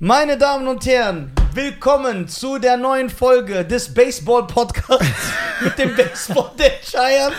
Meine 0.00 0.36
Damen 0.36 0.66
und 0.66 0.84
Herren, 0.86 1.30
willkommen 1.52 2.26
zu 2.26 2.58
der 2.58 2.76
neuen 2.76 3.08
Folge 3.08 3.64
des 3.64 3.94
Baseball 3.94 4.44
Podcasts 4.44 5.06
mit 5.62 5.78
dem 5.78 5.94
Baseball 5.94 6.50
der 6.58 6.80
Cheyenne, 6.82 7.32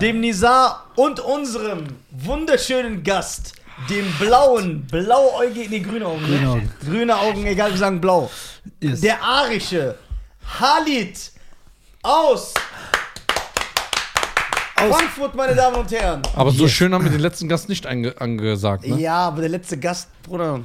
dem 0.00 0.18
Nizar 0.20 0.86
und 0.96 1.20
unserem 1.20 1.86
wunderschönen 2.10 3.04
Gast, 3.04 3.52
dem 3.88 4.12
blauen, 4.18 4.88
blauäugigen, 4.88 5.70
nee, 5.70 5.78
grüne 5.78 6.06
Augen, 6.06 6.24
Grüne 6.24 6.40
ne? 6.40 6.48
Augen. 6.50 6.72
grüne 6.84 7.16
Augen, 7.16 7.46
egal, 7.46 7.70
wir 7.70 7.78
sagen 7.78 8.00
blau. 8.00 8.28
Yes. 8.80 9.02
Der 9.02 9.22
arische 9.22 9.94
Halid 10.58 11.30
aus 12.02 12.54
Frankfurt, 14.76 15.36
meine 15.36 15.54
Damen 15.54 15.76
und 15.76 15.90
Herren. 15.92 16.22
Aber 16.34 16.50
so 16.50 16.66
schön 16.66 16.92
haben 16.92 17.04
wir 17.04 17.12
den 17.12 17.20
letzten 17.20 17.48
Gast 17.48 17.68
nicht 17.68 17.86
ange 17.86 18.20
angesagt, 18.20 18.84
ne? 18.84 18.98
Ja, 19.00 19.28
aber 19.28 19.42
der 19.42 19.50
letzte 19.50 19.78
Gast, 19.78 20.08
Bruder. 20.24 20.64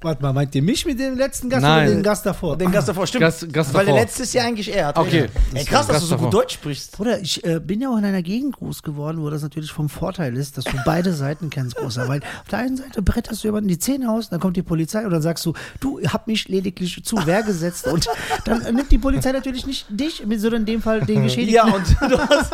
Warte 0.00 0.22
mal, 0.22 0.32
meint 0.32 0.54
ihr 0.54 0.62
mich 0.62 0.86
mit 0.86 1.00
dem 1.00 1.16
letzten 1.18 1.50
Gast 1.50 1.62
Nein. 1.62 1.88
oder 1.88 1.96
den 1.96 2.02
Gast 2.04 2.24
davor? 2.24 2.56
Den 2.56 2.70
Gast 2.70 2.86
davor, 2.88 3.04
stimmt. 3.08 3.22
Gast- 3.22 3.52
Gast 3.52 3.74
Weil 3.74 3.84
der 3.84 3.94
davor. 3.94 4.00
letzte 4.06 4.22
ist 4.22 4.32
ja 4.32 4.44
eigentlich 4.44 4.72
er. 4.72 4.86
hat 4.88 4.96
Okay. 4.98 5.26
Ey, 5.54 5.64
krass, 5.64 5.88
dass 5.88 5.94
Gast 5.96 6.02
du 6.02 6.06
so 6.06 6.14
davor. 6.14 6.30
gut 6.30 6.34
Deutsch 6.40 6.54
sprichst. 6.54 6.92
Bruder, 6.92 7.18
ich 7.20 7.42
äh, 7.44 7.58
bin 7.58 7.80
ja 7.80 7.90
auch 7.90 7.96
in 7.98 8.04
einer 8.04 8.22
Gegend 8.22 8.54
groß 8.56 8.84
geworden, 8.84 9.20
wo 9.20 9.28
das 9.28 9.42
natürlich 9.42 9.72
vom 9.72 9.88
Vorteil 9.88 10.36
ist, 10.36 10.56
dass 10.56 10.64
du 10.66 10.76
beide 10.84 11.12
Seiten 11.14 11.50
kennst, 11.50 11.74
großer. 11.74 12.06
Weil 12.06 12.20
auf 12.20 12.48
der 12.48 12.60
einen 12.60 12.76
Seite 12.76 13.02
bretterst 13.02 13.42
du 13.42 13.48
jemanden 13.48 13.66
die 13.68 13.80
Zähne 13.80 14.08
aus, 14.12 14.28
dann 14.28 14.38
kommt 14.38 14.56
die 14.56 14.62
Polizei 14.62 15.04
und 15.04 15.10
dann 15.10 15.22
sagst 15.22 15.44
du, 15.44 15.54
du 15.80 16.00
hab 16.06 16.28
mich 16.28 16.46
lediglich 16.46 17.02
zu 17.02 17.26
Wehr 17.26 17.42
gesetzt 17.42 17.88
und 17.88 18.06
dann 18.44 18.62
nimmt 18.76 18.92
die 18.92 18.98
Polizei 18.98 19.32
natürlich 19.32 19.66
nicht 19.66 19.86
dich, 19.90 20.22
sondern 20.36 20.60
in 20.60 20.66
dem 20.66 20.80
Fall 20.82 21.00
den 21.00 21.24
Geschädigten. 21.24 21.54
Ja, 21.56 21.64
und 21.74 21.96
du 22.08 22.18
hast. 22.20 22.52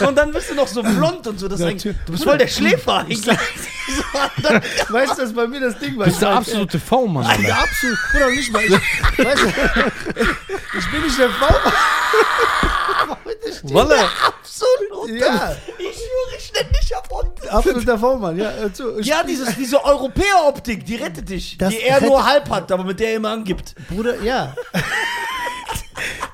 und 0.08 0.16
dann 0.18 0.32
bist 0.32 0.50
du 0.50 0.54
noch 0.56 0.66
so 0.66 0.82
blond 0.82 1.28
und 1.28 1.38
so. 1.38 1.46
Das 1.46 1.60
eigentlich, 1.62 1.94
du 2.06 2.10
bist 2.12 2.24
voll 2.24 2.38
der 2.38 2.48
Schläfer 2.48 2.98
eigentlich. 2.98 3.20
So, 3.86 4.02
dann- 4.42 4.62
Weißt 4.88 5.16
du, 5.18 5.22
dass 5.22 5.32
bei 5.32 5.46
mir 5.46 5.60
das 5.60 5.78
Ding 5.78 5.96
war? 5.98 6.06
Bist 6.06 6.20
der 6.22 6.30
absolute 6.30 6.78
V-Mann, 6.80 7.24
Ja, 7.24 7.30
Alter. 7.30 7.58
absolut. 7.62 7.98
Bruder, 8.12 8.30
nicht 8.30 8.52
mal. 8.52 8.62
Ich, 8.64 8.72
weißt 8.72 9.42
du, 9.42 9.46
ich 10.78 10.90
bin 10.90 11.02
nicht 11.02 11.18
der 11.18 11.30
V. 11.30 11.46
Wolle! 13.62 13.96
Absolut. 14.26 15.20
Ja. 15.20 15.54
Ich 15.78 15.94
schwöre, 15.94 16.36
ich 16.38 16.52
nenne 16.52 16.70
dich 16.80 16.92
erfunden. 16.92 17.48
Absoluter 17.48 17.98
V-Mann, 17.98 18.36
ja. 18.38 18.72
zu- 18.72 18.98
ich- 18.98 19.06
Ja, 19.06 19.22
dieses, 19.22 19.54
diese 19.56 19.82
Europäer-Optik, 19.84 20.84
die 20.84 20.96
rettet 20.96 21.28
dich. 21.28 21.56
Das 21.58 21.70
die 21.70 21.80
er 21.82 21.96
rettet- 21.98 22.08
nur 22.08 22.24
halb 22.26 22.48
hat, 22.50 22.70
aber 22.72 22.84
mit 22.84 22.98
der 23.00 23.10
er 23.10 23.16
immer 23.16 23.30
angibt. 23.30 23.74
Bruder, 23.88 24.20
ja. 24.22 24.54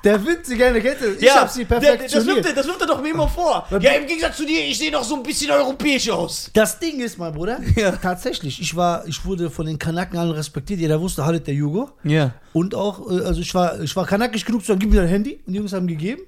Der 0.05 0.25
winzige 0.27 0.67
eine 0.67 0.81
Kette. 0.81 1.15
Ich 1.19 1.23
ja, 1.23 1.41
hab 1.43 1.51
sie 1.51 1.65
der- 1.65 1.79
Das 1.79 1.85
wirft, 1.89 1.99
perfektioniert. 2.09 2.47
er- 2.47 2.53
das 2.55 2.67
wirft 2.67 2.81
er 2.81 2.87
doch 2.87 3.01
mir 3.03 3.11
immer 3.11 3.29
vor. 3.29 3.67
Ja, 3.81 3.93
im 3.93 4.07
Gegensatz 4.07 4.37
zu 4.37 4.45
dir, 4.47 4.61
ich 4.65 4.79
sehe 4.79 4.91
doch 4.91 5.05
so 5.05 5.17
ein 5.17 5.23
bisschen 5.23 5.51
europäisch 5.51 6.11
aus. 6.11 6.51
Das 6.55 6.79
Ding 6.79 7.01
ist, 7.01 7.19
mein 7.19 7.33
Bruder, 7.33 7.61
Ja. 7.77 7.93
tatsächlich, 7.93 8.61
ich 8.61 8.75
war, 8.75 9.07
ich 9.07 9.25
wurde 9.25 9.51
von 9.51 9.67
den 9.67 9.79
Kanaken 9.79 10.19
allen 10.19 10.31
respektiert. 10.33 10.81
Jeder 10.81 11.01
wusste, 11.01 11.25
Halit 11.25 11.47
der 11.47 11.55
Jugo. 11.55 11.91
Ja. 12.05 12.33
Und 12.53 12.75
auch, 12.75 13.11
äh, 13.11 13.23
also 13.25 13.41
ich 13.41 13.55
war, 13.55 13.81
ich 13.81 13.95
war 13.97 14.07
kanakisch 14.07 14.45
genug 14.45 14.63
zu 14.63 14.69
sagen, 14.69 14.81
gib 14.81 14.91
mir 14.91 15.01
dein 15.01 15.09
Handy. 15.09 15.41
Und 15.47 15.53
die 15.53 15.59
Jungs 15.59 15.73
haben 15.73 15.87
gegeben. 15.87 16.23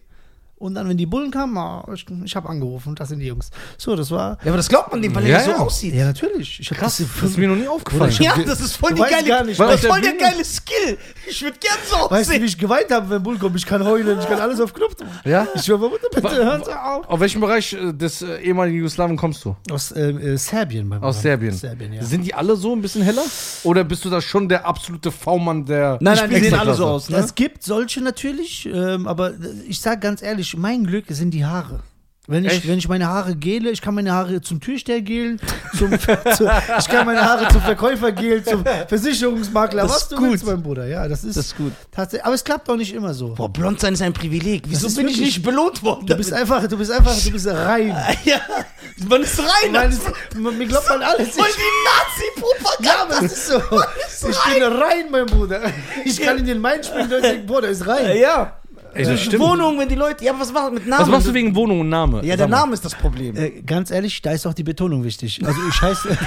Und 0.56 0.74
dann, 0.76 0.88
wenn 0.88 0.96
die 0.96 1.06
Bullen 1.06 1.30
kamen, 1.30 1.58
ah, 1.58 1.84
ich, 1.92 2.06
ich 2.24 2.36
habe 2.36 2.48
angerufen, 2.48 2.94
das 2.94 3.08
sind 3.08 3.18
die 3.18 3.26
Jungs. 3.26 3.50
So, 3.76 3.96
das 3.96 4.10
war. 4.10 4.38
Ja, 4.42 4.48
aber 4.48 4.56
das 4.56 4.68
glaubt 4.68 4.92
man 4.92 5.02
dem, 5.02 5.14
weil 5.14 5.26
Ja, 5.26 5.38
er 5.38 5.44
so 5.44 5.50
ja. 5.50 5.56
aussieht. 5.58 5.94
Ja, 5.94 6.04
natürlich. 6.06 6.60
Ich 6.60 6.70
hab 6.70 6.78
Krass, 6.78 6.98
das, 6.98 7.08
das 7.20 7.30
ist 7.30 7.36
mir 7.38 7.48
noch 7.48 7.56
nie 7.56 7.66
aufgefallen. 7.66 8.14
Ja, 8.20 8.34
das 8.46 8.60
ist 8.60 8.76
voll 8.76 8.94
die 8.94 9.02
geile, 9.02 9.44
nicht, 9.46 9.58
das 9.58 9.80
voll 9.84 10.00
der 10.00 10.12
der 10.12 10.30
geile 10.30 10.44
Skill. 10.44 10.96
Ich 11.28 11.42
würde 11.42 11.58
gern 11.58 11.74
so 11.88 11.96
Weißt 11.96 12.10
du, 12.10 12.16
aussehen. 12.16 12.42
wie 12.42 12.46
ich 12.46 12.58
geweint 12.58 12.90
habe, 12.90 13.10
wenn 13.10 13.22
Bull 13.22 13.38
kommt? 13.38 13.56
Ich 13.56 13.66
kann 13.66 13.84
heulen, 13.84 14.18
ich 14.18 14.26
kann 14.26 14.40
alles 14.40 14.60
auf 14.60 14.72
Knopfdruck. 14.72 15.08
Ja? 15.24 15.46
Ich 15.54 15.62
schwör, 15.62 15.78
bitte, 15.78 16.06
bitte, 16.14 16.36
hören 16.44 16.62
Sie 16.64 16.72
auf. 16.72 17.08
Auf 17.08 17.20
welchem 17.20 17.40
Bereich 17.40 17.72
äh, 17.72 17.92
des 17.92 18.22
äh, 18.22 18.36
ehemaligen 18.38 18.78
Jugoslawien 18.78 19.16
kommst 19.16 19.44
du? 19.44 19.56
Aus 19.70 19.90
äh, 19.92 20.10
äh, 20.10 20.36
Serbien, 20.36 20.86
mein 20.86 21.02
Aus. 21.02 21.20
Serbien. 21.20 21.52
Serbien, 21.52 21.92
ja. 21.94 22.02
Sind 22.04 22.22
die 22.22 22.32
alle 22.32 22.56
so 22.56 22.74
ein 22.74 22.80
bisschen 22.80 23.02
heller? 23.02 23.24
Oder 23.64 23.82
bist 23.84 24.04
du 24.04 24.10
da 24.10 24.20
schon 24.20 24.48
der 24.48 24.64
absolute 24.66 25.10
V-Mann 25.10 25.64
der 25.64 25.98
Nein, 26.00 26.16
nein, 26.16 26.30
die 26.30 26.40
sehen 26.40 26.54
alle 26.54 26.74
so 26.74 26.86
aus, 26.86 27.08
ne? 27.08 27.16
Es 27.18 27.34
gibt 27.34 27.62
solche 27.62 28.00
natürlich, 28.00 28.66
ähm, 28.66 29.06
aber 29.06 29.32
ich 29.68 29.80
sag 29.80 30.00
ganz 30.00 30.22
ehrlich, 30.22 30.43
mein 30.56 30.84
Glück 30.84 31.06
sind 31.08 31.30
die 31.32 31.44
Haare. 31.44 31.80
Wenn 32.26 32.46
ich, 32.46 32.52
Echt? 32.52 32.66
wenn 32.68 32.78
ich 32.78 32.88
meine 32.88 33.06
Haare 33.06 33.36
gele, 33.36 33.68
ich 33.68 33.82
kann 33.82 33.94
meine 33.94 34.10
Haare 34.12 34.40
zum 34.40 34.58
Türsteher 34.58 35.02
gelen, 35.02 35.38
zum, 35.76 35.90
zu, 36.36 36.50
ich 36.78 36.88
kann 36.88 37.04
meine 37.04 37.20
Haare 37.20 37.48
zum 37.48 37.60
Verkäufer 37.60 38.12
gelen, 38.12 38.42
zum 38.42 38.64
Versicherungsmakler, 38.88 39.82
Das 39.82 39.90
was 39.92 40.02
ist 40.04 40.12
du 40.12 40.16
gut. 40.16 40.30
willst, 40.30 40.46
mein 40.46 40.62
Bruder. 40.62 40.86
Ja, 40.86 41.06
das 41.06 41.22
ist, 41.22 41.36
Das 41.36 41.44
ist 41.48 41.56
gut. 41.58 41.72
tatsächlich. 41.92 42.24
Aber 42.24 42.34
es 42.34 42.42
klappt 42.42 42.70
auch 42.70 42.76
nicht 42.76 42.94
immer 42.94 43.12
so. 43.12 43.34
Boah, 43.34 43.50
blond 43.52 43.78
sein 43.78 43.92
ist 43.92 44.00
ein 44.00 44.14
Privileg. 44.14 44.62
Wieso 44.66 44.86
bin 44.96 45.06
ich 45.08 45.16
wirklich- 45.18 45.36
nicht 45.36 45.42
belohnt 45.42 45.82
worden? 45.82 46.06
Du 46.06 46.16
bist 46.16 46.32
einfach, 46.32 46.66
du 46.66 46.78
bist 46.78 46.90
einfach, 46.92 47.14
du 47.14 47.30
bist 47.30 47.46
rein. 47.46 47.88
ja, 48.24 48.40
man 49.06 49.22
ist 49.22 49.38
rein. 49.38 49.72
Man 49.72 49.90
ist, 49.90 50.00
man, 50.34 50.56
mir 50.56 50.66
glaubt 50.66 50.88
man 50.88 51.02
alles. 51.02 51.28
Voll 51.28 51.44
Ich, 51.46 51.56
die 51.56 52.40
Nazi-Propaganda. 52.40 53.16
ja, 53.20 53.22
ist 53.26 53.48
so. 53.48 53.56
Ich 54.30 54.54
bin 54.54 54.62
rein, 54.62 55.10
mein 55.10 55.26
Bruder. 55.26 55.60
Ich 56.06 56.18
kann 56.22 56.38
in 56.38 56.46
den 56.46 56.58
Main 56.58 56.82
spielen, 56.82 57.10
Leute 57.10 57.20
denken, 57.20 57.46
boah, 57.46 57.60
der 57.60 57.70
ist 57.70 57.86
rein. 57.86 58.16
Ja. 58.16 58.56
Ey, 58.94 59.04
das 59.04 59.20
stimmt. 59.22 59.42
Wohnung, 59.42 59.78
wenn 59.78 59.88
die 59.88 59.94
Leute. 59.96 60.24
Ja, 60.24 60.32
aber 60.32 60.40
was 60.40 60.52
machst 60.52 60.68
du 60.68 60.74
mit 60.74 60.86
Namen? 60.86 61.02
Was 61.02 61.08
machst 61.08 61.26
du 61.26 61.34
wegen 61.34 61.54
Wohnung 61.54 61.80
und 61.80 61.88
Name? 61.88 62.18
Ja, 62.18 62.36
der 62.36 62.44
Sag 62.44 62.50
mal. 62.50 62.56
Name 62.60 62.74
ist 62.74 62.84
das 62.84 62.94
Problem. 62.94 63.36
Äh, 63.36 63.50
ganz 63.62 63.90
ehrlich, 63.90 64.22
da 64.22 64.30
ist 64.32 64.46
auch 64.46 64.54
die 64.54 64.62
Betonung 64.62 65.02
wichtig. 65.04 65.40
Also 65.44 65.60
ich 65.68 65.82
heiße. 65.82 66.08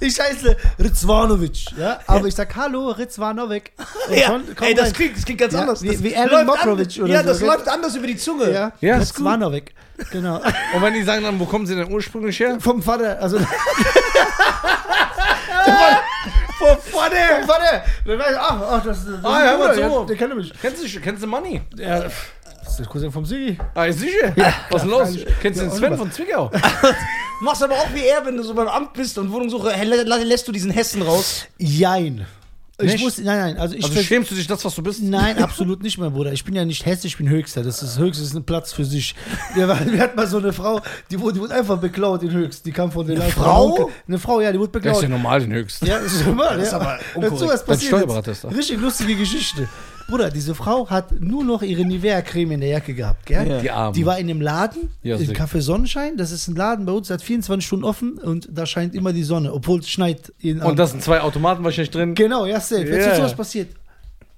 ich 0.00 0.20
heiße 0.20 0.56
Rizvanovic, 0.78 1.72
ja, 1.76 1.98
aber 2.06 2.26
ich 2.28 2.34
sag 2.34 2.54
Hallo 2.56 2.90
Rizvanovic. 2.90 3.72
Und 4.08 4.16
ja, 4.16 4.26
schon- 4.26 4.44
ey, 4.60 4.74
das 4.74 4.86
rein. 4.86 4.92
klingt, 4.94 5.16
das 5.16 5.24
klingt 5.24 5.40
ganz 5.40 5.52
Ja, 5.54 5.60
anders. 5.60 5.82
wie- 5.82 5.88
das 5.88 6.02
wie 6.02 6.16
Alan 6.16 6.46
läuft 6.46 6.46
Mokrovic 6.64 6.96
an- 6.98 7.02
oder 7.04 7.12
Ja, 7.12 7.22
so, 7.22 7.28
das 7.28 7.38
gell? 7.40 7.48
läuft 7.48 7.68
anders 7.68 7.96
über 7.96 8.06
die 8.06 8.16
Zunge. 8.16 8.50
Ja, 8.52 8.72
Ja, 8.80 8.96
ist 8.98 9.14
gut. 9.14 9.26
Rizvanovic. 9.26 9.74
Genau. 10.12 10.36
Und 10.74 10.82
wenn 10.82 10.94
die 10.94 11.02
sagen 11.02 11.24
dann, 11.24 11.38
wo 11.38 11.44
kommen 11.44 11.66
sie 11.66 11.74
denn 11.76 11.92
ursprünglich 11.92 12.38
her? 12.40 12.56
Vom 12.60 12.82
Vater, 12.82 13.18
also 13.20 13.38
vor 16.66 17.08
der. 17.10 17.38
vom 17.40 17.48
Vater. 17.48 17.82
Dann 18.06 18.18
weiß 18.18 18.30
ich, 18.32 18.38
ach, 18.38 18.62
ach, 18.70 18.84
das, 18.84 19.04
das 19.04 19.24
Ah, 19.24 19.40
hör 19.42 19.58
mal 19.58 19.74
zu. 19.74 19.80
ja, 19.80 20.04
der 20.04 20.16
kennt 20.16 20.36
mich. 20.36 20.52
Kennst 20.60 20.82
du, 20.94 21.00
kennst 21.00 21.22
du 21.22 21.26
Money? 21.26 21.62
Ja, 21.76 22.00
das 22.00 22.12
ist 22.68 22.78
der 22.78 22.86
Cousin 22.86 23.10
vom 23.10 23.24
Sigi. 23.24 23.58
Ah, 23.74 23.90
sicher. 23.90 24.32
Was 24.70 24.82
ist 24.84 24.88
los? 24.90 25.08
Kennst 25.40 25.60
du 25.60 25.64
den 25.64 25.70
Ja, 25.72 25.76
Sven 25.76 25.96
von 25.96 26.12
Zwickau? 26.12 26.50
Machst 27.42 27.62
aber 27.62 27.74
auch 27.74 27.88
wie 27.94 28.04
er, 28.04 28.24
wenn 28.26 28.36
du 28.36 28.42
so 28.42 28.54
beim 28.54 28.68
Amt 28.68 28.92
bist 28.92 29.16
und 29.18 29.32
Wohnungssuche, 29.32 29.72
hä, 29.72 29.84
lä- 29.84 30.04
lä- 30.04 30.24
lässt 30.24 30.46
du 30.46 30.52
diesen 30.52 30.70
Hessen 30.70 31.02
raus. 31.02 31.46
Jein. 31.58 32.26
Ich 32.82 32.92
Nicht? 32.92 33.04
muss, 33.04 33.18
nein, 33.18 33.38
nein, 33.38 33.58
also 33.58 33.74
ich 33.74 33.84
Also 33.84 34.00
schämst 34.02 34.30
du 34.30 34.34
dich 34.34 34.46
das, 34.46 34.64
was 34.64 34.74
du 34.74 34.82
bist? 34.82 35.02
Nein, 35.02 35.38
absolut 35.42 35.82
nicht, 35.82 35.98
mein 35.98 36.12
Bruder. 36.12 36.32
Ich 36.32 36.44
bin 36.44 36.54
ja 36.54 36.64
nicht 36.64 36.86
hässlich, 36.86 37.12
ich 37.12 37.18
bin 37.18 37.28
Höchster. 37.28 37.62
Das 37.62 37.82
ist 37.82 37.98
Höchst 37.98 38.20
ist 38.20 38.34
ein 38.34 38.44
Platz 38.44 38.72
für 38.72 38.84
sich. 38.84 39.14
Wir, 39.54 39.68
wir 39.68 40.00
hatten 40.00 40.16
mal 40.16 40.26
so 40.26 40.38
eine 40.38 40.52
Frau, 40.52 40.80
die 41.10 41.20
wurde, 41.20 41.34
die 41.34 41.40
wurde 41.40 41.54
einfach 41.54 41.78
beklaut 41.78 42.22
in 42.22 42.30
Höchst. 42.32 42.64
Die 42.66 42.72
kam 42.72 42.90
von 42.92 43.06
den 43.06 43.20
Eine 43.20 43.30
Frau? 43.30 43.90
Eine 44.08 44.18
Frau, 44.18 44.40
ja, 44.40 44.52
die 44.52 44.58
wurde 44.58 44.72
Der 44.72 44.80
ist 44.80 44.84
beklaut. 44.98 45.02
ja 45.02 45.08
normal 45.08 45.40
den 45.40 45.52
höchsten. 45.52 45.86
Ja, 45.86 45.98
das 45.98 46.12
ist 46.12 46.26
normal. 46.26 46.56
Das 46.56 46.66
ist 46.66 46.72
ja. 46.72 46.80
aber 46.80 46.90
Hör 46.92 46.98
zu, 46.98 47.18
unkorrekt. 47.18 47.42
was 47.42 47.50
Als 47.50 47.64
passiert 47.64 47.88
Steuerberater 47.90 48.32
ist 48.32 48.44
er. 48.44 48.56
Richtig 48.56 48.80
lustige 48.80 49.14
Geschichte. 49.16 49.68
Bruder, 50.10 50.30
diese 50.30 50.54
Frau 50.54 50.88
hat 50.90 51.12
nur 51.20 51.44
noch 51.44 51.62
ihre 51.62 51.84
Nivea-Creme 51.84 52.52
in 52.52 52.60
der 52.60 52.68
Jacke 52.70 52.92
gehabt, 52.94 53.26
gell? 53.26 53.48
Ja. 53.48 53.60
Die 53.60 53.70
Armen. 53.70 53.94
Die 53.94 54.04
war 54.04 54.18
in 54.18 54.28
einem 54.28 54.40
Laden, 54.40 54.90
Ja, 55.02 55.16
im. 55.16 55.30
Café 55.30 55.60
Sonnenschein. 55.60 56.16
Das 56.16 56.30
ist 56.32 56.48
ein 56.48 56.56
Laden 56.56 56.84
bei 56.84 56.92
uns, 56.92 57.06
der 57.08 57.14
hat 57.14 57.22
24 57.22 57.66
Stunden 57.66 57.84
offen 57.84 58.18
und 58.18 58.48
da 58.50 58.66
scheint 58.66 58.94
immer 58.94 59.12
die 59.12 59.22
Sonne, 59.22 59.52
obwohl 59.52 59.80
es 59.80 59.88
schneit. 59.88 60.32
jeden 60.38 60.60
Abend. 60.60 60.72
Und 60.72 60.78
da 60.78 60.86
sind 60.86 61.02
zwei 61.02 61.20
Automaten 61.20 61.64
wahrscheinlich 61.64 61.90
drin. 61.90 62.14
Genau, 62.14 62.44
ja, 62.46 62.60
safe. 62.60 62.82
Jetzt 62.82 63.06
Ja. 63.06 63.10
ist 63.12 63.16
sowas 63.18 63.34
passiert. 63.36 63.68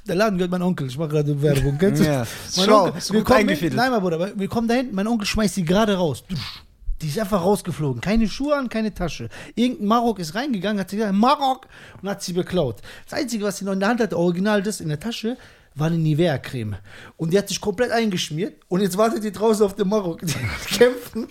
Der 0.07 0.17
Laden 0.17 0.37
gehört 0.37 0.51
mein 0.51 0.63
Onkel. 0.63 0.89
Ich 0.89 0.99
mache 0.99 1.09
gerade 1.11 1.41
Werbung. 1.43 1.79
Kennst 1.79 2.03
du? 2.03 2.07
Ja. 2.07 2.27
Mein 2.57 2.65
Schlau. 2.65 2.85
Onkel, 2.87 2.95
wir 2.95 3.01
gut 3.21 3.25
kommen 3.25 3.39
hin, 3.39 3.49
eingefädelt. 3.49 3.77
nein, 3.77 3.91
mein 3.93 4.01
Bruder, 4.01 4.33
wir 4.37 4.49
kommen 4.49 4.69
dahin. 4.69 4.89
Mein 4.93 5.07
Onkel 5.07 5.27
schmeißt 5.27 5.57
die 5.57 5.65
gerade 5.65 5.95
raus. 5.95 6.25
Die 7.01 7.09
ist 7.09 7.19
einfach 7.19 7.43
rausgeflogen. 7.43 8.01
Keine 8.01 8.29
Schuhe 8.29 8.55
an, 8.57 8.69
keine 8.69 8.95
Tasche. 8.95 9.29
Irgendein 9.57 9.87
Marok 9.89 10.19
ist 10.21 10.35
reingegangen, 10.35 10.79
hat 10.81 10.91
sie 10.91 10.97
gesagt, 10.97 11.15
Marok, 11.15 11.67
und 12.01 12.09
hat 12.09 12.23
sie 12.23 12.33
beklaut. 12.33 12.77
Das 13.09 13.19
Einzige, 13.19 13.45
was 13.45 13.59
sie 13.59 13.65
noch 13.65 13.73
in 13.73 13.81
der 13.81 13.89
Hand 13.89 14.01
hatte, 14.01 14.17
original 14.17 14.63
das 14.63 14.81
in 14.81 14.89
der 14.89 15.01
Tasche, 15.01 15.37
war 15.75 15.89
eine 15.89 15.99
Nivea-Creme. 15.99 16.77
Und 17.17 17.33
die 17.33 17.39
hat 17.39 17.49
sich 17.49 17.61
komplett 17.61 17.91
eingeschmiert. 17.91 18.61
Und 18.69 18.81
jetzt 18.81 18.97
wartet 18.97 19.25
die 19.25 19.33
draußen 19.33 19.65
auf 19.65 19.75
den 19.75 19.89
Marok. 19.89 20.21
Die 20.21 20.35
kämpfen. 20.77 21.29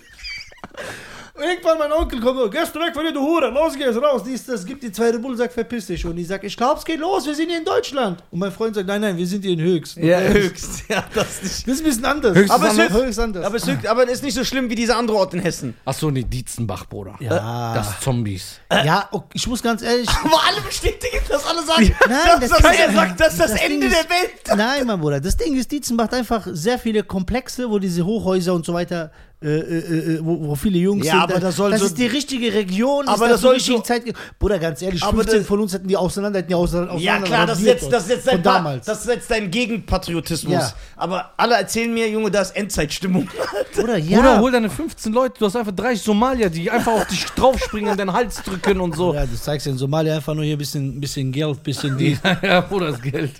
Und 1.34 1.42
Irgendwann 1.44 1.78
mein 1.78 1.90
Onkel 1.92 2.20
kommt, 2.20 2.38
so, 2.38 2.50
gehst 2.50 2.74
du 2.74 2.78
weg 2.80 2.92
von 2.94 3.04
dir, 3.04 3.12
du 3.12 3.20
Hure, 3.20 3.48
los 3.48 3.74
geht's, 3.74 3.96
raus, 3.96 4.22
dies, 4.22 4.44
das, 4.44 4.66
gibt 4.66 4.82
die 4.82 4.92
zweite 4.92 5.18
Bull, 5.18 5.34
sagt, 5.34 5.54
verpiss 5.54 5.86
dich. 5.86 6.04
Und 6.04 6.18
ich 6.18 6.26
sag, 6.28 6.44
ich 6.44 6.54
glaub, 6.54 6.76
es 6.76 6.84
geht 6.84 7.00
los, 7.00 7.24
wir 7.24 7.34
sind 7.34 7.48
hier 7.48 7.56
in 7.58 7.64
Deutschland. 7.64 8.22
Und 8.30 8.38
mein 8.38 8.52
Freund 8.52 8.74
sagt, 8.74 8.86
nein, 8.86 9.00
nein, 9.00 9.16
wir 9.16 9.26
sind 9.26 9.42
hier 9.42 9.52
in 9.54 9.60
Höchst. 9.62 9.96
Ja, 9.96 10.20
höchst. 10.20 10.82
Ja, 10.90 11.02
das 11.14 11.42
nicht. 11.42 11.66
Das 11.66 11.74
ist 11.74 11.80
ein 11.80 11.84
bisschen 11.84 12.04
anders. 12.04 12.36
Höchst 12.36 12.50
Aber 12.50 12.66
es 12.66 12.70
anders. 12.72 12.90
ist- 12.90 13.02
höchst 13.02 13.18
anders. 13.18 13.44
Aber 13.46 13.56
es 13.56 13.66
ist, 13.66 13.86
aber 13.86 14.04
es 14.04 14.10
ist 14.12 14.22
nicht 14.24 14.34
so 14.34 14.44
schlimm 14.44 14.68
wie 14.68 14.74
dieser 14.74 14.96
andere 14.98 15.16
Ort 15.16 15.32
in 15.32 15.40
Hessen. 15.40 15.74
Achso, 15.86 16.10
nee, 16.10 16.22
Dietzenbach, 16.22 16.84
Bruder. 16.86 17.14
ja, 17.18 17.72
Das 17.74 17.98
Zombies. 18.00 18.60
ja, 18.70 19.08
okay, 19.10 19.28
ich 19.32 19.46
muss 19.46 19.62
ganz 19.62 19.80
ehrlich, 19.80 20.08
Aber 20.24 20.38
alle 20.46 20.60
bestätigen 20.60 21.16
das, 21.30 21.46
alle 21.46 21.62
sagen, 21.64 21.96
Nein, 22.10 22.18
dass, 22.40 22.50
das 22.50 22.60
das 22.60 22.72
ist- 22.78 22.94
sagt, 22.94 23.20
das 23.20 23.32
ist 23.32 23.40
das, 23.40 23.50
das 23.52 23.60
Ende 23.62 23.80
Ding 23.80 23.88
ist- 23.88 23.96
der 24.04 24.10
Welt. 24.10 24.58
Nein, 24.58 24.86
mein 24.86 25.00
Bruder, 25.00 25.18
das 25.18 25.36
Ding 25.38 25.56
ist, 25.56 25.72
Dietzenbach 25.72 26.04
hat 26.04 26.14
einfach 26.14 26.46
sehr 26.52 26.78
viele 26.78 27.02
Komplexe, 27.04 27.70
wo 27.70 27.78
diese 27.78 28.04
Hochhäuser 28.04 28.52
und 28.52 28.66
so 28.66 28.74
weiter 28.74 29.10
äh, 29.42 29.58
äh, 29.58 30.14
äh, 30.16 30.18
wo, 30.22 30.48
wo 30.48 30.54
viele 30.54 30.78
Jungs 30.78 31.06
Ja, 31.06 31.12
sind. 31.12 31.22
aber 31.22 31.40
das 31.40 31.56
soll 31.56 31.70
das 31.70 31.80
so- 31.80 31.86
ist 31.86 31.98
die 31.98 32.06
richtige 32.06 32.52
Region. 32.52 33.06
Aber 33.08 33.26
ist 33.26 33.32
das 33.32 33.40
zur 33.40 33.48
soll 33.48 33.54
richtigen 33.54 33.76
so- 33.78 33.82
Zeit. 33.82 34.02
Bruder, 34.38 34.58
ganz 34.58 34.80
ehrlich, 34.82 35.02
Aber 35.02 35.18
15 35.18 35.38
das- 35.40 35.46
von 35.48 35.60
uns 35.60 35.72
hätten 35.74 35.88
die 35.88 35.96
auseinander, 35.96 36.38
hätten 36.38 36.48
die 36.48 36.54
auseinander. 36.54 36.94
Ja 36.96 37.12
auseinander 37.16 37.26
klar, 37.28 37.46
das 37.46 37.58
setzt, 37.58 37.82
dort. 37.84 37.92
das 37.92 38.06
setzt 38.06 38.24
von 38.24 38.32
dein 38.34 38.42
damals. 38.42 38.86
das 38.86 39.02
setzt 39.04 39.30
deinen 39.30 39.50
Gegenpatriotismus. 39.50 40.52
Ja. 40.54 40.72
Aber 40.96 41.30
alle 41.36 41.54
erzählen 41.56 41.92
mir, 41.92 42.08
Junge, 42.08 42.30
da 42.30 42.42
ist 42.42 42.54
Endzeitstimmung. 42.56 43.28
Bruder, 43.74 43.96
ja. 43.98 44.18
Oder 44.20 44.40
hol 44.40 44.50
deine 44.52 44.70
15 44.70 45.12
Leute, 45.12 45.34
du 45.38 45.46
hast 45.46 45.56
einfach 45.56 45.72
30 45.72 46.02
Somalier, 46.02 46.48
die 46.50 46.70
einfach 46.70 46.92
auf 46.92 47.06
dich 47.06 47.24
draufspringen, 47.26 47.90
in 47.92 47.96
deinen 47.98 48.12
Hals 48.12 48.42
drücken 48.42 48.80
und 48.80 48.94
so. 48.96 49.14
ja, 49.14 49.26
du 49.26 49.34
zeigst 49.36 49.66
in 49.66 49.76
Somalia 49.78 50.16
einfach 50.16 50.34
nur 50.34 50.44
hier 50.44 50.56
ein 50.56 50.58
bisschen, 50.58 51.00
bisschen 51.00 51.32
Geld, 51.32 51.62
bisschen 51.62 51.96
die. 51.98 52.16
Ja, 52.42 52.60
Bruder, 52.60 52.92
das 52.92 53.00
Geld. 53.02 53.32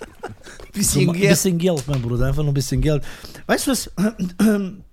Bisschen 0.73 1.09
Ein 1.09 1.19
bisschen 1.19 1.57
Geld, 1.57 1.83
mein 1.87 2.01
Bruder, 2.01 2.25
einfach 2.25 2.41
nur 2.41 2.51
ein 2.51 2.55
bisschen 2.55 2.81
Geld. 2.81 3.03
Weißt 3.45 3.67
du 3.67 3.71
was? 3.71 3.91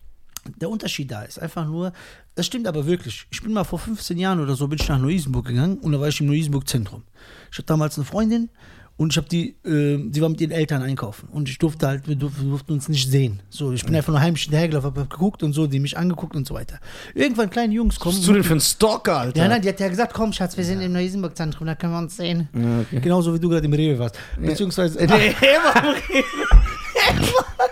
Der 0.61 0.71
Unterschied 0.71 1.11
da 1.11 1.23
ist 1.23 1.41
einfach 1.41 1.67
nur, 1.67 1.93
das 2.35 2.47
stimmt 2.47 2.67
aber 2.67 2.87
wirklich. 2.87 3.27
Ich 3.31 3.43
bin 3.43 3.53
mal 3.53 3.65
vor 3.65 3.79
15 3.79 4.19
Jahren 4.19 4.41
oder 4.41 4.55
so, 4.55 4.69
bin 4.69 4.79
ich 4.81 4.89
nach 4.89 4.99
Neu-Isenburg 4.99 5.47
gegangen 5.47 5.79
und 5.79 5.93
da 5.93 6.01
war 6.01 6.09
ich 6.09 6.21
im 6.21 6.27
Neu-Isenburg-Zentrum. 6.27 7.03
Ich 7.51 7.59
hatte 7.59 7.67
damals 7.67 7.97
eine 7.97 8.05
Freundin 8.05 8.51
und 8.97 9.13
ich 9.13 9.17
habe 9.17 9.29
die, 9.29 9.57
äh, 9.65 9.99
die 10.11 10.21
war 10.21 10.29
mit 10.29 10.41
ihren 10.41 10.51
Eltern 10.51 10.83
einkaufen 10.83 11.29
und 11.33 11.49
ich 11.49 11.59
durfte 11.59 11.87
halt, 11.87 12.07
wir 12.07 12.17
durften, 12.17 12.73
uns 12.73 12.89
nicht 12.89 13.11
sehen. 13.11 13.41
So, 13.49 13.73
ich 13.73 13.85
bin 13.85 13.95
einfach 13.97 14.13
nur 14.13 14.21
heimlich 14.21 14.43
hinterhergelaufen, 14.43 14.95
hab 14.95 15.11
geguckt 15.11 15.43
und 15.43 15.53
so, 15.53 15.67
die 15.67 15.81
mich 15.81 15.97
angeguckt 15.97 16.37
und 16.37 16.47
so 16.47 16.55
weiter. 16.55 16.79
Irgendwann 17.15 17.49
kleine 17.49 17.73
Jungs 17.73 17.99
kommen. 17.99 18.15
Was 18.15 18.21
bist 18.21 18.29
du 18.29 18.35
denn 18.35 18.45
für 18.45 18.55
ein 18.55 18.61
Stalker, 18.61 19.19
Alter? 19.19 19.39
Ja, 19.43 19.49
nein, 19.49 19.63
die 19.63 19.69
hat 19.69 19.81
ja 19.81 19.89
gesagt, 19.89 20.13
komm 20.13 20.33
Schatz, 20.33 20.57
wir 20.57 20.65
sind 20.65 20.83
im 20.83 20.93
Neu-Isenburg-Zentrum, 20.93 21.67
da 21.67 21.75
können 21.75 21.95
wir 21.95 21.99
uns 21.99 22.17
sehen. 22.17 22.49
Genauso 22.91 23.35
wie 23.35 23.41
du 23.41 23.49
gerade 23.49 23.65
im 23.65 23.73
Rewe 23.73 23.99
warst. 23.99 24.19
Beziehungsweise... 24.39 24.99
Nee, 24.99 25.35
Mann. 25.75 25.95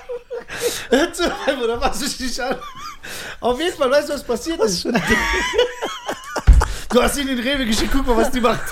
Hör 0.90 1.12
zu, 1.12 1.22
Bruder, 1.58 1.80
was 1.80 2.02
ich 2.02 2.20
nicht 2.20 2.40
an. 2.40 2.56
Auf 3.40 3.58
jeden 3.60 3.76
Fall, 3.76 3.90
weißt 3.90 4.08
du, 4.08 4.14
was 4.14 4.24
passiert 4.24 4.60
ist? 4.60 4.86
Du 6.90 7.02
hast 7.02 7.18
ihn 7.18 7.28
in 7.28 7.36
den 7.36 7.46
Rewe 7.46 7.66
geschickt, 7.66 7.90
guck 7.92 8.06
mal, 8.06 8.16
was 8.16 8.30
die 8.30 8.40
macht. 8.40 8.62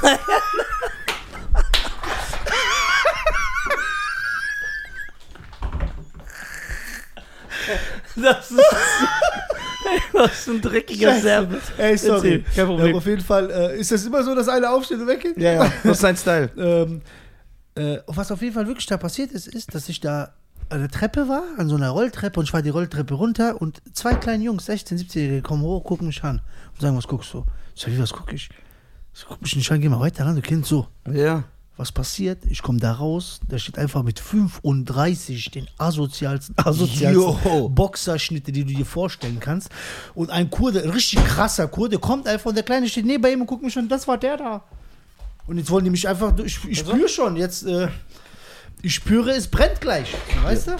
Das 8.16 8.50
ist. 8.50 8.60
Was 10.12 10.32
ist 10.32 10.48
ein 10.48 10.60
dreckiger 10.62 11.20
Serbe. 11.20 11.60
Ey, 11.76 11.96
sorry. 11.96 12.44
Kein 12.54 12.66
Problem. 12.66 12.90
Ja, 12.90 12.96
auf 12.96 13.06
jeden 13.06 13.22
Fall, 13.22 13.50
äh, 13.50 13.78
ist 13.78 13.92
das 13.92 14.04
immer 14.04 14.22
so, 14.22 14.34
dass 14.34 14.48
einer 14.48 14.72
aufsteht 14.72 14.98
und 14.98 15.06
weggeht? 15.06 15.36
Ja, 15.36 15.52
ja, 15.52 15.72
das 15.82 15.92
ist 15.92 16.00
sein 16.00 16.16
Style. 16.16 16.50
Ähm, 16.56 17.02
äh, 17.74 17.98
was 18.06 18.32
auf 18.32 18.40
jeden 18.40 18.54
Fall 18.54 18.66
wirklich 18.66 18.86
da 18.86 18.96
passiert 18.96 19.30
ist, 19.32 19.46
ist, 19.46 19.74
dass 19.74 19.88
ich 19.88 20.00
da 20.00 20.34
an 20.68 20.80
der 20.80 20.90
Treppe 20.90 21.28
war, 21.28 21.44
an 21.58 21.68
so 21.68 21.76
einer 21.76 21.90
Rolltreppe 21.90 22.40
und 22.40 22.46
ich 22.46 22.52
war 22.52 22.62
die 22.62 22.70
Rolltreppe 22.70 23.14
runter 23.14 23.60
und 23.60 23.80
zwei 23.92 24.14
kleine 24.14 24.44
Jungs, 24.44 24.66
16, 24.66 24.98
17-Jährige, 24.98 25.42
kommen 25.42 25.62
hoch, 25.62 25.84
gucken 25.84 26.06
mich 26.06 26.22
an 26.24 26.40
und 26.74 26.80
sagen, 26.80 26.96
was 26.96 27.06
guckst 27.06 27.32
du? 27.34 27.44
Ich 27.74 27.82
sag, 27.82 27.92
wie, 27.92 27.98
was 27.98 28.12
guck 28.12 28.32
ich? 28.32 28.48
Ich 29.14 29.24
guck 29.26 29.40
mich 29.40 29.54
nicht 29.56 29.70
an, 29.70 29.80
geh 29.80 29.88
mal 29.88 30.00
weiter 30.00 30.24
ran, 30.24 30.36
du 30.36 30.42
kennst 30.42 30.68
so. 30.68 30.88
Ja. 31.10 31.44
Was 31.78 31.92
passiert? 31.92 32.44
Ich 32.48 32.62
komme 32.62 32.80
da 32.80 32.92
raus, 32.92 33.40
da 33.48 33.58
steht 33.58 33.78
einfach 33.78 34.02
mit 34.02 34.18
35 34.18 35.50
den 35.50 35.68
asozialsten, 35.76 36.54
asozialsten. 36.64 37.74
Boxerschnitte, 37.74 38.50
die 38.50 38.64
du 38.64 38.74
dir 38.74 38.86
vorstellen 38.86 39.40
kannst. 39.40 39.68
Und 40.14 40.30
ein 40.30 40.50
Kurde, 40.50 40.82
ein 40.82 40.90
richtig 40.90 41.22
krasser 41.24 41.68
Kurde, 41.68 41.98
kommt 41.98 42.26
einfach 42.26 42.46
und 42.46 42.54
der 42.54 42.64
Kleine 42.64 42.88
steht 42.88 43.04
neben 43.04 43.24
ihm 43.26 43.42
und 43.42 43.46
guckt 43.46 43.62
mich 43.62 43.74
schon, 43.74 43.88
das 43.88 44.08
war 44.08 44.16
der 44.16 44.38
da. 44.38 44.64
Und 45.46 45.58
jetzt 45.58 45.70
wollen 45.70 45.84
die 45.84 45.90
mich 45.90 46.08
einfach, 46.08 46.36
ich, 46.38 46.58
ich 46.66 46.78
spüre 46.78 47.08
schon, 47.08 47.36
jetzt, 47.36 47.64
äh, 47.64 47.88
ich 48.82 48.94
spüre, 48.94 49.30
es 49.30 49.48
brennt 49.48 49.80
gleich. 49.80 50.14
Weißt 50.42 50.68
du? 50.68 50.72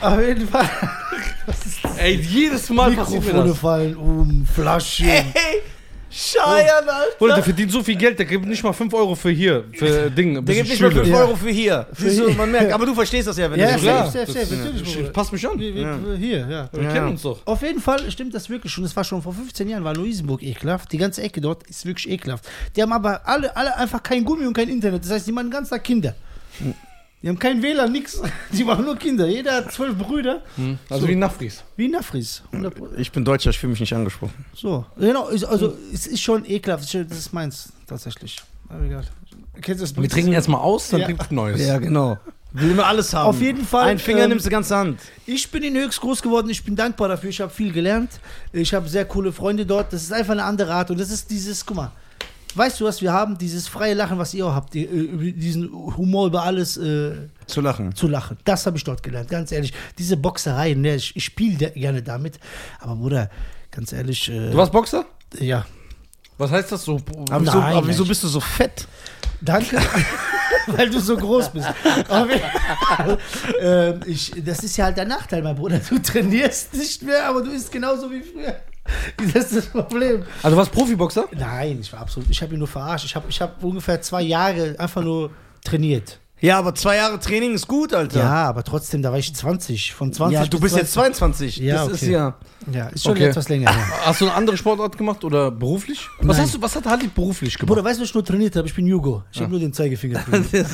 Auf 0.00 0.20
jeden 0.20 0.48
Fall. 0.48 0.70
Ey, 1.98 2.14
jedes 2.14 2.68
Mal 2.70 2.92
passiert 2.94 3.22
mir 3.24 3.26
Mikrofone 3.32 3.48
das. 3.50 3.58
fallen 3.58 3.96
um, 3.96 4.46
Flaschen. 4.46 5.06
Hey, 5.06 5.62
Scheiern, 6.10 6.88
Alter. 6.88 7.16
Bruder, 7.18 7.34
der 7.34 7.44
verdient 7.44 7.70
so 7.70 7.82
viel 7.82 7.96
Geld, 7.96 8.18
der 8.18 8.26
gibt 8.26 8.46
nicht 8.46 8.62
mal 8.62 8.72
5 8.72 8.92
Euro 8.94 9.14
für 9.14 9.30
hier, 9.30 9.64
für 9.72 10.10
Ding, 10.10 10.44
Der 10.44 10.54
gibt 10.54 10.68
nicht 10.68 10.80
mal 10.80 10.90
5 10.90 11.04
Schüler. 11.04 11.16
Ja. 11.16 11.24
Euro 11.24 11.36
für 11.36 11.50
hier. 11.50 11.86
Siehst 11.96 12.18
du, 12.20 12.30
man 12.30 12.50
merkt. 12.50 12.72
Aber 12.72 12.86
du 12.86 12.94
verstehst 12.94 13.28
das 13.28 13.36
ja, 13.36 13.50
wenn 13.50 13.60
Ja, 13.60 13.72
du 13.76 13.82
safe, 13.82 14.32
safe, 14.32 14.54
natürlich, 14.56 14.96
ja. 14.96 15.10
Passt 15.10 15.32
mich 15.32 15.46
an. 15.46 15.58
Ja. 15.60 15.98
Hier, 16.18 16.38
ja. 16.48 16.68
Wir 16.72 16.82
Ja. 16.82 16.92
kennen 16.92 17.08
uns 17.08 17.22
doch. 17.22 17.40
Auf 17.46 17.62
jeden 17.62 17.80
Fall 17.80 18.10
stimmt 18.10 18.34
das 18.34 18.48
wirklich 18.48 18.72
schon. 18.72 18.84
Das 18.84 18.96
war 18.96 19.04
schon 19.04 19.20
vor 19.22 19.34
15 19.34 19.68
Jahren, 19.68 19.84
war 19.84 19.94
Luisenburg 19.94 20.42
ekelhaft. 20.42 20.90
Die 20.92 20.98
ganze 20.98 21.22
Ecke 21.22 21.40
dort 21.40 21.62
ist 21.68 21.84
wirklich 21.84 22.08
ekelhaft. 22.08 22.46
Die 22.74 22.82
haben 22.82 22.92
aber 22.92 23.26
alle, 23.28 23.54
alle 23.56 23.76
einfach 23.76 24.02
kein 24.02 24.24
Gummi 24.24 24.46
und 24.46 24.54
kein 24.54 24.68
Internet. 24.68 25.04
Das 25.04 25.10
heißt, 25.10 25.26
die 25.26 25.32
machen 25.32 25.50
ganz 25.50 25.68
Tag 25.68 25.84
Kinder. 25.84 26.14
Die 27.22 27.28
haben 27.28 27.38
kein 27.38 27.62
WLAN, 27.62 27.90
nix. 27.90 28.20
Die 28.52 28.62
machen 28.64 28.84
nur 28.84 28.96
Kinder. 28.96 29.26
Jeder 29.26 29.56
hat 29.56 29.72
zwölf 29.72 29.96
Brüder. 29.96 30.42
Also 30.88 31.02
So. 31.02 31.08
wie 31.08 31.16
Nafris. 31.16 31.64
Wie 31.76 31.88
Nafris. 31.88 32.42
100 32.52 32.74
Ich 32.98 33.10
bin 33.10 33.24
Deutscher, 33.24 33.50
ich 33.50 33.58
fühle 33.58 33.70
mich 33.72 33.80
nicht 33.80 33.92
angesprochen. 33.92 34.44
So. 34.54 34.86
Genau, 34.96 35.24
also 35.26 35.76
es 35.92 36.06
ist 36.06 36.20
schon 36.22 36.44
ekelhaft. 36.44 36.84
Das 36.94 37.18
ist 37.18 37.32
meins, 37.32 37.72
tatsächlich. 37.86 38.36
Aber 38.68 38.84
egal. 38.84 39.04
Kennst 39.60 39.80
du 39.80 39.86
das 39.86 39.96
Wir 40.00 40.08
trinken 40.08 40.32
erstmal 40.32 40.60
aus, 40.60 40.90
dann 40.90 41.00
Ja. 41.00 41.06
trinkt 41.06 41.32
Neues. 41.32 41.66
Ja, 41.66 41.78
genau. 41.78 42.18
Will 42.52 42.70
immer 42.70 42.86
alles 42.86 43.12
haben. 43.12 43.26
Auf 43.26 43.40
jeden 43.42 43.64
Fall, 43.64 43.88
Ein 43.88 43.98
Finger 43.98 44.22
ähm, 44.24 44.30
nimmst 44.30 44.46
du 44.46 44.50
ganze 44.50 44.74
Hand. 44.76 45.00
Ich 45.26 45.50
bin 45.50 45.62
in 45.64 45.74
Höchst 45.76 46.00
groß 46.00 46.22
geworden, 46.22 46.48
ich 46.48 46.64
bin 46.64 46.76
dankbar 46.76 47.08
dafür, 47.08 47.28
ich 47.30 47.40
habe 47.40 47.52
viel 47.52 47.72
gelernt. 47.72 48.10
Ich 48.52 48.72
habe 48.72 48.88
sehr 48.88 49.04
coole 49.04 49.32
Freunde 49.32 49.66
dort. 49.66 49.92
Das 49.92 50.02
ist 50.02 50.12
einfach 50.12 50.32
eine 50.32 50.44
andere 50.44 50.72
Art. 50.72 50.90
Und 50.90 50.98
das 51.00 51.10
ist 51.10 51.30
dieses, 51.30 51.66
guck 51.66 51.76
mal, 51.76 51.92
weißt 52.54 52.80
du, 52.80 52.84
was 52.84 53.02
wir 53.02 53.12
haben? 53.12 53.38
Dieses 53.38 53.68
freie 53.68 53.94
Lachen, 53.94 54.18
was 54.18 54.34
ihr 54.34 54.46
auch 54.46 54.54
habt, 54.54 54.74
äh, 54.74 54.86
diesen 55.32 55.70
Humor 55.72 56.26
über 56.26 56.42
alles 56.42 56.76
äh, 56.76 57.12
Zu 57.46 57.60
lachen. 57.60 57.94
zu 57.94 58.08
lachen. 58.08 58.36
Das 58.44 58.66
habe 58.66 58.76
ich 58.76 58.84
dort 58.84 59.02
gelernt, 59.02 59.28
ganz 59.30 59.52
ehrlich. 59.52 59.72
Diese 59.98 60.16
Boxereien, 60.16 60.80
ne, 60.80 60.94
ich, 60.96 61.14
ich 61.16 61.24
spiele 61.24 61.70
gerne 61.70 62.02
damit. 62.02 62.38
Aber 62.80 62.96
Bruder, 62.96 63.30
ganz 63.70 63.92
ehrlich, 63.92 64.28
äh, 64.30 64.50
Du 64.50 64.56
warst 64.56 64.72
Boxer? 64.72 65.04
ja, 65.38 65.66
Was 66.38 66.50
heißt 66.50 66.72
das 66.72 66.84
so? 66.84 67.00
Aber 67.30 67.40
wieso, 67.42 67.58
Nein, 67.58 67.76
aber 67.76 67.86
wieso 67.88 68.04
bist 68.04 68.22
du 68.24 68.28
so 68.28 68.40
fett? 68.40 68.86
Danke, 69.40 69.78
weil 70.68 70.90
du 70.90 70.98
so 71.00 71.16
groß 71.16 71.50
bist. 71.50 71.68
Ähm, 73.60 74.00
ich, 74.06 74.32
das 74.44 74.60
ist 74.60 74.76
ja 74.76 74.86
halt 74.86 74.96
der 74.96 75.04
Nachteil, 75.04 75.42
mein 75.42 75.56
Bruder. 75.56 75.78
Du 75.88 75.98
trainierst 75.98 76.74
nicht 76.74 77.02
mehr, 77.02 77.28
aber 77.28 77.42
du 77.42 77.50
isst 77.50 77.70
genauso 77.72 78.10
wie 78.10 78.20
früher. 78.20 78.56
Das 79.34 79.52
ist 79.52 79.56
das 79.56 79.66
Problem. 79.66 80.24
Also 80.42 80.50
du 80.50 80.56
warst 80.56 80.72
Profiboxer? 80.72 81.28
Nein, 81.32 81.78
ich 81.80 81.92
war 81.92 82.00
absolut. 82.00 82.30
Ich 82.30 82.42
habe 82.42 82.54
ihn 82.54 82.58
nur 82.58 82.68
verarscht. 82.68 83.04
Ich 83.04 83.14
habe 83.14 83.26
ich 83.28 83.40
hab 83.40 83.62
ungefähr 83.62 84.00
zwei 84.00 84.22
Jahre 84.22 84.74
einfach 84.78 85.02
nur 85.02 85.30
trainiert. 85.64 86.18
Ja, 86.40 86.58
aber 86.58 86.74
zwei 86.74 86.96
Jahre 86.96 87.18
Training 87.18 87.54
ist 87.54 87.66
gut, 87.66 87.92
Alter. 87.92 88.20
Ja, 88.20 88.48
aber 88.48 88.62
trotzdem, 88.62 89.02
da 89.02 89.10
war 89.10 89.18
ich 89.18 89.34
20. 89.34 89.92
Von 89.92 90.12
20 90.12 90.34
Ja, 90.38 90.44
du 90.46 90.58
bis 90.60 90.72
bist 90.72 90.76
jetzt 90.76 90.92
22. 90.92 91.56
Ja, 91.58 91.84
das 91.86 91.94
ist 91.94 92.02
okay. 92.04 92.12
ja. 92.12 92.34
Ja, 92.72 92.88
ist 92.88 93.04
schon 93.04 93.12
Okay. 93.12 93.24
etwas 93.26 93.48
länger 93.48 93.72
her. 93.74 93.84
Hast 94.04 94.20
du 94.20 94.26
eine 94.26 94.34
andere 94.34 94.56
Sportart 94.56 94.98
gemacht 94.98 95.24
oder 95.24 95.50
beruflich? 95.50 96.06
Was 96.20 96.36
Nein. 96.36 96.44
hast 96.46 96.54
du, 96.54 96.60
was 96.62 96.76
hat 96.76 96.84
Halid 96.86 97.14
beruflich 97.14 97.54
gemacht? 97.56 97.68
Bruder, 97.68 97.82
weißt 97.84 97.98
du, 97.98 98.02
was 98.02 98.08
ich 98.10 98.14
nur 98.14 98.24
trainiert 98.24 98.56
habe? 98.56 98.66
Ich 98.68 98.74
bin 98.74 98.86
Jugo. 98.86 99.22
Ich 99.32 99.40
habe 99.40 99.50
nur 99.50 99.60
den 99.60 99.72
Zeigefinger 99.72 100.22
trainiert. 100.30 100.66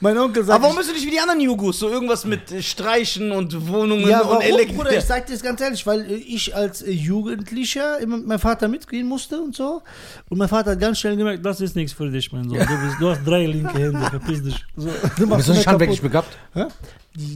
mein 0.00 0.16
Onkel 0.18 0.44
sagt. 0.44 0.54
Aber 0.56 0.64
warum 0.64 0.76
bist 0.76 0.90
du 0.90 0.94
nicht 0.94 1.06
wie 1.06 1.10
die 1.10 1.18
anderen 1.18 1.40
Jugos? 1.40 1.78
So 1.78 1.88
irgendwas 1.88 2.24
mit 2.24 2.52
äh, 2.52 2.62
Streichen 2.62 3.32
und 3.32 3.68
Wohnungen 3.68 4.06
Ja, 4.08 4.20
und 4.20 4.28
warum, 4.30 4.42
Elektrik. 4.42 4.76
Bruder, 4.76 4.96
ich 4.96 5.04
sag 5.04 5.26
dir 5.26 5.32
das 5.32 5.42
ganz 5.42 5.60
ehrlich, 5.60 5.86
weil 5.86 6.02
äh, 6.02 6.14
ich 6.14 6.54
als 6.54 6.82
äh, 6.82 6.90
Jugendlicher 6.90 7.98
immer 7.98 8.16
mit 8.18 8.26
meinem 8.26 8.38
Vater 8.38 8.68
mitgehen 8.68 9.08
musste 9.08 9.40
und 9.40 9.56
so. 9.56 9.82
Und 10.28 10.38
mein 10.38 10.48
Vater 10.48 10.72
hat 10.72 10.80
ganz 10.80 10.98
schnell 11.00 11.16
gemerkt, 11.16 11.44
das 11.44 11.60
ist 11.60 11.74
nichts 11.76 11.92
für 11.92 12.08
dich, 12.10 12.30
mein 12.32 12.48
Sohn. 12.48 12.58
Du, 12.58 12.66
bist, 12.66 12.96
du 13.00 13.08
hast 13.10 13.24
drei 13.26 13.46
linke 13.46 13.72
Hände, 13.74 13.89
verpiss 13.98 14.42
dich. 14.42 14.64
So, 14.76 14.88
du 15.16 15.26
machst 15.26 15.36
Bist 15.36 15.48
du 15.48 15.52
mir 15.52 15.58
nicht 15.58 15.66
handwerklich 15.66 16.02
begabt? 16.02 16.36
Hä? 16.54 16.64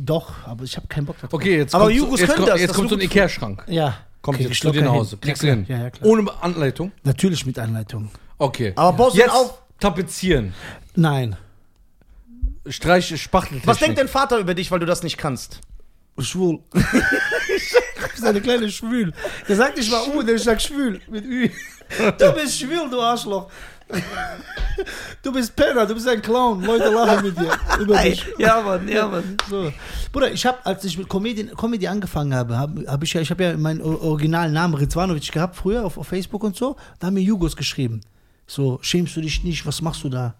Doch, 0.01 0.33
aber 0.47 0.65
ich 0.65 0.77
habe 0.77 0.87
keinen 0.87 1.07
Bock 1.07 1.17
darauf. 1.17 1.33
Okay, 1.33 1.57
jetzt 1.59 1.75
Aber 1.75 1.85
kommt, 1.85 1.97
Jugos 1.97 2.21
jetzt, 2.21 2.29
können 2.29 2.39
kommt, 2.39 2.49
das, 2.51 2.61
jetzt 2.61 2.71
das 2.71 2.77
kommt 2.77 2.89
so 2.91 2.97
ein 2.97 3.01
ist. 3.01 3.07
Ikea-Schrank. 3.07 3.65
Ja. 3.67 3.99
Kommt 4.23 4.39
Krieg 4.39 4.47
jetzt 4.47 4.57
ich 4.57 4.61
zu 4.63 4.71
dir 4.71 4.83
nach. 4.83 4.93
Hause. 4.93 5.17
Kriegst 5.19 5.43
ja, 5.43 5.55
du 5.55 5.57
hin. 5.57 5.67
Ja, 5.69 5.83
ja, 5.83 5.91
klar. 5.91 6.09
Ohne 6.09 6.43
Anleitung? 6.43 6.93
Natürlich 7.03 7.45
mit 7.45 7.59
Anleitung. 7.59 8.11
Okay. 8.39 8.73
Aber 8.77 8.97
baust 8.97 9.17
du 9.17 9.21
jetzt 9.21 9.33
auf? 9.33 9.59
tapezieren. 9.81 10.55
Nein. 10.95 11.37
Streich, 12.67 13.21
Spachteltechnik. 13.21 13.67
Was 13.67 13.79
denkt 13.79 13.99
dein 13.99 14.09
Vater 14.09 14.39
über 14.39 14.55
dich, 14.55 14.71
weil 14.71 14.79
du 14.79 14.87
das 14.87 15.03
nicht 15.03 15.19
kannst? 15.19 15.61
Schwul. 16.19 16.61
du 16.73 16.81
bist 18.11 18.25
eine 18.25 18.41
kleine 18.41 18.71
Schwül. 18.71 19.13
Der 19.49 19.57
sagt 19.57 19.77
nicht 19.77 19.91
mal 19.91 20.03
U, 20.15 20.23
der 20.23 20.39
sagt 20.39 20.63
schwül. 20.63 21.01
Mit 21.09 21.25
Ü. 21.25 21.51
Du 22.19 22.33
bist 22.33 22.59
schwül, 22.59 22.89
du 22.91 22.99
Arschloch. 22.99 23.51
Du 25.23 25.33
bist 25.33 25.57
Penner, 25.57 25.87
du 25.87 25.95
bist 25.95 26.07
ein 26.07 26.21
Clown. 26.21 26.63
Leute 26.63 26.91
lachen 26.91 27.25
mit 27.25 27.39
dir. 27.39 27.51
Über 27.81 27.97
dich. 28.03 28.27
Ja, 28.39 28.61
Mann, 28.61 28.87
ja, 28.89 29.09
Mann. 29.09 29.37
So. 29.49 29.73
Bruder, 30.13 30.33
ich 30.33 30.45
habe, 30.45 30.59
als 30.65 30.85
ich 30.85 30.99
mit 30.99 31.09
Comedy, 31.09 31.47
Comedy 31.57 31.87
angefangen 31.87 32.35
habe, 32.35 32.59
habe 32.59 32.85
hab 32.87 33.03
ich 33.03 33.13
ja, 33.15 33.21
ich 33.21 33.31
habe 33.31 33.43
ja 33.45 33.57
meinen 33.57 33.81
originalen 33.81 34.53
Namen 34.53 34.75
Rizwanovic 34.75 35.33
gehabt, 35.33 35.57
früher 35.57 35.85
auf, 35.85 35.97
auf 35.97 36.07
Facebook 36.07 36.45
und 36.45 36.57
so. 36.57 36.77
Da 36.99 37.07
haben 37.07 37.15
mir 37.15 37.23
Jugos 37.23 37.57
geschrieben. 37.57 38.01
So, 38.47 38.79
schämst 38.83 39.17
du 39.17 39.21
dich 39.21 39.43
nicht? 39.45 39.65
Was 39.67 39.81
machst 39.81 40.05
du 40.05 40.09
da? 40.09 40.35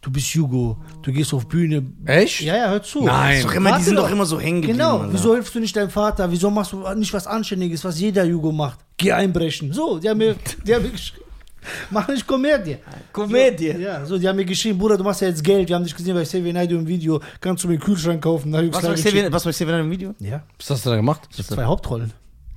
Du 0.00 0.12
bist 0.12 0.28
Jugo, 0.28 0.78
du 1.02 1.10
gehst 1.10 1.34
auf 1.34 1.48
Bühne. 1.48 1.84
Echt? 2.04 2.42
Ja, 2.42 2.56
ja, 2.56 2.68
hör 2.68 2.82
zu. 2.82 3.04
Nein. 3.04 3.42
Doch 3.42 3.52
immer, 3.52 3.78
die 3.78 3.82
sind 3.84 3.96
doch 3.96 4.04
doch. 4.04 4.12
immer 4.12 4.26
so 4.26 4.38
hängen 4.38 4.60
geblieben. 4.60 4.78
Genau, 4.78 4.98
Alter. 4.98 5.12
wieso 5.12 5.34
hilfst 5.34 5.54
du 5.54 5.60
nicht 5.60 5.74
deinem 5.74 5.90
Vater? 5.90 6.30
Wieso 6.30 6.50
machst 6.50 6.72
du 6.72 6.88
nicht 6.94 7.12
was 7.12 7.26
Anständiges, 7.26 7.82
was 7.84 7.98
jeder 7.98 8.24
Jugo 8.24 8.52
macht? 8.52 8.78
Geh 8.96 9.12
einbrechen. 9.12 9.72
So, 9.72 9.98
die 9.98 10.08
haben 10.08 10.18
mir, 10.18 10.36
die 10.64 10.74
haben 10.74 10.84
mir 10.84 10.90
geschrieben. 10.90 11.27
Mach 11.90 12.08
nicht 12.08 12.26
Komödie. 12.26 12.76
Komödie. 13.12 13.74
Ja, 13.78 14.04
so, 14.04 14.18
die 14.18 14.28
haben 14.28 14.36
mir 14.36 14.44
geschrieben, 14.44 14.78
Bruder, 14.78 14.96
du 14.96 15.04
machst 15.04 15.20
ja 15.20 15.28
jetzt 15.28 15.42
Geld. 15.42 15.68
Wir 15.68 15.76
haben 15.76 15.84
dich 15.84 15.94
gesehen 15.94 16.14
bei 16.14 16.22
Xavier 16.22 16.52
Naidoo 16.52 16.78
im 16.78 16.86
Video. 16.86 17.20
Kannst 17.40 17.64
du 17.64 17.68
mir 17.68 17.74
einen 17.74 17.82
Kühlschrank 17.82 18.22
kaufen? 18.22 18.54
Ich 18.54 18.72
Was 18.72 18.82
war 18.82 18.96
Steven, 18.96 19.32
was 19.32 19.44
war 19.44 19.52
Steven 19.52 19.80
im 19.80 19.90
Video? 19.90 20.14
Ja, 20.20 20.42
Was 20.58 20.70
hast 20.70 20.86
du 20.86 20.90
da 20.90 20.96
gemacht? 20.96 21.22
zwei 21.32 21.64
Hauptrollen. 21.64 22.12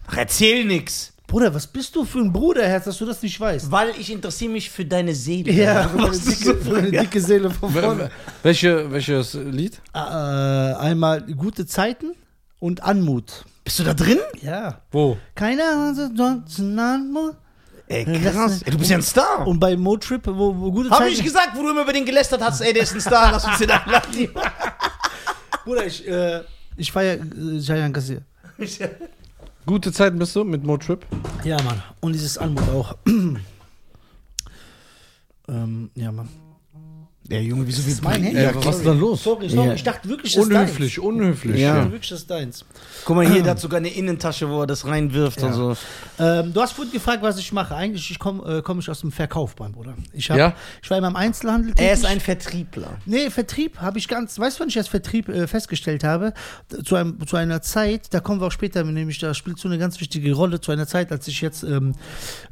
Ach, 0.08 0.18
erzähl 0.18 0.66
nix. 0.66 1.14
Bruder, 1.32 1.54
was 1.54 1.66
bist 1.66 1.96
du 1.96 2.04
für 2.04 2.20
ein 2.20 2.34
Bruderherz, 2.34 2.84
dass 2.84 2.98
du 2.98 3.06
das 3.06 3.22
nicht 3.24 3.40
weißt? 3.40 3.72
Weil 3.72 3.92
ich 3.98 4.12
interessiere 4.12 4.52
mich 4.52 4.70
für 4.70 4.84
deine 4.84 5.16
Seele. 5.16 5.54
Ja, 5.54 5.84
für 5.88 5.98
du 5.98 6.10
dicke, 6.12 6.36
so? 6.44 6.54
für 6.56 6.72
meine 6.74 6.92
dicke 6.92 7.22
Seele 7.22 7.50
von 7.50 7.72
vorne. 7.72 8.12
Welche, 8.44 8.92
welches 8.92 9.34
Lied? 9.36 9.80
Äh, 9.94 9.98
einmal 9.98 11.22
gute 11.22 11.66
Zeiten 11.66 12.12
und 12.60 12.84
Anmut. 12.84 13.46
Bist 13.64 13.80
du 13.80 13.84
da 13.84 13.94
drin? 13.94 14.20
Ja. 14.42 14.82
Wo? 14.92 15.18
Keine 15.34 15.64
Ahnung, 15.64 16.12
sonst 16.18 16.60
Anmut. 16.60 17.36
Ey, 17.92 18.06
krass. 18.06 18.62
Ey, 18.62 18.72
du 18.72 18.78
bist 18.78 18.90
ja 18.90 18.98
ein 18.98 19.04
Star. 19.04 19.46
Und 19.46 19.60
bei 19.60 19.76
Motrip, 19.76 20.26
wo, 20.26 20.56
wo 20.58 20.72
gute 20.72 20.90
Hab 20.90 21.00
Zeiten. 21.00 21.12
ich 21.12 21.22
gesagt, 21.24 21.50
wo 21.56 21.62
du 21.62 21.72
immer 21.72 21.82
über 21.82 21.92
den 21.92 22.06
gelästert 22.06 22.42
hast, 22.42 22.62
ey, 22.62 22.72
der 22.72 22.84
ist 22.84 22.94
ein 22.94 23.02
Star, 23.02 23.32
lass 23.32 23.44
uns 23.44 23.58
den 23.58 23.70
einladen. 23.70 24.30
Bruder, 25.66 25.86
ich, 25.86 26.08
äh, 26.08 26.42
ich 26.78 26.90
feier 26.90 27.16
äh, 27.16 27.58
Jayan 27.58 27.92
Kassir. 27.92 28.22
Gute 29.66 29.92
Zeiten 29.92 30.18
bist 30.20 30.34
du 30.38 30.46
mit 30.46 30.64
Motrip? 30.64 31.06
Ja, 31.44 31.62
Mann. 31.64 31.84
Und 32.00 32.14
dieses 32.14 32.38
Anmut 32.38 32.70
auch. 32.70 32.96
ähm, 35.50 35.92
ja, 35.94 36.12
Mann. 36.14 36.30
Der 37.32 37.42
Junge, 37.42 37.66
wieso 37.66 37.82
Das 37.82 37.92
ist 37.92 38.04
mein 38.04 38.22
Handy. 38.24 38.42
Ja, 38.42 38.54
was 38.54 38.76
ist 38.78 38.86
denn 38.86 39.00
los? 39.00 39.24
Sorry, 39.24 39.48
sorry. 39.50 39.68
Ja. 39.70 39.74
Ich 39.74 39.84
dachte 39.84 40.08
wirklich, 40.10 40.34
das 40.34 40.44
ist 40.44 40.50
Unhöflich, 40.52 40.96
deins. 40.96 41.06
unhöflich. 41.06 41.56
Ich 41.56 41.62
Ja. 41.62 41.76
dachte 41.78 41.92
wirklich, 41.94 42.10
das 42.10 42.20
ist 42.20 42.30
deins. 42.30 42.66
Guck 43.06 43.16
mal 43.16 43.26
hier, 43.26 43.42
der 43.42 43.52
hat 43.52 43.60
sogar 43.62 43.78
eine 43.78 43.88
Innentasche, 43.90 44.50
wo 44.50 44.62
er 44.62 44.68
das 44.68 44.86
reinwirft 44.86 45.42
Ja. 45.42 45.48
und 45.48 45.54
so. 45.54 45.78
Ähm, 46.20 46.54
du 46.54 46.62
hast 46.62 46.74
vorhin 46.74 46.92
gefragt, 46.94 47.24
was 47.24 47.38
ich 47.40 47.52
mache. 47.54 47.74
Eigentlich 47.76 48.20
komme 48.20 48.58
äh, 48.58 48.62
komm 48.62 48.80
ich 48.80 48.90
aus 48.90 49.00
dem 49.00 49.12
Verkauf, 49.12 49.56
mein 49.60 49.72
Bruder. 49.72 49.96
Ich, 50.14 50.30
hab, 50.30 50.38
Ja? 50.38 50.54
ich 50.84 50.90
war 50.90 50.98
immer 50.98 51.08
im 51.08 51.16
Einzelhandel 51.16 51.74
Er 51.78 51.94
ist 51.94 52.02
tätig. 52.02 52.12
ein 52.16 52.20
Vertriebler. 52.20 52.98
Nee, 53.06 53.30
Vertrieb 53.30 53.80
habe 53.80 53.98
ich 53.98 54.08
ganz, 54.10 54.38
weißt 54.38 54.58
du, 54.58 54.62
wann 54.62 54.68
ich 54.68 54.76
das 54.76 54.90
Vertrieb 54.90 55.30
äh, 55.30 55.48
festgestellt 55.48 56.04
habe? 56.04 56.34
Zu, 56.84 56.96
einem, 56.96 57.26
zu 57.26 57.38
einer 57.38 57.62
Zeit, 57.62 58.14
da 58.14 58.20
kommen 58.20 58.42
wir 58.42 58.48
auch 58.48 58.52
später, 58.52 58.84
nämlich 58.84 59.20
da 59.20 59.34
spielt 59.34 59.58
so 59.58 59.70
eine 59.70 59.78
ganz 59.78 60.00
wichtige 60.02 60.34
Rolle, 60.34 60.60
zu 60.60 60.72
einer 60.72 60.86
Zeit, 60.88 61.12
als 61.12 61.28
ich 61.30 61.40
jetzt 61.42 61.64
ähm, 61.64 61.94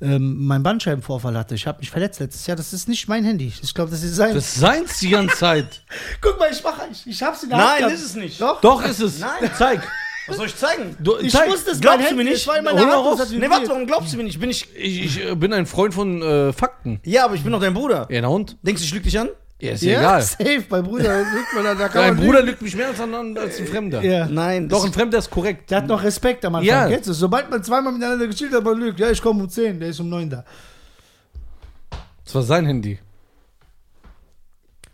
ähm, 0.01 0.45
meinen 0.45 0.63
Bandscheibenvorfall 0.63 1.37
hatte. 1.37 1.55
Ich 1.55 1.67
habe 1.67 1.79
mich 1.79 1.91
verletzt 1.91 2.19
letztes 2.21 2.47
Jahr. 2.47 2.55
Das 2.55 2.71
ist 2.71 2.87
nicht 2.87 3.07
mein 3.09 3.25
Handy. 3.25 3.51
Ich 3.61 3.73
glaube, 3.73 3.91
das 3.91 4.03
ist 4.03 4.15
sein. 4.15 4.33
Das 4.35 4.45
ist 4.55 4.59
seins 4.71 4.99
die 4.99 5.09
ganze 5.09 5.35
Zeit. 5.35 5.81
Guck 6.21 6.39
mal, 6.39 6.49
ich 6.51 6.63
mache 6.63 6.81
ich, 6.91 7.05
ich 7.07 7.23
hab's 7.23 7.43
in 7.43 7.49
der 7.49 7.57
Hand. 7.57 7.67
Nein, 7.69 7.77
gehabt. 7.79 7.93
ist 7.93 8.05
es 8.05 8.15
nicht. 8.15 8.41
Doch. 8.41 8.61
Doch 8.61 8.83
ist 8.83 8.99
es. 8.99 9.19
Nein. 9.19 9.51
Zeig. 9.57 9.81
Was 10.27 10.37
soll 10.37 10.45
ich 10.45 10.55
zeigen? 10.55 10.95
Du, 10.99 11.17
Ich 11.17 11.31
zeig. 11.31 11.49
wusste 11.49 11.71
es, 11.71 11.81
Glaubst 11.81 12.11
du 12.11 12.15
mir 12.15 12.23
nicht? 12.23 12.47
In 12.47 12.63
meiner 12.63 12.79
Hand. 12.79 13.31
Nee, 13.31 13.49
warte, 13.49 13.67
warum 13.69 13.87
glaubst 13.87 14.13
du 14.13 14.17
mir 14.17 14.23
nicht? 14.25 14.39
Bin 14.39 14.51
ich. 14.51 14.67
Ich, 14.75 15.05
ich 15.05 15.25
äh, 15.25 15.33
bin 15.35 15.51
ein 15.53 15.65
Freund 15.65 15.91
von 15.93 16.21
äh, 16.21 16.53
Fakten. 16.53 16.99
Ja, 17.03 17.25
aber 17.25 17.33
ich 17.33 17.41
bin 17.41 17.51
doch 17.51 17.59
dein 17.59 17.73
Bruder. 17.73 18.05
Ja, 18.11 18.21
na 18.21 18.27
und? 18.27 18.55
Denkst 18.61 18.81
du, 18.81 18.85
ich 18.85 18.93
lüge 18.93 19.05
dich 19.05 19.17
an? 19.19 19.29
Ja, 19.59 19.71
ist 19.71 19.81
Ja, 19.81 19.99
egal. 19.99 20.21
safe, 20.23 20.61
bei 20.69 20.83
Bruder. 20.83 21.19
lügt 21.23 21.53
man 21.55 21.63
da, 21.63 21.73
da 21.73 21.87
kann 21.89 22.01
Dein 22.03 22.15
man 22.15 22.25
Bruder 22.25 22.43
lügt 22.43 22.61
mich 22.61 22.75
mehr 22.75 22.89
als 22.89 23.01
ein, 23.01 23.37
als 23.39 23.59
ein 23.59 23.65
Fremder. 23.67 24.03
Ja. 24.03 24.27
Nein. 24.27 24.69
Doch, 24.69 24.85
ein 24.85 24.93
Fremder 24.93 25.17
ist 25.17 25.31
korrekt. 25.31 25.71
Der 25.71 25.77
hat 25.79 25.87
noch 25.87 26.03
Respekt 26.03 26.45
am 26.45 26.53
Anfang. 26.53 26.67
Ja. 26.67 26.87
Kennst 26.87 27.09
du? 27.09 27.13
Sobald 27.13 27.49
man 27.49 27.63
zweimal 27.63 27.91
miteinander 27.91 28.27
gechillt 28.27 28.53
hat, 28.53 28.63
man 28.63 28.77
lügt. 28.77 28.99
Ja, 28.99 29.09
ich 29.09 29.21
komme 29.23 29.41
um 29.41 29.49
10, 29.49 29.79
der 29.79 29.89
ist 29.89 29.99
um 29.99 30.09
9 30.09 30.29
da. 30.29 30.45
Das 32.23 32.35
war 32.35 32.43
sein 32.43 32.67
Handy. 32.67 32.99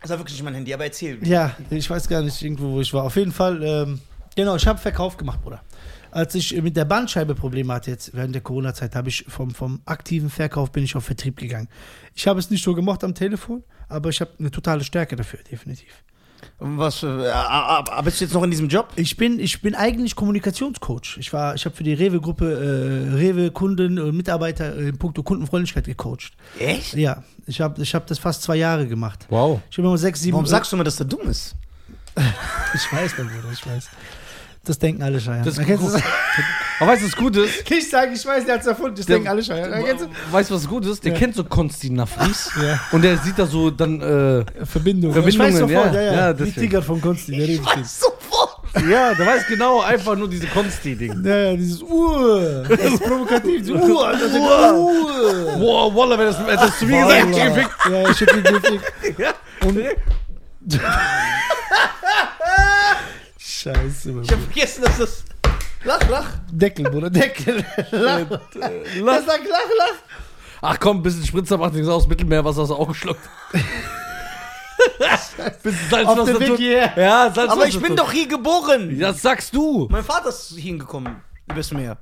Das 0.06 0.12
war 0.12 0.18
wirklich 0.20 0.36
nicht 0.36 0.44
mein 0.44 0.54
Handy, 0.54 0.72
aber 0.72 0.84
erzähl. 0.84 1.18
Ja, 1.26 1.56
ich 1.68 1.90
weiß 1.90 2.06
gar 2.06 2.22
nicht 2.22 2.40
irgendwo, 2.40 2.74
wo 2.74 2.80
ich 2.80 2.94
war. 2.94 3.02
Auf 3.02 3.16
jeden 3.16 3.32
Fall, 3.32 3.60
ähm, 3.60 4.00
genau, 4.36 4.54
ich 4.54 4.64
habe 4.64 4.78
Verkauf 4.78 5.16
gemacht, 5.16 5.42
Bruder. 5.42 5.64
Als 6.12 6.32
ich 6.36 6.62
mit 6.62 6.76
der 6.76 6.84
Bandscheibe 6.84 7.34
Probleme 7.34 7.74
hatte 7.74 7.90
jetzt 7.90 8.14
während 8.14 8.32
der 8.32 8.40
Corona-Zeit, 8.40 8.94
habe 8.94 9.08
ich 9.08 9.24
vom, 9.26 9.50
vom 9.50 9.80
aktiven 9.84 10.30
Verkauf 10.30 10.70
bin 10.70 10.84
ich 10.84 10.94
auf 10.94 11.06
Vertrieb 11.06 11.38
gegangen. 11.38 11.68
Ich 12.14 12.28
habe 12.28 12.38
es 12.38 12.50
nicht 12.50 12.62
so 12.62 12.72
gemacht 12.72 13.02
am 13.02 13.16
Telefon, 13.16 13.64
aber 13.88 14.10
ich 14.10 14.20
habe 14.20 14.30
eine 14.38 14.52
totale 14.52 14.84
Stärke 14.84 15.16
dafür, 15.16 15.40
definitiv. 15.50 16.04
Was, 16.58 17.02
äh, 17.02 17.32
bist 18.02 18.20
du 18.20 18.24
jetzt 18.24 18.32
noch 18.32 18.42
in 18.42 18.50
diesem 18.50 18.68
Job? 18.68 18.88
Ich 18.96 19.18
bin, 19.18 19.38
ich 19.38 19.60
bin 19.60 19.74
eigentlich 19.74 20.16
Kommunikationscoach. 20.16 21.18
Ich 21.18 21.30
war, 21.32 21.54
ich 21.54 21.66
habe 21.66 21.76
für 21.76 21.84
die 21.84 21.92
Rewe-Gruppe 21.92 23.10
äh, 23.12 23.14
Rewe-Kunden 23.14 23.98
und 23.98 24.16
Mitarbeiter 24.16 24.74
in 24.74 24.96
puncto 24.96 25.22
Kundenfreundlichkeit 25.22 25.84
gecoacht. 25.84 26.32
Echt? 26.58 26.94
Ja, 26.94 27.22
ich 27.46 27.60
habe 27.60 27.82
ich 27.82 27.94
hab 27.94 28.06
das 28.06 28.18
fast 28.18 28.42
zwei 28.42 28.56
Jahre 28.56 28.86
gemacht. 28.86 29.26
Wow. 29.28 29.60
Ich 29.70 29.76
habe 29.76 29.86
immer 29.86 29.98
sechs, 29.98 30.20
sieben. 30.22 30.32
Warum 30.32 30.46
sagst 30.46 30.72
du 30.72 30.78
mir, 30.78 30.84
dass 30.84 30.96
der 30.96 31.06
dumm 31.06 31.28
ist? 31.28 31.54
Ich 32.74 32.92
weiß, 32.92 33.12
mein 33.18 33.28
Bruder, 33.28 33.52
ich 33.52 33.66
weiß. 33.66 33.88
Das 34.66 34.78
denken 34.78 35.02
alle 35.02 35.20
Scheiern. 35.20 35.44
Das- 35.44 35.56
du 35.84 35.90
das? 35.92 36.02
Aber 36.80 36.90
weißt 36.90 37.02
du, 37.02 37.06
was 37.06 37.16
gut 37.16 37.36
ist? 37.36 37.70
Ich 37.70 37.88
sage, 37.88 38.12
ich 38.14 38.26
weiß, 38.26 38.44
der 38.44 38.54
hat 38.54 38.60
es 38.62 38.66
erfunden. 38.66 38.96
Das 38.96 39.06
Der- 39.06 39.16
denken 39.16 39.28
alle 39.28 39.42
du? 40.02 40.08
Weißt 40.32 40.50
du, 40.50 40.54
was 40.56 40.68
gut 40.68 40.84
ist? 40.86 41.04
Der 41.04 41.12
Ja. 41.12 41.18
kennt 41.18 41.34
so 41.36 41.44
Konsti 41.44 41.90
Nafris. 41.90 42.50
Ja. 42.62 42.80
Und 42.92 43.02
der 43.02 43.16
sieht 43.18 43.38
da 43.38 43.46
so 43.46 43.70
dann, 43.70 44.00
äh, 44.00 44.04
Verbindung. 44.66 45.12
Verbindungen, 45.12 45.28
ich 45.28 45.38
weiß 45.38 45.56
sofort, 45.58 45.94
ja. 45.94 46.02
ja, 46.02 46.12
ja. 46.14 46.32
Die. 46.32 46.60
Tiger 46.60 46.82
von 46.82 47.00
der 47.00 47.32
redet 47.32 47.76
nicht. 47.76 47.88
Sofort! 47.88 48.56
ja, 48.90 49.14
der 49.14 49.26
weiß 49.26 49.46
genau 49.46 49.80
einfach 49.80 50.16
nur 50.16 50.28
diese 50.28 50.46
Konsti-Ding. 50.48 51.24
Ja, 51.24 51.36
ja, 51.36 51.56
dieses 51.56 51.80
Uhr. 51.82 52.64
Das 52.68 52.78
ist 52.80 53.02
provokativ. 53.02 53.60
Dieses 53.60 53.70
Uhr. 53.70 54.06
Alter, 54.08 54.28
Uhr. 54.74 55.58
Boah, 55.58 55.94
Wallah, 55.94 56.18
wenn 56.18 56.26
das, 56.26 56.36
das 56.60 56.78
zu 56.78 56.86
mir 56.86 57.02
gesagt, 57.02 57.26
hätte 57.26 57.30
ich 57.38 57.44
gefickt. 57.54 57.74
Ja, 57.90 58.10
ich 58.10 58.20
hätte 58.20 58.36
ihn 58.36 58.42
gefickt. 58.44 59.18
Ja. 59.18 59.32
Und 59.66 59.78
Scheiße. 63.66 64.14
Ich 64.22 64.30
hab 64.30 64.38
vergessen, 64.40 64.84
dass 64.84 64.98
das. 64.98 65.24
Lach, 65.84 66.08
lach. 66.08 66.26
Deckel, 66.50 66.90
Bruder, 66.90 67.10
Deckel. 67.10 67.56
Lach. 67.90 68.20
Das 68.28 69.26
sagt 69.26 69.44
lach, 69.48 69.70
lach. 69.78 69.96
Ach 70.62 70.80
komm, 70.80 71.02
bisschen 71.02 71.24
Spritzer 71.24 71.58
macht 71.58 71.74
nichts 71.74 71.88
aus, 71.88 72.08
Mittelmeerwasser 72.08 72.62
aus 72.62 72.68
dem 72.68 72.76
Auge 72.76 72.92
geschluckt. 72.92 73.20
bisschen 75.62 75.88
Salz, 75.90 76.08
Auf 76.08 76.24
dem 76.24 76.34
da 76.34 76.40
Weg 76.40 76.56
hierher. 76.56 76.92
Ja, 76.96 77.32
Salz, 77.34 77.52
Aber 77.52 77.62
was 77.62 77.68
ich 77.68 77.80
bin 77.80 77.90
tut. 77.90 77.98
doch 78.00 78.12
hier 78.12 78.28
geboren. 78.28 78.98
Das 78.98 79.22
sagst 79.22 79.54
du. 79.54 79.88
Mein 79.90 80.04
Vater 80.04 80.28
ist 80.28 80.54
hingekommen. 80.56 81.16
Übers 81.50 81.72
Meer. 81.72 81.96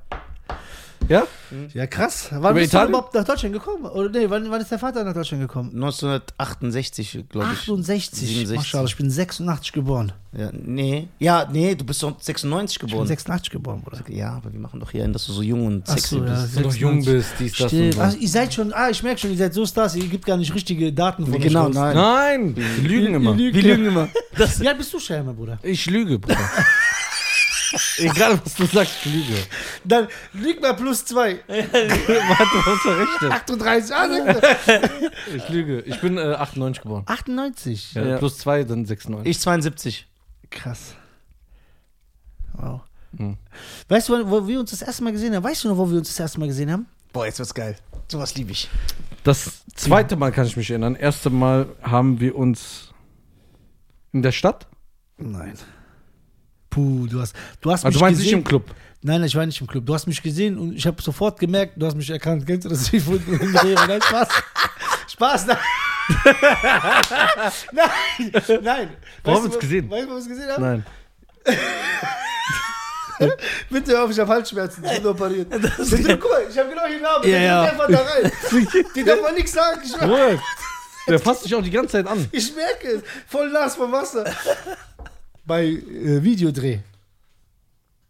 Ja? 1.07 1.27
Ja, 1.73 1.85
krass. 1.87 2.27
Wann 2.31 2.39
Über 2.39 2.53
bist 2.53 2.73
du 2.73 2.77
Italien? 2.77 2.89
überhaupt 2.89 3.13
nach 3.13 3.23
Deutschland 3.23 3.53
gekommen? 3.53 3.85
Oder 3.85 4.09
nee, 4.09 4.25
wann, 4.29 4.49
wann 4.49 4.61
ist 4.61 4.71
der 4.71 4.79
Vater 4.79 5.03
nach 5.03 5.13
Deutschland 5.13 5.41
gekommen? 5.43 5.69
1968, 5.75 7.25
glaube 7.29 7.47
ich. 7.53 7.59
68. 7.59 8.27
67. 8.27 8.55
Maschallah, 8.57 8.85
ich 8.85 8.95
bin 8.97 9.09
86 9.09 9.71
geboren. 9.73 10.11
Ja, 10.37 10.49
nee. 10.51 11.07
Ja, 11.19 11.47
nee, 11.51 11.75
du 11.75 11.85
bist 11.85 12.01
doch 12.03 12.19
96 12.19 12.75
Ich 12.75 12.79
bin 12.81 12.89
geboren. 12.89 13.07
86 13.07 13.51
geboren, 13.51 13.81
Bruder. 13.81 13.99
Ja, 14.09 14.33
aber 14.35 14.51
wir 14.51 14.59
machen 14.59 14.79
doch 14.79 14.91
hier 14.91 15.03
einen, 15.03 15.13
dass 15.13 15.25
du 15.27 15.33
so 15.33 15.41
jung 15.41 15.65
und 15.65 15.83
Ach 15.87 15.93
sexy 15.93 16.15
so, 16.15 16.25
ja. 16.25 16.33
bist. 16.41 16.55
Wenn 16.55 16.63
du 16.63 16.69
noch 16.69 16.75
jung 16.75 17.05
bist, 17.05 17.29
dies, 17.39 17.51
das 17.53 17.61
und 17.61 17.69
Stimmt. 17.69 17.93
so. 17.93 18.01
Ach, 18.01 18.15
ihr 18.15 18.29
seid 18.29 18.53
schon, 18.53 18.73
ah, 18.73 18.89
ich 18.89 19.03
merke 19.03 19.19
schon, 19.21 19.31
ihr 19.31 19.37
seid 19.37 19.53
so 19.53 19.65
Stars, 19.65 19.95
ihr 19.95 20.07
gibt 20.07 20.25
gar 20.25 20.37
nicht 20.37 20.53
richtige 20.53 20.91
Daten 20.91 21.25
von 21.25 21.39
Genau, 21.39 21.61
euch 21.61 21.67
raus. 21.67 21.75
nein. 21.75 21.95
Nein, 21.95 22.55
die 22.55 22.87
lügen 22.87 23.13
immer. 23.13 23.37
Wir 23.37 23.51
lügen 23.53 23.85
immer. 23.85 24.09
Wie 24.59 24.67
alt 24.67 24.77
bist 24.77 24.91
du, 24.93 24.99
Scheimer, 24.99 25.33
Bruder? 25.33 25.59
Ich 25.61 25.85
lüge, 25.85 26.19
Bruder. 26.19 26.37
Egal, 27.97 28.39
was 28.43 28.55
du 28.55 28.65
sagst, 28.65 29.05
ich 29.05 29.13
lüge. 29.13 29.35
Dann 29.83 30.07
lüg 30.33 30.61
mal 30.61 30.75
plus 30.75 31.05
zwei. 31.05 31.39
Warte, 31.47 32.87
ja 32.87 32.95
recht. 32.95 33.33
38, 33.33 33.95
ah, 33.95 34.07
er. 34.07 35.11
Ich 35.35 35.49
lüge. 35.49 35.81
Ich 35.81 35.99
bin 36.01 36.17
äh, 36.17 36.21
98 36.21 36.83
geboren. 36.83 37.03
98. 37.05 37.93
Ja, 37.93 38.05
Ja. 38.05 38.17
Plus 38.17 38.37
2, 38.39 38.63
dann 38.63 38.85
96. 38.85 39.29
Ich 39.29 39.39
72. 39.39 40.07
Krass. 40.49 40.95
Wow. 42.53 42.81
Hm. 43.17 43.37
Weißt 43.87 44.09
du, 44.09 44.29
wo 44.29 44.47
wir 44.47 44.59
uns 44.59 44.71
das 44.71 44.81
erste 44.81 45.03
Mal 45.03 45.11
gesehen 45.11 45.35
haben? 45.35 45.43
Weißt 45.43 45.63
du 45.63 45.69
noch, 45.69 45.77
wo 45.77 45.89
wir 45.89 45.97
uns 45.97 46.09
das 46.09 46.19
erste 46.19 46.39
Mal 46.39 46.47
gesehen 46.47 46.71
haben? 46.71 46.85
Boah, 47.13 47.25
jetzt 47.25 47.39
wird's 47.39 47.53
geil. 47.53 47.75
Sowas 48.07 48.35
liebe 48.35 48.51
ich. 48.51 48.69
Das 49.23 49.63
zweite 49.73 50.15
Mal 50.15 50.31
kann 50.31 50.45
ich 50.45 50.57
mich 50.57 50.69
erinnern. 50.69 50.95
Erste 50.95 51.29
Mal 51.29 51.67
haben 51.81 52.19
wir 52.19 52.35
uns 52.35 52.93
in 54.11 54.21
der 54.21 54.31
Stadt. 54.31 54.67
Nein. 55.17 55.55
Puh, 56.75 57.07
du 57.07 57.21
hast, 57.21 57.33
du 57.61 57.71
hast 57.71 57.85
Also 57.85 57.95
mich 57.95 57.99
du 57.99 58.03
meinst 58.03 58.19
nicht 58.19 58.25
gesehen. 58.27 58.39
im 58.39 58.43
Club. 58.43 58.65
Nein, 59.01 59.23
ich 59.23 59.33
war 59.33 59.45
nicht 59.45 59.61
im 59.61 59.67
Club. 59.67 59.85
Du 59.85 59.93
hast 59.93 60.07
mich 60.07 60.21
gesehen 60.21 60.57
und 60.57 60.75
ich 60.75 60.85
habe 60.85 61.01
sofort 61.01 61.39
gemerkt, 61.39 61.75
du 61.77 61.85
hast 61.85 61.95
mich 61.95 62.09
erkannt. 62.09 62.45
Kennst 62.45 62.65
du 62.65 62.69
das? 62.69 62.91
Ich 62.91 63.05
wurde 63.05 63.23
Rewe. 63.25 63.75
Nein, 63.87 64.01
Spaß. 64.01 64.27
Spaß, 65.07 65.45
nein. 65.45 65.57
nein, 67.71 68.61
nein. 68.61 68.89
Wo 69.23 69.31
haben 69.31 69.43
wir 69.43 69.49
du, 69.49 69.55
uns 69.55 69.59
gesehen? 69.59 69.89
Weißt 69.89 70.03
du, 70.03 70.07
wo 70.07 70.11
wir 70.11 70.17
uns 70.17 70.27
gesehen 70.27 70.49
haben? 70.49 70.63
Nein. 70.63 70.85
Bitte 73.69 73.91
hör 73.93 74.03
auf, 74.03 74.11
ich 74.11 74.19
habe 74.19 74.33
Halsschmerzen. 74.33 74.83
Ich 74.83 74.97
bin 74.97 75.07
operiert. 75.07 75.49
Bitte, 75.49 76.17
guck 76.17 76.29
mal, 76.29 76.43
ich 76.49 76.57
habe 76.57 76.69
genau 76.69 76.87
hier 76.87 77.01
Namen. 77.01 77.29
Ja, 77.29 77.37
ja. 77.37 77.61
einfach 77.61 77.87
da 77.87 78.01
rein. 78.01 78.31
Die 78.93 79.03
darf 79.05 79.21
man 79.21 79.33
nichts 79.33 79.53
sagen. 79.53 79.79
Ich. 79.81 79.95
Der 81.07 81.19
fasst 81.19 81.45
dich 81.45 81.55
auch 81.55 81.63
die 81.63 81.71
ganze 81.71 81.93
Zeit 81.93 82.07
an. 82.07 82.27
ich 82.33 82.53
merke 82.53 82.87
es. 82.87 83.03
Voll 83.27 83.49
nass 83.49 83.75
vom 83.77 83.93
Wasser. 83.93 84.25
Bei 85.45 85.65
äh, 85.65 86.23
Videodreh. 86.23 86.79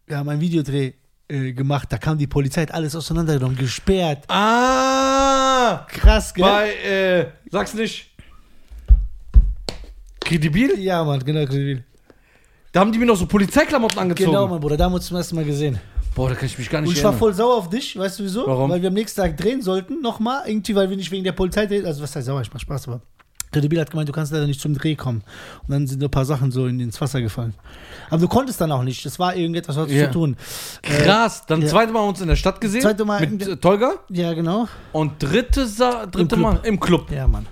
Wir 0.06 0.16
haben 0.16 0.28
einen 0.28 0.40
Videodreh 0.40 0.92
äh, 1.28 1.52
gemacht. 1.52 1.88
Da 1.90 1.98
kam 1.98 2.16
die 2.16 2.26
Polizei, 2.26 2.62
hat 2.62 2.72
alles 2.72 2.94
auseinandergenommen, 2.96 3.56
gesperrt. 3.56 4.24
Ah! 4.28 5.86
Krass, 5.88 6.32
gell? 6.32 6.44
Bei, 6.44 6.72
äh, 6.72 7.26
sag's 7.50 7.74
nicht. 7.74 8.10
Kredibil? 10.20 10.78
ja, 10.78 11.04
Mann, 11.04 11.22
genau. 11.24 11.44
Kredibil. 11.44 11.84
Da 12.72 12.80
haben 12.80 12.92
die 12.92 12.98
mir 12.98 13.06
noch 13.06 13.16
so 13.16 13.26
Polizeiklamotten 13.26 13.98
angezogen. 13.98 14.30
Genau, 14.30 14.48
mein 14.48 14.60
Bruder, 14.60 14.76
da 14.76 14.84
haben 14.84 14.92
wir 14.92 14.96
uns 14.96 15.06
zum 15.06 15.16
ersten 15.16 15.36
Mal 15.36 15.44
gesehen. 15.44 15.78
Boah, 16.14 16.30
da 16.30 16.34
kann 16.34 16.46
ich 16.46 16.58
mich 16.58 16.68
gar 16.70 16.78
Und 16.78 16.84
nicht 16.88 16.96
ich 16.96 17.04
war 17.04 17.10
erinnern. 17.10 17.18
voll 17.18 17.34
sauer 17.34 17.56
auf 17.56 17.68
dich, 17.68 17.98
weißt 17.98 18.18
du 18.18 18.24
wieso? 18.24 18.46
Warum? 18.46 18.70
Weil 18.70 18.80
wir 18.80 18.88
am 18.88 18.94
nächsten 18.94 19.20
Tag 19.20 19.36
drehen 19.36 19.62
sollten, 19.62 20.00
nochmal, 20.00 20.42
irgendwie, 20.46 20.74
weil 20.74 20.88
wir 20.88 20.96
nicht 20.96 21.10
wegen 21.10 21.24
der 21.24 21.32
Polizei 21.32 21.66
drehen, 21.66 21.84
also 21.86 22.02
was 22.02 22.14
heißt 22.16 22.26
sauer, 22.26 22.40
ich 22.40 22.52
mach 22.52 22.60
Spaß, 22.60 22.88
aber 22.88 23.02
Credibil 23.56 23.80
hat 23.80 23.90
gemeint, 23.90 24.06
du 24.06 24.12
kannst 24.12 24.32
leider 24.32 24.46
nicht 24.46 24.60
zum 24.60 24.74
Dreh 24.74 24.94
kommen. 24.96 25.22
Und 25.62 25.70
dann 25.72 25.86
sind 25.86 26.02
ein 26.04 26.10
paar 26.10 26.26
Sachen 26.26 26.50
so 26.50 26.66
in, 26.66 26.78
ins 26.78 27.00
Wasser 27.00 27.22
gefallen. 27.22 27.54
Aber 28.10 28.20
du 28.20 28.28
konntest 28.28 28.60
dann 28.60 28.70
auch 28.70 28.82
nicht, 28.82 29.06
das 29.06 29.18
war 29.18 29.34
irgendetwas, 29.34 29.76
was 29.76 29.90
Ja. 29.90 30.06
zu 30.06 30.12
tun. 30.12 30.36
Krass, 30.82 31.44
dann 31.46 31.62
ja. 31.62 31.68
zweite 31.68 31.90
Mal 31.90 32.00
uns 32.00 32.20
in 32.20 32.28
der 32.28 32.36
Stadt 32.36 32.60
gesehen. 32.60 32.82
Zweite 32.82 33.06
Mal 33.06 33.26
mit 33.26 33.48
äh, 33.48 33.56
Tolga. 33.56 33.94
Ja, 34.10 34.34
genau. 34.34 34.68
Und 34.92 35.22
dritte, 35.22 35.66
Sa 35.66 36.04
dritte 36.04 36.36
Club. 36.36 36.40
Mal 36.40 36.60
im 36.64 36.78
Club. 36.78 37.10
Ja, 37.10 37.26
Mann. 37.26 37.46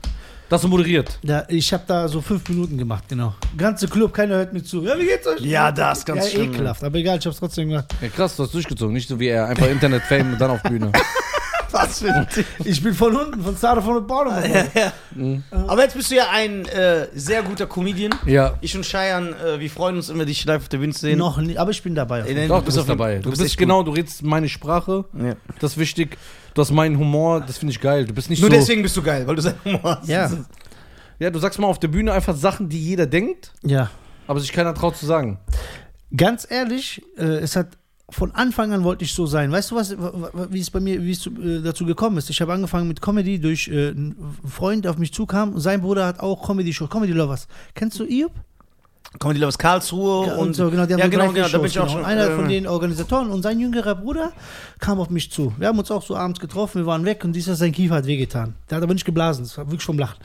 Das 0.51 0.61
du 0.61 0.69
moderiert. 0.69 1.19
Ja, 1.23 1.45
ich 1.49 1.73
habe 1.73 1.85
da 1.87 2.07
so 2.07 2.21
fünf 2.21 2.47
Minuten 2.51 2.77
gemacht, 2.77 3.05
genau. 3.09 3.35
Ganze 3.57 3.89
Club, 3.89 4.13
keiner 4.13 4.35
hört 4.37 4.53
mir 4.53 4.63
zu. 4.63 4.85
Ja, 4.85 4.99
wie 4.99 5.07
geht's 5.07 5.27
euch? 5.27 5.41
Ja, 5.41 5.73
das 5.73 6.01
ist 6.01 6.05
ganz 6.05 6.25
ja, 6.27 6.31
schlimm. 6.33 6.53
ekelhaft, 6.53 6.85
aber 6.85 6.99
egal, 6.99 7.19
ich 7.19 7.27
hab's 7.27 7.39
trotzdem 7.39 7.71
gemacht. 7.71 7.87
Ja, 8.03 8.09
krass, 8.09 8.37
du 8.37 8.43
hast 8.43 8.53
durchgezogen. 8.53 8.93
Nicht 8.93 9.09
so 9.09 9.19
wie 9.19 9.29
er. 9.29 9.47
Einfach 9.47 9.67
Internet-Fame 9.67 10.35
und 10.35 10.41
dann 10.41 10.51
auf 10.51 10.63
Bühne. 10.63 10.93
Was 11.75 11.99
für 12.01 12.13
ein 12.15 12.27
Ich 12.65 12.83
bin 12.83 12.95
von 12.95 13.15
unten, 13.17 13.43
von 13.43 13.57
Stade 13.57 13.83
von 13.83 13.95
der 13.95 14.01
Bauern. 14.03 14.43
Aber 15.51 15.83
jetzt 15.83 15.97
bist 15.97 16.11
du 16.11 16.15
ja 16.17 16.31
ein 16.31 16.65
äh, 16.67 17.09
sehr 17.15 17.43
guter 17.43 17.67
Comedian. 17.67 18.15
Ja. 18.27 18.55
Ich 18.61 18.77
und 18.77 18.85
Cheyenne, 18.85 19.31
äh, 19.37 19.61
wir 19.61 19.71
freuen 19.71 19.97
uns 19.97 20.09
immer, 20.09 20.25
dich 20.25 20.45
live 20.45 20.63
auf 20.63 20.69
der 20.69 20.79
Bühne 20.79 20.93
zu 20.93 21.01
sehen. 21.01 21.19
Noch 21.19 21.39
nicht, 21.39 21.59
aber 21.59 21.71
ich 21.71 21.83
bin 21.83 21.95
dabei. 21.95 22.23
auf 22.23 22.29
jeden 22.29 22.49
Doch, 22.49 22.61
du 22.61 22.67
bist 22.67 22.79
auf 22.79 22.87
dabei. 22.87 23.19
Du, 23.19 23.31
bist, 23.31 23.43
echt 23.43 23.57
genau, 23.59 23.83
du 23.83 23.91
redest 23.93 24.23
meine 24.23 24.49
Sprache. 24.49 25.05
Ja. 25.13 25.35
Das 25.61 25.73
ist 25.73 25.79
wichtig. 25.79 26.17
Du 26.55 26.63
hast 26.63 26.71
meinen 26.71 26.99
Humor. 26.99 27.41
Das 27.41 27.59
finde 27.59 27.73
ich 27.73 27.81
geil. 27.81 28.05
Du 28.05 28.15
bist 28.15 28.31
nicht 28.31 28.41
Nur 28.41 28.51
so. 28.51 28.57
deswegen 28.57 28.83
bist 28.83 28.97
du 28.97 29.03
geil, 29.03 29.27
weil 29.27 29.35
du 29.37 29.43
sein 29.43 29.55
Humor 29.65 29.99
hast. 30.01 30.09
Ja. 30.09 30.31
Ja, 31.19 31.31
du 31.31 31.39
sagst 31.39 31.59
mal 31.59 31.67
auf 31.69 31.79
der 31.79 31.89
Bühne 31.89 32.13
einfach 32.13 32.37
Sachen, 32.37 32.69
die 32.69 32.79
jeder 32.81 33.07
denkt, 33.07 33.53
Ja. 33.63 33.91
aber 34.27 34.41
sich 34.41 34.53
keiner 34.53 34.75
traut 34.75 34.97
zu 34.97 35.07
sagen. 35.07 35.39
Ganz 36.17 36.47
ehrlich, 36.49 37.03
äh, 37.17 37.23
es 37.25 37.57
hat 37.57 37.69
von 38.11 38.33
Anfang 38.33 38.73
an 38.73 38.85
wollte 38.85 39.05
ich 39.05 39.15
so 39.15 39.27
sein. 39.27 39.51
Weißt 39.51 39.71
du 39.71 39.77
was, 39.77 39.97
wie 40.51 40.61
es 40.61 40.71
bei 40.71 40.81
mir, 40.81 41.03
wie 41.03 41.11
es 41.11 41.27
äh, 41.27 41.63
dazu 41.63 41.87
gekommen 41.87 42.19
ist? 42.19 42.29
Ich 42.31 42.41
habe 42.41 42.53
angefangen 42.53 42.87
mit 42.87 43.01
Comedy 43.01 43.39
durch 43.39 43.69
äh, 43.69 43.89
einen 43.89 44.37
Freund, 44.47 44.85
der 44.85 44.91
auf 44.93 44.99
mich 44.99 45.13
zukam. 45.13 45.59
Sein 45.59 45.81
Bruder 45.81 46.07
hat 46.07 46.21
auch 46.21 46.47
Comedy 46.47 46.73
Show, 46.73 46.87
Comedy 46.87 47.13
Lovers. 47.13 47.49
Kennst 47.75 47.99
du 47.99 48.05
Iop? 48.05 48.33
Comedy 49.19 49.41
Lovers 49.41 49.59
Karlsruhe 49.59 50.27
Ja, 50.27 50.37
und, 50.37 50.55
so, 50.55 50.71
genau, 50.71 50.87
die 50.87 50.93
haben 50.95 51.01
ja, 51.01 51.07
so 51.07 51.11
genau, 51.11 51.33
genau, 51.33 51.49
da 51.49 51.59
bin 51.59 51.67
ich 51.67 51.79
auch 51.79 51.87
genau. 51.87 51.99
schon. 51.99 52.05
Einer 52.05 52.31
äh, 52.31 52.37
von 52.37 52.49
den 52.49 52.67
Organisatoren 52.67 53.31
und 53.31 53.43
sein 53.43 53.59
jüngerer 53.61 53.95
Bruder 53.95 54.33
kam 54.81 55.01
auf 55.01 55.09
mich 55.09 55.31
zu. 55.31 55.53
Wir 55.59 55.69
haben 55.69 55.79
uns 55.79 55.91
auch 55.91 56.03
so 56.03 56.17
abends 56.17 56.41
getroffen, 56.41 56.83
wir 56.83 56.87
waren 56.87 57.05
weg 57.05 57.25
und 57.25 57.33
dieser 57.33 57.55
sein 57.55 57.73
Kiefer 57.73 57.97
hat 57.97 58.07
wehgetan. 58.07 58.55
Der 58.69 58.77
hat 58.77 58.83
aber 58.83 58.93
nicht 58.93 59.05
geblasen, 59.05 59.45
das 59.45 59.57
war 59.57 59.67
wirklich 59.67 59.85
vom 59.85 59.99
Lachen. 59.99 60.19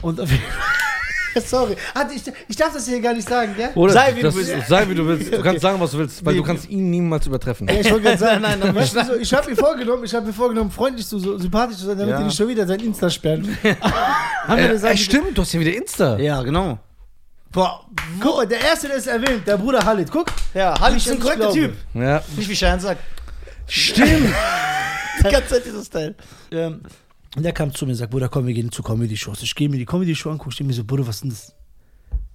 Und 0.00 0.20
auf 0.20 0.30
jeden 0.30 0.42
Fall- 0.42 0.91
Sorry, 1.46 1.76
ich, 2.14 2.22
ich 2.48 2.56
darf 2.56 2.72
das 2.74 2.86
hier 2.86 3.00
gar 3.00 3.14
nicht 3.14 3.28
sagen, 3.28 3.54
gell? 3.56 3.70
Oder 3.74 3.92
Sei, 3.92 4.12
wie 4.16 4.20
du 4.20 4.26
das, 4.26 4.34
willst. 4.36 4.68
sei 4.68 4.88
wie 4.88 4.94
du 4.94 5.06
willst. 5.06 5.32
Du 5.32 5.36
Okay. 5.38 5.42
kannst 5.48 5.62
sagen, 5.62 5.80
was 5.80 5.90
du 5.92 5.98
willst, 5.98 6.24
weil 6.24 6.34
Nee. 6.34 6.40
du 6.40 6.46
kannst 6.46 6.68
ihn 6.68 6.90
niemals 6.90 7.26
übertreffen. 7.26 7.68
Ja, 7.68 7.74
ich 7.74 7.90
wollte 7.90 8.02
gerade 8.04 8.18
sagen, 8.18 8.42
Nein, 8.42 8.58
nein, 8.60 8.74
weißt 8.74 8.96
du, 8.96 9.04
so, 9.04 9.14
ich 9.16 9.32
habe 9.32 9.50
mir 9.50 9.56
vorgenommen, 9.56 10.04
ich 10.04 10.14
habe 10.14 10.26
mir 10.26 10.32
vorgenommen, 10.32 10.70
freundlich 10.70 11.06
zu, 11.06 11.18
so 11.18 11.38
sympathisch 11.38 11.78
zu 11.78 11.86
sein, 11.86 11.96
damit 11.98 12.12
Ja. 12.12 12.18
die 12.18 12.24
nicht 12.24 12.36
schon 12.36 12.48
wieder 12.48 12.66
sein 12.66 12.80
Insta 12.80 13.08
sperren. 13.10 13.56
Haben 14.46 14.58
Äh, 14.58 14.68
gesagt, 14.68 14.94
äh, 14.94 14.96
stimmt, 14.98 15.38
du 15.38 15.42
hast 15.42 15.52
ja 15.52 15.60
wieder 15.60 15.74
Insta. 15.74 16.18
Ja, 16.18 16.42
genau. 16.42 16.78
Boah, 17.52 17.84
Guck 18.20 18.36
mal, 18.38 18.46
der 18.46 18.60
erste, 18.62 18.88
der 18.88 18.96
ist 18.96 19.06
erwähnt, 19.06 19.46
der 19.46 19.58
Bruder 19.58 19.84
Halit. 19.84 20.10
Guck, 20.10 20.26
ja, 20.54 20.78
Halli 20.80 20.94
Nicht, 20.94 21.06
ist 21.06 21.12
ein 21.12 21.20
korrekter. 21.20 21.52
Typ. 21.52 21.74
Ja. 21.94 22.22
Nicht 22.36 22.48
wie 22.48 22.54
Cheyenne 22.54 22.80
sagt. 22.80 23.00
Stimmt. 23.66 24.08
Die 25.18 25.30
ganze 25.30 25.48
Zeit 25.48 25.66
dieses 25.66 25.90
Teil. 25.90 26.14
ähm, 26.50 26.80
und 27.36 27.42
der 27.42 27.52
kam 27.52 27.74
zu 27.74 27.86
mir 27.86 27.92
und 27.92 27.98
sagt, 27.98 28.10
Bruder, 28.10 28.28
komm, 28.28 28.46
wir 28.46 28.54
gehen 28.54 28.70
zu 28.70 28.82
Comedy-Shows. 28.82 29.42
Ich 29.42 29.54
gehe 29.54 29.68
mir 29.68 29.78
die 29.78 29.86
Comedy-Show 29.86 30.30
angucke, 30.30 30.50
ich 30.50 30.56
denke 30.56 30.68
mir 30.68 30.74
so, 30.74 30.84
Bruder, 30.84 31.06
was 31.06 31.16
ist 31.16 31.24
denn 31.24 31.30
das? 31.30 31.54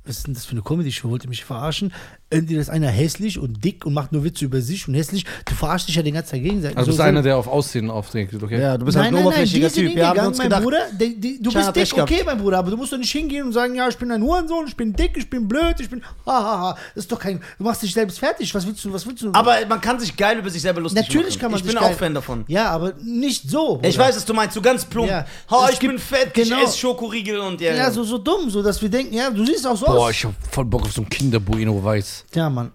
Was 0.07 0.17
ist 0.19 0.27
denn 0.27 0.33
das 0.33 0.45
für 0.45 0.53
eine 0.53 0.61
Comedy-Show? 0.61 1.09
Wollt 1.09 1.23
ihr 1.25 1.29
mich 1.29 1.43
verarschen? 1.43 1.93
Entweder 2.29 2.59
ist 2.59 2.69
einer 2.69 2.89
hässlich 2.89 3.39
und 3.39 3.63
dick 3.63 3.85
und 3.85 3.93
macht 3.93 4.11
nur 4.11 4.23
Witze 4.23 4.43
über 4.45 4.59
sich 4.61 4.85
und 4.87 4.93
hässlich. 4.95 5.23
Du 5.45 5.53
verarschst 5.55 5.87
dich 5.87 5.95
ja 5.95 6.01
den 6.01 6.13
ganzen 6.13 6.31
Tag 6.31 6.43
gegenseitig. 6.43 6.75
Also 6.77 6.87
du 6.87 6.91
bist 6.91 6.97
so- 6.97 7.03
einer, 7.03 7.21
der 7.21 7.37
auf 7.37 7.47
Aussehen 7.47 7.89
aufträgt, 7.89 8.33
okay? 8.41 8.59
Ja, 8.61 8.77
du 8.77 8.83
bist 8.85 8.97
Nein, 8.97 9.05
halt 9.07 9.15
ein 9.15 9.21
oberflächlicher 9.25 9.71
Typ. 9.71 9.95
Wir 9.95 10.07
haben 10.09 10.27
uns 10.27 10.37
mein 10.37 10.47
gedacht, 10.47 10.63
Bruder, 10.63 10.79
die, 10.99 11.19
die, 11.19 11.41
du 11.41 11.51
bist 11.53 11.75
dick, 11.75 11.93
okay, 11.97 12.23
mein 12.25 12.37
Bruder, 12.37 12.57
aber 12.59 12.71
du 12.71 12.77
musst 12.77 12.91
doch 12.91 12.97
nicht 12.97 13.11
hingehen 13.11 13.45
und 13.45 13.53
sagen, 13.53 13.75
ja, 13.75 13.87
ich 13.87 13.97
bin 13.97 14.11
ein 14.11 14.21
Hurensohn, 14.21 14.65
ich 14.67 14.75
bin 14.75 14.91
dick, 14.93 15.11
ich 15.15 15.29
bin 15.29 15.47
blöd, 15.47 15.75
ich 15.79 15.89
bin, 15.89 16.01
hahaha, 16.25 16.77
das 16.95 17.05
ist 17.05 17.11
doch 17.11 17.19
kein, 17.19 17.39
du 17.57 17.63
machst 17.63 17.81
dich 17.83 17.93
selbst 17.93 18.19
fertig, 18.19 18.53
was 18.53 18.67
willst 18.67 18.83
du, 18.83 18.91
was 18.91 19.05
willst 19.05 19.23
du? 19.23 19.31
aber 19.33 19.55
man 19.69 19.79
kann 19.79 19.97
sich 19.99 20.15
geil 20.17 20.37
über 20.37 20.49
sich 20.49 20.61
selber 20.61 20.81
lustig 20.81 21.01
Natürlich 21.07 21.29
machen. 21.35 21.39
kann 21.39 21.51
man 21.51 21.59
Ich 21.59 21.65
sich 21.65 21.73
bin 21.73 21.81
geil- 21.81 21.93
auch 21.93 21.97
Fan 21.97 22.13
davon. 22.13 22.43
ja, 22.47 22.69
aber 22.71 22.93
nicht 23.03 23.49
so. 23.49 23.75
Bruder. 23.75 23.87
Ich 23.87 23.97
weiß, 23.97 24.15
was 24.17 24.25
du 24.25 24.33
meinst, 24.33 24.53
so 24.53 24.61
ganz 24.61 24.83
plump. 24.83 25.09
Ja. 25.09 25.25
Ha, 25.49 25.69
ich 25.71 25.79
gibt- 25.79 25.93
bin 25.93 25.99
fett, 25.99 26.33
genau. 26.33 26.57
ich 26.57 26.63
esse 26.65 26.77
Schokoriegel 26.77 27.39
und 27.39 27.61
ja. 27.61 27.73
Ja, 27.73 27.89
so, 27.89 28.03
so 28.03 28.17
dumm, 28.17 28.49
so 28.49 28.61
dass 28.61 28.81
wir 28.81 28.89
denken, 28.89 29.13
ja, 29.15 29.29
du 29.29 29.45
siehst 29.45 29.65
auch 29.65 29.77
so 29.77 29.87
Boah, 29.97 30.11
ich 30.11 30.23
hab 30.25 30.33
voll 30.51 30.65
Bock 30.65 30.83
auf 30.83 30.91
so 30.91 31.01
ein 31.01 31.09
Kinderbueno 31.09 31.83
weiß. 31.83 32.25
Ja, 32.35 32.49
Mann. 32.49 32.71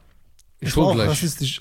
Ich 0.58 0.76
war 0.76 0.86
auch 0.86 0.94
gleich. 0.94 1.08
rassistisch. 1.08 1.60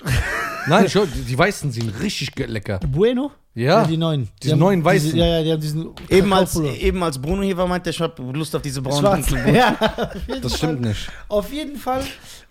Nein, 0.66 0.86
ich 0.86 0.96
hol, 0.96 1.06
die, 1.06 1.38
weißen 1.38 1.70
sind 1.70 1.88
richtig 2.00 2.36
lecker. 2.36 2.80
Bueno? 2.80 3.30
Ja. 3.54 3.84
die 3.84 3.98
neuen. 3.98 4.22
Diese 4.42 4.48
Die 4.48 4.52
haben 4.52 4.58
neuen 4.60 4.82
Weißen. 4.84 5.04
Diese, 5.12 5.18
ja, 5.18 5.26
ja, 5.26 5.42
die 5.42 5.52
haben 5.52 5.60
diesen. 5.60 5.90
eben, 6.08 6.32
als, 6.32 6.58
eben 6.58 7.02
als 7.02 7.20
Bruno 7.20 7.42
hier 7.42 7.56
war, 7.56 7.66
meinte 7.66 7.90
er, 7.90 7.92
ich 7.92 8.00
hab 8.00 8.18
Lust 8.18 8.56
auf 8.56 8.62
diese 8.62 8.80
braunen 8.80 9.22
Schwarz. 9.22 9.30
Ja, 9.52 9.76
auf 9.78 10.14
jeden 10.28 10.40
Das 10.42 10.52
Fall. 10.52 10.58
stimmt 10.58 10.80
nicht. 10.80 11.08
Auf 11.28 11.52
jeden 11.52 11.76
Fall 11.76 12.02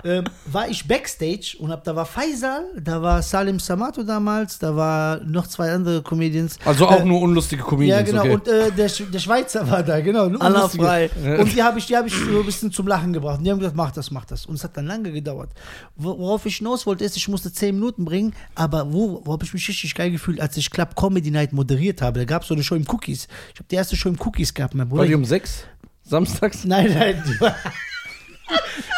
ähm, 0.03 0.25
war 0.45 0.67
ich 0.69 0.87
Backstage 0.87 1.55
und 1.59 1.71
hab, 1.71 1.83
da 1.83 1.95
war 1.95 2.05
Faisal, 2.05 2.65
da 2.79 3.01
war 3.01 3.21
Salim 3.23 3.59
Samato 3.59 4.03
damals, 4.03 4.59
da 4.59 4.75
war 4.75 5.19
noch 5.23 5.47
zwei 5.47 5.71
andere 5.71 6.03
Comedians. 6.03 6.57
Also 6.65 6.87
auch 6.87 6.99
Äh, 7.01 7.05
nur 7.05 7.21
unlustige 7.21 7.63
Comedians, 7.63 7.99
Ja, 7.99 8.05
genau. 8.05 8.21
okay. 8.21 8.33
Und 8.35 8.47
äh, 8.47 8.71
der, 8.71 8.89
Sch- 8.89 9.09
der 9.09 9.19
Schweizer 9.19 9.67
war 9.69 9.81
da, 9.81 9.99
genau. 10.01 10.25
lustige. 10.27 10.83
frei. 10.85 11.09
Und 11.39 11.51
die 11.55 11.63
habe 11.63 11.79
ich, 11.79 11.87
die 11.87 11.97
hab 11.97 12.05
ich 12.05 12.13
so 12.13 12.39
ein 12.39 12.45
bisschen 12.45 12.71
zum 12.71 12.87
Lachen 12.87 13.11
gebracht. 13.13 13.39
Und 13.39 13.43
die 13.45 13.49
haben 13.51 13.57
gesagt, 13.59 13.75
mach 13.75 13.91
das, 13.91 14.11
mach 14.11 14.25
das. 14.25 14.45
Und 14.45 14.53
es 14.55 14.63
hat 14.63 14.77
dann 14.77 14.85
lange 14.85 15.11
gedauert. 15.11 15.49
Wo- 15.95 16.17
Worauf 16.19 16.45
ich 16.45 16.57
hinaus 16.57 16.85
wollte, 16.85 17.03
ist, 17.03 17.17
ich 17.17 17.27
musste 17.27 17.51
zehn 17.51 17.73
Minuten 17.75 18.05
bringen, 18.05 18.33
aber 18.53 18.91
wo, 18.93 19.21
wo 19.25 19.33
habe 19.33 19.43
ich 19.45 19.53
mich 19.53 19.67
richtig 19.67 19.95
geil 19.95 20.11
gefühlt, 20.11 20.39
als 20.39 20.57
ich 20.57 20.69
Club 20.91 20.95
Comedy 20.95 21.32
Night 21.32 21.54
moderiert 21.54 22.01
habe. 22.01 22.19
Da 22.19 22.25
gab 22.25 22.41
es 22.43 22.47
so 22.47 22.54
eine 22.54 22.63
Show 22.63 22.75
im 22.75 22.86
Cookies. 22.88 23.27
Ich 23.54 23.60
habe 23.60 23.67
die 23.69 23.75
erste 23.75 23.95
Show 23.95 24.10
im 24.10 24.19
Cookies 24.19 24.54
gehabt, 24.54 24.75
mein 24.75 24.88
Bruder. 24.88 25.01
War 25.01 25.08
die 25.08 25.15
um 25.15 25.25
sechs? 25.25 25.65
Samstags? 26.04 26.65
Nein, 26.65 26.93
nein. 26.93 27.23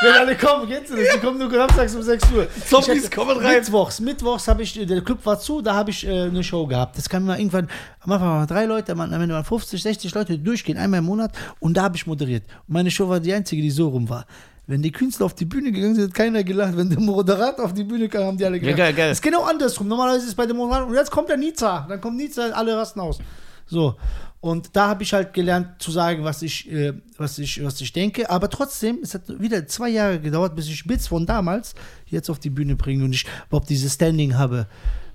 Wenn 0.01 0.13
alle 0.13 0.35
kommen, 0.35 0.67
kennst 0.67 0.91
du 0.91 0.95
das? 0.95 1.13
Die 1.13 1.19
kommen 1.19 1.37
nur 1.37 1.49
samstags 1.51 1.95
um 1.95 2.01
6 2.01 2.31
Uhr. 2.31 2.47
Zombies 2.65 3.11
kommen 3.11 3.37
rein. 3.37 3.57
Mittwochs, 3.57 3.99
Mittwochs 3.99 4.47
habe 4.47 4.63
ich, 4.63 4.73
der 4.73 5.01
Club 5.01 5.23
war 5.25 5.39
zu, 5.39 5.61
da 5.61 5.75
habe 5.75 5.91
ich 5.91 6.07
äh, 6.07 6.23
eine 6.23 6.43
Show 6.43 6.65
gehabt. 6.65 6.97
Das 6.97 7.07
kann 7.07 7.23
mal 7.23 7.37
irgendwann, 7.37 7.69
am 7.99 8.11
Anfang 8.13 8.29
waren 8.29 8.47
drei 8.47 8.65
Leute, 8.65 8.93
am 8.93 9.01
Ende 9.01 9.35
waren 9.35 9.43
50, 9.43 9.83
60 9.83 10.15
Leute 10.15 10.39
durchgehen, 10.39 10.77
einmal 10.77 10.99
im 10.99 11.05
Monat 11.05 11.33
und 11.59 11.77
da 11.77 11.83
habe 11.83 11.95
ich 11.95 12.07
moderiert. 12.07 12.45
Und 12.67 12.73
meine 12.73 12.89
Show 12.89 13.07
war 13.07 13.19
die 13.19 13.31
einzige, 13.31 13.61
die 13.61 13.69
so 13.69 13.89
rum 13.89 14.09
war. 14.09 14.25
Wenn 14.65 14.81
die 14.81 14.91
Künstler 14.91 15.25
auf 15.25 15.33
die 15.35 15.45
Bühne 15.45 15.71
gegangen 15.73 15.95
sind, 15.95 16.05
hat 16.05 16.13
keiner 16.13 16.43
gelacht. 16.43 16.77
Wenn 16.77 16.89
der 16.89 16.99
Moderator 16.99 17.65
auf 17.65 17.73
die 17.73 17.83
Bühne 17.83 18.07
kam, 18.07 18.23
haben 18.23 18.37
die 18.37 18.45
alle 18.45 18.59
gelacht. 18.59 18.77
geil, 18.77 18.93
geil. 18.93 19.09
Das 19.09 19.17
ist 19.17 19.21
genau 19.21 19.43
andersrum. 19.43 19.87
Normalerweise 19.89 20.23
ist 20.23 20.29
es 20.29 20.35
bei 20.35 20.45
dem 20.45 20.55
Moderator, 20.57 20.87
und 20.87 20.95
jetzt 20.95 21.11
kommt 21.11 21.27
der 21.29 21.37
Nizza. 21.37 21.85
Dann 21.89 21.99
kommt 21.99 22.15
Nizza, 22.17 22.43
alle 22.51 22.77
rasten 22.77 23.01
aus. 23.01 23.19
So. 23.65 23.95
Und 24.39 24.69
da 24.73 24.87
habe 24.89 25.03
ich 25.03 25.13
halt 25.13 25.33
gelernt 25.33 25.81
zu 25.81 25.91
sagen, 25.91 26.23
was 26.23 26.41
ich, 26.41 26.69
äh, 26.71 26.93
was, 27.17 27.39
ich, 27.39 27.63
was 27.63 27.79
ich 27.81 27.91
denke. 27.93 28.29
Aber 28.29 28.49
trotzdem, 28.49 28.99
es 29.01 29.13
hat 29.13 29.23
wieder 29.39 29.65
zwei 29.67 29.89
Jahre 29.89 30.19
gedauert, 30.19 30.55
bis 30.55 30.67
ich 30.67 30.85
Bits 30.85 31.07
von 31.07 31.25
damals 31.25 31.75
jetzt 32.07 32.29
auf 32.29 32.39
die 32.39 32.49
Bühne 32.49 32.75
bringe 32.75 33.03
und 33.05 33.13
ich 33.13 33.25
überhaupt 33.47 33.69
dieses 33.69 33.93
Standing 33.93 34.37
habe, 34.37 34.67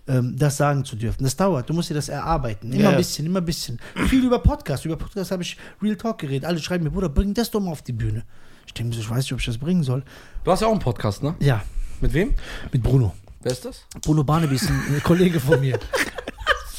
ähm, 0.07 0.35
das 0.39 0.57
sagen 0.57 0.85
zu 0.85 0.97
dürfen. 0.97 1.25
Das 1.25 1.37
dauert. 1.37 1.69
Du 1.69 1.75
musst 1.75 1.91
dir 1.91 1.95
das 1.95 2.09
erarbeiten. 2.09 2.73
Immer 2.73 2.83
Ja. 2.85 2.91
ein 2.91 2.97
bisschen, 2.97 3.27
immer 3.27 3.41
ein 3.41 3.45
bisschen. 3.45 3.79
Viel 4.09 4.25
über 4.25 4.39
Podcast. 4.39 4.85
Über 4.87 4.97
Podcast 4.97 5.31
habe 5.31 5.43
ich 5.43 5.57
Real 5.83 5.97
Talk 5.97 6.19
geredet. 6.19 6.47
Alle 6.47 6.59
schreiben 6.59 6.85
mir, 6.85 6.91
Bruder, 6.91 7.11
bring 7.11 7.35
das 7.35 7.51
doch 7.51 7.61
mal 7.61 7.71
auf 7.73 7.83
die 7.83 7.93
Bühne. 7.93 8.25
Ich 8.69 8.75
denke 8.75 8.91
mir 8.91 8.95
so, 8.97 9.01
ich 9.01 9.11
weiß 9.11 9.25
nicht, 9.25 9.33
ob 9.33 9.41
ich 9.41 9.47
das 9.47 9.57
bringen 9.59 9.83
soll. 9.83 10.03
Du 10.45 10.53
hast 10.53 10.61
ja 10.61 10.67
auch 10.69 10.73
einen 10.73 10.81
Podcast, 10.81 11.23
ne? 11.23 11.35
Ja, 11.41 11.63
Mit 12.03 12.13
wem? 12.13 12.35
mit 12.71 12.83
Bruno. 12.83 13.15
Wer 13.43 13.53
ist 13.53 13.65
das? 13.65 13.85
Bruno 14.03 14.23
Barnaby 14.23 14.57
ist 14.57 14.69
ein 14.69 15.01
Kollege 15.05 15.41
von 15.41 15.59
mir. 15.61 15.79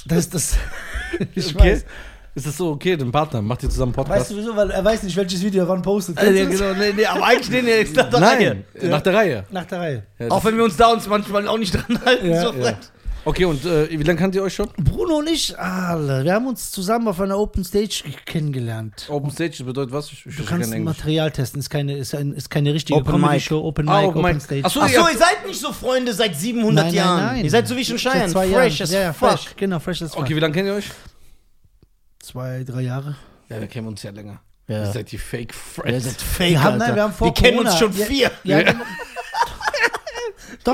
Das 0.05 0.19
ist 0.19 0.33
das. 0.33 0.57
Ich 1.35 1.55
Okay. 1.55 1.71
weiß. 1.73 1.85
Ist 2.35 2.45
das 2.45 2.55
so 2.57 2.69
okay, 2.69 2.95
den 2.95 3.11
Partner? 3.11 3.41
Macht 3.41 3.63
ihr 3.63 3.69
zusammen 3.69 3.89
einen 3.89 3.95
Podcast? 3.95 4.19
Weißt 4.21 4.31
du 4.31 4.37
wieso? 4.37 4.55
Weil 4.55 4.69
er 4.69 4.85
weiß 4.85 5.01
nicht, 5.01 5.17
welches 5.17 5.41
Video 5.43 5.63
er 5.63 5.67
wann 5.67 5.81
postet. 5.81 6.19
Äh, 6.21 6.31
ja, 6.31 6.45
genau, 6.45 6.73
nee, 6.75 6.93
nee, 6.95 7.05
aber 7.05 7.25
eigentlich 7.25 7.49
nee, 7.49 7.61
nee, 7.63 7.83
nach 7.95 8.09
der 8.11 8.19
Nein, 8.19 8.37
Reihe. 8.37 8.63
nach 8.89 9.01
der 9.01 9.13
Reihe. 9.15 9.45
Nach 9.49 9.65
der 9.65 9.79
Reihe. 9.79 10.03
Ja, 10.19 10.27
Auch 10.29 10.45
wenn 10.45 10.55
wir 10.55 10.63
uns 10.63 10.77
da 10.77 10.91
uns 10.93 11.07
manchmal 11.07 11.47
auch 11.47 11.57
nicht 11.57 11.73
dran 11.73 11.99
halten. 12.05 12.29
Ja, 12.29 12.41
so 12.43 12.53
ja. 12.53 12.77
Okay, 13.25 13.45
und 13.45 13.63
äh, 13.65 13.89
wie 13.91 14.01
lange 14.03 14.17
kannt 14.17 14.33
ihr 14.33 14.41
euch 14.41 14.55
schon? 14.55 14.69
Bruno 14.77 15.17
und 15.17 15.29
ich, 15.29 15.57
Alter, 15.59 16.23
wir 16.23 16.33
haben 16.33 16.47
uns 16.47 16.71
zusammen 16.71 17.07
auf 17.09 17.19
einer 17.19 17.37
Open 17.37 17.63
Stage 17.65 18.01
ge- 18.05 18.13
kennengelernt. 18.25 19.07
Open 19.09 19.29
Stage 19.29 19.49
das 19.57 19.63
bedeutet 19.65 19.93
was? 19.93 20.11
Ich, 20.11 20.25
ich 20.25 20.35
Du 20.37 20.45
kannst. 20.45 20.75
Material 20.77 21.29
testen, 21.29 21.59
ist 21.59 21.69
keine, 21.69 21.97
ist, 21.97 22.15
ein, 22.15 22.33
ist 22.33 22.49
keine 22.49 22.73
richtige 22.73 22.97
Open 22.97 23.13
Mic. 23.13 23.21
Comedy-Show, 23.29 23.59
Open 23.61 23.89
Ah, 23.89 23.99
Mic, 24.01 24.07
Open 24.09 24.19
Open, 24.21 24.33
Mic. 24.35 24.41
Stage. 24.41 24.61
Ach 24.63 24.69
so, 24.71 24.79
Ach 24.81 24.89
ihr 24.89 24.99
so, 25.01 25.07
ihr 25.09 25.17
seid 25.17 25.45
nicht 25.45 25.59
so 25.59 25.73
Freunde 25.73 26.13
seit 26.13 26.35
700 26.35 26.91
Jahren. 26.93 27.37
Ihr 27.43 27.49
seid 27.51 27.67
so 27.67 27.75
wie 27.75 27.83
schon 27.85 27.97
zwei 27.97 28.29
Fresh 28.29 28.51
Jahren. 28.51 28.71
as 28.83 28.91
ja, 28.91 29.01
ja, 29.01 29.13
fuck. 29.13 29.29
fresh, 29.31 29.55
genau, 29.57 29.79
fresh 29.79 30.01
as 30.01 30.13
fuck. 30.13 30.23
Okay, 30.23 30.35
wie 30.35 30.39
lange 30.39 30.53
kennt 30.53 30.67
ihr 30.67 30.73
euch? 30.75 30.89
Zwei, 32.19 32.63
drei 32.63 32.81
Jahre. 32.81 33.15
Ja, 33.49 33.59
wir 33.59 33.67
kennen 33.67 33.87
uns 33.87 34.01
ja 34.03 34.11
länger. 34.11 34.39
Ja. 34.67 34.85
Ihr 34.85 34.91
seid 34.91 35.11
die 35.11 35.17
Fake 35.17 35.51
Ihr 35.51 35.83
Friends. 35.83 36.05
seid 36.05 36.21
fake, 36.21 36.49
Wir 36.51 36.63
haben- 36.63 36.73
Alter. 36.73 36.85
nein, 36.87 36.95
wir 36.95 37.03
haben 37.03 37.13
vor 37.13 37.27
wir 37.27 37.33
kennen 37.33 37.59
uns 37.59 37.77
schon 37.77 37.91
Ja. 37.97 38.05
vier. 38.05 38.31
Ja, 38.43 38.59
Ja. 38.61 38.73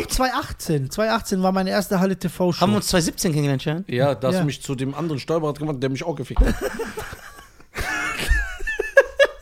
Doch, 0.01 0.05
2018. 0.07 0.89
2018 0.91 1.41
war 1.43 1.51
meine 1.51 1.69
erste 1.69 1.99
Halle 1.99 2.17
TV-Show. 2.17 2.59
Haben 2.61 2.71
wir 2.73 2.77
uns 2.77 2.87
2017 2.87 3.31
kennengelernt, 3.31 3.61
Cheyenne? 3.63 3.83
ja, 3.87 4.13
da 4.15 4.27
hast 4.27 4.33
Ja. 4.35 4.39
du 4.41 4.45
mich 4.45 4.61
zu 4.61 4.75
dem 4.75 4.93
anderen 4.93 5.19
Stolperer 5.19 5.53
gemacht, 5.53 5.77
der 5.81 5.89
mich 5.89 6.03
auch 6.03 6.15
gefickt 6.15 6.41
hat. 6.41 6.55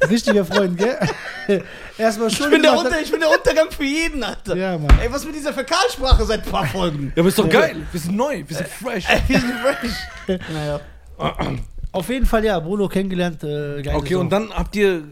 Richtiger 0.10 0.44
Freund, 0.46 0.78
gell? 0.78 0.98
Erstmal 1.98 2.28
Ich 2.28 2.38
bin, 2.38 2.62
der 2.62 2.78
Unter, 2.78 3.00
ich 3.02 3.10
bin 3.10 3.20
der 3.22 3.30
Untergang 3.30 3.72
für 3.72 3.84
jeden, 3.86 4.22
Alter. 4.24 4.56
Ja, 4.56 4.78
Mann. 4.78 4.89
Ey, 5.02 5.12
was 5.12 5.26
mit 5.26 5.34
dieser 5.36 5.54
Fäkalsprache 5.54 6.26
seit 6.26 6.46
ein 6.46 6.52
paar 6.52 6.66
Folgen? 6.66 7.13
Ja, 7.16 7.22
aber 7.22 7.30
ist 7.30 7.39
doch 7.39 7.50
geil. 7.50 7.78
Wir 7.92 8.00
sind 8.00 8.16
neu, 8.16 8.44
wir 8.46 8.56
sind 8.58 8.68
fresh. 8.68 9.06
Ey, 9.10 9.22
wir 9.28 9.39
sind 9.39 9.54
fresh. 9.60 10.39
naja. 10.54 10.80
Auf 11.94 12.10
jeden 12.10 12.26
Fall, 12.26 12.44
ja, 12.44 12.60
Bruno 12.60 12.88
kennengelernt. 12.89 13.44
Äh, 13.44 13.82
geile 13.82 13.98
Okay, 13.98 14.13
Sau. 14.16 14.20
und 14.20 14.30
dann 14.30 14.52
habt 14.54 14.76
ihr 14.76 15.04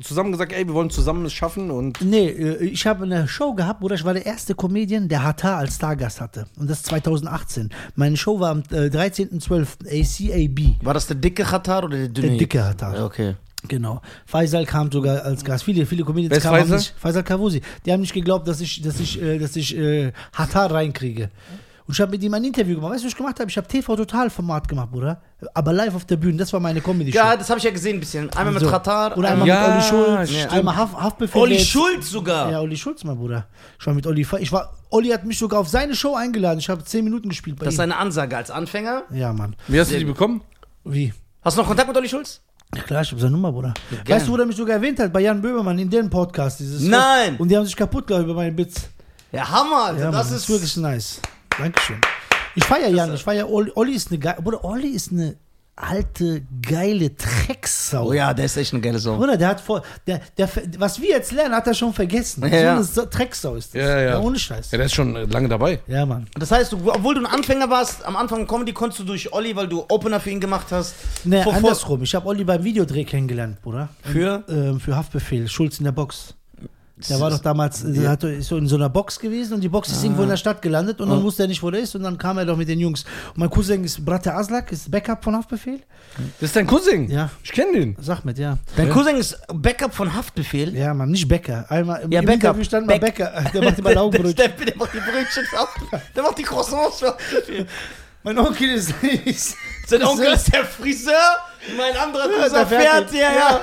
zusammen 0.00 0.32
gesagt, 0.32 0.52
ey, 0.52 0.66
wir 0.66 0.74
wollen 0.74 0.90
zusammen 0.90 1.24
es 1.24 1.32
schaffen 1.32 1.70
und. 1.70 2.00
Nee, 2.00 2.28
äh, 2.28 2.64
ich 2.64 2.86
habe 2.86 3.04
eine 3.04 3.28
Show 3.28 3.54
gehabt, 3.54 3.80
Bruder. 3.80 3.94
Ich 3.94 4.04
war 4.04 4.14
der 4.14 4.26
erste 4.26 4.54
Comedian, 4.54 5.08
der 5.08 5.22
Hatar 5.22 5.58
als 5.58 5.76
Stargast 5.76 6.20
hatte. 6.20 6.46
Und 6.58 6.68
das 6.68 6.82
2018. 6.82 7.70
Meine 7.94 8.16
Show 8.16 8.40
war 8.40 8.50
am 8.50 8.60
äh, 8.70 8.86
13.12. 8.88 9.86
ACAB. 9.86 10.84
War 10.84 10.94
das 10.94 11.06
der 11.06 11.16
dicke 11.16 11.44
Katar 11.44 11.84
oder 11.84 11.96
der 11.98 12.08
dünne? 12.08 12.28
Der 12.28 12.38
dicke 12.38 12.64
Hatar. 12.64 13.04
Okay. 13.04 13.36
Genau. 13.68 14.00
Faisal 14.24 14.64
kam 14.64 14.90
sogar 14.90 15.22
als 15.22 15.44
Gast. 15.44 15.64
Viele, 15.64 15.84
viele 15.84 16.04
Comedians 16.04 16.34
Wer 16.34 16.40
kamen 16.40 16.62
Faisal? 16.62 16.78
nicht. 16.78 16.94
Faisal 16.96 17.22
Kavusi. 17.22 17.60
Die 17.84 17.92
haben 17.92 18.00
nicht 18.00 18.14
geglaubt, 18.14 18.48
dass 18.48 18.60
ich, 18.60 18.80
dass 18.80 19.00
ich, 19.00 19.20
äh, 19.20 19.38
dass 19.38 19.54
ich 19.56 19.76
äh, 19.76 20.12
Hatar 20.32 20.70
reinkriege. 20.72 21.30
Und 21.90 21.94
ich 21.94 22.00
habe 22.02 22.12
mit 22.12 22.22
ihm 22.22 22.32
ein 22.34 22.44
Interview 22.44 22.76
gemacht. 22.76 22.92
Weißt 22.92 23.02
du, 23.02 23.06
was 23.06 23.12
ich 23.14 23.16
gemacht 23.16 23.40
habe? 23.40 23.50
Ich 23.50 23.56
habe 23.56 23.66
TV-Total-Format 23.66 24.68
gemacht, 24.68 24.92
Bruder. 24.92 25.20
Aber 25.54 25.72
live 25.72 25.92
auf 25.96 26.04
der 26.04 26.18
Bühne. 26.18 26.36
Das 26.36 26.52
war 26.52 26.60
meine 26.60 26.80
Comedy-Show. 26.80 27.18
Ja, 27.18 27.36
das 27.36 27.50
habe 27.50 27.58
ich 27.58 27.64
ja 27.64 27.72
gesehen 27.72 27.96
ein 27.96 27.98
bisschen. 27.98 28.30
Einmal 28.30 28.54
mit 28.54 28.62
So. 28.62 28.70
Katar. 28.70 29.18
Oder 29.18 29.30
einmal 29.30 29.48
Ja, 29.48 29.60
mit 29.62 29.72
Olli 29.72 29.82
Schulz, 29.82 30.30
stimmt. 30.30 30.52
einmal 30.52 30.76
Haft, 30.76 30.94
Haftbefehl. 30.96 31.42
Olli 31.42 31.58
Schulz 31.58 32.10
sogar. 32.10 32.48
Ja, 32.52 32.60
Olli 32.60 32.76
Schulz, 32.76 33.02
mein 33.02 33.16
Bruder. 33.16 33.48
Ich 33.80 33.84
war 33.88 33.92
mit 33.94 34.06
Olli. 34.06 34.24
Ich 34.38 34.52
war, 34.52 34.72
Olli 34.90 35.08
hat 35.08 35.24
mich 35.26 35.36
sogar 35.36 35.58
auf 35.58 35.68
seine 35.68 35.96
Show 35.96 36.14
eingeladen. 36.14 36.60
Ich 36.60 36.68
habe 36.68 36.84
10 36.84 37.02
Minuten 37.02 37.28
gespielt 37.28 37.58
bei 37.58 37.64
Das 37.64 37.74
ist 37.74 37.80
ihm. 37.80 37.82
eine 37.82 37.96
Ansage 37.96 38.36
als 38.36 38.52
Anfänger. 38.52 39.02
Ja, 39.12 39.32
Mann. 39.32 39.56
Wie 39.66 39.80
hast 39.80 39.90
du 39.90 39.98
die 39.98 40.04
bekommen? 40.04 40.42
Wie? 40.84 41.12
Hast 41.42 41.56
du 41.56 41.62
noch 41.62 41.66
Kontakt 41.66 41.88
mit 41.88 41.96
Olli 41.96 42.08
Schulz? 42.08 42.40
Ja, 42.76 42.82
klar, 42.82 43.02
ich 43.02 43.10
habe 43.10 43.20
seine 43.20 43.32
Nummer, 43.32 43.50
Bruder. 43.50 43.74
geil. 43.90 44.16
weißt 44.16 44.28
du, 44.28 44.32
wo 44.32 44.36
der 44.36 44.46
mich 44.46 44.54
sogar 44.54 44.76
erwähnt 44.76 45.00
hat? 45.00 45.12
Bei 45.12 45.22
Jan 45.22 45.42
Böhmermann 45.42 45.76
in 45.80 45.90
deren 45.90 46.08
Podcast. 46.08 46.60
Dieses 46.60 46.82
Nein. 46.82 47.34
Und 47.36 47.48
die 47.48 47.56
haben 47.56 47.66
sich 47.66 47.74
kaputt 47.74 48.06
gemacht 48.06 48.22
über 48.26 48.34
meine 48.34 48.52
Bits. 48.52 48.82
Ja, 49.32 49.50
Hammer, 49.50 49.86
Alter. 49.86 50.04
Ja, 50.04 50.10
das 50.12 50.28
Mann, 50.28 50.36
ist 50.36 50.48
wirklich 50.48 50.76
nice. 50.76 51.20
Dankeschön. 51.60 52.00
Ich 52.56 52.64
feiere 52.64 52.88
Jan, 52.88 53.14
ich 53.14 53.22
feiere 53.22 53.48
Olli. 53.50 53.70
Olli 53.74 53.92
ist 53.92 54.08
eine 54.10 54.18
geile. 54.18 54.42
Bruder, 54.42 54.64
Olli 54.64 54.88
ist 54.88 55.12
eine 55.12 55.36
alte, 55.76 56.42
geile 56.68 57.10
Drecksau. 57.10 58.08
Oh 58.08 58.12
ja, 58.12 58.34
der 58.34 58.44
ist 58.46 58.56
echt 58.56 58.72
eine 58.74 58.82
geile 58.82 58.98
Sau. 58.98 59.16
Bruder, 59.16 59.36
der 59.36 59.48
hat 59.48 59.60
vor. 59.60 59.82
Der, 60.06 60.20
der, 60.36 60.48
was 60.78 61.00
wir 61.00 61.08
jetzt 61.10 61.32
lernen, 61.32 61.54
hat 61.54 61.66
er 61.66 61.74
schon 61.74 61.94
vergessen. 61.94 62.42
Ja, 62.44 62.50
so 62.50 62.68
eine 62.68 62.84
Sa- 62.84 63.06
Drecksau 63.06 63.54
ist 63.54 63.74
das. 63.74 63.80
Ja, 63.82 64.00
ja. 64.00 64.18
Ohne 64.18 64.38
Scheiß. 64.38 64.72
Ja, 64.72 64.78
der 64.78 64.86
ist 64.86 64.94
schon 64.94 65.14
lange 65.30 65.48
dabei. 65.48 65.80
Ja, 65.86 66.04
Mann. 66.04 66.26
Das 66.34 66.50
heißt, 66.50 66.72
du, 66.72 66.90
obwohl 66.90 67.14
du 67.14 67.20
ein 67.20 67.26
Anfänger 67.26 67.70
warst, 67.70 68.04
am 68.04 68.16
Anfang 68.16 68.46
Comedy 68.46 68.72
konntest 68.72 69.00
du 69.00 69.04
durch 69.04 69.32
Olli, 69.32 69.54
weil 69.56 69.68
du 69.68 69.84
Opener 69.88 70.20
für 70.20 70.30
ihn 70.30 70.40
gemacht 70.40 70.66
hast. 70.70 70.94
Ne, 71.24 71.46
andersrum. 71.46 72.02
Ich 72.02 72.14
habe 72.14 72.26
Olli 72.26 72.44
beim 72.44 72.62
Videodreh 72.64 73.04
kennengelernt, 73.04 73.62
Bruder. 73.62 73.88
Für? 74.02 74.44
Ähm, 74.48 74.80
für 74.80 74.96
Haftbefehl. 74.96 75.48
Schulz 75.48 75.78
in 75.78 75.84
der 75.84 75.92
Box. 75.92 76.34
Der 77.08 77.20
war 77.20 77.30
doch 77.30 77.38
damals, 77.38 77.82
der 77.84 78.10
hat, 78.10 78.24
ist 78.24 78.48
so 78.48 78.56
in 78.56 78.66
so 78.66 78.76
einer 78.76 78.88
Box 78.88 79.18
gewesen 79.18 79.54
und 79.54 79.60
die 79.62 79.68
Box 79.68 79.88
ist 79.90 80.02
irgendwo 80.02 80.22
in 80.24 80.28
der 80.28 80.36
Stadt 80.36 80.60
gelandet 80.60 81.00
und 81.00 81.08
dann 81.08 81.22
wusste 81.22 81.44
er 81.44 81.48
nicht, 81.48 81.62
wo 81.62 81.70
der 81.70 81.80
ist 81.80 81.94
und 81.94 82.02
dann 82.02 82.18
kam 82.18 82.38
er 82.38 82.44
doch 82.44 82.56
mit 82.56 82.68
den 82.68 82.78
Jungs. 82.80 83.04
Und 83.30 83.38
mein 83.38 83.50
Cousin 83.50 83.82
ist 83.84 84.04
Bratte 84.04 84.34
Aslak, 84.34 84.70
ist 84.72 84.90
Backup 84.90 85.22
von 85.24 85.34
Haftbefehl. 85.36 85.80
Das 86.40 86.48
ist 86.50 86.56
dein 86.56 86.66
Cousin. 86.66 87.08
Ja. 87.10 87.30
Ich 87.42 87.52
kenne 87.52 87.72
den. 87.72 87.96
Sag 88.00 88.24
mit, 88.24 88.38
ja. 88.38 88.58
Dein 88.76 88.90
Cousin 88.90 89.16
ist 89.16 89.38
Backup 89.52 89.94
von 89.94 90.12
Haftbefehl. 90.14 90.74
Ja, 90.76 90.92
Mann, 90.92 91.10
nicht 91.10 91.26
Bäcker. 91.28 91.64
Einmal 91.68 92.02
im 92.02 92.10
Ja, 92.12 92.20
im 92.20 92.26
Backup. 92.26 92.42
Interview 92.44 92.64
stand 92.64 92.86
mal 92.86 92.98
Back- 92.98 93.16
Bäcker. 93.16 93.44
Der 93.54 93.62
macht 93.62 93.78
immer 93.78 93.96
Augenbrötchen. 94.00 94.34
Der, 94.36 94.48
der, 94.48 94.66
der 94.66 94.76
macht 94.76 94.92
die 94.94 94.98
Brötchen 94.98 95.44
für. 95.44 96.00
Der 96.16 96.22
macht 96.22 96.38
die 96.38 96.42
Croissants 96.42 96.98
für 96.98 97.06
Haftbefehl. 97.08 97.66
Mein 98.22 98.38
Onkel 98.38 98.68
ist. 98.70 98.90
ist 99.24 99.54
Sein 99.86 100.00
ist- 100.00 100.06
Onkel 100.06 100.32
ist 100.34 100.52
der 100.52 100.64
Friseur. 100.64 101.14
Mein 101.76 101.96
anderer 101.96 102.28
Cousin 102.28 102.52
der 102.54 102.66
fährt, 102.66 103.10
fährt, 103.10 103.12
ja, 103.14 103.20
ja. 103.34 103.60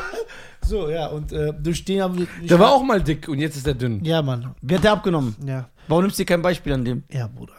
So, 0.68 0.90
ja, 0.90 1.08
und 1.08 1.32
äh, 1.32 1.54
durch 1.58 1.84
den 1.86 2.02
haben 2.02 2.18
wir. 2.18 2.28
Der 2.48 2.60
war 2.60 2.72
auch 2.72 2.84
mal 2.84 3.02
dick 3.02 3.28
und 3.30 3.40
jetzt 3.40 3.56
ist 3.58 3.66
er 3.68 3.74
dünn. 3.74 4.04
Ja, 4.04 4.22
Mann. 4.22 4.54
Wie 4.62 4.76
hat 4.76 4.84
der 4.84 4.92
abgenommen? 4.94 5.36
Ja. 5.46 5.70
Warum 5.88 6.04
nimmst 6.04 6.20
du 6.20 6.24
dir 6.24 6.26
kein 6.28 6.42
Beispiel 6.42 6.74
an 6.74 6.84
dem? 6.84 7.04
Ja, 7.10 7.28
Bruder. 7.28 7.54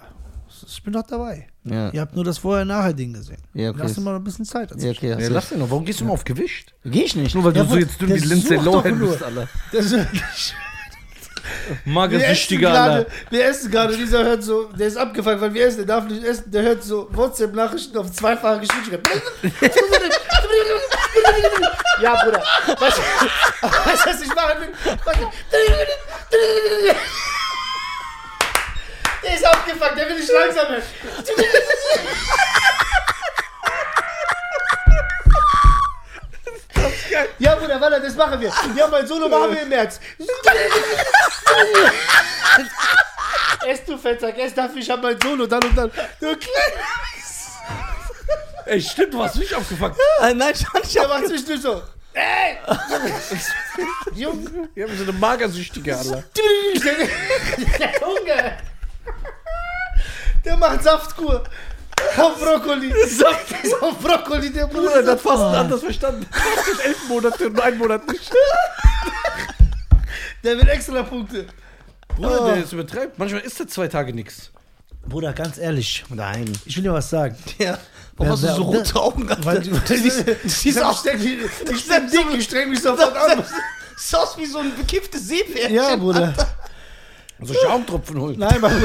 Ich 0.66 0.82
bin 0.82 0.92
doch 0.92 1.02
dabei. 1.06 1.46
Ja, 1.64 1.90
Ihr 1.90 2.00
habt 2.00 2.14
nur 2.14 2.24
das 2.24 2.38
Vorher-Nachher-Ding 2.38 3.12
gesehen. 3.12 3.38
Ja, 3.54 3.70
okay. 3.70 3.78
Lass 3.82 3.94
dir 3.94 4.00
mal 4.00 4.16
ein 4.16 4.24
bisschen 4.24 4.44
Zeit. 4.44 4.70
ja 4.76 4.90
okay. 4.90 5.10
Ja, 5.10 5.28
lass 5.28 5.48
den 5.50 5.60
noch. 5.60 5.70
Warum 5.70 5.84
gehst 5.84 6.00
du 6.00 6.04
immer 6.04 6.14
auf 6.14 6.24
Gewicht? 6.24 6.74
Geh 6.84 7.02
ich 7.02 7.14
nicht. 7.16 7.34
Nur 7.34 7.44
weil 7.44 7.56
Ja, 7.56 7.62
du 7.64 7.70
so 7.70 7.78
jetzt 7.78 8.00
dünn 8.00 8.10
wie 8.10 8.18
Lindsay 8.18 8.56
Lohan 8.56 8.98
bist, 8.98 9.22
Alter. 9.22 9.48
Das, 9.72 9.90
wir, 9.90 10.06
Magersüchtiger, 11.84 12.70
Alter. 12.70 13.10
wir 13.30 13.44
essen 13.46 13.70
gerade, 13.70 13.96
dieser 13.96 14.24
hört 14.24 14.42
so, 14.42 14.64
der 14.64 14.88
ist 14.88 14.96
abgefangen, 14.96 15.40
weil 15.40 15.54
wir 15.54 15.66
essen, 15.66 15.78
der 15.78 15.86
darf 15.86 16.04
nicht 16.04 16.24
essen, 16.24 16.50
der 16.50 16.62
hört 16.62 16.82
so 16.82 17.08
WhatsApp-Nachrichten 17.12 17.96
auf 17.98 18.10
zweifache 18.12 18.60
Geschwindigkeit. 18.60 19.22
ja, 22.02 22.14
Bruder. 22.24 22.42
Weißt 22.78 22.98
du, 22.98 23.02
weißt 23.66 24.04
du, 24.04 24.10
was 24.10 24.20
ich 24.22 24.34
machen 24.34 24.60
will? 24.60 24.68
Der 29.22 29.34
ist 29.34 29.44
abgefangen, 29.44 29.96
der 29.96 30.08
will 30.08 30.16
nicht 30.16 30.32
langsam 30.32 30.68
hören. 30.68 30.82
Ja, 37.38 37.54
Bruder, 37.54 37.80
warte, 37.80 38.00
das 38.00 38.14
machen 38.14 38.40
wir. 38.40 38.52
Ja, 38.76 38.86
mein 38.88 39.06
Solo 39.06 39.28
machen 39.34 39.52
wir 39.54 39.62
im 39.62 39.68
März. 39.68 40.00
Ess 43.66 43.84
du 43.84 43.98
Fettsack, 43.98 44.38
ess 44.38 44.54
dafür, 44.54 44.80
ich 44.80 44.88
hab 44.90 45.02
mein 45.02 45.20
Solo, 45.20 45.46
dann 45.46 45.62
und 45.62 45.76
dann. 45.76 45.90
Du. 46.20 46.36
Ey, 48.66 48.80
stimmt, 48.80 49.14
du 49.14 49.22
hast 49.22 49.36
mich 49.36 49.54
aufgefangen. 49.54 49.96
Äh, 50.22 50.34
nein, 50.34 50.54
schon, 50.54 50.80
ich 50.82 50.92
Der 50.92 51.02
hab 51.02 51.08
macht 51.10 51.26
zwischendurch 51.26 51.60
so. 51.62 51.82
Ey! 52.14 52.58
Junge, 54.14 54.68
Wir 54.74 54.86
haben 54.86 54.96
so 54.96 55.02
eine 55.04 55.12
Magersüchtige, 55.12 55.96
Alter. 55.96 56.24
der 56.36 57.92
Junge! 58.00 58.56
Der 60.44 60.56
macht 60.56 60.82
Saftkur. 60.82 61.44
Auf 62.16 62.40
Brokkoli. 62.40 62.92
Saft 63.08 63.82
auf 63.82 63.98
Brokkoli, 63.98 64.50
der 64.52 64.66
Bruder, 64.66 64.88
Bruder. 64.88 65.02
das 65.02 65.20
fast 65.22 65.42
anders 65.42 65.80
verstanden. 65.82 66.26
Elf 66.84 67.08
Monate 67.08 67.46
und 67.48 67.60
ein 67.60 67.78
Monat 67.78 68.06
nicht. 68.10 68.30
Der 70.44 70.56
will 70.56 70.68
extra 70.68 71.02
Punkte. 71.02 71.46
Bruder, 72.16 72.42
Oh. 72.42 72.46
der 72.46 72.56
ist 72.64 72.72
übertreibt. 72.72 73.18
Manchmal 73.18 73.42
ist 73.42 73.58
er 73.60 73.68
zwei 73.68 73.88
Tage 73.88 74.12
nix. 74.12 74.50
Bruder, 75.06 75.32
ganz 75.32 75.56
ehrlich, 75.58 76.04
Nein. 76.10 76.52
ich 76.66 76.76
will 76.76 76.82
dir 76.84 76.92
was 76.92 77.08
sagen. 77.10 77.36
Ja. 77.58 77.78
Warum 78.16 78.32
hast 78.32 78.42
du 78.42 78.48
so 78.48 78.62
rote 78.62 78.96
Augen 78.96 79.26
gehabt? 79.26 79.44
Weil 79.44 79.60
du, 79.60 79.70
Du 79.70 79.80
siehst, 79.96 80.26
du 80.26 80.34
siehst 80.48 80.82
aus, 80.82 81.04
ich, 81.06 81.14
ich 81.14 81.88
bin 81.88 82.10
dick, 82.10 82.26
ich 82.38 82.44
streng 82.44 82.68
mich 82.70 82.82
sofort 82.82 83.16
an. 83.16 83.42
siehst 83.96 84.16
aus 84.16 84.36
wie 84.36 84.46
so 84.46 84.58
ein 84.58 84.76
bekifftes 84.76 85.28
Seepferdchen. 85.28 85.74
Ja, 85.74 85.96
Bruder. 85.96 86.34
So 87.40 87.54
Schaumtropfen 87.54 88.20
holen. 88.20 88.38
Nein, 88.38 88.60
Mann. 88.60 88.82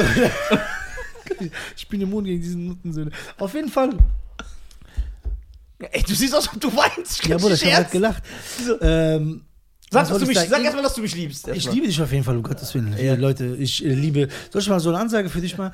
Ich 1.76 1.88
bin 1.88 2.00
immun 2.00 2.24
gegen 2.24 2.40
diesen 2.42 2.66
Nuttensöhne. 2.68 3.10
Auf 3.38 3.54
jeden 3.54 3.68
Fall. 3.68 3.90
Ey, 5.78 6.02
du 6.02 6.14
siehst 6.14 6.34
aus, 6.34 6.46
als 6.46 6.54
ob 6.54 6.60
du 6.60 6.76
weinst. 6.76 7.26
Ja, 7.26 7.36
Bruder, 7.36 7.54
ich 7.54 7.64
habe 7.64 7.70
Scherz. 7.70 7.76
halt 7.76 7.90
gelacht. 7.90 8.22
Ähm, 8.80 9.42
Sag, 9.90 10.08
dass 10.08 10.18
du 10.18 10.26
mich, 10.26 10.36
sagen? 10.36 10.50
sag 10.50 10.62
erstmal, 10.62 10.82
dass 10.82 10.94
du 10.94 11.02
mich 11.02 11.14
liebst. 11.14 11.48
Ich 11.48 11.70
liebe 11.70 11.86
dich 11.86 12.00
auf 12.02 12.10
jeden 12.10 12.24
Fall, 12.24 12.36
um 12.36 12.42
Gottes 12.42 12.74
Willen. 12.74 12.96
Ja. 12.98 13.14
Leute, 13.14 13.56
ich 13.58 13.84
äh, 13.84 13.92
liebe. 13.94 14.28
Soll 14.50 14.62
ich 14.62 14.68
mal 14.68 14.80
so 14.80 14.88
eine 14.88 14.98
Ansage 14.98 15.28
für 15.28 15.40
dich 15.40 15.56
mal? 15.56 15.72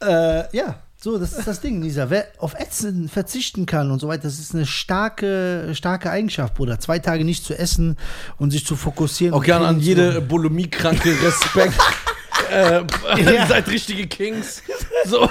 Äh, 0.00 0.56
ja, 0.56 0.80
so, 1.00 1.16
das 1.18 1.32
ist 1.32 1.46
das 1.46 1.60
Ding, 1.60 1.80
Lisa. 1.82 2.10
Wer 2.10 2.26
auf 2.38 2.54
Essen 2.54 3.08
verzichten 3.08 3.66
kann 3.66 3.90
und 3.90 4.00
so 4.00 4.08
weiter, 4.08 4.24
das 4.24 4.38
ist 4.38 4.54
eine 4.54 4.66
starke, 4.66 5.70
starke 5.72 6.10
Eigenschaft, 6.10 6.54
Bruder. 6.54 6.78
Zwei 6.80 6.98
Tage 6.98 7.24
nicht 7.24 7.44
zu 7.44 7.56
essen 7.56 7.96
und 8.36 8.50
sich 8.50 8.66
zu 8.66 8.76
fokussieren. 8.76 9.34
Auch 9.34 9.44
gerne 9.44 9.66
an 9.66 9.80
jede 9.80 10.20
Bulimie-Kranke 10.20 11.10
Respekt. 11.22 11.74
äh, 12.50 12.82
Ihr 13.20 13.46
seid 13.46 13.68
richtige 13.68 14.06
Kings. 14.06 14.62
So. 15.04 15.28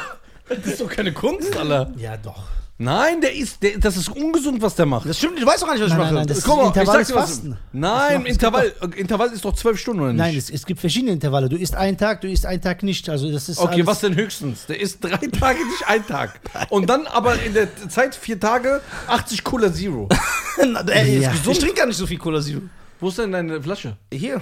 Das 0.49 0.65
ist 0.65 0.81
doch 0.81 0.89
keine 0.89 1.11
Kunst, 1.13 1.55
Alter. 1.57 1.91
Ja, 1.97 2.15
doch. 2.17 2.43
Nein, 2.79 3.21
der 3.21 3.33
ist, 3.35 3.63
der, 3.63 3.79
das 3.79 3.97
ist 3.97 4.07
ungesund, 4.09 4.61
was 4.61 4.75
der 4.75 4.85
macht. 4.85 5.09
Das 5.09 5.17
stimmt, 5.17 5.39
ich 5.39 5.45
weiß 5.45 5.61
doch 5.61 5.65
gar 5.67 5.73
nicht, 5.73 5.81
was 5.83 5.89
Nein, 5.89 5.97
ich 5.99 6.05
nein, 6.05 6.13
mache. 6.13 6.25
nein, 6.25 6.27
das- 6.27 6.43
Guck 6.43 6.57
mal, 6.57 6.67
Intervall 6.67 7.01
ich 7.01 7.07
sag 7.07 7.15
dir 7.15 7.21
ist 7.21 7.23
was. 7.23 7.29
Fasten. 7.31 7.57
Nein, 7.73 8.21
Das 8.23 8.31
Intervall, 8.33 8.73
Intervall 8.95 9.33
ist 9.33 9.43
doch 9.45 9.55
zwölf 9.55 9.79
Stunden, 9.79 10.01
oder 10.03 10.13
nicht? 10.13 10.19
Nein, 10.19 10.37
es, 10.37 10.49
es 10.51 10.63
gibt 10.63 10.79
verschiedene 10.79 11.11
Intervalle. 11.13 11.49
Du 11.49 11.57
isst 11.57 11.73
einen 11.73 11.97
Tag, 11.97 12.21
du 12.21 12.27
isst 12.29 12.45
einen 12.45 12.61
Tag 12.61 12.83
nicht. 12.83 13.09
Also 13.09 13.31
das 13.31 13.49
ist 13.49 13.57
Okay, 13.57 13.73
alles, 13.73 13.87
was 13.87 13.99
denn 14.01 14.15
höchstens? 14.15 14.67
Der 14.67 14.79
ist 14.79 15.03
drei 15.03 15.17
Tage, 15.39 15.57
nicht 15.65 15.87
ein 15.87 16.05
Tag. 16.05 16.39
Und 16.69 16.87
dann 16.87 17.07
aber 17.07 17.41
in 17.41 17.55
der 17.55 17.67
Zeit 17.89 18.13
vier 18.13 18.39
Tage 18.39 18.79
80 19.07 19.43
Cola 19.43 19.73
Zero. 19.73 20.07
Na, 20.63 20.81
ey, 20.81 21.19
Ja. 21.21 21.31
ist 21.31 21.37
gesund. 21.39 21.57
Ich 21.57 21.63
trinke 21.63 21.77
gar 21.79 21.87
nicht 21.87 21.97
so 21.97 22.05
viel 22.05 22.19
Cola 22.19 22.39
Zero. 22.41 22.61
Wo 22.99 23.09
ist 23.09 23.17
denn 23.17 23.31
deine 23.31 23.59
Flasche? 23.59 23.97
Hier. 24.13 24.39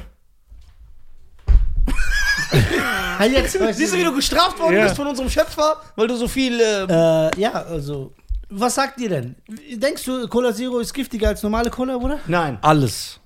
Ah, 3.19 3.23
jetzt, 3.25 3.57
Siehst 3.77 3.93
du, 3.93 3.97
wie 3.97 4.03
du 4.03 4.13
gestraft 4.15 4.59
worden 4.59 4.75
Ja. 4.77 4.83
bist 4.83 4.95
von 4.95 5.07
unserem 5.07 5.29
Schöpfer, 5.29 5.77
weil 5.95 6.07
du 6.07 6.15
so 6.15 6.27
viel. 6.27 6.59
Äh, 6.59 6.83
Äh, 6.83 7.31
ja, 7.39 7.51
also. 7.53 8.13
Was 8.49 8.75
sagt 8.75 8.99
ihr 9.01 9.09
denn? 9.09 9.35
Denkst 9.73 10.03
du, 10.03 10.27
Cola 10.27 10.53
Zero 10.53 10.79
ist 10.79 10.93
giftiger 10.93 11.29
als 11.29 11.41
normale 11.43 11.69
Cola, 11.69 11.95
oder? 11.95 12.19
Nein. 12.27 12.59
Alles. 12.61 13.19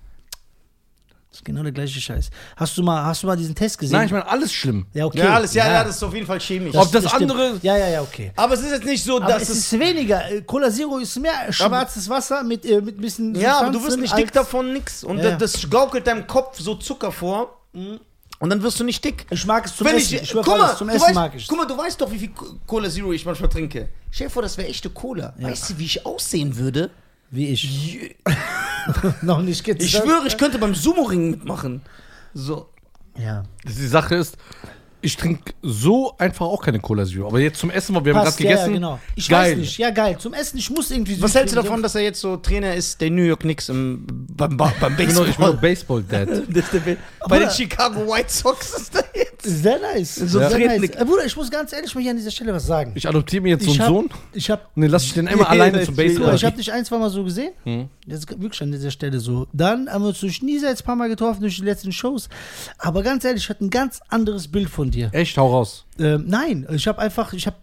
Das 1.30 1.40
ist 1.40 1.46
genau 1.46 1.62
der 1.62 1.72
gleiche 1.74 2.00
Scheiß. 2.02 2.30
Hast 2.56 2.78
du 2.78 2.82
mal, 2.84 3.04
hast 3.06 3.22
du 3.22 3.28
mal 3.28 3.36
diesen 3.38 3.54
Test 3.54 3.78
gesehen? 3.78 3.98
Nein, 3.98 4.08
ich 4.08 4.12
meine, 4.12 4.28
alles 4.28 4.52
schlimm. 4.52 4.88
ja, 4.94 5.06
okay. 5.06 5.20
Ja, 5.20 5.34
alles, 5.36 5.54
ja, 5.54 5.68
ja, 5.72 5.84
das 5.84 5.98
ist 5.98 6.04
auf 6.04 6.14
jeden 6.14 6.26
Fall 6.26 6.40
chemisch. 6.40 6.74
Ob 6.76 6.92
das 6.92 7.06
stimmt. 7.08 7.32
andere- 7.32 7.60
Ja, 7.62 7.78
ja, 7.78 7.88
ja, 7.90 8.02
okay. 8.02 8.32
aber 8.36 8.56
es 8.56 8.62
ist 8.62 8.72
jetzt 8.72 8.86
nicht 8.86 9.04
so, 9.04 9.18
Aber 9.18 9.28
dass 9.28 9.44
es 9.44 9.50
es. 9.50 9.58
ist 9.74 9.80
weniger. 9.80 10.32
Äh, 10.32 10.42
Cola 10.42 10.72
Zero 10.72 10.98
ist 10.98 11.18
mehr 11.20 11.52
schwarzes 11.54 12.10
Wasser 12.10 12.42
mit, 12.44 12.66
äh, 12.66 12.82
mit 12.82 12.98
ein 12.98 13.02
bisschen. 13.02 13.36
Ja, 13.36 13.60
aber 13.60 13.70
du 13.72 13.84
wirst 13.84 14.00
nicht 14.00 14.18
dick 14.18 14.32
davon, 14.32 14.74
nix. 14.74 15.04
Und 15.04 15.18
Ja, 15.20 15.30
ja. 15.32 15.36
das 15.36 15.70
gaukelt 15.70 16.08
deinem 16.08 16.26
Kopf 16.26 16.60
so 16.60 16.76
Zucker 16.76 17.12
vor. 17.12 17.56
Und 18.40 18.50
dann 18.50 18.64
wirst 18.64 18.80
du 18.80 18.84
nicht 18.86 19.04
dick. 19.04 19.26
Ich 19.30 19.46
mag 19.46 19.66
es 19.66 19.76
zum 19.76 19.86
Wenn 19.86 19.98
Essen. 19.98 20.16
ich, 20.16 20.22
Ich, 20.24 20.32
guck 20.34 20.48
mal, 20.48 20.76
zum 20.76 20.88
du 20.88 20.94
Essen 20.94 21.06
weißt, 21.08 21.16
mag 21.16 21.36
ich 21.36 21.48
guck 21.48 21.58
mal, 21.58 21.66
du 21.66 21.78
weißt 21.78 22.00
doch, 22.00 22.10
wie 22.10 22.20
viel 22.20 22.32
Cola 22.66 22.90
Zero 22.90 23.12
ich 23.12 23.26
manchmal 23.26 23.50
trinke. 23.50 23.90
Stell 24.12 24.28
dir 24.28 24.32
vor, 24.32 24.42
das 24.42 24.58
wäre 24.58 24.68
echte 24.70 24.90
Cola. 24.90 25.34
Weißt 25.38 25.70
du, 25.72 25.78
wie 25.78 25.86
ich 25.86 26.06
aussehen 26.06 26.56
würde? 26.58 26.90
Wie 27.32 27.48
ich. 27.50 28.16
Noch 29.22 29.42
nicht 29.42 29.64
geht's. 29.64 29.84
Ich 29.84 29.92
schwöre, 29.92 30.26
ich 30.26 30.38
könnte 30.38 30.58
beim 30.58 30.74
Sumo-Ring 30.74 31.32
mitmachen. 31.32 31.82
So. 32.34 32.70
Ja. 33.18 33.44
Die 33.66 33.88
Sache 33.88 34.16
ist, 34.16 34.38
ich 35.02 35.16
trinke 35.18 35.54
so 35.62 36.14
einfach 36.18 36.46
auch 36.46 36.62
keine 36.62 36.80
Cola 36.80 37.06
Zero. 37.06 37.28
Aber 37.28 37.40
jetzt 37.40 37.60
zum 37.60 37.70
Essen, 37.72 37.96
weil 37.96 38.06
wir 38.06 38.14
haben 38.14 38.18
gerade 38.24 38.28
Passt, 38.32 38.40
ja, 38.40 38.50
gegessen. 38.52 38.70
ja, 38.70 38.74
genau. 38.76 39.00
Ich 39.16 39.30
geil. 39.30 39.52
weiß 39.54 39.58
nicht. 39.60 39.78
Ja, 39.78 39.90
geil. 39.92 40.18
Zum 40.20 40.34
Essen, 40.34 40.58
ich 40.58 40.70
muss 40.70 40.92
irgendwie. 40.92 41.22
Was 41.22 41.36
hältst 41.36 41.56
du 41.56 41.60
süß- 41.60 41.64
davon, 41.64 41.82
dass 41.84 41.96
er 41.96 42.02
jetzt 42.02 42.20
so 42.20 42.38
Trainer 42.38 42.74
ist, 42.76 43.00
der 43.00 43.10
New 43.12 43.24
York 43.24 43.40
Knicks 43.42 43.70
im, 43.70 44.06
beim, 44.36 44.58
ba- 44.58 44.74
beim 44.80 44.96
nur, 45.14 45.28
ich 45.28 45.40
nur 45.40 45.54
Baseball? 45.54 46.02
Be- 46.04 46.26
Bei 46.26 46.96
Bruder. 47.28 47.40
den 47.40 47.50
Chicago 47.52 48.08
White 48.08 48.32
Sox 48.32 48.74
ist 48.74 48.96
er 48.96 49.06
jetzt. 49.16 49.44
Sehr 49.44 49.80
nice. 49.80 50.16
So 50.16 50.40
sehr 50.40 50.50
treten- 50.50 50.82
nice. 50.82 50.90
Äh, 50.96 51.06
Bruder, 51.06 51.26
ich 51.26 51.36
muss 51.36 51.50
ganz 51.50 51.72
ehrlich 51.72 51.94
mal 51.96 52.02
hier 52.02 52.12
an 52.12 52.18
dieser 52.18 52.32
Stelle 52.32 52.54
was 52.54 52.66
sagen. 52.66 52.92
Ich 52.96 53.08
adoptiere 53.08 53.42
mir 53.44 53.50
jetzt 53.50 53.64
so 53.66 53.72
einen 53.72 53.80
hab- 53.82 53.88
Sohn 53.88 54.10
Ich 54.34 54.50
habe 54.50 54.62
und 54.76 54.82
den 54.82 54.92
lasse 54.92 55.06
ich 55.06 55.14
den 55.14 55.28
immer 55.28 55.44
Ja, 55.44 55.48
alleine 55.50 55.82
zum 55.84 55.96
Baseball. 55.96 56.36
ich 56.36 56.44
hab 56.44 56.56
dich 56.58 56.72
ein, 56.72 56.84
zwei 56.84 56.98
Mal 56.98 57.10
so 57.10 57.24
gesehen. 57.24 57.54
Hm. 57.64 57.88
Das 58.06 58.20
ist 58.20 58.42
wirklich 58.42 58.62
an 58.62 58.72
dieser 58.72 58.92
Stelle 58.92 59.20
so. 59.20 59.48
Dann 59.54 59.90
haben 59.90 60.02
wir 60.04 60.10
uns 60.10 60.20
durch 60.20 60.42
Nisa 60.42 60.68
jetzt 60.68 60.82
ein 60.82 60.86
paar 60.86 60.96
Mal 60.96 61.08
getroffen 61.10 61.42
durch 61.42 61.56
die 61.58 61.64
letzten 61.64 61.92
Shows. 61.92 62.28
Aber 62.78 63.02
ganz 63.04 63.24
ehrlich, 63.24 63.44
ich 63.44 63.50
hatte 63.50 63.64
ein 63.64 63.70
ganz 63.70 64.02
anderes 64.10 64.48
Bild 64.50 64.70
von 64.70 64.89
dir. 64.92 65.10
Echt, 65.14 65.38
hau 65.38 65.48
raus. 65.48 65.86
Ähm, 66.00 66.26
nein, 66.28 66.68
ich 66.72 66.88
habe 66.88 67.00
einfach, 67.00 67.34
ich 67.34 67.46
habe, 67.48 67.58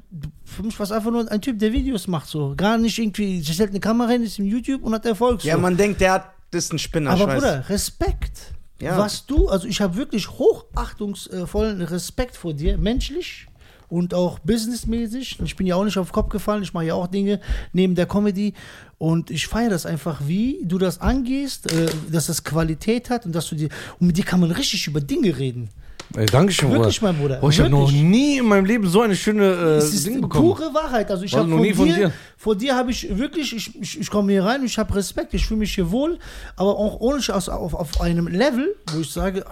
für 0.45 0.63
mich 0.63 0.79
war 0.79 0.85
es 0.85 0.93
einfach 0.93 1.11
nur 1.11 1.31
ein 1.31 1.41
Typ, 1.41 1.59
der 1.59 1.73
Videos 1.73 2.07
macht 2.07 2.29
so. 2.29 2.55
Gar 2.57 2.79
nicht 2.79 2.99
irgendwie, 2.99 3.41
ich 3.41 3.53
stellt 3.53 3.71
eine 3.71 3.81
Kamera 3.81 4.11
hin, 4.11 4.23
ist 4.23 4.39
im 4.39 4.47
YouTube 4.47 4.83
und 4.83 4.95
hat 4.95 5.07
Erfolg. 5.07 5.43
So. 5.43 5.49
Ja, 5.49 5.57
man 5.57 5.77
denkt, 5.77 6.01
der 6.01 6.13
hat, 6.13 6.31
das 6.51 6.65
ist 6.67 6.73
ein 6.73 6.79
Spinner. 6.79 7.11
Aber. 7.11 7.35
Bruder, 7.35 7.69
Respekt. 7.69 8.53
Ja. 8.81 8.99
Was 8.99 9.25
du, 9.25 9.49
also 9.49 9.67
ich 9.67 9.81
habe 9.81 9.97
wirklich 9.97 10.29
hochachtungsvollen 10.29 11.81
Respekt 11.83 12.37
vor 12.37 12.53
dir, 12.53 12.77
menschlich 12.77 13.47
und 13.89 14.15
auch 14.15 14.39
businessmäßig. 14.41 15.39
Ich 15.43 15.57
bin 15.57 15.67
ja 15.67 15.77
auch 15.77 15.85
nicht 15.85 15.97
auf 15.97 16.09
den 16.09 16.13
Kopf 16.13 16.29
gefallen, 16.29 16.63
ich 16.63 16.75
mache 16.75 16.85
ja 16.87 16.95
auch 16.95 17.07
Dinge 17.07 17.41
neben 17.73 17.95
der 17.95 18.07
Comedy 18.07 18.53
und 18.99 19.31
ich 19.31 19.47
feiere 19.47 19.71
das 19.71 19.87
einfach, 19.87 20.23
wie 20.27 20.61
du 20.65 20.79
das 20.79 21.01
angehst, 21.01 21.73
äh, 21.73 21.87
dass 22.11 22.27
das 22.27 22.45
Qualität 22.45 23.11
hat 23.11 23.27
und 23.27 23.35
dass 23.35 23.49
du 23.49 23.55
dir, 23.55 23.69
und 23.99 24.09
mit 24.09 24.17
dir 24.17 24.25
kann 24.25 24.41
man 24.41 24.51
richtig 24.51 24.87
über 24.87 25.01
Dinge 25.01 25.37
reden. 25.37 25.71
Ey, 26.15 26.27
Dankeschön, 26.27 26.71
Wirklich, 26.71 27.01
Bruder. 27.01 27.13
mein 27.13 27.21
Bruder. 27.21 27.37
Boah, 27.41 27.51
ich 27.51 27.59
habe 27.59 27.71
noch 27.71 27.81
Wirklich. 27.89 28.03
nie 28.03 28.39
in 28.39 28.47
meinem 28.47 28.65
Leben 28.65 28.87
so 28.87 29.01
eine 29.03 29.17
schöne 29.17 29.45
äh, 29.45 29.77
Es 29.77 29.93
ist 29.93 30.07
Ding 30.07 30.21
bekommen. 30.21 30.55
pure 30.55 30.73
Wahrheit. 30.75 31.11
Also 31.11 31.25
ich 31.25 31.35
habe 31.35 31.49
von, 31.49 31.75
von 31.75 31.87
dir, 31.87 32.13
vor 32.37 32.55
dir 32.57 32.77
habe 32.77 32.91
ich 32.91 33.17
wirklich, 33.17 33.55
ich, 33.55 33.81
ich, 33.81 34.01
ich 34.01 34.11
komme 34.11 34.33
hier 34.33 34.45
rein, 34.45 34.65
ich 34.65 34.79
habe 34.79 34.95
Respekt, 34.95 35.35
ich 35.35 35.47
fühle 35.47 35.61
mich 35.61 35.75
hier 35.75 35.91
wohl, 35.91 36.19
aber 36.57 36.71
auch 36.77 37.01
ohne 37.01 37.19
aus, 37.19 37.49
auf, 37.49 37.75
auf 37.75 38.01
einem 38.01 38.29
Level, 38.29 38.75
wo 38.93 39.01
ich 39.01 39.11
sage, 39.11 39.45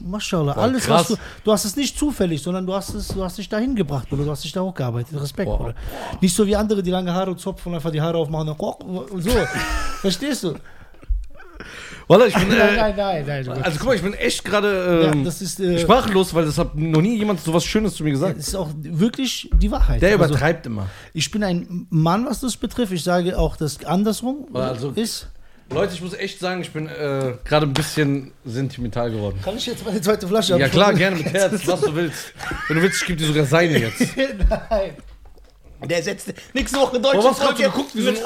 Maschallah, 0.00 0.52
alles 0.52 0.84
krass. 0.86 1.02
was 1.02 1.08
du, 1.08 1.16
du 1.44 1.52
hast 1.52 1.64
es 1.64 1.76
nicht 1.76 1.96
zufällig, 1.96 2.42
sondern 2.42 2.66
du 2.66 2.74
hast 2.74 2.92
es, 2.94 3.08
du 3.08 3.22
hast 3.22 3.38
dich 3.38 3.48
dahin 3.48 3.76
gebracht 3.76 4.12
oder 4.12 4.24
du 4.24 4.30
hast 4.30 4.42
dich 4.42 4.52
da 4.52 4.60
hochgearbeitet. 4.60 5.20
Respekt, 5.20 5.48
Boah. 5.48 5.58
Bruder. 5.58 5.74
Nicht 6.20 6.34
so 6.34 6.46
wie 6.46 6.56
andere, 6.56 6.82
die 6.82 6.90
lange 6.90 7.12
Haare 7.14 7.36
zopfen 7.36 7.70
und 7.70 7.76
einfach 7.76 7.92
die 7.92 8.00
Haare 8.00 8.18
aufmachen 8.18 8.48
und 8.48 9.22
so. 9.22 9.30
Verstehst 10.00 10.44
du? 10.44 10.54
Wallah, 12.08 12.26
ich 12.26 12.34
bin, 12.34 12.48
Nein, 12.48 12.58
äh, 12.58 12.76
nein, 12.76 12.94
nein, 12.96 13.24
nein. 13.26 13.44
nein. 13.46 13.62
also 13.62 13.78
guck 13.78 13.88
mal, 13.88 13.96
ich 13.96 14.02
bin 14.02 14.12
echt 14.14 14.44
gerade 14.44 15.02
ja, 15.04 15.12
ähm, 15.12 15.26
ist, 15.26 15.60
äh, 15.60 15.78
sprachlos, 15.78 16.34
weil 16.34 16.44
das 16.44 16.58
hat 16.58 16.76
noch 16.76 17.00
nie 17.00 17.16
jemand 17.16 17.40
so 17.40 17.52
was 17.54 17.64
Schönes 17.64 17.94
zu 17.94 18.04
mir 18.04 18.10
gesagt. 18.10 18.38
das 18.38 18.48
ist 18.48 18.54
auch 18.54 18.70
wirklich 18.76 19.48
die 19.58 19.70
Wahrheit. 19.70 20.02
Der 20.02 20.12
Also, 20.12 20.24
übertreibt 20.26 20.66
immer. 20.66 20.88
ich 21.14 21.30
bin 21.30 21.42
ein 21.42 21.86
Mann, 21.90 22.26
was 22.26 22.40
das 22.40 22.56
betrifft. 22.56 22.92
Ich 22.92 23.02
sage 23.04 23.38
auch, 23.38 23.56
dass 23.56 23.84
andersrum 23.84 24.46
Also- 24.54 24.90
ist. 24.90 25.28
Leute, 25.72 25.94
ich 25.94 26.02
muss 26.02 26.12
echt 26.12 26.38
sagen, 26.40 26.60
ich 26.60 26.70
bin 26.72 26.86
äh, 26.88 27.34
gerade 27.42 27.64
ein 27.66 27.72
bisschen 27.72 28.32
sentimental 28.44 29.10
geworden. 29.10 29.38
Kann 29.42 29.56
ich 29.56 29.64
jetzt 29.64 29.84
meine 29.84 29.98
zweite 29.98 30.28
Flasche 30.28 30.50
Ja 30.58 30.66
abfüllen? 30.66 30.72
klar, 30.72 30.92
gerne 30.92 31.16
mit 31.16 31.26
Herz, 31.32 31.66
was 31.66 31.80
du 31.80 31.94
willst. 31.96 32.34
Wenn 32.68 32.76
du 32.76 32.82
willst, 32.82 33.00
ich 33.00 33.06
gebe 33.08 33.18
dir 33.18 33.26
sogar 33.28 33.46
seine 33.46 33.78
jetzt. 33.78 34.00
Nein. 34.70 34.90
Der 35.88 36.02
setzt 36.02 36.34
nächste 36.52 36.78
Woche 36.78 37.00
deutsche 37.00 37.18
Boah, 37.18 37.34
Folge 37.34 37.62
geguckt, 37.64 37.94
wie 37.94 38.02
so 38.02 38.08
ein-. 38.08 38.16
Wir 38.16 38.22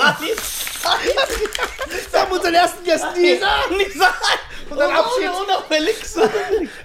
haben 2.20 2.32
unseren 2.32 2.54
ersten 2.54 2.84
Gast 2.84 3.06
Nisa. 3.16 3.48
Nisa. 3.76 4.14
Und 4.70 4.78
dann 4.78 4.90
Abschied. 4.90 5.28
Und 5.28 5.50
auch 5.50 5.64
Felix. 5.68 6.16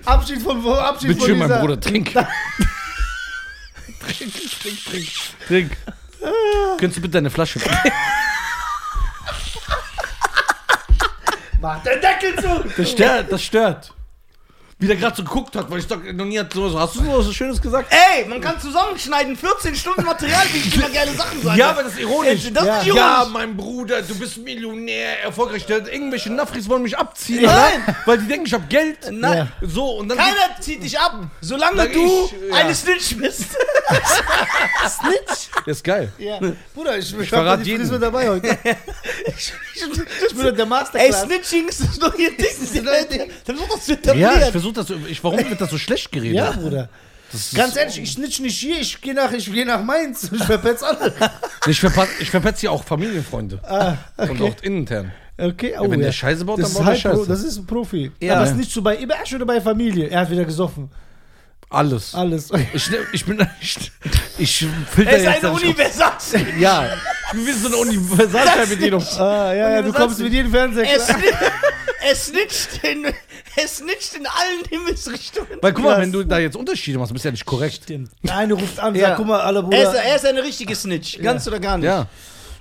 Abschied 0.06 0.42
von, 0.42 0.68
Abschied 0.68 1.08
Bitte 1.10 1.20
von 1.20 1.30
schön, 1.30 1.38
mein. 1.38 1.60
Bruder, 1.60 1.80
trink. 1.80 2.12
trink, 2.14 2.28
trink, 4.62 4.86
trink. 4.86 5.10
Trink. 5.48 5.78
Könntest 6.78 6.98
du 6.98 7.02
bitte 7.02 7.14
deine 7.14 7.30
Flasche 7.30 7.60
Mach 11.62 11.82
den 11.84 12.02
Deckel 12.02 12.36
zu. 12.36 12.66
Das 12.76 12.92
stört, 12.92 13.32
das 13.32 13.42
stört. 13.44 13.94
Wie 14.84 14.88
der 14.88 14.98
gerade 14.98 15.16
so 15.16 15.24
geguckt 15.24 15.56
hat, 15.56 15.72
weil 15.72 15.80
ich 15.80 15.88
sag, 15.88 16.14
noch 16.14 16.26
nie 16.26 16.38
hat 16.38 16.52
sowas. 16.52 16.74
Hast 16.76 16.96
du 16.96 17.06
so 17.06 17.18
was 17.30 17.34
Schönes 17.34 17.62
gesagt? 17.62 17.90
Ey, 17.90 18.26
man 18.26 18.42
kann 18.42 18.60
zusammenschneiden, 18.60 19.38
14 19.38 19.74
Stunden 19.76 20.04
Material, 20.04 20.44
wie 20.52 20.58
ich 20.58 20.76
immer 20.76 20.90
geile 20.90 21.14
Sachen 21.14 21.42
sage. 21.42 21.58
Ja, 21.58 21.70
aber 21.70 21.84
das 21.84 21.94
ist 21.94 22.02
ironisch. 22.02 22.48
Äh, 22.48 22.52
das 22.52 22.66
Ja. 22.66 22.80
ist 22.80 22.88
ironisch. 22.88 23.02
Ja, 23.02 23.28
mein 23.32 23.56
Bruder, 23.56 24.02
du 24.02 24.14
bist 24.16 24.40
Millionär, 24.40 25.24
erfolgreich. 25.24 25.64
Irgendwelche 25.70 26.34
Nafris 26.34 26.68
wollen 26.68 26.84
mich 26.84 26.98
abziehen, 26.98 27.44
Nein. 27.44 27.82
Alter, 27.88 27.96
weil 28.06 28.18
die 28.18 28.28
denken, 28.28 28.46
ich 28.46 28.54
hab 28.54 28.70
Geld. 28.70 28.98
Nein. 29.10 29.50
Ja. 29.62 29.68
So, 29.68 30.00
und 30.00 30.10
dann. 30.10 30.18
Keiner 30.18 30.60
zieht 30.60 30.84
dich 30.84 31.00
ab, 31.00 31.18
solange 31.40 31.88
du 31.88 32.26
ich, 32.26 32.50
ja. 32.50 32.56
eine 32.58 32.76
Snitch 32.76 33.16
bist. 33.16 33.52
Snitch. 34.90 35.50
Das 35.66 35.78
ist 35.78 35.84
geil. 35.86 36.12
Ja. 36.18 36.42
Bruder, 36.76 36.98
ich, 36.98 37.18
ich, 37.18 37.30
verrate 37.30 37.64
jeden. 37.64 37.84
Frisur 37.84 38.00
dabei 38.00 38.28
heute. 38.28 38.58
ich, 39.28 39.54
ich 39.76 40.36
bin 40.36 40.44
der 40.44 40.60
Ey, 40.60 40.66
Masterclass. 40.66 41.22
Snitching 41.22 41.70
ist 41.70 42.02
doch 42.02 42.14
hier 42.16 42.36
Ding. 42.36 43.32
Dann 43.46 43.60
wird 43.60 43.72
das 43.72 43.88
Ja, 43.88 43.94
ich 43.94 44.00
etabliert. 44.00 44.52
Versuche 44.74 45.00
das. 45.00 45.10
Ich, 45.10 45.24
warum 45.24 45.38
wird 45.38 45.62
das 45.62 45.70
so 45.70 45.78
schlecht 45.78 46.12
geredet? 46.12 46.36
Ja, 46.36 46.52
Bruder. 46.52 46.90
Ganz 47.56 47.76
ehrlich, 47.76 48.00
ich 48.00 48.12
snitch 48.12 48.40
nicht 48.42 48.60
hier, 48.60 48.80
ich 48.80 49.02
gehe 49.02 49.14
nach, 49.14 49.32
ich 49.32 49.52
geh 49.52 49.66
nach 49.66 49.84
Mainz. 49.84 50.30
Ich 50.34 50.44
verpetz 50.44 50.84
alle. 50.84 51.14
Ich, 51.68 51.80
verpa 51.80 52.08
ich 52.20 52.30
verpetze 52.30 52.62
hier 52.62 52.72
auch 52.72 52.84
Familienfreunde. 52.84 53.60
Ah, 53.64 53.96
Und 54.18 54.42
auch 54.42 54.56
intern. 54.62 55.12
Okay, 55.38 55.74
oh, 55.80 55.90
wenn 55.90 56.00
ja. 56.00 56.08
der 56.08 56.12
Scheiße 56.12 56.46
baut, 56.46 56.60
das 56.60 56.74
dann 56.74 56.86
baut 56.86 56.94
er 56.94 56.94
halt 56.94 57.02
Pro, 57.02 57.10
Scheiße. 57.10 57.28
Das 57.28 57.44
ist 57.44 57.58
ein 57.58 57.66
Profi. 57.66 58.12
Ja. 58.22 58.36
Aber 58.36 58.44
es 58.44 58.52
ist 58.52 58.58
nicht 58.58 58.72
so 58.72 58.84
bei 58.84 58.98
Ibash 59.00 59.34
oder 59.34 59.46
bei 59.46 59.60
Familie. 59.60 60.08
Er 60.08 60.22
hat 60.22 60.30
wieder 60.30 60.46
gesoffen. 60.46 60.92
Alles. 61.74 62.14
Alles. 62.16 62.50
Ich, 62.74 62.90
ich 63.14 63.26
bin. 63.26 63.46
Ich, 63.62 63.92
ich 64.38 64.68
filter 64.92 65.12
Er 65.12 65.18
ist 65.18 65.24
jetzt 65.24 65.46
eine 65.46 65.54
dann- 65.54 65.64
Universal. 65.64 66.12
Ja. 66.60 66.90
Wir 67.34 67.54
sind 67.54 67.62
so 67.62 67.68
eine 67.68 67.78
Universalfernbedienung. 67.78 69.04
Ah, 69.18 69.54
ja, 69.54 69.70
ja, 69.72 69.82
du 69.82 69.92
kommst 69.94 70.20
mit 70.20 70.34
jedem 70.34 70.52
Fernseher. 70.52 70.86
Er, 70.86 70.98
klar. 71.00 71.18
sni 71.18 71.28
er, 72.10 72.16
snitcht 72.16 72.84
in, 72.84 73.06
er 73.06 73.68
snitcht 73.68 74.14
in 74.16 74.26
allen 74.28 74.66
Himmelsrichtungen. 74.70 75.60
Weil 75.62 75.74
guck 75.74 75.84
mal, 75.84 76.00
wenn 76.02 76.12
du 76.12 76.24
da 76.24 76.40
jetzt 76.40 76.56
Unterschiede 76.56 76.98
machst, 77.00 77.14
bist 77.14 77.26
du 77.26 77.30
ja 77.30 77.32
nicht 77.32 77.46
korrekt. 77.46 77.82
Stimmt. 77.84 78.12
Der 78.24 78.38
eine 78.38 78.54
ruft 78.54 78.80
an, 78.80 78.96
Ja. 78.96 79.08
sagt, 79.08 79.18
guck 79.18 79.28
mal, 79.28 79.42
alle 79.42 79.60
Er 79.60 79.64
ist, 79.84 79.86
Bruder. 79.90 80.04
er 80.04 80.16
ist 80.16 80.26
eine 80.26 80.44
richtige 80.44 80.76
Snitch. 80.76 81.20
Ganz 81.22 81.48
oder 81.48 81.60
gar 81.60 81.78
nicht. 81.78 81.86
Ja, 81.86 82.08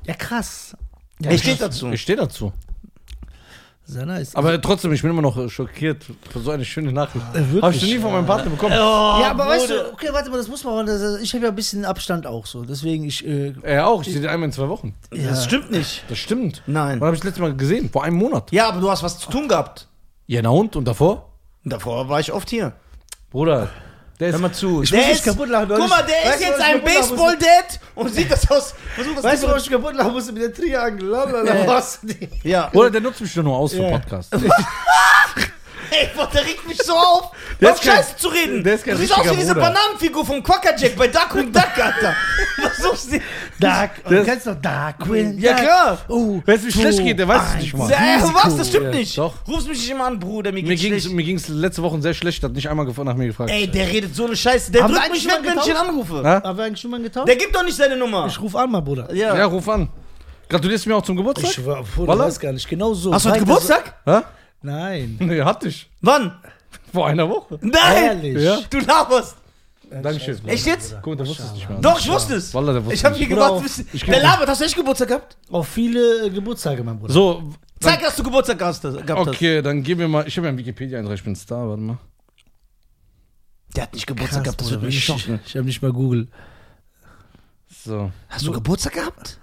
Ja, 0.07 0.15
krass. 0.15 0.75
Ja, 1.21 1.31
Er 1.31 1.39
steht 1.39 1.61
dazu. 1.61 1.91
ich 1.91 2.01
stehe 2.03 2.17
dazu. 2.19 2.53
Sehr 3.85 4.07
nice. 4.07 4.35
Aber 4.37 4.61
trotzdem, 4.61 4.93
ich 4.93 5.03
bin 5.03 5.11
immer 5.11 5.23
noch 5.23 5.51
schockiert 5.51 6.05
für 6.31 6.39
so 6.39 6.51
eine 6.53 6.65
schöne 6.65 6.93
Nachricht. 6.93 7.25
Äh? 7.35 7.61
Habe 7.61 7.75
ich 7.75 7.83
noch 7.83 7.89
nie 7.89 7.99
von 7.99 8.13
meinem 8.13 8.27
Partner 8.27 8.51
bekommen. 8.51 8.73
ja, 8.73 9.31
aber 9.31 9.47
weißt 9.47 9.71
du, 9.71 9.93
okay, 9.93 10.09
warte 10.13 10.31
mal, 10.31 10.37
das 10.37 10.49
muss 10.49 10.63
man, 10.65 10.87
das, 10.87 11.21
ich 11.21 11.35
habe 11.35 11.45
ja 11.45 11.51
ein 11.51 11.55
bisschen 11.57 11.85
Abstand 11.85 12.27
auch 12.27 12.47
so. 12.47 12.65
Deswegen, 12.65 13.05
ich, 13.05 13.27
äh, 13.27 13.53
Er 13.63 13.89
auch, 13.89 14.03
ich 14.03 14.13
sehe 14.13 14.21
den 14.21 14.31
einmal 14.31 14.49
in 14.49 14.53
zwei 14.53 14.69
Wochen. 14.69 14.95
ja. 15.13 15.31
Das 15.31 15.45
stimmt 15.45 15.71
nicht. 15.73 16.05
Das 16.09 16.19
stimmt. 16.19 16.63
Nein. 16.67 17.01
Wann 17.01 17.07
habe 17.09 17.17
ich 17.17 17.21
das 17.21 17.27
letzte 17.27 17.43
Mal 17.43 17.57
gesehen? 17.57 17.91
Vor 17.91 18.05
einem 18.05 18.17
Monat. 18.17 18.53
Ja, 18.53 18.69
aber 18.69 18.81
du 18.81 18.89
hast 18.91 19.03
was 19.03 19.19
zu 19.19 19.31
tun 19.31 19.49
gehabt. 19.49 19.89
Ja, 20.27 20.41
na 20.43 20.51
und? 20.51 20.77
Und 20.77 20.87
davor? 20.87 21.29
Davor 21.65 22.09
war 22.09 22.21
ich 22.21 22.33
oft 22.33 22.49
hier. 22.51 22.73
Bruder, 23.31 23.69
der 24.23 24.29
ist. 24.31 24.35
Hör 24.35 24.41
mal 24.41 24.53
zu. 24.53 24.83
Ich 24.83 24.91
der 24.91 24.99
muss 25.01 25.09
mich 25.09 25.17
ist, 25.19 25.25
kaputt 25.25 25.49
lachen, 25.49 25.69
Guck 25.69 25.89
mal, 25.89 26.03
der 26.03 26.31
Weißt 26.31 26.41
ist 26.41 26.49
jetzt 26.49 26.61
ein? 26.61 26.83
Baseball-Dad 26.85 27.81
und 27.95 28.15
sieht 28.15 28.31
das 28.31 28.51
aus. 28.51 28.75
Das 28.97 29.23
Weißt 29.25 29.43
du, 29.43 29.47
zu- 29.49 29.53
was 29.53 29.63
ich 29.65 29.71
kaputt 29.71 29.95
lachen 29.95 30.13
musste 30.13 30.33
mit 30.33 30.43
der 30.43 30.55
Triangel? 30.55 31.13
Ja. 32.45 32.69
Bruder, 32.73 32.91
der 32.91 33.01
nutzt 33.01 33.21
mich 33.21 33.35
doch 33.35 33.43
nur 33.43 33.57
aus 33.57 33.73
für. 33.75 33.91
Podcast. 33.91 34.31
Ey, 35.93 36.09
boah, 36.17 36.27
der 36.33 36.43
regt 36.45 36.67
mich 36.67 36.79
so 36.83 36.95
auf. 36.95 37.31
Der 37.61 37.73
auf 37.73 37.83
Scheiße 37.83 38.17
zu 38.17 38.29
reden. 38.29 38.65
der 38.65 38.75
ist 38.75 38.85
kein 38.85 38.95
du 38.95 39.01
siehst 39.01 39.13
aus 39.17 39.31
wie 39.31 39.37
diese 39.37 39.55
Bruder. 39.55 39.67
Bananenfigur 39.67 40.25
vom 40.25 40.43
Quackerjack 40.43 40.97
bei 40.97 41.09
Darkwing 41.09 41.53
Duck, 41.53 41.69
Alter. 41.79 42.15
Versuchst 42.57 43.13
du. 43.13 43.21
Dark, 43.61 44.03
du 44.09 44.25
kennst 44.25 44.47
doch 44.47 44.55
Darkwing. 44.55 45.39
Ja, 45.39 45.55
klar. 45.55 45.99
Oh, 46.09 46.41
Wenn 46.47 46.57
es 46.57 46.63
mir 46.65 46.73
schlecht 46.73 46.99
geht, 47.05 47.19
der 47.19 47.29
weiß 47.29 47.43
es 47.57 47.63
nicht 47.63 47.77
mal. 47.77 47.91
Ja, 47.91 47.97
ey, 47.99 48.23
was? 48.33 48.57
Das 48.57 48.69
stimmt 48.69 48.87
Ja, 48.87 48.91
nicht. 48.91 49.19
doch. 49.19 49.35
Rufst 49.47 49.69
mich 49.69 49.79
nicht 49.79 49.91
immer 49.91 50.07
an, 50.07 50.19
Bruder. 50.19 50.51
Mir 50.51 50.63
Mir 50.63 50.71
geht's 50.71 50.83
ging 50.83 50.95
es 50.95 51.03
schlecht. 51.03 51.17
mir 51.17 51.25
ging's 51.25 51.49
letzte 51.49 51.83
Woche 51.83 52.01
sehr 52.01 52.15
schlecht, 52.15 52.43
hat 52.43 52.53
nicht 52.53 52.69
einmal 52.69 52.87
nach 52.87 53.15
mir 53.15 53.27
gefragt. 53.27 53.51
Ey, 53.51 53.67
der 53.67 53.87
redet 53.89 54.15
so 54.17 54.27
eine 54.27 54.35
Scheiße. 54.37 54.73
Der 54.73 54.85
Haben 54.85 54.95
drückt 54.95 55.13
mich 55.13 55.27
weg, 55.27 55.41
wenn 55.43 55.59
ich 55.59 55.67
ihn 55.67 55.77
anrufe. 55.77 56.23
Ja? 56.25 56.43
Haben 56.43 56.57
wir 56.59 56.65
eigentlich 56.65 56.81
schon 56.81 56.91
mal 56.91 57.03
getauscht? 57.03 57.29
Der 57.29 57.37
gibt 57.37 57.55
doch 57.55 57.65
nicht 57.65 57.77
seine 57.77 57.97
Nummer. 57.97 58.27
Ich 58.29 58.41
ruf 58.41 58.57
an, 58.57 58.71
mal, 58.71 58.81
Bruder. 58.81 59.13
Ja. 59.15 59.37
Ja, 59.37 59.45
ruf 59.45 59.69
an. 59.69 59.89
Gratulierst 60.49 60.85
du 60.85 60.91
mir 60.91 60.97
auch 60.97 61.03
zum 61.03 61.17
Geburtstag? 61.17 61.51
Ich 61.51 61.65
war, 61.65 61.83
Bruder, 61.83 62.19
weiß 62.19 62.39
gar 62.39 62.53
nicht. 62.53 62.69
Genau 62.69 62.93
so. 62.95 63.13
Hast 63.15 63.25
du 63.25 63.31
heute 63.31 63.41
Geburtstag? 63.41 63.95
Hä? 64.05 64.21
Nein. 64.63 65.17
Nee, 65.21 65.43
hatte 65.43 65.69
ich. 65.69 65.89
Wann? 66.01 66.39
Vor 66.93 67.07
einer 67.07 67.29
Woche. 67.29 67.59
Nein! 67.63 68.05
Ehrlich? 68.23 68.43
Ja. 68.43 68.61
Du 68.71 68.79
laberst. 68.81 69.37
Dankeschön. 70.03 70.39
Echt 70.49 70.67
jetzt? 70.67 70.97
Guck, 71.03 71.19
der 71.19 71.27
wusste 71.27 71.43
es 71.43 71.53
nicht 71.53 71.69
mehr. 71.69 71.79
Doch, 71.79 71.99
ich 72.01 72.09
wusste 72.11 72.35
es. 72.37 72.55
Wallah, 72.55 72.73
der 72.73 72.83
wusste 72.85 72.95
Ich 72.95 73.05
habe 73.05 73.15
nicht. 73.19 73.27
hier 73.27 73.37
Bruder, 73.37 73.49
gewartet. 73.49 73.77
bis- 73.77 73.95
ich 73.95 74.05
Der 74.05 74.23
labert. 74.23 74.49
Hast 74.49 74.61
du 74.61 74.65
echt 74.65 74.77
Geburtstag 74.77 75.09
gehabt? 75.09 75.37
Auf 75.51 75.69
viele 75.69 76.27
äh, 76.27 76.31
Geburtstage, 76.31 76.83
mein 76.83 76.99
Bruder. 76.99 77.13
So, 77.13 77.53
Zeig, 77.81 78.01
dass 78.01 78.17
du 78.17 78.23
Geburtstag 78.23 78.59
gehabt 78.59 78.83
hast. 78.85 79.07
gehabt 79.07 79.29
okay, 79.29 79.61
dann 79.61 79.83
gib 79.83 79.99
mir 79.99 80.09
mal. 80.09 80.27
Ich 80.27 80.37
habe 80.37 80.47
ja 80.47 80.49
einen 80.51 80.59
Wikipedia-Eintrag, 80.59 81.15
ich 81.17 81.25
bin 81.25 81.37
Star, 81.37 81.69
warte 81.69 81.83
mal. 81.83 81.99
Der 83.77 83.83
hat 83.85 83.93
nicht 83.95 84.07
Geburtstag 84.07 84.45
gehabt. 84.45 84.61
Das 84.61 84.69
Bruder, 84.69 84.81
wird 84.83 84.89
mich 84.93 84.97
ich, 84.99 85.05
schocken. 85.05 85.41
ich 85.45 85.57
habe 85.57 85.67
nicht 85.67 85.83
mal 85.83 85.93
Google. 85.93 86.29
So. 87.85 88.11
Hast 88.29 88.47
du 88.47 88.53
Geburtstag 88.53 88.95
gehabt? 88.95 89.39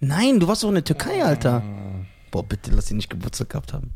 Nein, 0.00 0.38
du 0.38 0.46
warst 0.46 0.62
doch 0.62 0.68
in 0.68 0.76
der 0.76 0.84
Türkei, 0.84 1.24
Alter. 1.24 1.62
Boah, 2.30 2.42
bitte 2.42 2.70
lass 2.70 2.90
ihn 2.90 2.96
nicht 2.96 3.10
Geburtstag 3.10 3.50
gehabt 3.50 3.72
haben. 3.72 3.92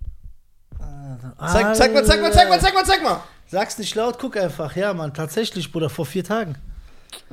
Zeig, 1.39 1.77
zeig 1.77 1.95
mal, 1.95 2.05
zeig 2.05 2.21
mal, 2.21 2.33
zeig 2.33 2.49
mal, 2.49 2.61
zeig 2.61 2.75
mal, 2.75 2.85
zeig 2.85 3.03
mal. 3.03 3.23
Sag's 3.47 3.79
nicht 3.79 3.95
laut, 3.95 4.19
guck 4.19 4.37
einfach. 4.37 4.75
Ja, 4.77 4.95
Mann, 4.95 5.13
tatsächlich, 5.13 5.71
Bruder, 5.71 5.91
vor 5.91 6.07
vier 6.07 6.25
Tagen. 6.25 6.57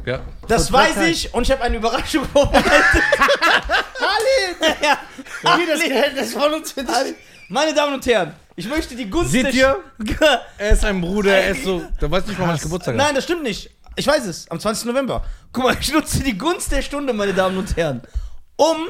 Ja. 0.05 0.21
Das 0.47 0.71
weiß 0.71 0.97
ich 1.07 1.33
und 1.33 1.43
ich 1.43 1.51
habe 1.51 1.63
eine 1.63 1.77
Überraschung 1.77 2.25
vorbereitet. 2.25 2.73
Halli! 4.01 4.73
ja. 4.83 4.97
Hier 5.55 5.67
das 5.67 5.81
Gehältnis 5.81 6.33
von 6.33 6.53
uns 6.53 6.71
für 6.73 6.83
dich. 6.83 7.15
Meine 7.47 7.73
Damen 7.73 7.93
und 7.93 8.05
Herren, 8.05 8.33
ich 8.55 8.67
möchte 8.67 8.95
die 8.95 9.09
Gunst 9.09 9.31
Seht 9.31 9.45
der 9.45 9.53
ihr? 9.53 9.77
Er 10.57 10.71
ist 10.71 10.83
ein 10.83 10.99
Bruder, 10.99 11.31
er 11.31 11.51
ist 11.51 11.63
so. 11.63 11.81
Der 12.01 12.11
weiß 12.11 12.27
nicht 12.27 12.37
mal, 12.37 12.49
wann 12.49 12.55
ich 12.55 12.61
Geburtstag. 12.61 12.95
Nein, 12.95 13.15
das 13.15 13.23
stimmt 13.23 13.43
nicht. 13.43 13.71
Ich 13.95 14.05
weiß 14.05 14.25
es, 14.25 14.49
am 14.51 14.59
20. 14.59 14.85
November. 14.85 15.23
Guck 15.51 15.63
mal, 15.63 15.77
ich 15.79 15.91
nutze 15.91 16.21
die 16.21 16.37
Gunst 16.37 16.71
der 16.71 16.81
Stunde, 16.81 17.13
meine 17.13 17.33
Damen 17.33 17.57
und 17.57 17.75
Herren, 17.75 18.01
um... 18.55 18.89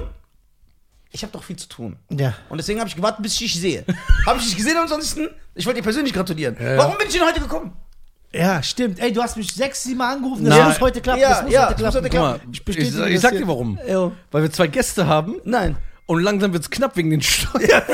Ich 1.11 1.23
habe 1.23 1.33
doch 1.33 1.43
viel 1.43 1.55
zu 1.55 1.67
tun. 1.67 1.97
Ja. 2.09 2.35
Und 2.49 2.59
deswegen 2.59 2.79
habe 2.79 2.87
ich 2.87 2.95
gewartet, 2.95 3.23
bis 3.23 3.33
ich 3.33 3.39
dich 3.39 3.59
sehe. 3.59 3.83
habe 4.25 4.39
ich 4.39 4.45
dich 4.45 4.57
gesehen 4.57 4.77
ansonsten? 4.77 5.27
Ich 5.55 5.65
wollte 5.65 5.79
dir 5.79 5.83
persönlich 5.83 6.13
gratulieren. 6.13 6.55
Ja, 6.59 6.71
ja. 6.71 6.77
Warum 6.77 6.97
bin 6.97 7.07
ich 7.07 7.13
denn 7.13 7.25
heute 7.25 7.39
gekommen? 7.39 7.73
Ja, 8.31 8.61
stimmt. 8.61 8.99
Ey, 8.99 9.11
du 9.11 9.23
hast 9.23 9.35
mich 9.37 9.51
sechs, 9.51 9.83
sieben 9.83 9.97
Mal 9.97 10.13
angerufen. 10.13 10.45
Das 10.45 10.55
Nein. 10.55 10.67
muss 10.67 10.79
heute 10.79 11.01
klappen. 11.01 11.19
Ja, 11.21 11.29
das 11.29 11.43
muss 11.43 11.51
ja, 11.51 11.65
heute 11.67 11.75
klappen. 11.75 11.95
heute 11.95 12.01
mal, 12.03 12.33
klappen. 12.33 12.49
ich, 12.51 12.63
bestätige 12.63 13.07
ich, 13.07 13.13
das 13.13 13.21
sag 13.23 13.31
dir 13.31 13.47
warum. 13.47 13.79
Jo. 13.87 14.11
Weil 14.29 14.43
wir 14.43 14.51
zwei 14.51 14.67
Gäste 14.67 15.07
haben 15.07 15.37
Nein. 15.45 15.77
und 16.05 16.21
langsam 16.21 16.53
wird 16.53 16.61
es 16.61 16.69
knapp 16.69 16.95
wegen 16.95 17.09
den 17.09 17.23
Steuern. 17.23 17.81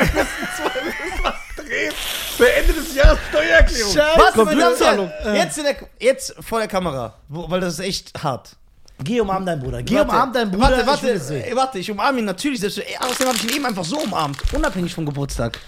Für 2.37 2.51
Ende 2.51 2.73
des 2.73 2.93
Jahres 2.95 3.17
Steuererklärung. 3.29 3.93
Scheiße. 3.93 4.45
Verzahlung. 4.59 5.07
Herren, 5.07 5.35
jetzt, 5.35 5.57
in 5.57 5.63
der, 5.63 5.75
jetzt 5.99 6.35
vor 6.41 6.59
der 6.59 6.67
Kamera, 6.67 7.17
weil 7.29 7.61
das 7.61 7.75
ist 7.75 7.79
echt 7.79 8.21
hart. 8.21 8.57
Geh 9.03 9.19
umarm 9.19 9.45
deinen 9.45 9.61
Bruder. 9.61 9.83
Geh 9.83 9.95
Warte, 9.95 10.09
umarm 10.09 10.33
deinen 10.33 10.51
Bruder. 10.51 10.63
Warte, 10.85 11.11
ich 11.11 11.19
warte, 11.19 11.45
ey, 11.49 11.55
warte, 11.55 11.79
ich 11.79 11.91
umarme 11.91 12.19
ihn 12.19 12.25
natürlich. 12.25 12.59
Selbst, 12.59 12.77
ey, 12.79 12.97
außerdem 12.99 13.27
habe 13.27 13.37
ich 13.37 13.43
ihn 13.43 13.55
eben 13.57 13.65
einfach 13.65 13.83
so 13.83 13.97
umarmt, 13.99 14.37
unabhängig 14.53 14.93
vom 14.93 15.05
Geburtstag. 15.05 15.59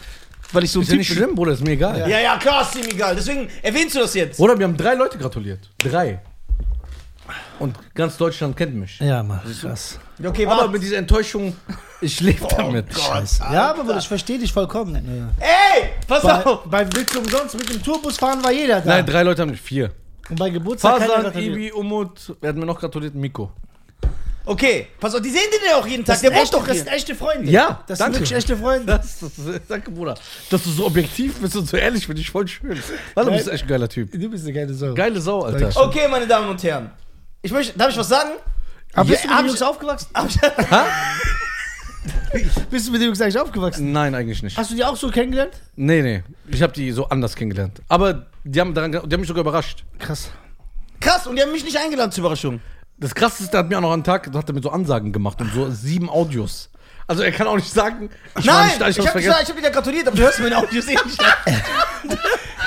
Weil 0.53 0.63
ich 0.63 0.71
so 0.71 0.79
ein 0.79 0.83
Ist 0.83 0.89
ja 0.91 0.95
nicht 0.95 1.09
bin. 1.09 1.17
schlimm, 1.17 1.35
Bruder, 1.35 1.51
ist 1.51 1.61
mir 1.63 1.71
egal. 1.71 1.99
Ja, 2.09 2.19
ja, 2.19 2.37
klar, 2.37 2.61
ist 2.61 2.73
ihm 2.75 2.85
egal. 2.89 3.15
Deswegen 3.15 3.49
erwähnst 3.61 3.95
du 3.95 3.99
das 3.99 4.13
jetzt. 4.13 4.37
Bruder, 4.37 4.57
wir 4.57 4.65
haben 4.65 4.77
drei 4.77 4.93
Leute 4.95 5.17
gratuliert. 5.17 5.69
Drei. 5.77 6.21
Und 7.59 7.75
ganz 7.93 8.15
Deutschland 8.15 8.55
kennt 8.55 8.73
mich. 8.75 8.99
Ja, 8.99 9.21
Mann, 9.23 9.41
krass. 9.59 9.99
Okay, 10.23 10.45
Aber 10.45 10.57
warte. 10.59 10.69
mit 10.71 10.81
dieser 10.81 10.97
Enttäuschung, 10.97 11.53
ich 11.99 12.21
lebe 12.21 12.47
damit. 12.55 12.85
Scheiße. 12.97 13.43
Ja, 13.51 13.71
aber 13.71 13.83
Bruder, 13.83 13.97
ich 13.97 14.07
verstehe 14.07 14.39
dich 14.39 14.53
vollkommen. 14.53 14.95
Ja. 14.95 15.45
Ey, 15.45 15.89
pass 16.07 16.21
Bei, 16.23 16.45
auf. 16.45 16.63
beim 16.65 16.87
Willst 16.93 17.15
umsonst 17.17 17.57
mit 17.57 17.69
dem 17.69 17.83
Tourbus 17.83 18.17
fahren 18.17 18.41
war 18.43 18.51
jeder 18.53 18.79
da. 18.79 18.87
Nein, 18.87 19.05
drei 19.05 19.23
Leute 19.23 19.41
haben 19.41 19.53
vier. 19.55 19.91
Und 20.29 20.37
bei 20.39 20.49
Geburtstag 20.49 21.01
Fasan. 21.03 21.37
Ibi, 21.37 21.71
Umut, 21.71 22.35
wer 22.41 22.49
hat 22.49 22.55
mir 22.57 22.65
noch 22.65 22.79
gratuliert? 22.79 23.15
Miko. 23.15 23.51
Okay, 24.45 24.87
pass 24.99 25.13
auf, 25.13 25.21
die 25.21 25.29
sehen 25.29 25.41
den 25.51 25.59
ja 25.69 25.75
auch 25.77 25.85
jeden 25.85 26.05
Tag. 26.05 26.15
Das, 26.15 26.21
Der 26.21 26.33
wohnt 26.33 26.53
doch 26.53 26.59
das 26.65 26.75
hier. 26.75 26.83
sind 26.85 26.93
echte 26.93 27.15
Freunde. 27.15 27.51
Ja, 27.51 27.83
das 27.85 27.99
danke. 27.99 28.13
sind 28.19 28.21
wirklich 28.23 28.37
echte 28.37 28.55
Freunde. 28.55 28.85
Das, 28.85 29.19
das, 29.19 29.31
danke, 29.67 29.91
Bruder. 29.91 30.15
Dass 30.49 30.63
du 30.63 30.69
so 30.69 30.85
objektiv 30.85 31.37
bist 31.41 31.57
und 31.57 31.67
so 31.67 31.75
ehrlich, 31.75 32.05
finde 32.05 32.21
ich 32.21 32.31
voll 32.31 32.47
schön. 32.47 32.81
Weil 33.13 33.25
du 33.25 33.31
bist 33.31 33.49
echt 33.49 33.63
ein 33.65 33.67
geiler 33.67 33.89
Typ. 33.89 34.09
Du 34.09 34.29
bist 34.29 34.45
eine 34.45 34.53
geile 34.53 34.73
Sau. 34.73 34.93
Geile 34.93 35.19
Sau, 35.19 35.41
Alter. 35.43 35.69
Okay, 35.87 36.07
meine 36.09 36.27
Damen 36.27 36.47
und 36.49 36.63
Herren. 36.63 36.91
Ich 37.41 37.51
möchte, 37.51 37.77
darf 37.77 37.89
ich 37.91 37.97
was 37.97 38.07
sagen? 38.07 38.29
Aber 38.93 39.09
bist 39.09 39.25
du 39.25 39.27
mit 39.27 39.35
hab 39.35 39.41
den 39.43 39.45
ich- 39.47 39.51
Jungs 39.51 39.61
aufgewachsen? 39.61 40.07
Hab 40.13 40.29
ich- 40.29 40.37
Bist 42.69 42.87
du 42.87 42.91
mit 42.91 43.01
den 43.01 43.07
Jungs 43.07 43.21
eigentlich 43.21 43.39
aufgewachsen? 43.39 43.91
Nein, 43.91 44.15
eigentlich 44.15 44.43
nicht. 44.43 44.57
Hast 44.57 44.71
du 44.71 44.75
die 44.75 44.83
auch 44.83 44.95
so 44.95 45.09
kennengelernt? 45.09 45.53
Nee, 45.75 46.01
nee. 46.01 46.23
Ich 46.49 46.61
habe 46.61 46.73
die 46.73 46.91
so 46.91 47.07
anders 47.09 47.35
kennengelernt. 47.35 47.81
Aber 47.87 48.27
die 48.43 48.59
haben, 48.59 48.73
daran, 48.73 48.91
die 48.91 48.97
haben 48.97 49.19
mich 49.19 49.27
sogar 49.27 49.41
überrascht. 49.41 49.83
Krass. 49.99 50.31
Krass, 50.99 51.27
und 51.27 51.35
die 51.35 51.41
haben 51.41 51.51
mich 51.51 51.63
nicht 51.63 51.77
eingeladen 51.77 52.11
zur 52.11 52.23
Überraschung. 52.23 52.59
Das 52.99 53.13
krasseste, 53.13 53.51
der 53.51 53.59
hat 53.59 53.69
mir 53.69 53.77
auch 53.77 53.81
noch 53.81 53.93
einen 53.93 54.03
Tag, 54.03 54.31
da 54.31 54.39
hat 54.39 54.49
er 54.49 54.55
mir 54.55 54.61
so 54.61 54.71
Ansagen 54.71 55.11
gemacht 55.11 55.39
und 55.39 55.53
so 55.53 55.69
sieben 55.69 56.09
Audios. 56.09 56.69
Also 57.09 57.23
er 57.23 57.31
kann 57.31 57.47
auch 57.47 57.55
nicht 57.55 57.71
sagen, 57.71 58.09
ich 58.37 58.45
war 58.47 58.55
Nein, 58.65 58.65
nicht 58.77 58.81
ich, 58.81 58.97
ich 58.97 59.07
habe 59.07 59.23
hab 59.25 59.61
da 59.63 59.69
gratuliert, 59.69 60.07
aber 60.07 60.17
du 60.17 60.23
hörst 60.23 60.39
meine 60.39 60.57
Audios 60.57 60.87
eh 60.87 60.91
nicht. 60.91 61.17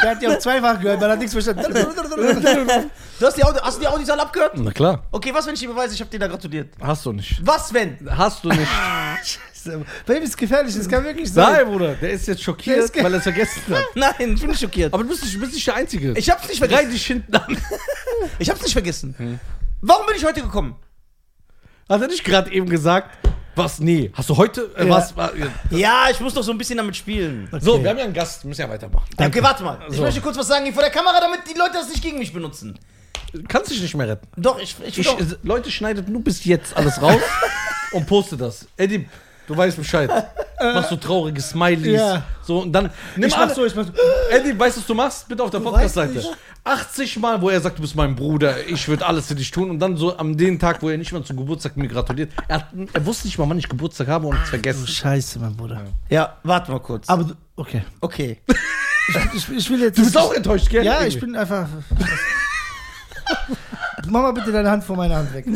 Der 0.02 0.10
hat 0.12 0.22
die 0.22 0.28
auch 0.28 0.38
zweifach 0.38 0.80
gehört, 0.80 0.98
weil 0.98 1.08
er 1.10 1.12
hat 1.12 1.18
nichts 1.18 1.34
verstanden. 1.34 1.62
Du 1.74 3.26
hast 3.26 3.36
die, 3.36 3.44
Audio, 3.44 3.60
hast 3.62 3.76
du 3.76 3.80
die 3.82 3.86
Audios 3.86 4.08
alle 4.08 4.22
abgehört? 4.22 4.52
Na 4.56 4.70
klar, 4.70 5.02
Okay, 5.12 5.30
was, 5.34 5.46
wenn 5.46 5.52
ich 5.52 5.60
dir 5.60 5.68
beweise, 5.68 5.92
ich 5.94 6.00
habe 6.00 6.10
dir 6.10 6.18
da 6.18 6.26
gratuliert? 6.26 6.70
hast 6.80 7.04
du 7.04 7.12
nicht. 7.12 7.38
Was, 7.46 7.72
wenn? 7.74 7.98
Hast 8.10 8.42
du 8.42 8.48
nicht. 8.48 8.60
Baby 10.06 10.24
ist 10.24 10.38
gefährlich, 10.38 10.74
das 10.74 10.88
kann 10.88 11.04
wirklich 11.04 11.30
sein. 11.30 11.52
Nein, 11.52 11.66
Bruder, 11.66 11.94
der 11.96 12.12
ist 12.12 12.26
jetzt 12.26 12.38
Der 12.38 12.44
schockiert, 12.44 12.78
ist 12.78 12.94
ge- 12.94 13.04
weil 13.04 13.12
er 13.12 13.18
es 13.18 13.24
vergessen 13.24 13.60
hat. 13.68 13.84
Nein, 13.94 14.14
ich 14.34 14.40
bin 14.40 14.48
nicht 14.50 14.60
schockiert. 14.62 14.94
Aber 14.94 15.02
du 15.02 15.10
bist 15.10 15.22
nicht, 15.22 15.34
du 15.34 15.40
bist 15.40 15.52
nicht 15.52 15.66
der 15.66 15.74
Einzige. 15.74 16.14
Ich 16.16 16.30
hab's 16.30 16.48
nicht 16.48 16.62
Reih 16.62 16.68
vergessen. 16.68 16.90
dich 16.92 17.06
hinten 17.06 17.36
an. 17.36 17.58
Ich 18.38 18.48
hab's 18.48 18.62
nicht 18.62 18.72
vergessen. 18.72 19.38
Warum 19.82 20.06
bin 20.06 20.16
ich 20.16 20.24
heute 20.24 20.40
gekommen? 20.40 20.76
Hat 21.90 22.00
er 22.00 22.08
nicht 22.08 22.24
gerade 22.24 22.50
eben 22.50 22.70
gesagt, 22.70 23.10
was? 23.56 23.78
Nee. 23.80 24.10
Hast 24.14 24.28
du 24.30 24.36
heute, 24.36 24.70
äh, 24.76 24.84
Ja. 24.84 24.90
was? 24.90 25.16
war- 25.16 25.32
ja. 25.36 25.46
Ja, 25.70 26.04
ich 26.10 26.20
muss 26.20 26.34
doch 26.34 26.42
so 26.42 26.52
ein 26.52 26.58
bisschen 26.58 26.76
damit 26.78 26.96
spielen. 26.96 27.48
So, 27.60 27.82
wir 27.82 27.90
haben 27.90 27.98
ja 27.98 28.04
einen 28.04 28.14
Gast, 28.14 28.44
müssen 28.44 28.60
ja 28.60 28.68
weitermachen. 28.68 29.06
Okay, 29.16 29.42
warte 29.42 29.62
mal. 29.62 29.78
Ich 29.90 29.96
So. 29.96 30.02
möchte 30.02 30.20
kurz 30.20 30.36
was 30.38 30.46
sagen 30.48 30.64
hier 30.64 30.72
vor 30.74 30.82
der 30.82 30.92
Kamera, 30.92 31.20
damit 31.20 31.40
die 31.52 31.58
Leute 31.58 31.72
das 31.74 31.88
nicht 31.88 32.02
gegen 32.02 32.18
mich 32.18 32.32
benutzen. 32.32 32.78
Kannst 33.48 33.70
dich 33.70 33.80
nicht 33.80 33.94
mehr 33.94 34.08
retten. 34.08 34.26
Doch, 34.36 34.58
ich, 34.60 34.74
ich, 34.84 34.98
Ich, 34.98 35.06
doch. 35.06 35.20
äh, 35.20 35.24
Leute, 35.42 35.70
schneidet 35.70 36.08
nur 36.08 36.22
bis 36.22 36.44
jetzt 36.44 36.76
alles 36.76 37.00
raus 37.00 37.20
und 37.92 38.06
postet 38.06 38.40
das. 38.40 38.66
Eddie, 38.76 39.08
du 39.50 39.56
weißt 39.56 39.76
Bescheid. 39.76 40.10
Machst 40.60 40.90
so 40.90 40.96
traurige 40.96 41.40
Smileys. 41.40 42.00
Ja. 42.00 42.22
So, 42.42 42.60
und 42.60 42.72
dann 42.72 42.90
nimm 43.16 43.28
Ich 43.28 43.36
alle- 43.36 43.54
so, 43.54 43.64
ich 43.64 43.74
mach 43.74 43.86
so. 43.86 43.92
Eddie, 44.30 44.58
weißt 44.58 44.76
du, 44.76 44.80
was 44.80 44.86
du 44.86 44.94
machst? 44.94 45.28
Bitte 45.28 45.42
auf 45.42 45.50
der 45.50 45.60
Podcast-Seite. 45.60 46.14
nicht. 46.14 46.30
80 46.64 47.18
Mal, 47.18 47.40
wo 47.40 47.48
er 47.48 47.60
sagt, 47.62 47.78
du 47.78 47.82
bist 47.82 47.96
mein 47.96 48.14
Bruder, 48.14 48.66
ich 48.68 48.86
würde 48.86 49.06
alles 49.06 49.26
für 49.28 49.34
dich 49.34 49.50
tun. 49.50 49.70
Und 49.70 49.78
dann 49.80 49.96
so 49.96 50.18
am 50.18 50.36
den 50.36 50.58
Tag, 50.58 50.82
wo 50.82 50.90
er 50.90 50.98
nicht 50.98 51.10
mal 51.12 51.24
zum 51.24 51.38
Geburtstag 51.38 51.76
mir 51.78 51.88
gratuliert. 51.88 52.30
Er, 52.48 52.56
hat, 52.56 52.66
er 52.92 53.06
wusste 53.06 53.26
nicht 53.26 53.38
mal, 53.38 53.48
wann 53.48 53.58
ich 53.58 53.68
Geburtstag 53.68 54.08
habe 54.08 54.26
und 54.26 54.36
es 54.36 54.42
Du 54.42 54.48
vergessen. 54.50 54.86
Scheiße, 54.86 55.38
mein 55.38 55.56
Bruder. 55.56 55.80
Ja, 56.10 56.36
warte 56.42 56.70
mal 56.70 56.80
kurz. 56.80 57.08
Aber 57.08 57.24
du, 57.24 57.34
okay. 57.56 57.82
Okay. 58.00 58.40
Ich, 59.34 59.48
ich, 59.48 59.56
ich 59.56 59.70
will 59.70 59.80
jetzt. 59.80 59.98
Du 59.98 60.04
bist 60.04 60.16
auch 60.16 60.32
enttäuscht, 60.32 60.68
gell? 60.68 60.84
Ja, 60.84 60.98
Eddie? 61.00 61.08
ich 61.08 61.18
bin 61.20 61.34
einfach. 61.34 61.66
Mach 64.06 64.22
mal 64.22 64.32
bitte 64.32 64.52
deine 64.52 64.70
Hand 64.70 64.84
von 64.84 64.96
meiner 64.96 65.16
Hand 65.16 65.34
weg. 65.34 65.46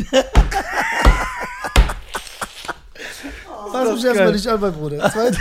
Lass 3.83 3.95
mich 3.95 4.05
erstmal 4.05 4.31
nicht 4.31 4.47
an, 4.47 4.61
mein 4.61 4.73
Bruder. 4.73 5.09
Zweitens. 5.11 5.39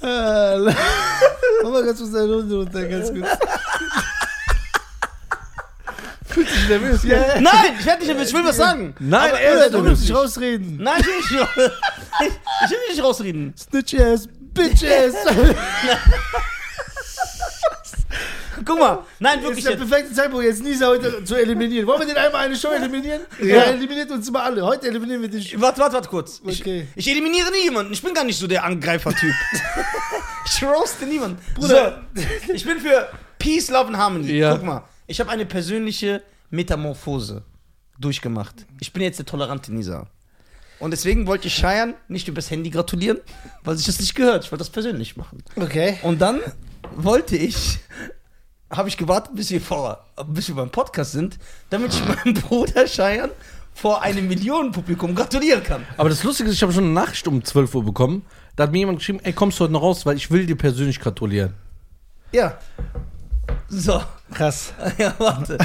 Mach 1.62 1.70
mal 1.70 1.84
ganz 1.84 1.98
kurz 1.98 2.12
deine 2.12 2.34
Hunde 2.34 2.54
runter, 2.56 2.84
ganz 2.86 3.08
kurz. 3.12 3.28
Fühlt 6.26 6.48
sich 6.50 6.68
nervös, 6.68 7.02
gell? 7.02 7.12
Ja, 7.34 7.40
Nein, 7.40 7.76
ich 7.78 7.86
werde 7.86 8.04
nicht, 8.04 8.20
ich 8.28 8.34
will 8.34 8.44
was 8.44 8.56
sagen. 8.56 8.94
Nein, 8.98 9.30
Aber, 9.30 9.40
er 9.40 9.70
du 9.70 9.78
nervös. 9.78 9.84
willst 9.90 10.02
nicht 10.02 10.14
rausreden. 10.14 10.76
Nein, 10.82 11.00
ich 11.00 11.06
will 11.06 11.16
nicht, 11.40 11.50
ich, 12.20 12.32
ich 12.64 12.70
will 12.70 12.78
nicht 12.90 13.02
rausreden. 13.02 13.54
Snitch 13.56 13.94
ass, 13.94 14.28
bitch 14.52 14.84
ass. 14.84 15.14
Guck 18.64 18.78
mal. 18.78 19.00
Nein, 19.18 19.34
Das 19.36 19.42
wirklich 19.42 19.58
ist 19.58 19.64
der 19.68 19.72
jetzt. 19.78 19.88
perfekte 19.88 20.14
Zeitpunkt, 20.14 20.44
jetzt 20.46 20.62
Nisa 20.62 20.86
heute 20.88 21.24
zu 21.24 21.34
eliminieren. 21.34 21.86
Wollen 21.86 22.00
wir 22.00 22.06
den 22.06 22.16
einmal 22.16 22.46
eine 22.46 22.56
Show 22.56 22.68
eliminieren? 22.68 23.22
Ja. 23.42 23.56
Er 23.56 23.66
eliminiert 23.74 24.10
uns 24.10 24.28
immer 24.28 24.42
alle. 24.44 24.64
Heute 24.64 24.88
eliminieren 24.88 25.20
wir 25.22 25.28
dich. 25.28 25.60
Warte, 25.60 25.80
warte, 25.80 25.94
warte 25.94 26.08
kurz. 26.08 26.40
Ich, 26.46 26.60
Okay. 26.62 26.86
ich 26.94 27.08
eliminiere 27.08 27.50
nie 27.50 27.64
jemanden. 27.64 27.92
Ich 27.92 28.02
bin 28.02 28.14
gar 28.14 28.24
nicht 28.24 28.38
so 28.38 28.46
der 28.46 28.64
Angreifer-Typ. 28.64 29.34
ich 30.46 30.62
roaste 30.64 31.04
niemanden. 31.06 31.38
Bruder. 31.54 32.02
So, 32.14 32.52
ich 32.54 32.64
bin 32.64 32.78
für 32.80 33.08
Peace, 33.38 33.68
Love 33.70 33.88
and 33.88 33.96
Harmony. 33.98 34.32
Ja. 34.32 34.54
Guck 34.56 34.64
mal. 34.64 34.84
Ich 35.06 35.20
habe 35.20 35.30
eine 35.30 35.44
persönliche 35.46 36.22
Metamorphose 36.50 37.42
durchgemacht. 37.98 38.66
Ich 38.80 38.92
bin 38.92 39.02
jetzt 39.02 39.18
der 39.18 39.26
tolerante 39.26 39.72
Nisa. 39.72 40.06
Und 40.78 40.90
deswegen 40.90 41.26
wollte 41.26 41.48
ich 41.48 41.54
Cheyenne 41.56 41.94
nicht 42.08 42.28
übers 42.28 42.50
Handy 42.50 42.68
gratulieren, 42.70 43.18
weil 43.64 43.76
sich 43.76 43.86
das 43.86 43.98
nicht 43.98 44.14
gehört. 44.14 44.44
Ich 44.44 44.52
wollte 44.52 44.60
das 44.60 44.70
persönlich 44.70 45.16
machen. 45.16 45.42
Okay. 45.56 45.98
Und 46.02 46.20
dann 46.20 46.40
wollte 46.96 47.36
ich, 47.36 47.78
habe 48.70 48.88
ich 48.88 48.96
gewartet, 48.96 49.34
bis 49.34 49.50
wir 49.50 49.60
vor, 49.60 50.04
bis 50.26 50.48
wir 50.48 50.56
beim 50.56 50.70
Podcast 50.70 51.12
sind, 51.12 51.38
damit 51.70 51.94
ich 51.94 52.04
meinem 52.04 52.34
Bruder 52.34 52.86
Cheyenne 52.86 53.32
vor 53.74 54.02
einem 54.02 54.26
Millionenpublikum 54.26 55.14
gratulieren 55.14 55.62
kann. 55.62 55.86
Aber 55.98 56.08
das 56.08 56.24
Lustige 56.24 56.48
ist, 56.48 56.56
ich 56.56 56.62
habe 56.62 56.72
schon 56.72 56.84
eine 56.84 56.92
Nachricht 56.94 57.28
um 57.28 57.44
12 57.44 57.74
Uhr 57.74 57.84
bekommen. 57.84 58.24
Da 58.56 58.64
hat 58.64 58.72
mir 58.72 58.78
jemand 58.78 58.98
geschrieben, 58.98 59.20
ey, 59.22 59.34
kommst 59.34 59.60
du 59.60 59.64
heute 59.64 59.74
noch 59.74 59.82
raus, 59.82 60.06
weil 60.06 60.16
ich 60.16 60.30
will 60.30 60.46
dir 60.46 60.56
persönlich 60.56 60.98
gratulieren. 60.98 61.52
Ja. 62.32 62.58
So. 63.68 64.02
Krass. 64.32 64.72
Ja, 64.98 65.14
warte. 65.18 65.58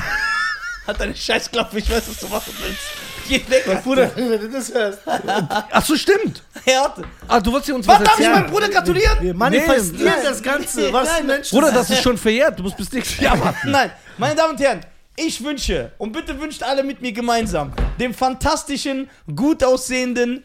Hat 0.85 0.99
deine 0.99 1.15
Scheißklappe, 1.15 1.77
ich 1.77 1.89
weiß, 1.89 2.09
was 2.09 2.19
du 2.19 2.27
machen 2.27 2.53
willst. 2.61 3.10
Geh 3.27 3.41
weg. 3.47 3.83
Bruder, 3.83 4.11
wenn 4.15 4.39
du 4.39 4.49
das 4.49 4.73
hörst. 4.73 4.99
Ach 5.05 5.85
so, 5.85 5.95
stimmt. 5.95 6.43
Er 6.65 6.83
hatte. 6.83 7.03
Ah, 7.27 7.39
du 7.39 7.51
wolltest 7.51 7.71
uns 7.71 7.87
was 7.87 7.99
Was 7.99 8.07
darf 8.07 8.19
ich 8.19 8.27
meinem 8.27 8.49
Bruder 8.49 8.69
gratulieren? 8.69 9.17
Wir 9.21 9.33
manifestieren 9.33 10.13
Nee, 10.17 10.23
das 10.23 10.41
Ganze, 10.41 10.91
was 10.93 11.07
nein, 11.07 11.25
Menschen 11.27 11.59
Bruder, 11.59 11.71
das 11.71 11.89
ist 11.89 12.01
schon 12.01 12.17
verjährt. 12.17 12.59
Du 12.59 12.63
musst 12.63 12.77
bis 12.77 12.91
nächstes 12.91 13.19
Jahr 13.19 13.39
warten. 13.39 13.71
Nein, 13.71 13.91
meine 14.17 14.35
Damen 14.35 14.53
und 14.53 14.59
Herren, 14.59 14.81
ich 15.15 15.43
wünsche, 15.43 15.91
und 15.97 16.11
bitte 16.11 16.39
wünscht 16.39 16.63
alle 16.63 16.83
mit 16.83 17.01
mir 17.01 17.11
gemeinsam, 17.11 17.73
dem 17.99 18.13
fantastischen, 18.13 19.09
gut 19.35 19.63
aussehenden, 19.63 20.43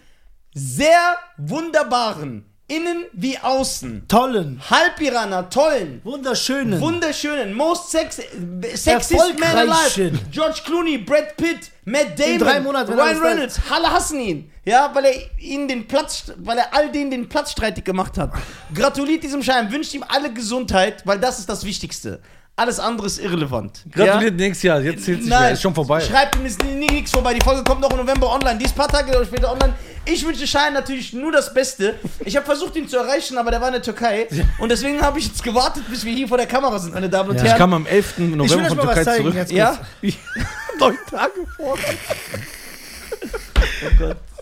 sehr 0.54 1.16
wunderbaren, 1.36 2.44
innen 2.68 3.04
wie 3.12 3.38
außen, 3.38 4.08
tollen, 4.08 4.60
Halbiraner, 4.68 5.48
tollen, 5.50 6.00
wunderschönen, 6.02 6.80
wunderschönen, 6.80 7.52
most 7.54 7.90
sex 7.90 8.20
sexiest 8.74 9.38
man 9.38 9.56
alive. 9.56 10.18
George 10.32 10.60
Clooney, 10.64 10.98
Brad 10.98 11.36
Pitt, 11.36 11.70
Matt 11.84 12.18
Damon, 12.18 12.38
drei 12.38 12.60
Monaten, 12.60 12.92
Ryan 12.92 13.18
Reynolds, 13.18 13.60
alle 13.70 13.92
hassen 13.92 14.18
ihn, 14.18 14.50
ja, 14.64 14.90
weil 14.92 15.04
er 15.04 15.14
ihnen 15.38 15.68
den 15.68 15.86
Platz, 15.86 16.32
weil 16.38 16.58
er 16.58 16.74
all 16.74 16.90
denen 16.90 17.12
den 17.12 17.28
Platz 17.28 17.52
streitig 17.52 17.84
gemacht 17.84 18.18
hat. 18.18 18.32
Gratuliert 18.74 19.22
diesem 19.22 19.44
Schein, 19.44 19.70
wünscht 19.70 19.94
ihm 19.94 20.04
alle 20.06 20.32
Gesundheit, 20.32 21.06
weil 21.06 21.20
das 21.20 21.38
ist 21.38 21.48
das 21.48 21.64
Wichtigste. 21.64 22.20
Alles 22.58 22.80
andere 22.80 23.06
ist 23.06 23.18
irrelevant. 23.18 23.84
Gratuliert 23.92 24.34
nächstes 24.36 24.62
Jahr. 24.62 24.80
Jetzt 24.80 25.04
zählt 25.04 25.22
sich. 25.22 25.32
Ist 25.32 25.60
schon 25.60 25.74
vorbei. 25.74 26.00
Schreibt 26.00 26.36
ihm 26.36 26.78
nie 26.78 26.86
nichts 26.86 27.10
vorbei. 27.10 27.34
Die 27.34 27.44
Folge 27.44 27.62
kommt 27.62 27.82
noch 27.82 27.90
im 27.90 27.98
November 27.98 28.32
online. 28.32 28.58
Die 28.58 28.64
ist 28.64 28.72
ein 28.72 28.78
paar 28.78 28.88
Tage 28.88 29.12
später 29.26 29.52
online. 29.52 29.74
Ich 30.06 30.24
wünsche 30.24 30.46
Schein 30.46 30.72
natürlich 30.72 31.12
nur 31.12 31.32
das 31.32 31.52
Beste. 31.52 31.96
Ich 32.24 32.34
habe 32.34 32.46
versucht, 32.46 32.76
ihn 32.76 32.88
zu 32.88 32.96
erreichen, 32.96 33.36
aber 33.36 33.50
der 33.50 33.60
war 33.60 33.68
in 33.68 33.74
der 33.74 33.82
Türkei. 33.82 34.26
Und 34.58 34.70
deswegen 34.70 35.02
habe 35.02 35.18
ich 35.18 35.26
jetzt 35.26 35.42
gewartet, 35.42 35.82
bis 35.90 36.02
wir 36.06 36.14
hier 36.14 36.28
vor 36.28 36.38
der 36.38 36.46
Kamera 36.46 36.78
sind, 36.78 36.94
meine 36.94 37.10
Damen 37.10 37.30
und 37.30 37.36
Ja. 37.36 37.42
Ich 37.42 37.48
Herren. 37.50 37.58
kam 37.58 37.74
am 37.74 37.86
11. 37.86 38.12
Ich 38.12 38.18
will 38.18 38.36
November 38.36 38.68
von 38.68 38.78
Türkei 38.78 39.16
zurück. 39.16 39.34
Jetzt 39.34 39.52
Ja? 39.52 39.78
Neun 40.78 40.98
Tage 41.10 41.32
vor. 41.56 41.76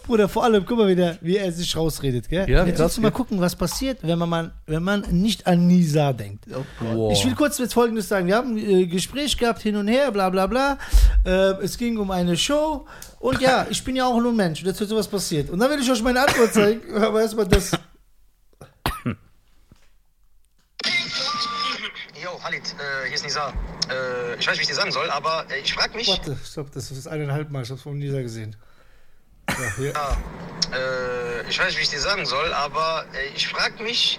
Bruder, 0.05 0.28
vor 0.28 0.44
allem, 0.44 0.66
guck 0.66 0.76
mal 0.76 0.88
wieder, 0.88 1.16
wie 1.22 1.36
er 1.38 1.50
sich 1.50 1.74
rausredet, 1.74 2.28
gell? 2.28 2.48
Ja, 2.48 2.66
jetzt 2.66 2.78
musst 2.78 2.98
du 2.98 3.00
mal 3.00 3.11
gucken, 3.11 3.40
was 3.40 3.57
passiert, 3.57 3.98
wenn 4.02 4.18
man, 4.18 4.28
mal, 4.28 4.52
wenn 4.66 4.82
man 4.82 5.00
nicht 5.11 5.46
an 5.46 5.66
Nisa 5.66 6.12
denkt. 6.12 6.44
Wow. 6.80 7.12
Ich 7.12 7.24
will 7.24 7.34
kurz 7.34 7.57
jetzt 7.59 7.72
Folgendes 7.72 8.09
sagen. 8.09 8.26
Wir 8.26 8.36
haben 8.36 8.55
ein 8.55 8.59
äh, 8.59 8.86
Gespräch 8.86 9.36
gehabt, 9.38 9.62
hin 9.62 9.76
und 9.76 9.88
her, 9.88 10.12
bla 10.12 10.28
bla 10.28 10.46
bla. 10.46 10.78
Äh, 11.24 11.62
es 11.62 11.78
ging 11.78 11.96
um 11.96 12.11
eine 12.11 12.36
Show. 12.36 12.86
Und 13.18 13.40
ja, 13.40 13.66
ich 13.70 13.82
bin 13.82 13.96
ja 13.96 14.07
auch 14.07 14.20
nur 14.20 14.32
ein 14.32 14.36
Mensch. 14.36 14.61
Und 14.61 14.66
jetzt 14.66 14.78
wird 14.78 14.90
sowas 14.90 15.09
passiert. 15.09 15.48
Und 15.48 15.59
dann 15.59 15.70
will 15.70 15.80
ich 15.80 15.90
euch 15.90 16.02
meine 16.02 16.20
Antwort 16.20 16.52
zeigen. 16.52 16.94
Aber 17.02 17.22
erstmal 17.22 17.48
das. 17.48 17.70
Jo, 22.22 22.42
Halit, 22.42 22.62
äh, 22.62 23.07
hier 23.07 23.14
ist 23.14 23.24
Nizar. 23.24 23.52
Äh, 23.90 24.38
ich 24.38 24.46
weiß 24.46 24.52
nicht, 24.52 24.59
wie 24.59 24.62
ich 24.62 24.68
dir 24.68 24.74
sagen 24.74 24.92
soll, 24.92 25.11
aber 25.11 25.44
äh, 25.50 25.61
ich 25.61 25.74
frage 25.74 25.94
mich. 25.96 26.09
Warte, 26.09 26.38
stopp, 26.42 26.72
das 26.72 26.90
ist 26.90 27.07
eineinhalb 27.07 27.50
Mal. 27.50 27.64
Ich 27.64 27.70
hab's 27.70 27.82
von 27.82 27.98
Nisa 27.98 28.22
gesehen. 28.22 28.57
Ja. 29.78 29.92
Ja, 29.92 30.16
äh, 30.72 31.48
ich 31.48 31.59
weiß 31.59 31.68
nicht, 31.68 31.78
wie 31.78 31.82
ich 31.82 31.90
dir 31.90 32.00
sagen 32.00 32.26
soll, 32.26 32.52
aber 32.52 33.07
äh, 33.14 33.26
ich 33.34 33.48
frage 33.48 33.82
mich, 33.82 34.18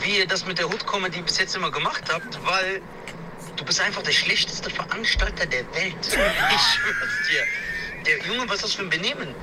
wie 0.00 0.18
ihr 0.18 0.26
das 0.26 0.44
mit 0.44 0.58
der 0.58 0.68
Hood-Comedy 0.68 1.22
bis 1.22 1.38
jetzt 1.38 1.56
immer 1.56 1.70
gemacht 1.70 2.04
habt, 2.12 2.38
weil 2.44 2.82
du 3.56 3.64
bist 3.64 3.80
einfach 3.80 4.02
der 4.02 4.12
schlechteste 4.12 4.70
Veranstalter 4.70 5.46
der 5.46 5.64
Welt. 5.74 5.96
Ich 6.00 6.12
schwör's 6.12 7.28
dir. 7.30 7.44
Der 8.04 8.18
Junge, 8.26 8.46
was 8.48 8.56
ist 8.56 8.64
das 8.64 8.74
für 8.74 8.82
ein 8.82 8.90
Benehmen? 8.90 9.34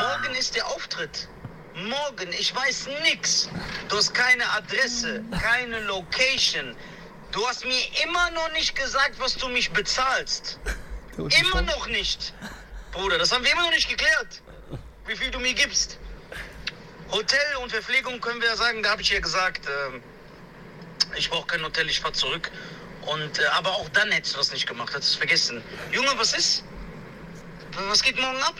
Morgen 0.00 0.34
ist 0.34 0.56
der 0.56 0.66
Auftritt. 0.66 1.28
Morgen, 1.74 2.32
ich 2.32 2.54
weiß 2.54 2.88
nix. 3.04 3.48
Du 3.88 3.96
hast 3.96 4.12
keine 4.14 4.48
Adresse, 4.50 5.22
keine 5.40 5.80
Location. 5.80 6.74
Du 7.30 7.46
hast 7.46 7.64
mir 7.64 7.80
immer 8.02 8.30
noch 8.30 8.50
nicht 8.52 8.74
gesagt, 8.74 9.14
was 9.18 9.36
du 9.36 9.48
mich 9.48 9.70
bezahlst. 9.70 10.58
Immer 11.16 11.62
noch 11.62 11.86
nicht. 11.88 12.32
Bruder, 12.96 13.18
das 13.18 13.30
haben 13.30 13.44
wir 13.44 13.52
immer 13.52 13.62
noch 13.62 13.72
nicht 13.72 13.90
geklärt. 13.90 14.40
Wie 15.06 15.16
viel 15.16 15.30
du 15.30 15.38
mir 15.38 15.52
gibst. 15.52 15.98
Hotel 17.10 17.56
und 17.62 17.70
Verpflegung 17.70 18.20
können 18.22 18.40
wir 18.40 18.48
ja 18.48 18.56
sagen, 18.56 18.82
da 18.82 18.90
habe 18.90 19.02
ich 19.02 19.10
ja 19.10 19.20
gesagt, 19.20 19.66
ähm, 19.66 20.02
ich 21.14 21.28
brauche 21.28 21.46
kein 21.46 21.62
Hotel, 21.62 21.88
ich 21.90 22.00
fahre 22.00 22.14
zurück. 22.14 22.50
Und, 23.02 23.38
äh, 23.38 23.44
aber 23.48 23.70
auch 23.72 23.88
dann 23.90 24.10
hättest 24.10 24.34
du 24.34 24.38
das 24.38 24.50
nicht 24.50 24.66
gemacht, 24.66 24.94
hättest 24.94 25.10
du 25.10 25.12
es 25.12 25.18
vergessen. 25.18 25.62
Junge, 25.92 26.08
was 26.16 26.32
ist? 26.32 26.64
Was 27.88 28.02
geht 28.02 28.18
morgen 28.18 28.42
ab? 28.42 28.54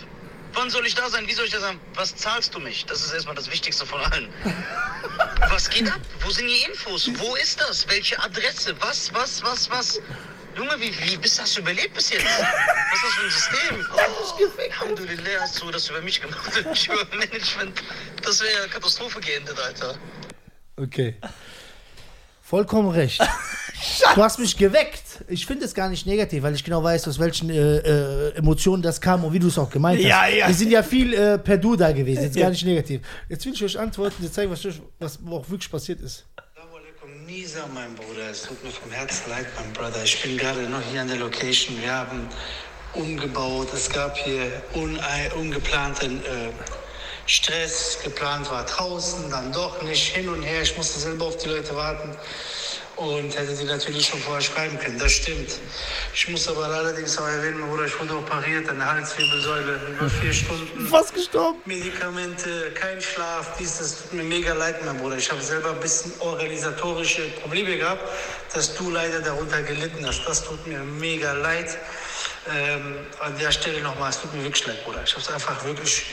Wann 0.53 0.69
soll 0.69 0.87
ich 0.87 0.95
da 0.95 1.09
sein? 1.09 1.27
Wie 1.27 1.33
soll 1.33 1.47
ich 1.47 1.53
da 1.53 1.61
sein? 1.61 1.81
Was 1.95 2.15
zahlst 2.15 2.55
du 2.55 2.61
mich? 2.61 2.85
Das 2.85 3.03
ist 3.03 3.15
erstmal 3.15 3.35
das 3.35 3.51
Wichtigste 3.51 3.87
von 3.87 4.01
allen. 4.01 4.33
Was 5.51 5.69
geht 5.69 5.91
ab? 5.91 6.01
Wo 6.21 6.31
sind 6.31 6.47
die 6.47 6.63
Infos? 6.63 7.11
Wo 7.19 7.35
ist 7.37 7.61
das? 7.61 7.89
Welche 7.89 8.19
Adresse? 8.23 8.75
Was, 8.81 9.13
was, 9.13 9.43
was, 9.43 9.71
was? 9.71 10.01
Junge, 10.57 10.79
wie, 10.81 10.99
wie 11.01 11.17
bist 11.17 11.39
du 11.39 11.43
das 11.43 11.57
überlebt 11.57 11.95
bis 11.95 12.11
jetzt? 12.11 12.27
Was 12.91 12.99
ist 12.99 13.05
das 13.05 13.13
für 13.15 13.25
ein 13.25 13.31
System? 13.31 13.87
Oh, 13.95 14.81
Alhamdulillah 14.81 15.41
hast 15.41 15.61
du 15.63 15.71
das 15.71 15.89
über 15.91 16.01
mich 16.01 16.21
gemacht. 16.21 16.53
Ich 16.73 16.87
über 16.89 17.05
Management. 17.17 17.83
Das 18.23 18.41
wäre 18.41 18.69
Katastrophe 18.69 19.21
geendet, 19.21 19.59
Alter. 19.59 19.97
Okay. 20.77 21.17
Vollkommen 22.43 22.91
recht. 22.91 23.21
Du 24.15 24.23
hast 24.23 24.39
mich 24.39 24.57
geweckt. 24.57 25.03
Ich 25.29 25.45
finde 25.45 25.67
es 25.67 25.75
gar 25.75 25.91
nicht 25.91 26.07
negativ, 26.07 26.43
weil 26.43 26.55
ich 26.55 26.65
genau 26.65 26.83
weiß, 26.83 27.07
aus 27.09 27.19
welchen 27.19 27.51
äh, 27.51 27.77
äh, 27.77 28.35
Emotionen 28.35 28.83
das 28.83 29.01
kam 29.01 29.23
und 29.23 29.35
wie 29.35 29.39
du 29.39 29.49
es 29.49 29.59
auch 29.59 29.69
gemeint 29.69 29.99
hast. 29.99 30.09
Ja, 30.09 30.27
ja. 30.27 30.49
Wir 30.49 30.55
sind 30.55 30.71
ja 30.71 30.83
viel 30.83 31.13
äh, 31.13 31.39
per 31.39 31.59
Du 31.59 31.77
da 31.77 31.93
gewesen, 31.93 32.23
jetzt 32.23 32.37
Ja. 32.37 32.45
gar 32.45 32.51
nicht 32.51 32.65
negativ. 32.65 33.03
Jetzt 33.29 33.45
will 33.45 33.53
ich 33.53 33.63
euch 33.63 33.79
antworten, 33.79 34.23
dir 34.23 34.33
zeigen, 34.33 34.51
was, 34.51 34.67
was 34.99 35.19
auch 35.31 35.49
wirklich 35.51 35.71
passiert 35.71 36.01
ist. 36.01 36.25
Nisa, 37.27 37.67
mein 37.75 37.93
Bruder. 37.97 38.31
Es 38.31 38.43
tut 38.43 38.63
mir 38.63 38.71
vom 38.71 38.91
Herzen 38.93 39.29
leid, 39.29 39.47
mein 39.57 39.73
Bruder. 39.73 40.03
Ich 40.05 40.23
bin 40.23 40.39
gerade 40.39 40.63
noch 40.69 40.81
hier 40.91 41.01
an 41.01 41.09
der 41.09 41.17
Location. 41.17 41.77
Wir 41.83 41.93
haben 41.93 42.29
umgebaut. 42.97 43.69
Es 43.75 43.91
gab 43.91 44.17
hier 44.17 44.63
un 44.75 44.99
ungeplanten 45.37 46.25
äh, 46.25 46.51
Stress. 47.27 47.99
Geplant 48.03 48.51
war 48.51 48.65
draußen, 48.65 49.31
dann 49.31 49.53
doch 49.53 49.83
nicht. 49.83 50.15
Hin 50.15 50.29
und 50.29 50.43
her. 50.43 50.63
Ich 50.63 50.77
musste 50.77 50.99
selber 51.01 51.27
auf 51.27 51.37
die 51.37 51.49
Leute 51.49 51.75
warten. 51.75 52.17
Und 52.97 53.37
hätte 53.37 53.55
die 53.55 53.65
natürlich 53.65 54.07
schon 54.07 54.19
vorher 54.21 54.41
schreiben 54.41 54.79
können. 54.79 54.99
Das 54.99 55.13
stimmt. 55.13 55.51
Ich 56.15 56.29
muss 56.29 56.49
aber 56.49 56.65
allerdings 56.65 57.19
auch 57.19 57.27
erwähnen, 57.27 57.61
mein 57.61 57.69
Bruder, 57.69 57.85
ich 57.85 58.01
wurde 58.01 58.17
operiert 58.17 58.67
an 58.71 58.79
der 58.79 58.91
Halswirbelsäule 58.91 59.81
über 59.91 60.09
vier 60.09 60.33
Stunden. 60.33 60.87
Fast 60.87 61.13
gestorben. 61.13 61.59
Medikamente, 61.67 62.71
kein 62.73 62.99
Schlaf, 63.03 63.55
dies, 63.59 63.77
das 63.77 63.99
tut 63.99 64.15
mir 64.15 64.23
mega 64.23 64.55
leid, 64.55 64.83
mein 64.87 64.97
Bruder. 64.97 65.19
Ich 65.19 65.31
habe 65.31 65.43
selber 65.43 65.73
ein 65.73 65.81
bisschen 65.81 66.11
organisatorische 66.21 67.29
Probleme 67.43 67.77
gehabt, 67.77 68.01
dass 68.55 68.75
du 68.75 68.89
leider 68.89 69.21
darunter 69.21 69.61
gelitten 69.63 70.07
hast. 70.07 70.25
Das 70.27 70.43
tut 70.43 70.67
mir 70.67 70.79
mega 70.79 71.35
leid. 71.35 71.77
Ähm, 72.49 72.95
an 73.21 73.37
der 73.39 73.51
Stelle 73.51 73.81
nochmal, 73.83 74.11
es 74.11 74.21
tut 74.21 74.33
mir 74.35 74.43
wirklich 74.45 74.67
leid, 74.67 74.85
Bruder. 74.85 75.03
Ich 75.05 75.13
habe 75.13 75.23
es 75.23 75.29
einfach 75.29 75.65
wirklich 75.65 76.05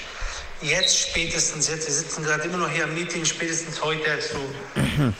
jetzt 0.61 1.09
spätestens 1.09 1.67
jetzt, 1.69 1.88
wir 1.88 1.93
sitzen 1.93 2.23
gerade 2.23 2.43
immer 2.43 2.57
noch 2.57 2.69
hier 2.69 2.86
am 2.86 2.93
Meeting, 2.93 3.25
spätestens 3.25 3.81
heute 3.84 4.09
hättest 4.09 4.34
du 4.34 4.39
ähm, 4.97 5.13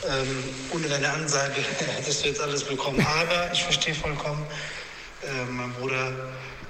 ohne 0.72 0.88
deine 0.88 1.08
Ansage 1.10 1.54
hättest 1.96 2.24
du 2.24 2.28
jetzt 2.28 2.40
alles 2.40 2.64
bekommen. 2.64 3.04
Aber 3.20 3.52
ich 3.52 3.62
verstehe 3.62 3.94
vollkommen, 3.94 4.44
äh, 5.22 5.44
mein 5.50 5.72
Bruder, 5.74 6.10
du 6.10 6.16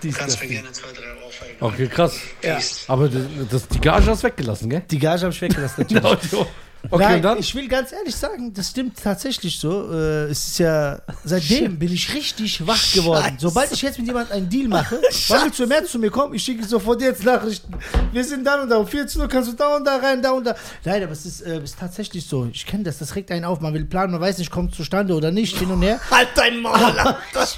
Dies, 0.02 0.16
kannst 0.16 0.36
das, 0.36 0.42
mir 0.42 0.48
die. 0.48 0.54
gerne 0.54 0.72
zwei, 0.72 0.92
drei 0.92 1.06
Euro 1.06 1.26
aufhalten. 1.26 1.56
Okay, 1.64 1.86
krass. 1.88 2.18
Peace. 2.40 2.84
Aber 2.88 3.08
das, 3.08 3.22
das, 3.50 3.68
die 3.68 3.80
Gage 3.80 4.06
hast 4.06 4.22
du 4.22 4.26
weggelassen, 4.26 4.68
gell? 4.68 4.82
Die 4.90 4.98
Gage 4.98 5.22
habe 5.22 5.32
ich 5.32 5.40
weggelassen, 5.40 5.86
natürlich. 5.90 6.46
Okay, 6.90 7.02
Nein, 7.02 7.16
und 7.16 7.22
dann? 7.22 7.38
ich 7.38 7.54
will 7.54 7.66
ganz 7.68 7.92
ehrlich 7.92 8.14
sagen, 8.14 8.52
das 8.52 8.70
stimmt 8.70 9.02
tatsächlich 9.02 9.58
so. 9.58 9.90
Äh, 9.92 10.24
es 10.30 10.48
ist 10.48 10.58
ja, 10.58 11.00
seitdem 11.24 11.78
bin 11.78 11.92
ich 11.92 12.12
richtig 12.14 12.66
wach 12.66 12.92
geworden. 12.92 13.36
Sobald 13.38 13.72
ich 13.72 13.82
jetzt 13.82 13.98
mit 13.98 14.06
jemandem 14.06 14.36
einen 14.36 14.48
Deal 14.48 14.68
mache, 14.68 15.00
wann 15.28 15.44
willst 15.44 15.58
du 15.58 15.66
mehr 15.66 15.84
zu 15.84 15.98
mir 15.98 16.10
kommen? 16.10 16.34
Ich 16.34 16.42
schicke 16.44 16.64
sofort 16.64 17.00
jetzt 17.00 17.24
Nachrichten. 17.24 17.72
Wir 18.12 18.22
sind 18.24 18.44
da 18.44 18.62
und 18.62 18.68
da, 18.68 18.76
um 18.76 18.86
14 18.86 19.20
Uhr 19.20 19.28
kannst 19.28 19.50
du 19.50 19.54
da 19.56 19.76
und 19.76 19.84
da 19.84 19.96
rein, 19.96 20.20
da 20.22 20.32
und 20.32 20.44
da. 20.44 20.54
Nein, 20.84 21.02
aber 21.02 21.12
es 21.12 21.24
ist, 21.24 21.40
äh, 21.40 21.62
ist 21.62 21.78
tatsächlich 21.78 22.26
so. 22.26 22.46
Ich 22.52 22.66
kenne 22.66 22.84
das, 22.84 22.98
das 22.98 23.14
regt 23.16 23.30
einen 23.30 23.44
auf. 23.44 23.60
Man 23.60 23.72
will 23.74 23.84
planen, 23.86 24.12
man 24.12 24.20
weiß 24.20 24.38
nicht, 24.38 24.50
kommt 24.50 24.74
zustande 24.74 25.14
oder 25.14 25.30
nicht, 25.30 25.56
hin 25.58 25.70
und 25.70 25.82
her. 25.82 25.98
Halt 26.10 26.28
dein 26.34 26.60
Maul, 26.60 26.74
Alter. 26.74 27.18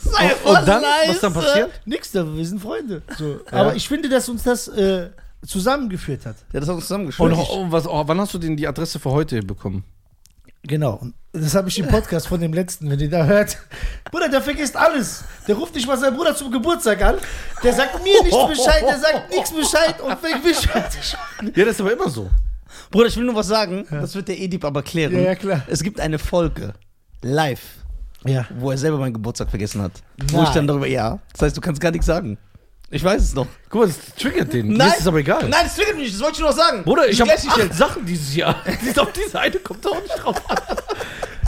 Sei 0.00 0.34
Und, 0.44 0.58
und 0.58 0.68
dann, 0.68 0.82
leise. 0.82 1.08
was 1.10 1.20
dann 1.20 1.32
passiert? 1.32 1.70
Nix 1.84 2.10
da, 2.12 2.26
wir 2.26 2.46
sind 2.46 2.60
Freunde. 2.60 3.02
So. 3.18 3.40
Aber 3.50 3.74
ich 3.74 3.88
finde, 3.88 4.08
dass 4.08 4.28
uns 4.28 4.42
das 4.42 4.68
äh, 4.68 5.10
zusammengeführt 5.46 6.26
hat. 6.26 6.36
Ja, 6.52 6.60
das 6.60 6.68
hat 6.68 6.76
uns 6.76 6.84
zusammengeschwört. 6.86 7.32
Und 7.32 7.38
oh, 7.38 7.66
was, 7.70 7.86
oh, 7.86 8.02
wann 8.06 8.20
hast 8.20 8.34
du 8.34 8.38
denn 8.38 8.56
die 8.56 8.66
Adresse 8.66 8.98
für 8.98 9.10
heute 9.10 9.40
bekommen? 9.42 9.84
Genau. 10.62 10.94
Und 10.94 11.14
Das 11.32 11.54
habe 11.54 11.68
ich 11.68 11.78
im 11.78 11.86
Podcast 11.86 12.26
von 12.26 12.40
dem 12.40 12.52
letzten, 12.52 12.90
wenn 12.90 12.98
ihr 12.98 13.08
da 13.10 13.24
hört. 13.24 13.56
Bruder, 14.10 14.28
der 14.28 14.42
vergisst 14.42 14.76
alles. 14.76 15.22
Der 15.46 15.54
ruft 15.54 15.74
nicht 15.74 15.86
mal 15.86 15.96
seinen 15.96 16.16
Bruder 16.16 16.34
zum 16.34 16.50
Geburtstag 16.50 17.00
an. 17.02 17.16
Der 17.62 17.72
sagt 17.72 18.02
mir 18.02 18.22
nichts 18.22 18.46
Bescheid, 18.48 18.82
der 18.82 18.98
sagt 18.98 19.30
nichts 19.30 19.52
Bescheid 19.52 20.00
und 20.00 20.16
wenn 20.22 20.42
Bescheid. 20.42 20.98
Ja, 21.54 21.64
das 21.64 21.74
ist 21.74 21.80
aber 21.80 21.92
immer 21.92 22.10
so. 22.10 22.28
Bruder, 22.90 23.06
ich 23.06 23.16
will 23.16 23.24
nur 23.24 23.34
was 23.36 23.46
sagen. 23.46 23.86
Das 23.90 24.14
wird 24.14 24.28
der 24.28 24.38
Edip 24.40 24.64
aber 24.64 24.82
klären. 24.82 25.12
Ja, 25.14 25.20
ja, 25.20 25.34
klar. 25.36 25.62
Es 25.68 25.82
gibt 25.82 26.00
eine 26.00 26.18
Folge 26.18 26.72
live, 27.22 27.60
Ja. 28.24 28.46
wo 28.58 28.70
er 28.72 28.78
selber 28.78 28.98
meinen 28.98 29.14
Geburtstag 29.14 29.50
vergessen 29.50 29.82
hat. 29.82 29.92
Wo 30.30 30.38
Nein. 30.38 30.46
ich 30.48 30.50
dann 30.54 30.66
darüber, 30.66 30.86
ja. 30.86 31.18
Das 31.32 31.42
heißt, 31.42 31.56
du 31.56 31.60
kannst 31.60 31.80
gar 31.80 31.90
nichts 31.92 32.06
sagen. 32.06 32.38
Ich 32.90 33.02
weiß 33.02 33.20
es 33.20 33.34
noch. 33.34 33.46
Guck 33.68 33.80
mal, 33.82 33.86
das 33.88 33.98
triggert 34.14 34.52
den. 34.52 34.68
Mir 34.68 34.86
ist 34.86 35.00
es 35.00 35.06
aber 35.08 35.18
egal. 35.18 35.48
Nein, 35.48 35.64
das 35.64 35.74
triggert 35.74 35.96
mich 35.96 36.04
nicht. 36.04 36.14
Das 36.14 36.22
wollte 36.22 36.34
ich 36.36 36.40
nur 36.40 36.50
noch 36.50 36.56
sagen. 36.56 36.84
Bruder, 36.84 37.08
ich 37.08 37.20
habe 37.20 37.32
acht 37.32 37.74
Sachen 37.74 38.06
dieses 38.06 38.34
Jahr. 38.36 38.62
Die- 38.94 38.98
Auf 38.98 39.12
diese 39.12 39.40
eine 39.40 39.58
kommt 39.58 39.84
doch 39.84 40.00
nicht 40.00 40.14
drauf 40.22 40.40
an. 40.48 40.58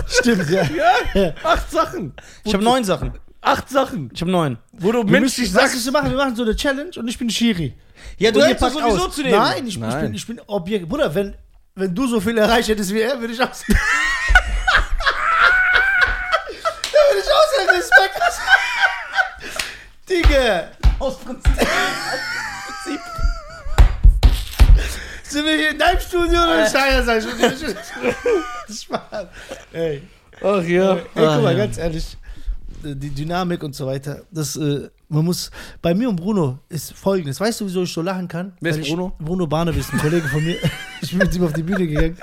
Stimmt, 0.08 0.50
ja. 0.50 0.64
Ja, 1.14 1.32
acht 1.44 1.70
Sachen. 1.70 2.12
Ich 2.44 2.52
habe 2.52 2.64
neun 2.64 2.82
Sachen. 2.82 3.12
Acht 3.40 3.68
Sachen. 3.70 4.10
Ich 4.12 4.20
habe 4.20 4.32
neun. 4.32 4.58
Wo 4.72 4.90
du 4.90 4.98
weißt 5.08 5.38
du, 5.38 5.46
sagst. 5.46 5.76
was 5.76 5.84
wir 5.84 5.92
machen? 5.92 6.10
Wir 6.10 6.16
machen 6.16 6.34
so 6.34 6.42
eine 6.42 6.56
Challenge 6.56 6.90
und 6.96 7.06
ich 7.06 7.16
bin 7.16 7.30
Schiri. 7.30 7.72
Ja, 8.18 8.32
du 8.32 8.42
hättest 8.44 8.72
sowieso 8.74 9.06
aus. 9.06 9.14
zu 9.14 9.22
nehmen. 9.22 9.38
Nein, 9.38 9.66
ich, 9.66 9.78
Nein. 9.78 9.90
ich 9.90 10.00
bin, 10.02 10.14
ich 10.14 10.26
bin 10.26 10.40
Objekt. 10.48 10.88
Bruder, 10.88 11.14
wenn, 11.14 11.36
wenn 11.76 11.94
du 11.94 12.08
so 12.08 12.20
viel 12.20 12.36
erreicht 12.36 12.68
hättest 12.68 12.92
wie 12.92 13.00
er, 13.00 13.20
würde 13.20 13.32
ich 13.32 13.40
aus. 13.40 13.64
da 13.68 13.74
würde 17.10 17.22
ich 17.22 17.30
außer 17.30 17.78
Respekt. 17.78 18.20
Digga. 20.08 20.68
Aus 20.98 21.18
Prinzip. 21.18 21.52
Sind 25.22 25.44
wir 25.44 25.56
hier 25.56 25.70
in 25.70 25.78
deinem 25.78 26.00
Studio 26.00 26.42
oder 26.42 26.62
in 26.62 26.68
Steiger 26.68 27.02
sein? 27.04 27.22
Spaß. 28.70 29.26
Ey. 29.72 30.02
Ach 30.42 30.62
ja. 30.62 30.94
Ey, 30.96 31.02
guck 31.14 31.42
mal, 31.42 31.56
ganz 31.56 31.76
ehrlich, 31.78 32.16
äh, 32.84 32.94
die 32.94 33.10
Dynamik 33.10 33.62
und 33.62 33.74
so 33.74 33.86
weiter, 33.86 34.22
das, 34.30 34.56
äh, 34.56 34.88
man 35.08 35.24
muss, 35.24 35.50
bei 35.82 35.94
mir 35.94 36.08
und 36.08 36.16
Bruno 36.16 36.58
ist 36.68 36.92
folgendes, 36.94 37.38
weißt 37.40 37.60
du, 37.60 37.66
wieso 37.66 37.82
ich 37.82 37.92
so 37.92 38.00
lachen 38.02 38.26
kann? 38.28 38.52
Wer 38.60 38.70
ist 38.70 38.76
Weil 38.78 38.84
ich- 38.84 38.90
Bruno? 38.90 39.12
Bruno 39.18 39.46
Barnabis, 39.46 39.92
ein 39.92 39.98
Kollege 39.98 40.28
von 40.28 40.42
mir, 40.44 40.56
ich 41.02 41.10
bin 41.10 41.18
mit 41.18 41.34
ihm 41.34 41.44
auf 41.44 41.52
die 41.52 41.62
Bühne 41.62 41.86
gegangen. 41.86 42.16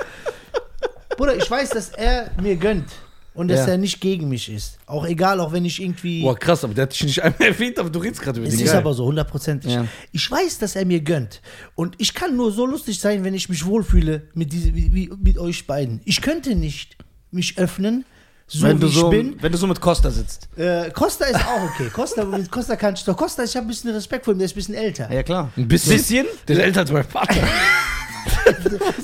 Bruder, 1.17 1.35
ich 1.35 1.49
weiß, 1.49 1.69
dass 1.71 1.89
er 1.89 2.31
mir 2.41 2.55
gönnt 2.55 2.89
und 3.35 3.49
dass 3.49 3.65
Ja. 3.67 3.73
er 3.73 3.77
nicht 3.77 4.01
gegen 4.01 4.27
mich 4.29 4.49
ist. 4.51 4.77
Auch 4.87 5.05
egal, 5.05 5.39
auch 5.39 5.51
wenn 5.51 5.63
ich 5.65 5.81
irgendwie... 5.81 6.23
Boah, 6.23 6.35
krass, 6.37 6.63
aber 6.63 6.73
der 6.73 6.83
hat 6.83 6.93
dich 6.93 7.03
nicht 7.03 7.21
einmal 7.23 7.41
erwähnt, 7.49 7.77
aber 7.77 7.89
du 7.89 7.99
redest 7.99 8.21
gerade 8.21 8.39
über 8.39 8.47
Es 8.47 8.55
den 8.55 8.65
ist 8.65 8.71
Geil. 8.71 8.79
aber 8.81 8.93
so, 8.93 9.05
hundertprozentig. 9.05 9.71
Ja. 9.73 9.85
Ich 10.11 10.29
weiß, 10.31 10.57
dass 10.57 10.75
er 10.75 10.85
mir 10.85 11.01
gönnt. 11.01 11.41
Und 11.75 11.95
ich 11.99 12.13
kann 12.13 12.35
nur 12.35 12.51
so 12.51 12.65
lustig 12.65 12.99
sein, 12.99 13.23
wenn 13.23 13.33
ich 13.35 13.47
mich 13.49 13.65
wohlfühle 13.65 14.23
mit, 14.33 14.51
diese, 14.53 14.73
wie, 14.73 14.93
wie, 14.93 15.11
mit 15.21 15.37
euch 15.37 15.67
beiden. 15.67 16.01
Ich 16.05 16.21
könnte 16.21 16.55
nicht 16.55 16.97
mich 17.31 17.57
öffnen, 17.57 18.05
so 18.47 18.67
wenn, 18.67 18.77
wie 18.77 18.81
du 18.81 18.87
ich 18.87 18.93
so, 18.93 19.09
bin. 19.09 19.35
wenn 19.41 19.51
du 19.51 19.57
so 19.57 19.65
mit 19.67 19.81
Costa 19.81 20.09
sitzt. 20.11 20.47
Äh, 20.55 20.89
Costa 20.91 21.25
ist 21.25 21.35
auch 21.45 21.63
okay. 21.63 21.89
Costa, 21.91 22.23
mit 22.23 22.49
Costa 22.51 22.75
kann 22.75 22.93
ich 22.93 23.03
doch. 23.03 23.17
Costa, 23.17 23.43
ich 23.43 23.55
habe 23.57 23.65
ein 23.65 23.69
bisschen 23.69 23.89
Respekt 23.91 24.23
vor 24.23 24.33
ihm, 24.33 24.37
der 24.37 24.45
ist 24.45 24.51
ein 24.53 24.55
bisschen 24.55 24.75
älter. 24.75 25.11
Ja, 25.11 25.23
klar. 25.23 25.51
Ein 25.57 25.67
bisschen. 25.67 25.93
Bisschen? 25.93 26.25
Der 26.47 26.57
ist 26.57 26.61
älter 26.61 26.79
als 26.81 26.91
mein 26.91 27.03
Vater. 27.03 27.35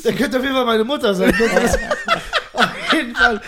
Der 0.04 0.14
könnte 0.14 0.38
auf 0.38 0.44
jeden 0.44 0.56
Fall 0.56 0.66
meine 0.66 0.84
Mutter 0.84 1.14
sein. 1.14 1.34
Auf 2.54 2.94
jeden 2.94 3.16
Fall. 3.16 3.42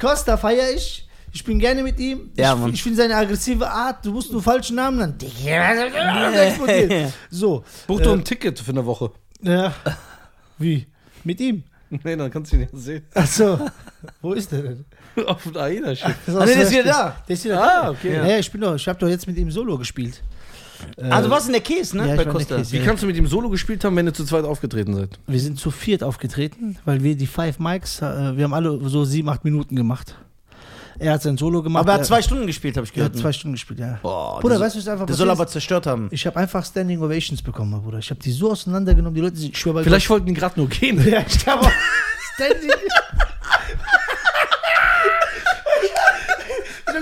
Costa 0.00 0.36
feiere 0.36 0.70
ich. 0.74 1.06
Ich 1.32 1.44
bin 1.44 1.58
gerne 1.58 1.82
mit 1.82 1.98
ihm. 2.00 2.30
Ja, 2.36 2.58
ich 2.68 2.74
ich 2.74 2.82
finde 2.82 2.96
seine 2.98 3.14
aggressive 3.16 3.68
Art, 3.68 4.04
du 4.04 4.12
musst 4.12 4.32
nur 4.32 4.42
falschen 4.42 4.76
Namen 4.76 4.98
nennen. 4.98 5.18
Digga. 5.18 7.12
So. 7.30 7.64
Buch 7.86 8.00
doch 8.00 8.12
ein 8.14 8.24
Ticket 8.24 8.58
für 8.58 8.70
eine 8.70 8.84
Woche. 8.84 9.10
Ja. 9.42 9.72
Wie? 10.58 10.86
Mit 11.24 11.40
ihm? 11.40 11.62
Nee, 11.90 12.16
dann 12.16 12.30
kannst 12.30 12.52
du 12.52 12.56
ihn 12.56 12.62
ja 12.62 12.68
sehen. 12.78 13.04
Achso. 13.14 13.58
Wo 14.20 14.32
ist 14.32 14.50
der 14.52 14.62
denn? 14.62 14.84
Auf 15.26 15.42
dem 15.44 15.56
AIDA-Schiff. 15.56 16.14
Das 16.26 16.36
Ah, 16.36 16.44
nee, 16.44 16.54
der 16.54 16.62
ist 16.64 16.70
wieder 16.72 16.82
da. 16.84 17.16
Der 17.26 17.34
ist 17.34 17.44
wieder 17.44 17.62
Ah, 17.62 17.82
da. 17.84 17.90
okay. 17.90 18.14
Ja, 18.14 18.38
ich 18.38 18.50
bin 18.52 18.60
doch, 18.60 18.74
ich 18.74 18.86
habe 18.88 18.98
doch 18.98 19.08
jetzt 19.08 19.26
mit 19.26 19.36
ihm 19.38 19.50
Solo 19.50 19.78
gespielt. 19.78 20.22
Ah, 21.00 21.22
du 21.22 21.30
warst 21.30 21.46
in 21.46 21.52
der 21.52 21.62
Käse, 21.62 21.96
ne? 21.96 22.08
ja, 22.08 22.16
Bei 22.16 22.24
Costa. 22.24 22.56
Käse. 22.56 22.72
Wie 22.72 22.80
kannst 22.84 23.02
du 23.02 23.06
mit 23.06 23.16
ihm 23.16 23.26
Solo 23.26 23.48
gespielt 23.48 23.84
haben, 23.84 23.96
wenn 23.96 24.06
ihr 24.06 24.14
zu 24.14 24.24
zweit 24.24 24.44
aufgetreten 24.44 24.94
seid? 24.94 25.18
Wir 25.26 25.40
sind 25.40 25.58
zu 25.58 25.70
viert 25.70 26.02
aufgetreten, 26.02 26.76
weil 26.84 27.02
wir 27.02 27.16
die 27.16 27.26
Five 27.26 27.58
Mics, 27.58 28.00
äh, 28.02 28.36
wir 28.36 28.44
haben 28.44 28.54
alle 28.54 28.78
so 28.88 29.04
sieben, 29.04 29.28
acht 29.28 29.44
Minuten 29.44 29.76
gemacht. 29.76 30.14
Er 31.00 31.12
hat 31.12 31.22
sein 31.22 31.36
Solo 31.38 31.62
gemacht. 31.62 31.82
Aber 31.82 31.92
er 31.92 31.98
hat 31.98 32.06
zwei 32.06 32.20
Stunden 32.22 32.46
gespielt, 32.46 32.76
habe 32.76 32.84
ich 32.84 32.90
er 32.90 32.94
gehört. 32.96 33.12
hat 33.12 33.20
zwei 33.20 33.32
Stunden 33.32 33.54
gespielt, 33.54 33.78
ja. 33.78 34.00
Boah, 34.02 34.40
Bruder, 34.40 34.56
der, 34.56 34.64
weißt 34.66 34.74
du, 34.74 34.80
was 34.80 34.88
einfach 34.88 35.06
der 35.06 35.14
soll 35.14 35.30
aber 35.30 35.44
ist? 35.44 35.52
zerstört 35.52 35.86
haben. 35.86 36.08
Ich 36.10 36.26
habe 36.26 36.36
einfach 36.36 36.64
Standing 36.64 37.00
Ovations 37.00 37.40
bekommen, 37.40 37.80
Bruder. 37.80 37.98
Ich 37.98 38.10
habe 38.10 38.20
die 38.20 38.32
so 38.32 38.50
auseinandergenommen, 38.50 39.14
die 39.14 39.20
Leute, 39.20 39.36
ich 39.38 39.56
schwöre 39.56 39.76
bei 39.76 39.84
Vielleicht 39.84 40.10
wollten 40.10 40.26
die 40.26 40.34
gerade 40.34 40.58
nur 40.58 40.68
gehen. 40.68 40.98
Ja, 41.08 41.20
ich 41.26 41.48
auch 41.48 41.70
Standing. 42.34 42.70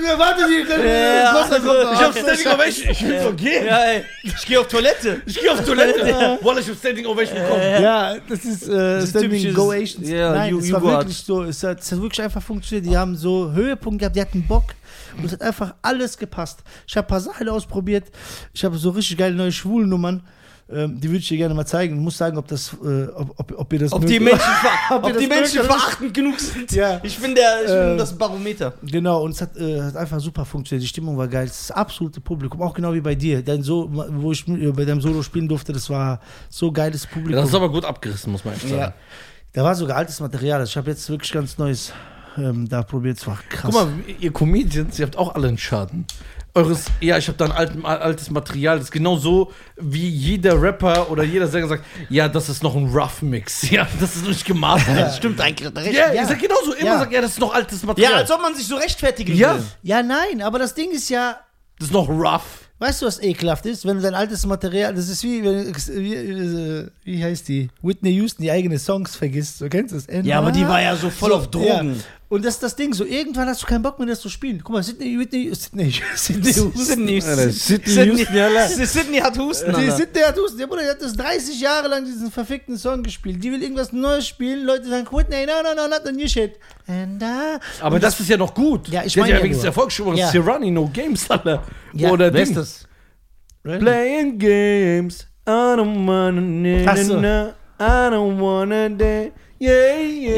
Ich 0.03 0.09
habe 0.09 0.16
gewartet, 0.18 0.44
die 0.49 0.64
können. 0.64 0.86
Ja, 0.86 1.32
kommt 1.49 1.92
ich 1.92 2.01
hab's 2.01 2.18
Standing 2.18 2.47
Ovation. 2.53 2.90
Ich 2.90 3.07
will 3.07 3.20
doch 3.22 3.36
gehen. 3.36 3.66
Ja, 3.66 3.78
ey. 3.84 4.05
Ich 4.22 4.47
gehe 4.47 4.61
auf 4.61 4.68
Toilette. 4.68 5.22
Ich 5.26 5.40
gehe 5.40 5.51
auf 5.53 5.64
Toilette. 5.64 6.38
Wallah, 6.42 6.61
ich 6.61 6.68
hab 6.68 6.76
Standing 6.76 7.07
Ovation 7.07 7.38
bekommen. 7.38 7.61
Ja, 7.82 8.16
das 8.28 8.44
ist 8.44 8.68
äh, 8.68 8.99
ist 9.03 9.11
Standing 9.11 9.57
Ovations. 9.57 10.09
ja, 10.09 10.32
Nein, 10.32 10.51
you- 10.53 10.59
es 10.59 10.68
you 10.68 10.74
war 10.74 10.82
wirklich 10.82 11.16
so. 11.18 11.42
Es 11.44 11.62
hat, 11.62 11.80
es 11.80 11.92
hat 11.92 12.01
wirklich 12.01 12.22
einfach 12.22 12.42
funktioniert. 12.42 12.86
Die 12.86 12.97
haben 12.97 13.16
so 13.16 13.53
Höhepunkt 13.53 13.99
gehabt, 14.01 14.16
die 14.16 14.20
hatten 14.20 14.47
Bock. 14.47 14.74
Und 15.16 15.24
es 15.24 15.32
hat 15.32 15.42
einfach 15.42 15.74
alles 15.82 16.16
gepasst. 16.18 16.61
Ich 16.86 16.97
habe 16.97 17.07
ein 17.07 17.09
paar 17.09 17.20
Seile 17.20 17.53
ausprobiert. 17.53 18.05
Ich 18.53 18.64
habe 18.64 18.76
so 18.76 18.90
richtig 18.90 19.16
geile 19.18 19.34
neue 19.34 19.53
Schwulnummern. 19.53 20.22
Ähm, 20.68 20.98
die 21.00 21.08
würde 21.08 21.18
ich 21.18 21.28
dir 21.28 21.36
gerne 21.36 21.54
mal 21.54 21.64
zeigen. 21.64 21.94
Ich 21.94 22.00
muss 22.02 22.18
sagen, 22.18 22.36
ob, 22.38 22.48
das, 22.48 22.72
äh, 22.84 23.06
ob, 23.14 23.38
ob, 23.38 23.54
ob 23.56 23.72
ihr 23.72 23.78
das 23.78 23.92
Ob 23.92 24.04
die 24.04 24.18
Menschen, 24.18 24.40
ver 24.40 24.70
Ob 24.96 25.04
ob 25.04 25.16
die 25.16 25.28
Menschen 25.28 25.62
verachtend 25.62 26.12
genug 26.12 26.40
sind. 26.40 26.72
Ja. 26.72 26.98
Ich 27.04 27.16
bin, 27.18 27.36
der, 27.36 27.60
ich 27.62 27.68
bin 27.70 27.90
Ähm, 27.92 27.98
das 27.98 28.18
Barometer. 28.18 28.74
Genau, 28.82 29.22
und 29.22 29.30
es 29.30 29.40
hat, 29.42 29.56
äh, 29.56 29.80
hat 29.80 29.96
einfach 29.96 30.18
super 30.18 30.44
funktioniert. 30.44 30.82
Die 30.82 30.88
Stimmung 30.88 31.16
war 31.16 31.28
geil. 31.28 31.46
Das 31.46 31.70
absolute 31.70 32.20
Publikum, 32.20 32.62
auch 32.62 32.74
genau 32.74 32.92
wie 32.94 33.00
bei 33.00 33.14
dir. 33.14 33.42
Dein 33.42 33.62
so 33.62 33.88
wo 33.92 34.32
ich 34.32 34.48
mit- 34.48 34.74
bei 34.74 34.84
deinem 34.84 35.00
Solo 35.00 35.22
spielen 35.22 35.46
durfte, 35.46 35.72
das 35.72 35.88
war 35.88 36.18
so 36.50 36.72
geiles 36.72 37.06
Publikum. 37.06 37.40
Das 37.40 37.48
ist 37.50 37.54
aber 37.54 37.70
gut 37.70 37.84
abgerissen, 37.84 38.32
muss 38.32 38.44
man 38.44 38.54
echt 38.54 38.62
sagen. 38.62 38.74
Ja. 38.76 38.92
Da 39.52 39.62
war 39.62 39.74
sogar 39.76 39.98
altes 39.98 40.18
Material. 40.18 40.58
Also 40.58 40.70
Ich 40.70 40.76
habe 40.76 40.90
jetzt 40.90 41.08
wirklich 41.08 41.30
ganz 41.30 41.58
Neues 41.58 41.92
ähm, 42.36 42.68
da 42.68 42.82
probiert. 42.82 43.18
Es 43.18 43.26
war 43.28 43.38
krass. 43.48 43.70
Guck 43.72 43.74
mal, 43.74 43.88
ihr 44.18 44.32
Comedians, 44.32 44.98
ihr 44.98 45.06
habt 45.06 45.16
auch 45.16 45.34
alle 45.36 45.46
einen 45.46 45.58
Schaden. 45.58 46.06
Eures, 46.57 46.86
ja, 47.00 47.18
ich 47.18 47.28
habe 47.28 47.36
da 47.38 47.44
ein 47.44 47.52
alt, 47.52 47.84
altes 47.84 48.30
Material, 48.30 48.78
das 48.78 48.86
ist 48.86 48.90
genau 48.90 49.16
so, 49.16 49.52
wie 49.76 50.09
jeder 50.09 50.61
Rapper 50.61 51.11
oder 51.11 51.22
jeder 51.22 51.46
Sänger 51.46 51.68
sagt, 51.68 51.84
ja, 52.09 52.28
das 52.28 52.48
ist 52.48 52.62
noch 52.62 52.74
ein 52.74 52.86
Rough 52.86 53.20
Mix. 53.22 53.70
Ja, 53.70 53.86
das 54.00 54.16
ist 54.16 54.26
nicht 54.26 54.44
gemastert. 54.44 54.96
Das 54.98 55.18
stimmt 55.18 55.40
eigentlich. 55.40 55.70
Ja, 55.94 56.12
Ja, 56.12 56.20
ihr 56.22 56.26
sagt 56.26 56.40
genauso, 56.40 56.72
immer 56.72 56.86
Ja. 56.92 56.98
sagt, 57.00 57.12
ja, 57.12 57.20
das 57.20 57.32
ist 57.32 57.40
noch 57.40 57.54
altes 57.54 57.82
ja, 57.82 57.86
Material. 57.86 58.14
als 58.14 58.30
ob 58.30 58.40
man 58.40 58.54
sich 58.54 58.66
so 58.66 58.76
rechtfertigen 58.76 59.36
Ja. 59.36 59.54
will. 59.57 59.62
ja, 59.82 60.02
nein, 60.02 60.40
aber 60.42 60.59
das 60.59 60.74
Ding 60.74 60.90
ist 60.92 61.09
ja, 61.11 61.36
das 61.78 61.88
ist 61.88 61.92
noch 61.92 62.09
rough. 62.09 62.70
weißt 62.78 63.02
du, 63.02 63.07
was 63.07 63.22
ekelhaft 63.22 63.66
ist? 63.66 63.84
Wenn 63.86 63.96
du 63.98 64.02
dein 64.02 64.14
altes 64.14 64.46
Material, 64.46 64.94
das 64.94 65.09
ist 65.11 65.22
wie, 65.24 65.44
wenn, 65.44 65.74
wie, 65.76 66.86
wie 67.04 67.22
heißt 67.24 67.48
die? 67.48 67.68
Whitney 67.82 68.12
Houston, 68.14 68.42
die 68.44 68.50
eigene 68.50 68.78
Songs 68.78 69.14
vergisst. 69.14 69.61
Du 69.61 69.68
kennst 69.68 69.94
das? 69.94 70.07
Ja, 70.24 70.38
aber 70.38 70.52
die 70.52 70.66
war 70.66 70.80
ja 70.80 70.96
so 70.96 71.11
voll 71.11 71.32
auf 71.34 71.48
Drogen. 71.50 71.96
Ja. 71.96 72.07
Und 72.29 72.45
das 72.45 72.55
ist 72.55 72.62
das 72.64 72.74
Ding, 72.74 72.93
so 72.93 73.05
irgendwann 73.05 73.47
hast 73.49 73.62
du 73.62 73.66
keinen 73.68 73.83
Bock 73.83 73.99
mehr, 74.01 74.09
das 74.09 74.20
zu 74.20 74.29
spielen. 74.29 74.61
Guck 74.64 74.72
mal, 74.74 74.83
Sydney, 74.83 75.16
Whitney, 75.16 75.49
Sydney, 75.55 75.93
Sydney. 76.16 76.53
Sydney, 76.53 77.20
Sydney 77.20 77.20
Sydney, 77.51 78.20
la- 78.33 78.66
Sydney 78.68 79.18
hat 79.18 79.39
Husten. 79.39 79.72
Die. 79.77 79.91
Sydney 79.93 80.22
hat 80.22 80.37
Husten. 80.37 80.59
Der 80.59 80.66
Bruder 80.66 80.83
der 80.83 80.91
hat 80.93 81.03
das 81.03 81.12
30 81.14 81.61
Jahre 81.61 81.87
lang 81.87 82.05
diesen 82.05 82.33
verfickten 82.33 82.77
Song 82.77 83.05
gespielt. 83.05 83.45
Die 83.45 83.53
will 83.53 83.62
irgendwas 83.62 83.93
Neues 83.93 84.27
spielen. 84.27 84.64
Leute 84.66 84.89
sagen, 84.89 85.07
Whitney, 85.12 85.47
no, 85.47 85.62
no, 85.62 85.74
no, 85.74 85.87
not 85.87 86.01
the 86.05 86.11
new 86.11 86.27
shit. 86.27 86.59
And 86.89 87.22
uh, 87.22 87.59
Aber 87.81 88.01
das 88.01 88.18
ist 88.18 88.29
ja 88.29 88.37
noch 88.37 88.53
gut. 88.55 88.89
Ja, 88.89 89.05
ich 89.05 89.16
meine 89.16 89.31
ja 89.31 89.37
ja 89.37 89.43
wenigstens 89.45 89.62
nur. 89.62 89.68
Erfolg 89.70 89.93
schon 89.93 90.07
mal 90.09 90.18
Ja. 90.18 90.29
Sirani, 90.29 90.70
No 90.72 90.91
Games, 90.93 91.31
Alter. 91.31 91.62
Ja, 91.93 92.11
Oder 92.11 92.33
Wer 92.33 92.43
ist 92.43 92.57
das? 92.57 92.87
Playing 93.62 94.39
games, 94.39 95.27
I 95.47 95.51
don't 95.51 96.07
wanna, 96.07 96.41
na, 96.41 96.95
na, 97.20 97.49
I 97.81 98.11
don't 98.12 98.39
wanna, 98.41 98.89
day. 98.89 99.33
Yeah, 99.59 99.72
yeah, 100.02 100.36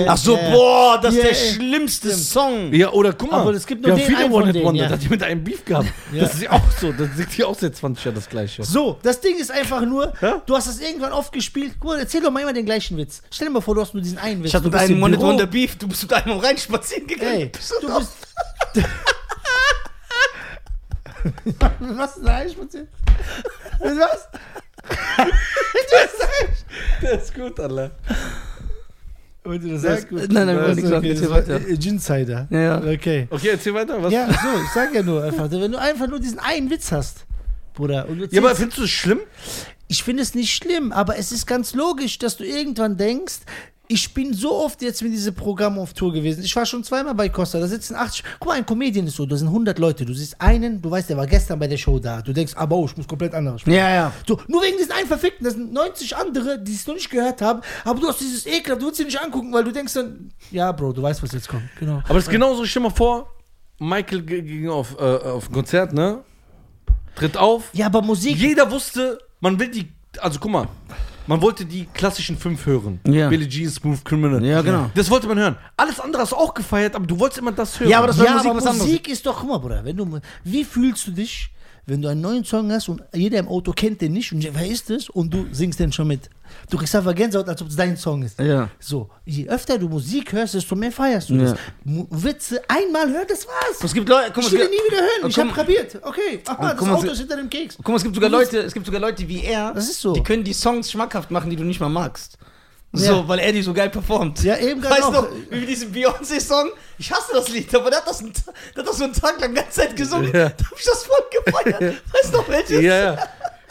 Yeah. 0.00 0.06
Ach 0.12 0.16
so, 0.16 0.36
Ja. 0.36 0.50
boah, 0.50 1.00
das 1.00 1.14
ist 1.14 1.18
Ja, 1.22 1.22
der 1.30 1.32
ja. 1.32 1.52
schlimmste 1.54 2.12
Song. 2.14 2.72
Ja, 2.72 2.90
oder 2.90 3.12
guck 3.12 3.30
mal, 3.30 3.40
Aber 3.42 3.52
es 3.52 3.64
gibt 3.66 3.82
nur 3.82 3.92
haben 3.92 3.98
den 3.98 4.06
viele 4.06 4.18
einen 4.24 4.32
von 4.32 4.40
denen, 4.40 4.64
One-Hit-Wonder, 4.66 4.82
ja. 4.82 4.88
da 4.88 4.94
hat 4.94 5.02
die 5.02 5.08
mit 5.08 5.22
einem 5.22 5.44
Beef 5.44 5.64
gehabt. 5.64 5.86
Das 6.12 6.34
ist 6.34 6.42
ja 6.42 6.50
auch 6.50 6.70
so, 6.80 6.90
das 6.92 7.08
singt 7.16 7.30
hier 7.30 7.46
auch 7.48 7.56
seit 7.56 7.76
20 7.76 8.04
Jahren 8.04 8.14
das 8.16 8.28
Gleiche. 8.28 8.64
So, 8.64 8.98
das 9.04 9.20
Ding 9.20 9.36
ist 9.38 9.52
einfach 9.52 9.82
nur, 9.82 10.12
Ja? 10.20 10.42
du 10.44 10.56
hast 10.56 10.66
das 10.66 10.80
irgendwann 10.80 11.12
oft 11.12 11.32
gespielt. 11.32 11.74
Guck 11.78 11.90
mal, 11.92 12.00
erzähl 12.00 12.20
doch 12.20 12.30
mal 12.32 12.40
immer 12.40 12.52
den 12.52 12.64
gleichen 12.66 12.96
Witz. 12.96 13.22
Stell 13.30 13.46
dir 13.48 13.52
mal 13.54 13.60
vor, 13.60 13.76
du 13.76 13.82
hast 13.82 13.94
nur 13.94 14.02
diesen 14.02 14.18
einen 14.18 14.42
Witz. 14.42 14.52
Ich 14.54 14.58
du 14.60 14.64
mit 14.64 14.72
bist 14.72 14.84
einem 14.84 15.00
Büro. 15.00 15.22
Wonder 15.22 15.46
Beef, 15.46 15.76
du 15.76 15.86
bist 15.86 16.02
mit 16.02 16.12
einem 16.12 16.38
reinspazieren 16.38 17.06
gegangen. 17.06 17.32
Ey, 17.52 17.52
du 17.80 17.98
bist. 17.98 18.12
Was 21.80 22.16
ist 22.16 22.26
denn 22.26 22.56
passiert? 22.56 22.88
Was? 23.80 24.28
Das 27.02 27.22
ist 27.24 27.34
gut, 27.34 27.58
Alter. 27.58 27.90
Du 29.46 29.78
Das 29.78 30.08
gut. 30.08 30.32
Nein, 30.32 30.46
nein, 30.46 30.56
wir 30.56 30.62
wollen 30.64 30.74
nichts 30.74 30.90
sagen. 30.90 31.06
Erzähl 31.06 31.30
weiter. 31.30 31.60
Ginsider. 31.60 32.48
Ja, 32.50 32.58
ja. 32.60 32.78
Okay. 32.78 33.28
Okay, 33.30 33.48
erzähl 33.52 33.74
weiter. 33.74 34.02
Was? 34.02 34.12
Ja, 34.12 34.26
so, 34.28 34.32
ich 34.62 34.70
sag 34.74 34.94
ja 34.94 35.02
nur 35.02 35.22
einfach, 35.22 35.50
wenn 35.50 35.72
du 35.72 35.78
einfach 35.78 36.08
nur 36.08 36.18
diesen 36.20 36.38
einen 36.38 36.70
Witz 36.70 36.90
hast, 36.92 37.26
Bruder, 37.74 38.06
Ja, 38.30 38.40
aber 38.40 38.54
findest 38.54 38.78
du 38.78 38.84
es 38.84 38.90
schlimm? 38.90 39.20
ich 39.88 40.02
finde 40.02 40.22
es 40.22 40.34
nicht 40.34 40.52
schlimm, 40.52 40.92
aber 40.92 41.18
es 41.18 41.30
ist 41.30 41.46
ganz 41.46 41.74
logisch, 41.74 42.18
dass 42.18 42.36
du 42.36 42.44
irgendwann 42.44 42.96
denkst, 42.96 43.40
ich 43.88 44.12
bin 44.12 44.34
so 44.34 44.54
oft 44.54 44.82
jetzt 44.82 45.02
mit 45.02 45.12
diesem 45.12 45.34
Programm 45.34 45.78
auf 45.78 45.92
Tour 45.92 46.12
gewesen. 46.12 46.42
Ich 46.42 46.54
war 46.56 46.66
schon 46.66 46.82
zweimal 46.82 47.14
bei 47.14 47.28
Costa. 47.28 47.58
Da 47.58 47.66
sitzen 47.66 47.94
80. 47.94 48.24
Guck 48.38 48.48
mal, 48.48 48.54
ein 48.54 48.66
Comedian 48.66 49.06
ist 49.06 49.16
so. 49.16 49.26
Da 49.26 49.36
sind 49.36 49.48
100 49.48 49.78
Leute. 49.78 50.04
Du 50.04 50.12
siehst 50.12 50.40
einen, 50.40 50.82
du 50.82 50.90
weißt, 50.90 51.10
der 51.10 51.16
war 51.16 51.26
gestern 51.26 51.58
bei 51.58 51.66
der 51.66 51.76
Show 51.76 51.98
da. 51.98 52.22
Du 52.22 52.32
denkst, 52.32 52.54
aber 52.56 52.76
oh, 52.76 52.86
ich 52.86 52.96
muss 52.96 53.06
komplett 53.06 53.34
anders 53.34 53.60
spielen. 53.60 53.76
Ja, 53.76 53.90
ja. 53.90 54.12
So, 54.26 54.40
nur 54.48 54.62
wegen 54.62 54.76
diesen 54.76 54.92
einen 54.92 55.06
Verfickten, 55.06 55.44
das 55.44 55.54
sind 55.54 55.72
90 55.72 56.16
andere, 56.16 56.58
die 56.58 56.74
es 56.74 56.86
noch 56.86 56.94
nicht 56.94 57.10
gehört 57.10 57.40
haben, 57.42 57.60
aber 57.84 58.00
du 58.00 58.08
hast 58.08 58.20
dieses 58.20 58.46
Ekel, 58.46 58.76
du 58.76 58.86
willst 58.86 58.98
sie 58.98 59.04
nicht 59.04 59.20
angucken, 59.20 59.52
weil 59.52 59.64
du 59.64 59.72
denkst 59.72 59.94
dann, 59.94 60.30
ja, 60.50 60.72
Bro, 60.72 60.92
du 60.92 61.02
weißt, 61.02 61.22
was 61.22 61.32
jetzt 61.32 61.48
kommt. 61.48 61.64
Genau. 61.78 62.02
Aber 62.08 62.18
es 62.18 62.24
ist 62.24 62.30
genauso, 62.30 62.64
stell 62.64 62.82
mal 62.82 62.90
vor, 62.90 63.32
Michael 63.78 64.22
ging 64.22 64.68
auf, 64.68 64.96
äh, 64.98 65.02
auf 65.02 65.48
ein 65.48 65.52
Konzert, 65.52 65.92
ne? 65.92 66.22
Tritt 67.14 67.36
auf. 67.36 67.70
Ja, 67.72 67.86
aber 67.86 68.02
Musik. 68.02 68.36
Jeder 68.36 68.70
wusste, 68.70 69.18
man 69.40 69.58
will 69.58 69.68
die. 69.68 69.88
Also 70.18 70.38
guck 70.38 70.50
mal, 70.50 70.68
Man 71.26 71.42
wollte 71.42 71.64
die 71.64 71.86
klassischen 71.92 72.38
fünf 72.38 72.66
hören. 72.66 73.00
Ja. 73.06 73.28
Billie 73.28 73.48
Jean, 73.48 73.68
Smooth 73.68 74.04
Criminal. 74.04 74.44
Ja, 74.44 74.62
genau. 74.62 74.90
Das 74.94 75.10
wollte 75.10 75.26
man 75.26 75.38
hören. 75.38 75.56
Alles 75.76 75.98
andere 75.98 76.22
hast 76.22 76.32
du 76.32 76.36
auch 76.36 76.54
gefeiert, 76.54 76.94
aber 76.94 77.06
du 77.06 77.18
wolltest 77.18 77.38
immer 77.38 77.52
das 77.52 77.78
hören. 77.80 77.90
Ja, 77.90 77.98
aber 77.98 78.08
das 78.08 78.18
war 78.18 78.26
ja, 78.26 78.34
Musik 78.34 78.50
aber 78.50 78.64
was. 78.64 78.78
Musik 78.78 79.08
ist 79.08 79.26
doch, 79.26 79.40
guck 79.40 79.48
mal, 79.48 79.58
Bruder, 79.58 79.84
wenn 79.84 79.96
du, 79.96 80.20
wie 80.44 80.64
fühlst 80.64 81.06
du 81.06 81.10
dich, 81.10 81.50
wenn 81.88 82.02
du 82.02 82.08
einen 82.08 82.20
neuen 82.20 82.44
Song 82.44 82.70
hast 82.72 82.88
und 82.88 83.00
jeder 83.14 83.38
im 83.38 83.46
Auto 83.48 83.72
kennt 83.72 84.00
den 84.00 84.12
nicht 84.12 84.32
und 84.32 84.42
sagt, 84.42 84.54
wer 84.58 84.66
ist 84.66 84.90
das? 84.90 85.08
Und 85.08 85.32
du 85.32 85.46
singst 85.52 85.78
den 85.78 85.92
schon 85.92 86.08
mit. 86.08 86.28
Du 86.68 86.76
kriegst 86.76 86.94
einfach 86.96 87.14
Gänsehaut, 87.14 87.48
als 87.48 87.62
ob 87.62 87.68
es 87.68 87.76
dein 87.76 87.96
Song 87.96 88.22
ist. 88.24 88.38
Ja. 88.40 88.68
So, 88.80 89.08
je 89.24 89.48
öfter 89.48 89.78
du 89.78 89.88
Musik 89.88 90.32
hörst, 90.32 90.54
desto 90.54 90.74
mehr 90.74 90.90
feierst 90.92 91.30
du 91.30 91.34
Ja. 91.34 91.42
das. 91.52 91.58
Witze 92.10 92.60
einmal 92.68 93.08
hören, 93.10 93.26
das 93.28 93.46
war's. 93.46 93.82
Es 93.82 93.94
gibt 93.94 94.08
Leute, 94.08 94.30
guck 94.34 94.44
ich 94.44 94.52
mal, 94.52 94.58
will 94.58 94.64
es 94.66 94.70
nie 94.70 94.76
wieder 94.92 95.00
hören. 95.02 95.28
Ich 95.28 95.34
Guck 95.34 95.44
hab 95.44 95.46
mal- 95.46 95.54
kapiert. 95.54 95.98
Okay, 96.02 96.40
aha, 96.46 96.56
guck 96.70 96.78
das 96.78 96.86
mal, 96.88 96.94
Auto 96.96 97.06
ist 97.12 97.18
hinter 97.18 97.36
dem 97.36 97.50
Keks. 97.50 97.76
guck 97.76 97.88
mal, 97.88 97.96
es 97.96 98.02
gibt 98.02 98.14
sogar 98.14 98.30
Leute, 98.30 98.58
es 98.58 98.72
gibt 98.74 98.86
sogar 98.86 99.00
Leute 99.00 99.28
wie 99.28 99.42
er, 99.44 99.72
Das 99.72 100.00
so. 100.00 100.12
die 100.12 100.22
können 100.22 100.44
die 100.44 100.52
Songs 100.54 100.90
schmackhaft 100.90 101.30
machen, 101.30 101.50
die 101.50 101.56
du 101.56 101.64
nicht 101.64 101.80
mal 101.80 101.88
magst. 101.88 102.38
So, 102.96 103.12
Ja. 103.12 103.28
weil 103.28 103.38
er 103.40 103.52
die 103.52 103.62
so 103.62 103.72
geil 103.72 103.90
performt. 103.90 104.42
Ja, 104.42 104.56
eben 104.58 104.82
Weißt 104.82 105.02
genau. 105.06 105.22
du, 105.22 105.28
wie 105.50 105.66
diesen 105.66 105.92
Beyoncé-Song? 105.92 106.70
Ich 106.98 107.10
hasse 107.12 107.32
das 107.34 107.48
Lied, 107.48 107.72
aber 107.74 107.90
der 107.90 107.98
hat 108.00 108.08
das, 108.08 108.20
ein, 108.22 108.32
der 108.74 108.82
hat 108.82 108.88
das 108.88 108.96
so 108.98 109.04
einen 109.04 109.12
Tag 109.12 109.40
lang 109.40 109.54
ganze 109.54 109.70
Zeit 109.80 109.94
gesungen. 109.96 110.32
Ja. 110.32 110.48
Da 110.50 110.64
hab 110.64 110.78
ich 110.78 110.84
das 110.84 111.04
voll 111.04 111.24
gefeiert. 111.44 111.80
Weißt 112.12 112.32
du 112.32 112.38
noch 112.38 112.48
welches? 112.48 112.82
Ja, 112.82 112.96
ja. 113.14 113.28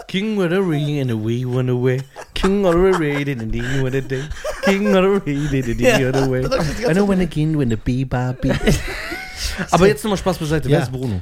King 0.08 0.38
with 0.38 0.52
a 0.52 0.60
ring 0.62 1.02
and 1.02 1.12
away 1.12 1.44
one 1.46 1.72
away. 1.72 2.00
King 2.36 2.64
of 2.66 2.76
a 2.76 2.98
raid 3.00 3.28
and 3.28 3.42
a 3.42 3.46
ding 3.46 3.84
with 3.84 3.96
a 3.96 4.02
day. 4.02 4.22
King 4.64 4.90
of 4.96 5.04
a 5.04 5.22
raid 5.26 5.54
and 5.54 5.66
ding 5.66 5.80
Ja, 5.80 5.98
with 5.98 6.16
a 6.16 6.30
way. 6.30 6.46
I 6.88 6.94
know 6.94 7.08
when 7.08 7.22
again 7.22 7.58
when 7.58 7.70
the 7.70 7.76
bee. 7.78 8.06
Aber 9.72 9.88
jetzt 9.88 10.04
nochmal 10.04 10.18
Spaß 10.18 10.38
beiseite. 10.38 10.70
Wer 10.70 10.84
ist 10.84 10.92
Bruno? 10.92 11.22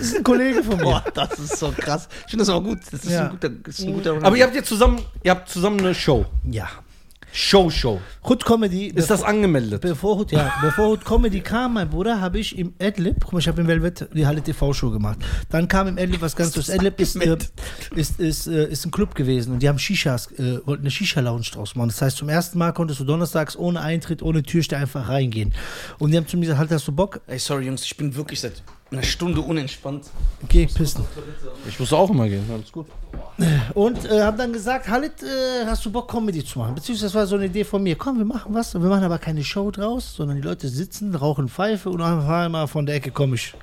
Das 0.00 0.08
ist 0.08 0.16
ein 0.16 0.24
Kollege 0.24 0.62
von 0.64 0.76
mir. 0.78 0.84
Boah, 0.84 1.04
das 1.14 1.38
ist 1.38 1.58
so 1.58 1.72
krass. 1.76 2.08
Ich 2.24 2.30
finde 2.30 2.44
das 2.44 2.48
auch 2.48 2.62
gut. 2.62 2.78
Das 2.90 3.04
ist 3.04 3.10
Ja. 3.10 3.24
ein 3.26 3.30
guter, 3.30 3.48
das 3.50 3.78
ist 3.78 3.86
ein 3.86 3.92
guter 3.92 4.16
Aber 4.22 4.36
ihr 4.36 4.44
habt 4.44 4.54
jetzt 4.54 4.68
zusammen, 4.68 5.00
ihr 5.22 5.30
habt 5.32 5.48
zusammen 5.48 5.78
eine 5.80 5.94
Show. 5.94 6.24
Ja. 6.50 6.68
Show, 7.32 7.70
Show. 7.70 8.00
Hood 8.24 8.44
Comedy. 8.44 8.86
Ist 8.88 9.08
das 9.08 9.22
angemeldet? 9.22 9.82
Bevor 9.82 10.16
Hood, 10.18 10.32
ja, 10.32 10.52
bevor 10.62 10.88
Hood 10.88 11.04
Comedy 11.04 11.40
kam, 11.40 11.74
mein 11.74 11.88
Bruder, 11.88 12.20
habe 12.20 12.40
ich 12.40 12.58
im 12.58 12.74
Adlib, 12.80 13.18
guck 13.22 13.34
mal, 13.34 13.38
ich 13.38 13.46
habe 13.46 13.60
im 13.60 13.68
Velvet 13.68 14.08
die 14.12 14.26
Halle 14.26 14.42
TV-Show 14.42 14.90
gemacht. 14.90 15.18
Dann 15.48 15.68
kam 15.68 15.86
im 15.86 15.96
Adlib 15.96 16.20
was 16.22 16.34
ganz 16.34 16.54
Das 16.54 16.68
Adlib 16.68 16.98
ist, 16.98 17.14
äh, 17.14 17.36
ist, 17.94 18.18
ist, 18.18 18.48
äh, 18.48 18.66
ist 18.68 18.84
ein 18.84 18.90
Club 18.90 19.14
gewesen 19.14 19.52
und 19.52 19.60
die 19.62 19.68
haben 19.68 19.78
Shishas, 19.78 20.32
äh, 20.32 20.58
wollten 20.66 20.82
eine 20.82 20.90
Shisha-Lounge 20.90 21.46
draus 21.52 21.76
machen. 21.76 21.90
Das 21.90 22.02
heißt, 22.02 22.16
zum 22.16 22.28
ersten 22.28 22.58
Mal 22.58 22.72
konntest 22.72 22.98
du 22.98 23.04
donnerstags 23.04 23.56
ohne 23.56 23.80
Eintritt, 23.80 24.22
ohne 24.22 24.42
Türsteher 24.42 24.80
einfach 24.80 25.08
reingehen. 25.08 25.54
Und 26.00 26.10
die 26.10 26.16
haben 26.16 26.26
zu 26.26 26.36
mir 26.36 26.46
gesagt, 26.46 26.58
halt, 26.58 26.72
hast 26.72 26.88
du 26.88 26.92
Bock? 26.92 27.20
Ey, 27.28 27.38
sorry 27.38 27.66
Jungs, 27.66 27.84
ich 27.84 27.96
bin 27.96 28.12
wirklich 28.16 28.40
seit 28.40 28.54
einer 28.90 29.02
Stunde 29.02 29.40
unentspannt. 29.40 30.06
Geh 30.48 30.66
pissen. 30.66 31.04
Ich 31.68 31.78
muss 31.78 31.92
auch 31.92 32.10
immer 32.10 32.28
gehen. 32.28 32.44
Alles 32.52 32.72
gut. 32.72 32.86
Und 33.74 34.04
äh, 34.04 34.22
haben 34.22 34.36
dann 34.36 34.52
gesagt, 34.52 34.88
Halit, 34.88 35.22
äh, 35.22 35.66
hast 35.66 35.84
du 35.84 35.90
Bock, 35.90 36.10
Comedy 36.10 36.44
zu 36.44 36.58
machen? 36.58 36.74
Beziehungsweise 36.74 37.06
das 37.06 37.14
war 37.14 37.26
so 37.26 37.36
eine 37.36 37.46
Idee 37.46 37.64
von 37.64 37.82
mir. 37.82 37.96
Komm, 37.96 38.18
wir 38.18 38.24
machen 38.24 38.52
was. 38.52 38.74
Wir 38.74 38.80
machen 38.80 39.04
aber 39.04 39.18
keine 39.18 39.44
Show 39.44 39.70
draus, 39.70 40.14
sondern 40.16 40.36
die 40.36 40.42
Leute 40.42 40.68
sitzen, 40.68 41.14
rauchen 41.14 41.48
Pfeife 41.48 41.88
und 41.90 42.00
auf 42.02 42.28
einmal 42.28 42.66
von 42.66 42.86
der 42.86 42.96
Ecke 42.96 43.10
komme 43.10 43.36
ich. 43.36 43.54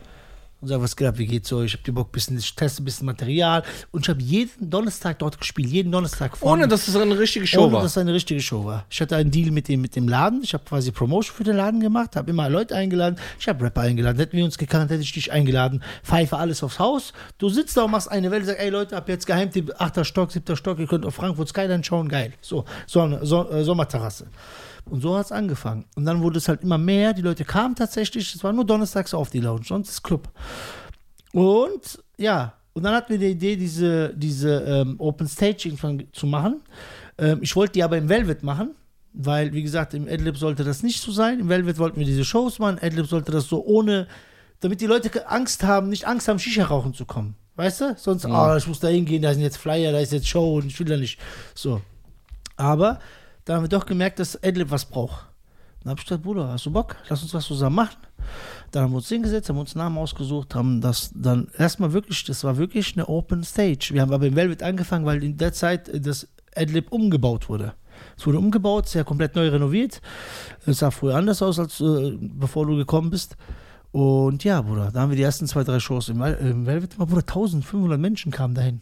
Und 0.59 0.69
sag, 0.69 0.81
was 0.81 0.95
geht 0.95 1.07
ab, 1.07 1.19
wie 1.19 1.27
geht's 1.27 1.53
euch? 1.53 1.65
Ich 1.65 1.73
hab 1.75 1.83
die 1.83 1.91
Bock, 1.91 2.11
bisschen, 2.11 2.35
ich 2.35 2.55
teste 2.55 2.81
ein 2.81 2.85
bisschen 2.85 3.05
Material. 3.05 3.61
Und 3.91 4.05
ich 4.05 4.09
habe 4.09 4.19
jeden 4.21 4.71
Donnerstag 4.71 5.19
dort 5.19 5.37
gespielt, 5.39 5.69
jeden 5.69 5.91
Donnerstag 5.91 6.35
von- 6.35 6.49
Ohne, 6.49 6.67
dass 6.67 6.87
es 6.87 6.95
eine 6.95 7.19
richtige 7.19 7.45
Show 7.45 7.65
ohne, 7.65 7.73
war. 7.73 7.81
dass 7.83 7.91
es 7.91 7.97
eine 7.99 8.11
richtige 8.11 8.41
Show 8.41 8.65
war. 8.65 8.83
Ich 8.89 8.99
hatte 8.99 9.15
einen 9.17 9.29
Deal 9.29 9.51
mit 9.51 9.67
dem, 9.67 9.81
mit 9.81 9.95
dem 9.95 10.07
Laden. 10.07 10.41
Ich 10.43 10.55
habe 10.55 10.63
quasi 10.63 10.91
Promotion 10.91 11.35
für 11.35 11.43
den 11.43 11.57
Laden 11.57 11.79
gemacht, 11.79 12.15
habe 12.15 12.31
immer 12.31 12.49
Leute 12.49 12.75
eingeladen. 12.75 13.19
Ich 13.39 13.47
habe 13.47 13.63
Rapper 13.65 13.81
eingeladen. 13.81 14.17
Hätten 14.17 14.35
wir 14.35 14.45
uns 14.45 14.57
gekannt, 14.57 14.89
hätte 14.89 15.03
ich 15.03 15.11
dich 15.11 15.31
eingeladen. 15.31 15.83
Pfeife 16.03 16.37
alles 16.37 16.63
aufs 16.63 16.79
Haus. 16.79 17.13
Du 17.37 17.49
sitzt 17.49 17.77
da 17.77 17.83
und 17.83 17.91
machst 17.91 18.09
eine 18.09 18.31
Welle, 18.31 18.43
sagst, 18.45 18.59
ey 18.59 18.69
Leute, 18.69 18.97
ab 18.97 19.07
jetzt 19.09 19.27
Geheimtipp, 19.27 19.73
achter 19.77 20.05
Stock, 20.05 20.31
siebter 20.31 20.55
Stock, 20.55 20.79
ihr 20.79 20.87
könnt 20.87 21.05
auf 21.05 21.13
Frankfurt 21.13 21.49
Skyline 21.49 21.83
schauen, 21.83 22.09
geil. 22.09 22.33
So, 22.41 22.65
Sonne, 22.87 23.19
so, 23.23 23.47
äh, 23.51 23.63
Sommerterrasse. 23.63 24.25
Und 24.89 25.01
so 25.01 25.17
hat 25.17 25.25
es 25.25 25.31
angefangen. 25.31 25.85
Und 25.95 26.05
dann 26.05 26.21
wurde 26.21 26.37
es 26.37 26.47
halt 26.47 26.61
immer 26.63 26.77
mehr. 26.77 27.13
Die 27.13 27.21
Leute 27.21 27.45
kamen 27.45 27.75
tatsächlich. 27.75 28.33
Es 28.33 28.43
war 28.43 28.53
nur 28.53 28.65
donnerstags 28.65 29.13
auf 29.13 29.29
die 29.29 29.39
Lounge, 29.39 29.65
sonst 29.65 29.89
ist 29.89 30.03
Club. 30.03 30.29
Und 31.33 32.03
ja, 32.17 32.53
und 32.73 32.83
dann 32.83 32.93
hatten 32.93 33.09
wir 33.09 33.17
die 33.17 33.31
Idee, 33.31 33.55
diese, 33.55 34.13
diese 34.15 34.59
ähm, 34.61 34.95
Open 34.99 35.27
Stage 35.27 35.63
irgendwann 35.65 36.03
zu 36.11 36.27
machen. 36.27 36.61
Ähm, 37.17 37.39
ich 37.41 37.55
wollte 37.55 37.73
die 37.73 37.83
aber 37.83 37.97
im 37.97 38.07
Velvet 38.07 38.43
machen, 38.43 38.75
weil, 39.13 39.51
wie 39.53 39.63
gesagt, 39.63 39.95
im 39.95 40.07
Adlib 40.07 40.37
sollte 40.37 40.63
das 40.63 40.83
nicht 40.83 41.01
so 41.01 41.11
sein. 41.11 41.39
Im 41.39 41.49
Velvet 41.49 41.79
wollten 41.79 41.97
wir 41.97 42.05
diese 42.05 42.23
Shows 42.23 42.59
machen. 42.59 42.77
Adlib 42.79 43.07
sollte 43.07 43.31
das 43.31 43.47
so 43.47 43.65
ohne, 43.65 44.07
damit 44.59 44.81
die 44.81 44.85
Leute 44.85 45.27
Angst 45.27 45.63
haben, 45.63 45.89
nicht 45.89 46.05
Angst 46.05 46.27
haben, 46.27 46.37
Shisha 46.37 46.65
rauchen 46.65 46.93
zu 46.93 47.05
kommen. 47.05 47.35
Weißt 47.55 47.81
du? 47.81 47.95
Sonst, 47.97 48.25
ah, 48.27 48.55
ich 48.55 48.67
muss 48.67 48.79
da 48.79 48.89
hingehen, 48.89 49.23
da 49.23 49.33
sind 49.33 49.41
jetzt 49.41 49.57
Flyer, 49.57 49.91
da 49.91 49.97
ist 49.97 50.13
jetzt 50.13 50.27
Show 50.27 50.57
und 50.57 50.67
ich 50.67 50.79
will 50.79 50.85
da 50.85 50.97
nicht. 50.97 51.19
So. 51.55 51.81
Aber 52.57 52.99
da 53.47 53.55
haben 53.55 53.63
wir 53.63 53.69
doch 53.69 53.85
gemerkt, 53.85 54.19
dass 54.19 54.41
Adlib 54.43 54.69
was 54.71 54.85
braucht. 54.85 55.25
Dann 55.81 55.91
hab 55.91 55.99
ich 55.99 56.05
gesagt, 56.05 56.23
Bruder, 56.23 56.49
hast 56.49 56.65
du 56.65 56.71
Bock? 56.71 56.95
Lass 57.09 57.21
uns 57.23 57.33
was 57.33 57.45
zusammen 57.45 57.77
machen. 57.77 57.97
Dann 58.71 58.83
haben 58.83 58.91
wir 58.91 58.97
uns 58.97 59.07
hingesetzt, 59.07 59.47
haben 59.47 59.57
uns 59.57 59.73
Namen 59.75 59.97
ausgesucht, 59.97 60.53
haben 60.53 60.81
das 60.81 61.11
dann 61.15 61.47
erstmal 61.57 61.93
wirklich, 61.93 62.25
das 62.25 62.43
war 62.43 62.57
wirklich 62.57 62.93
eine 62.95 63.07
Open 63.07 63.43
Stage. 63.43 63.89
Wir 63.93 64.01
haben 64.01 64.11
aber 64.11 64.25
im 64.27 64.35
Velvet 64.35 64.63
angefangen, 64.63 65.05
weil 65.05 65.23
in 65.23 65.37
der 65.37 65.53
Zeit 65.53 65.87
äh, 65.87 66.01
das 66.01 66.27
Adlib 66.55 66.91
umgebaut 66.91 67.47
wurde. 67.47 67.73
Es 68.17 68.27
wurde 68.27 68.37
umgebaut, 68.39 68.93
ja 68.93 69.03
komplett 69.03 69.35
neu 69.35 69.47
renoviert. 69.49 70.01
Es 70.65 70.79
sah 70.79 70.91
früher 70.91 71.15
anders 71.15 71.41
aus, 71.41 71.57
als 71.57 71.79
äh, 71.79 72.17
bevor 72.19 72.65
du 72.65 72.75
gekommen 72.75 73.09
bist. 73.09 73.37
Und 73.91 74.43
ja, 74.43 74.61
Bruder, 74.61 74.91
da 74.91 75.01
haben 75.01 75.09
wir 75.11 75.15
die 75.15 75.23
ersten 75.23 75.47
zwei, 75.47 75.63
drei 75.63 75.79
Shows 75.79 76.09
im, 76.09 76.17
Vel- 76.21 76.37
im 76.39 76.65
Velvet. 76.65 76.97
Bruder, 76.97 77.21
1500 77.21 77.97
Menschen 77.99 78.31
kamen 78.31 78.53
dahin. 78.55 78.81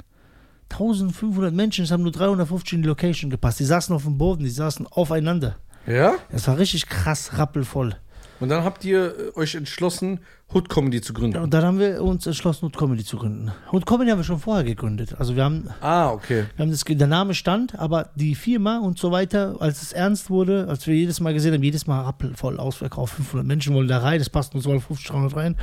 1500 0.72 1.54
Menschen, 1.54 1.86
es 1.86 1.92
haben 1.92 2.04
nur 2.04 2.12
350 2.12 2.74
in 2.74 2.82
die 2.82 2.88
Location 2.88 3.30
gepasst. 3.30 3.60
Die 3.60 3.66
saßen 3.66 3.96
auf 3.96 4.04
dem 4.04 4.18
Boden, 4.18 4.44
die 4.44 4.50
saßen 4.50 4.88
aufeinander. 4.88 5.58
Ja? 5.88 6.16
Es 6.30 6.48
war 6.48 6.58
richtig 6.58 6.88
krass 6.88 7.38
rappelvoll. 7.38 7.96
Und 8.40 8.50
dann 8.50 8.64
habt 8.64 8.84
ihr 8.86 9.14
äh, 9.36 9.40
euch 9.40 9.56
entschlossen, 9.56 10.20
Hood 10.54 10.70
Comedy 10.70 11.02
zu 11.02 11.12
gründen. 11.14 11.38
Ja, 11.38 11.42
und 11.44 11.54
dann 11.54 11.64
haben 11.64 11.80
wir 11.80 12.04
uns 12.04 12.28
entschlossen, 12.28 12.66
Hood 12.66 12.78
Comedy 12.78 13.04
zu 13.04 13.18
gründen. 13.18 13.52
Hood 13.72 13.86
Comedy 13.86 14.12
haben 14.12 14.20
wir 14.20 14.24
schon 14.24 14.40
vorher 14.40 14.64
gegründet. 14.64 15.16
Also 15.18 15.36
wir 15.36 15.44
haben, 15.44 15.70
Ah, 15.82 16.12
okay. 16.12 16.46
wir 16.56 16.64
haben 16.64 16.72
das, 16.72 16.84
der 16.84 17.08
Name 17.08 17.34
stand, 17.34 17.78
aber 17.80 18.10
die 18.16 18.36
Firma 18.36 18.78
und 18.78 19.00
so 19.00 19.12
weiter, 19.12 19.56
als 19.60 19.82
es 19.82 19.92
ernst 19.92 20.30
wurde, 20.30 20.68
als 20.70 20.86
wir 20.86 20.94
jedes 20.96 21.20
Mal 21.20 21.34
gesehen 21.34 21.54
haben, 21.54 21.64
jedes 21.64 21.88
Mal 21.88 22.02
rappelvoll 22.02 22.60
ausverkauft, 22.60 23.16
500 23.16 23.46
Menschen 23.46 23.74
wollen 23.74 23.88
da 23.88 23.98
rein, 24.00 24.20
das 24.20 24.30
passt 24.30 24.54
uns 24.54 24.66
250, 24.66 25.08
300 25.08 25.36
rein. 25.36 25.54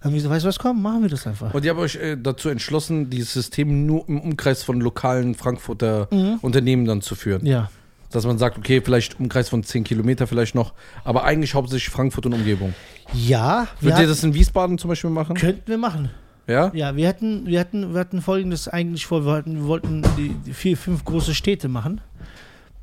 Dann 0.00 0.06
haben 0.06 0.10
wir 0.12 0.16
gesagt, 0.16 0.34
weißt 0.34 0.44
du 0.44 0.48
was, 0.48 0.58
komm, 0.58 0.82
machen 0.82 1.02
wir 1.02 1.10
das 1.10 1.26
einfach. 1.26 1.54
Und 1.54 1.64
ihr 1.64 1.70
habt 1.70 1.80
euch 1.80 1.94
äh, 1.96 2.16
dazu 2.20 2.48
entschlossen, 2.48 3.10
dieses 3.10 3.32
System 3.32 3.86
nur 3.86 4.08
im 4.08 4.20
Umkreis 4.20 4.64
von 4.64 4.80
lokalen 4.80 5.34
Frankfurter 5.36 6.08
Unternehmen 6.42 6.86
dann 6.86 7.02
zu 7.02 7.14
führen. 7.14 7.46
Ja. 7.46 7.70
Dass 8.14 8.24
man 8.24 8.38
sagt, 8.38 8.56
okay, 8.56 8.80
vielleicht 8.80 9.18
Umkreis 9.18 9.48
von 9.48 9.64
10 9.64 9.82
Kilometer 9.82 10.28
vielleicht 10.28 10.54
noch, 10.54 10.72
aber 11.02 11.24
eigentlich 11.24 11.54
hauptsächlich 11.54 11.90
Frankfurt 11.90 12.26
und 12.26 12.34
Umgebung. 12.34 12.72
Ja, 13.12 13.66
Würdet 13.80 14.00
ihr 14.00 14.06
das 14.06 14.22
in 14.22 14.34
Wiesbaden 14.34 14.78
zum 14.78 14.88
Beispiel 14.88 15.10
machen? 15.10 15.34
könnten 15.34 15.66
wir 15.66 15.78
machen. 15.78 16.10
Ja? 16.46 16.70
Ja, 16.74 16.94
wir 16.94 17.08
hatten, 17.08 17.46
wir 17.46 17.58
hatten, 17.58 17.92
wir 17.92 17.98
hatten 17.98 18.22
folgendes 18.22 18.68
eigentlich 18.68 19.04
vor, 19.06 19.26
wir, 19.26 19.32
hatten, 19.32 19.56
wir 19.56 19.66
wollten 19.66 20.02
die, 20.16 20.28
die 20.46 20.54
vier, 20.54 20.76
fünf 20.76 21.04
große 21.04 21.34
Städte 21.34 21.66
machen. 21.68 22.00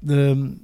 Ähm, 0.05 0.61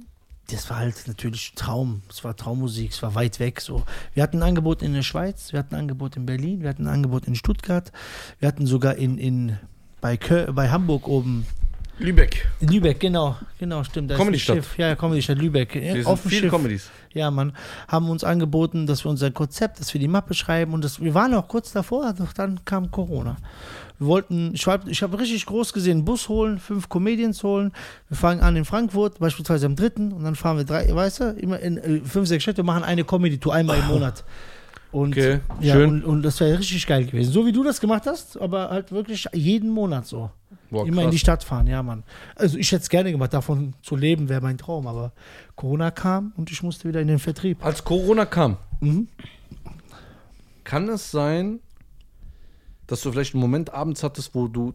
das 0.50 0.68
war 0.68 0.78
halt 0.78 0.96
natürlich 1.06 1.52
Traum. 1.54 2.02
Es 2.10 2.22
war 2.22 2.36
Traummusik, 2.36 2.90
es 2.90 3.02
war 3.02 3.14
weit 3.14 3.40
weg. 3.40 3.62
So. 3.62 3.84
Wir 4.12 4.22
hatten 4.22 4.38
ein 4.38 4.50
Angebot 4.50 4.82
in 4.82 4.92
der 4.92 5.02
Schweiz, 5.02 5.52
wir 5.52 5.60
hatten 5.60 5.76
ein 5.76 5.82
Angebot 5.82 6.16
in 6.16 6.26
Berlin, 6.26 6.60
wir 6.60 6.68
hatten 6.68 6.86
ein 6.86 6.92
Angebot 6.92 7.26
in 7.26 7.34
Stuttgart, 7.34 7.90
wir 8.38 8.48
hatten 8.48 8.66
sogar 8.66 8.96
in, 8.96 9.16
in 9.16 9.56
bei, 10.02 10.18
Kö 10.18 10.52
bei 10.52 10.68
Hamburg 10.68 11.08
oben. 11.08 11.46
Lübeck. 11.98 12.46
Lübeck, 12.60 13.00
genau, 13.00 13.36
genau, 13.58 13.82
stimmt. 13.82 14.10
Da 14.10 14.16
Comedy-Stadt. 14.16 14.56
Schiff. 14.56 14.78
Ja, 14.78 14.94
Comedy-Stadt 14.94 15.38
Lübeck. 15.38 15.74
Wir 15.74 15.92
sind 15.92 16.06
auf 16.06 16.22
dem 16.22 16.30
viele 16.30 16.42
Schiff. 16.42 16.50
Comedies. 16.50 16.90
Ja, 17.12 17.30
Mann, 17.30 17.52
haben 17.88 18.08
uns 18.10 18.22
angeboten, 18.22 18.86
dass 18.86 19.04
wir 19.04 19.10
unser 19.10 19.30
Konzept, 19.30 19.80
dass 19.80 19.92
wir 19.92 20.00
die 20.00 20.08
Mappe 20.08 20.34
schreiben 20.34 20.74
und 20.74 20.84
das, 20.84 21.00
wir 21.00 21.14
waren 21.14 21.34
auch 21.34 21.48
kurz 21.48 21.72
davor, 21.72 22.12
doch 22.12 22.32
dann 22.32 22.64
kam 22.64 22.90
Corona. 22.90 23.36
Wir 23.98 24.06
wollten, 24.06 24.54
ich 24.54 24.64
habe 24.66 24.88
ich 24.88 25.02
hab 25.02 25.18
richtig 25.18 25.44
groß 25.46 25.72
gesehen, 25.72 26.04
Bus 26.04 26.28
holen, 26.28 26.58
fünf 26.58 26.88
Comedians 26.88 27.42
holen. 27.42 27.72
Wir 28.08 28.16
fangen 28.16 28.40
an 28.40 28.54
in 28.54 28.64
Frankfurt, 28.64 29.18
beispielsweise 29.18 29.66
am 29.66 29.74
dritten, 29.74 30.12
und 30.12 30.22
dann 30.22 30.36
fahren 30.36 30.56
wir 30.58 30.64
drei, 30.64 30.94
weißt 30.94 31.20
du, 31.20 31.24
immer 31.30 31.58
in 31.58 31.78
äh, 31.78 32.00
fünf, 32.04 32.28
sechs 32.28 32.44
Städte, 32.44 32.62
machen 32.62 32.84
eine 32.84 33.02
Comedy-Tour 33.02 33.52
einmal 33.52 33.78
im 33.78 33.86
Monat. 33.88 34.22
Und, 35.00 35.12
Okay, 35.12 35.40
ja, 35.60 35.74
schön. 35.74 35.88
Und, 35.90 36.04
und 36.04 36.22
das 36.22 36.40
wäre 36.40 36.58
richtig 36.58 36.86
geil 36.86 37.04
gewesen. 37.06 37.32
So 37.32 37.46
wie 37.46 37.52
du 37.52 37.62
das 37.62 37.80
gemacht 37.80 38.04
hast, 38.06 38.40
aber 38.40 38.70
halt 38.70 38.90
wirklich 38.92 39.26
jeden 39.32 39.70
Monat 39.70 40.06
so. 40.06 40.30
Boah, 40.70 40.86
Immer 40.86 41.02
in 41.02 41.06
krass. 41.06 41.12
die 41.12 41.18
Stadt 41.18 41.44
fahren, 41.44 41.66
ja, 41.66 41.82
Mann. 41.82 42.02
Also 42.34 42.58
ich 42.58 42.70
hätte 42.72 42.82
es 42.82 42.88
gerne 42.88 43.10
gemacht, 43.12 43.32
davon 43.32 43.74
zu 43.82 43.96
leben 43.96 44.28
wäre 44.28 44.40
mein 44.40 44.58
Traum, 44.58 44.86
aber 44.86 45.12
Corona 45.56 45.90
kam 45.90 46.32
und 46.36 46.50
ich 46.50 46.62
musste 46.62 46.88
wieder 46.88 47.00
in 47.00 47.08
den 47.08 47.18
Vertrieb. 47.18 47.64
Als 47.64 47.82
Corona 47.84 48.26
kam, 48.26 48.56
Mhm. 48.80 49.08
kann 50.64 50.88
es 50.88 51.10
sein, 51.10 51.60
dass 52.86 53.00
du 53.02 53.12
vielleicht 53.12 53.34
einen 53.34 53.40
Moment 53.40 53.72
abends 53.72 54.02
hattest, 54.02 54.34
wo 54.34 54.48
du 54.48 54.74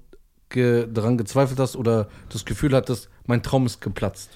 ge 0.49 0.87
daran 0.91 1.17
gezweifelt 1.17 1.59
hast 1.59 1.75
oder 1.75 2.07
das 2.29 2.45
Gefühl 2.45 2.73
hattest, 2.75 3.09
mein 3.27 3.41
Traum 3.43 3.65
ist 3.65 3.81
geplatzt? 3.81 4.29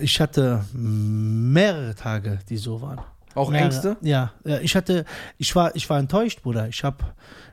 Ich 0.00 0.20
hatte 0.20 0.64
mehrere 0.74 1.94
Tage, 1.94 2.38
die 2.48 2.56
so 2.58 2.80
waren. 2.82 3.00
Auch 3.34 3.52
Ja, 3.52 3.58
Ängste? 3.58 3.96
Ja, 4.00 4.32
ja, 4.44 4.60
ich 4.60 4.74
hatte, 4.74 5.04
ich 5.36 5.54
war, 5.54 5.74
ich 5.76 5.88
war 5.88 5.98
enttäuscht, 5.98 6.42
Bruder. 6.42 6.68
Ich 6.68 6.84
habe 6.84 7.04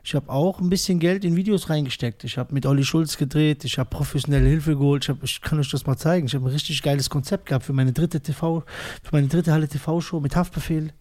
ich 0.02 0.14
hab 0.14 0.28
auch 0.28 0.60
ein 0.60 0.68
bisschen 0.68 1.00
Geld 1.00 1.24
in 1.24 1.34
Videos 1.34 1.68
reingesteckt. 1.68 2.22
Ich 2.24 2.38
habe 2.38 2.54
mit 2.54 2.64
Olli 2.64 2.84
Schulz 2.84 3.16
gedreht, 3.16 3.64
ich 3.64 3.78
habe 3.78 3.90
professionelle 3.90 4.48
Hilfe 4.48 4.76
geholt. 4.76 5.04
Ich, 5.04 5.08
hab, 5.08 5.22
ich 5.22 5.40
kann 5.40 5.58
euch 5.58 5.70
das 5.70 5.86
mal 5.86 5.96
zeigen. 5.96 6.26
Ich 6.26 6.34
habe 6.34 6.44
ein 6.46 6.52
richtig 6.52 6.82
geiles 6.82 7.10
Konzept 7.10 7.46
gehabt 7.46 7.64
für 7.64 7.72
meine 7.72 7.92
dritte 7.92 8.20
TV, 8.20 8.62
für 9.02 9.10
meine 9.12 9.26
dritte 9.26 9.52
Halle 9.52 9.68
TV-Show 9.68 10.20
mit 10.20 10.36
Haftbefehl. 10.36 10.92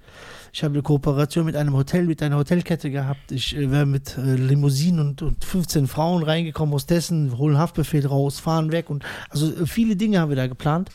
Ich 0.55 0.63
habe 0.63 0.73
eine 0.73 0.83
Kooperation 0.83 1.45
mit 1.45 1.55
einem 1.55 1.75
Hotel, 1.75 2.05
mit 2.05 2.23
einer 2.23 2.37
Hotelkette 2.37 2.89
gehabt. 2.89 3.31
Ich 3.31 3.55
äh, 3.55 3.69
wäre 3.69 3.85
mit 3.85 4.17
äh, 4.17 4.35
Limousinen 4.35 5.01
und, 5.01 5.21
und 5.21 5.43
15 5.43 5.85
Frauen 5.85 6.23
reingekommen 6.23 6.73
aus 6.73 6.85
Dessen, 6.85 7.37
holen 7.37 7.57
Haftbefehl 7.57 8.07
raus, 8.07 8.39
fahren 8.39 8.71
weg 8.71 8.89
und 8.89 9.03
also 9.29 9.51
äh, 9.51 9.65
viele 9.67 9.97
Dinge 9.97 10.19
haben 10.19 10.29
wir 10.29 10.37
da 10.37 10.47
geplant. 10.47 10.89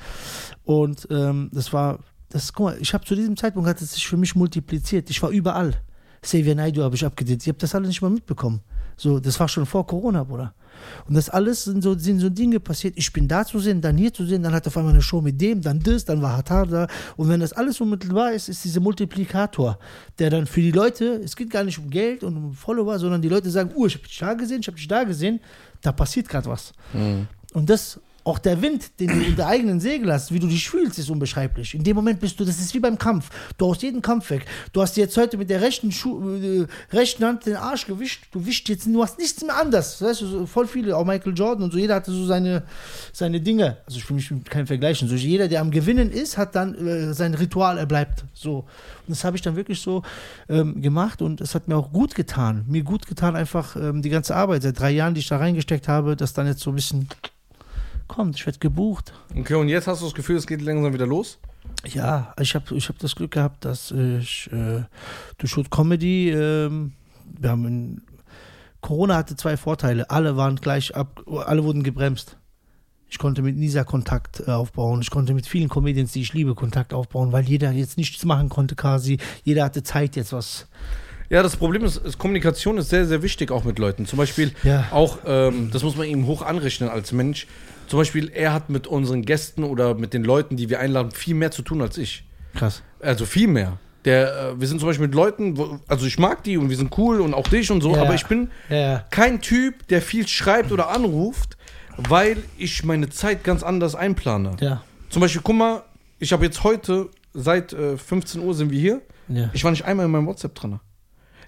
Und 0.64 1.06
ähm, 1.10 1.50
das 1.52 1.72
war, 1.72 1.98
das, 2.30 2.52
guck 2.52 2.66
mal, 2.66 2.78
ich 2.80 2.94
habe 2.94 3.04
zu 3.04 3.14
diesem 3.14 3.36
Zeitpunkt 3.36 3.68
hat 3.68 3.80
es 3.80 3.92
sich 3.92 4.06
für 4.06 4.16
mich 4.16 4.34
multipliziert. 4.34 5.10
Ich 5.10 5.22
war 5.22 5.30
überall. 5.30 5.74
Xavier 6.22 6.54
Naidoo 6.54 6.82
habe 6.82 6.94
ich 6.94 7.04
abgedreht. 7.04 7.42
Ich 7.42 7.48
habe 7.48 7.58
das 7.58 7.74
alles 7.74 7.88
nicht 7.88 8.02
mal 8.02 8.10
mitbekommen. 8.10 8.60
So, 8.96 9.18
das 9.18 9.40
war 9.40 9.48
schon 9.48 9.66
vor 9.66 9.86
Corona, 9.86 10.22
Bruder. 10.22 10.54
Und 11.08 11.14
das 11.14 11.28
alles 11.28 11.64
sind 11.64 11.82
so, 11.82 11.98
sind 11.98 12.20
so 12.20 12.28
Dinge 12.28 12.60
passiert. 12.60 12.94
Ich 12.96 13.12
bin 13.12 13.26
da 13.26 13.44
zu 13.44 13.58
sehen, 13.58 13.80
dann 13.80 13.96
hier 13.96 14.12
zu 14.12 14.24
sehen, 14.24 14.42
dann 14.42 14.52
hat 14.52 14.66
auf 14.66 14.76
einmal 14.76 14.92
eine 14.92 15.02
Show 15.02 15.20
mit 15.20 15.40
dem, 15.40 15.60
dann 15.60 15.80
das, 15.80 16.04
dann 16.04 16.22
war 16.22 16.36
Hatar 16.36 16.66
da. 16.66 16.86
Und 17.16 17.28
wenn 17.28 17.40
das 17.40 17.52
alles 17.52 17.80
unmittelbar 17.80 18.32
ist, 18.32 18.48
ist 18.48 18.64
dieser 18.64 18.80
Multiplikator, 18.80 19.78
der 20.18 20.30
dann 20.30 20.46
für 20.46 20.60
die 20.60 20.70
Leute, 20.70 21.20
es 21.24 21.34
geht 21.34 21.50
gar 21.50 21.64
nicht 21.64 21.78
um 21.78 21.90
Geld 21.90 22.22
und 22.22 22.36
um 22.36 22.52
Follower, 22.52 22.98
sondern 22.98 23.22
die 23.22 23.28
Leute 23.28 23.50
sagen, 23.50 23.72
oh, 23.74 23.86
ich 23.86 23.94
habe 23.94 24.06
dich 24.06 24.18
da 24.18 24.34
gesehen, 24.34 24.60
ich 24.60 24.66
habe 24.66 24.76
dich 24.76 24.88
da 24.88 25.04
gesehen, 25.04 25.40
da 25.82 25.92
passiert 25.92 26.28
gerade 26.28 26.48
was. 26.48 26.72
Und 27.54 27.68
das, 27.70 27.98
auch 28.24 28.38
der 28.38 28.60
Wind, 28.62 29.00
den 29.00 29.08
du 29.08 29.26
unter 29.26 29.46
eigenen 29.46 29.80
Segel 29.80 30.12
hast, 30.12 30.32
wie 30.32 30.38
du 30.38 30.46
dich 30.46 30.68
fühlst, 30.68 30.98
ist 30.98 31.10
unbeschreiblich. 31.10 31.74
In 31.74 31.82
dem 31.82 31.96
Moment 31.96 32.20
bist 32.20 32.38
du, 32.38 32.44
das 32.44 32.58
ist 32.58 32.74
wie 32.74 32.80
beim 32.80 32.98
Kampf. 32.98 33.30
Du 33.56 33.66
haust 33.66 33.82
jeden 33.82 34.02
Kampf 34.02 34.30
weg. 34.30 34.46
Du 34.72 34.82
hast 34.82 34.96
jetzt 34.96 35.16
heute 35.16 35.36
mit 35.36 35.50
der 35.50 35.60
rechten, 35.60 35.90
Schu 35.90 36.36
äh, 36.36 36.66
rechten 36.92 37.24
Hand 37.24 37.46
den 37.46 37.56
Arsch 37.56 37.86
gewischt. 37.86 38.26
Du 38.32 38.44
wischst 38.44 38.68
jetzt, 38.68 38.86
du 38.86 39.02
hast 39.02 39.18
nichts 39.18 39.42
mehr 39.42 39.56
anders. 39.56 40.02
Weißt 40.02 40.22
du, 40.22 40.46
voll 40.46 40.66
viele, 40.66 40.96
auch 40.96 41.04
Michael 41.04 41.34
Jordan 41.34 41.64
und 41.64 41.72
so, 41.72 41.78
jeder 41.78 41.94
hatte 41.94 42.12
so 42.12 42.26
seine, 42.26 42.62
seine 43.12 43.40
Dinge. 43.40 43.78
Also 43.86 43.98
ich 43.98 44.08
will 44.08 44.16
mich 44.16 44.30
mit 44.30 44.50
keinem 44.50 44.66
vergleichen. 44.66 45.08
So, 45.08 45.14
jeder, 45.14 45.48
der 45.48 45.60
am 45.60 45.70
Gewinnen 45.70 46.10
ist, 46.10 46.36
hat 46.36 46.54
dann 46.54 46.74
äh, 46.74 47.14
sein 47.14 47.34
Ritual, 47.34 47.78
er 47.78 47.86
bleibt 47.86 48.24
so. 48.34 48.58
Und 48.58 49.16
das 49.16 49.24
habe 49.24 49.36
ich 49.36 49.42
dann 49.42 49.56
wirklich 49.56 49.80
so 49.80 50.02
ähm, 50.48 50.80
gemacht 50.82 51.22
und 51.22 51.40
es 51.40 51.54
hat 51.54 51.68
mir 51.68 51.76
auch 51.76 51.92
gut 51.92 52.14
getan. 52.14 52.64
Mir 52.68 52.82
gut 52.82 53.06
getan, 53.06 53.34
einfach 53.34 53.76
ähm, 53.76 54.02
die 54.02 54.10
ganze 54.10 54.36
Arbeit 54.36 54.62
seit 54.62 54.78
drei 54.78 54.90
Jahren, 54.90 55.14
die 55.14 55.20
ich 55.20 55.28
da 55.28 55.38
reingesteckt 55.38 55.88
habe, 55.88 56.16
das 56.16 56.32
dann 56.32 56.46
jetzt 56.46 56.60
so 56.60 56.70
ein 56.70 56.76
bisschen 56.76 57.08
kommt. 58.10 58.36
Ich 58.36 58.44
werde 58.44 58.58
gebucht. 58.58 59.14
Okay, 59.34 59.54
und 59.54 59.68
jetzt 59.68 59.86
hast 59.86 60.02
du 60.02 60.06
das 60.06 60.14
Gefühl, 60.14 60.36
es 60.36 60.46
geht 60.46 60.60
langsam 60.60 60.92
wieder 60.92 61.06
los? 61.06 61.38
Ja, 61.86 62.34
ich 62.38 62.54
habe 62.54 62.74
ich 62.74 62.88
hab 62.88 62.98
das 62.98 63.14
Glück 63.14 63.30
gehabt, 63.30 63.64
dass 63.64 63.90
ich 63.90 64.50
äh, 64.52 64.82
durch 65.38 65.50
Shoot 65.50 65.70
Comedy, 65.70 66.30
ähm, 66.30 66.92
wir 67.38 67.50
haben 67.50 67.66
in, 67.66 68.02
Corona 68.80 69.16
hatte 69.16 69.36
zwei 69.36 69.56
Vorteile. 69.56 70.10
Alle 70.10 70.36
waren 70.36 70.56
gleich 70.56 70.94
ab, 70.94 71.22
alle 71.46 71.64
wurden 71.64 71.82
gebremst. 71.82 72.36
Ich 73.08 73.18
konnte 73.18 73.42
mit 73.42 73.56
Nisa 73.56 73.84
Kontakt 73.84 74.40
äh, 74.46 74.50
aufbauen. 74.50 75.00
Ich 75.02 75.10
konnte 75.10 75.34
mit 75.34 75.46
vielen 75.46 75.68
Comedians, 75.68 76.12
die 76.12 76.22
ich 76.22 76.32
liebe, 76.32 76.54
Kontakt 76.54 76.92
aufbauen, 76.92 77.32
weil 77.32 77.44
jeder 77.44 77.70
jetzt 77.72 77.96
nichts 77.96 78.24
machen 78.24 78.48
konnte 78.48 78.74
quasi. 78.74 79.18
Jeder 79.44 79.64
hatte 79.64 79.82
Zeit 79.82 80.16
jetzt 80.16 80.32
was. 80.32 80.68
Ja, 81.30 81.42
das 81.44 81.56
Problem 81.56 81.84
ist, 81.84 81.96
ist, 81.96 82.18
Kommunikation 82.18 82.76
ist 82.78 82.90
sehr, 82.90 83.06
sehr 83.06 83.22
wichtig 83.22 83.50
auch 83.52 83.62
mit 83.64 83.78
Leuten. 83.78 84.04
Zum 84.04 84.16
Beispiel 84.18 84.50
Ja. 84.64 84.88
auch, 84.90 85.18
ähm, 85.24 85.70
das 85.72 85.82
muss 85.84 85.96
man 85.96 86.06
ihm 86.08 86.26
hoch 86.26 86.42
anrechnen 86.42 86.88
als 86.90 87.12
Mensch. 87.12 87.46
Zum 87.86 87.98
Beispiel, 88.00 88.30
er 88.34 88.52
hat 88.52 88.68
mit 88.68 88.86
unseren 88.88 89.22
Gästen 89.22 89.62
oder 89.64 89.94
mit 89.94 90.12
den 90.12 90.24
Leuten, 90.24 90.56
die 90.56 90.68
wir 90.68 90.80
einladen, 90.80 91.12
viel 91.12 91.34
mehr 91.34 91.50
zu 91.52 91.62
tun 91.62 91.80
als 91.82 91.96
ich. 91.98 92.24
Krass. 92.56 92.82
Also 93.00 93.26
viel 93.26 93.46
mehr. 93.46 93.78
Der, 94.04 94.50
äh, 94.54 94.60
wir 94.60 94.66
sind 94.66 94.80
zum 94.80 94.88
Beispiel 94.88 95.06
mit 95.06 95.14
Leuten, 95.14 95.56
wo, 95.56 95.78
also 95.86 96.04
ich 96.06 96.18
mag 96.18 96.42
die 96.42 96.56
und 96.58 96.68
wir 96.68 96.76
sind 96.76 96.96
cool 96.98 97.20
und 97.20 97.32
auch 97.34 97.46
dich 97.46 97.70
und 97.70 97.80
so, 97.80 97.94
Ja. 97.94 98.02
aber 98.02 98.14
ich 98.14 98.26
bin 98.26 98.50
Ja, 98.68 99.04
kein 99.10 99.40
Typ, 99.40 99.86
der 99.88 100.02
viel 100.02 100.26
schreibt 100.26 100.72
oder 100.72 100.88
anruft, 100.90 101.56
weil 101.96 102.38
ich 102.58 102.82
meine 102.82 103.08
Zeit 103.08 103.44
ganz 103.44 103.62
anders 103.62 103.94
einplane. 103.94 104.56
Ja. 104.60 104.82
Zum 105.10 105.20
Beispiel, 105.20 105.42
guck 105.44 105.54
mal, 105.56 105.82
ich 106.18 106.32
habe 106.32 106.44
jetzt 106.44 106.64
heute, 106.64 107.08
seit 107.34 107.72
äh, 107.72 107.96
15 107.96 108.40
Uhr 108.40 108.54
sind 108.54 108.70
wir 108.72 108.80
hier, 108.80 109.00
ich 109.52 109.62
war 109.62 109.70
nicht 109.70 109.84
einmal 109.84 110.06
in 110.06 110.12
meinem 110.12 110.26
WhatsApp 110.26 110.56
drin. 110.56 110.80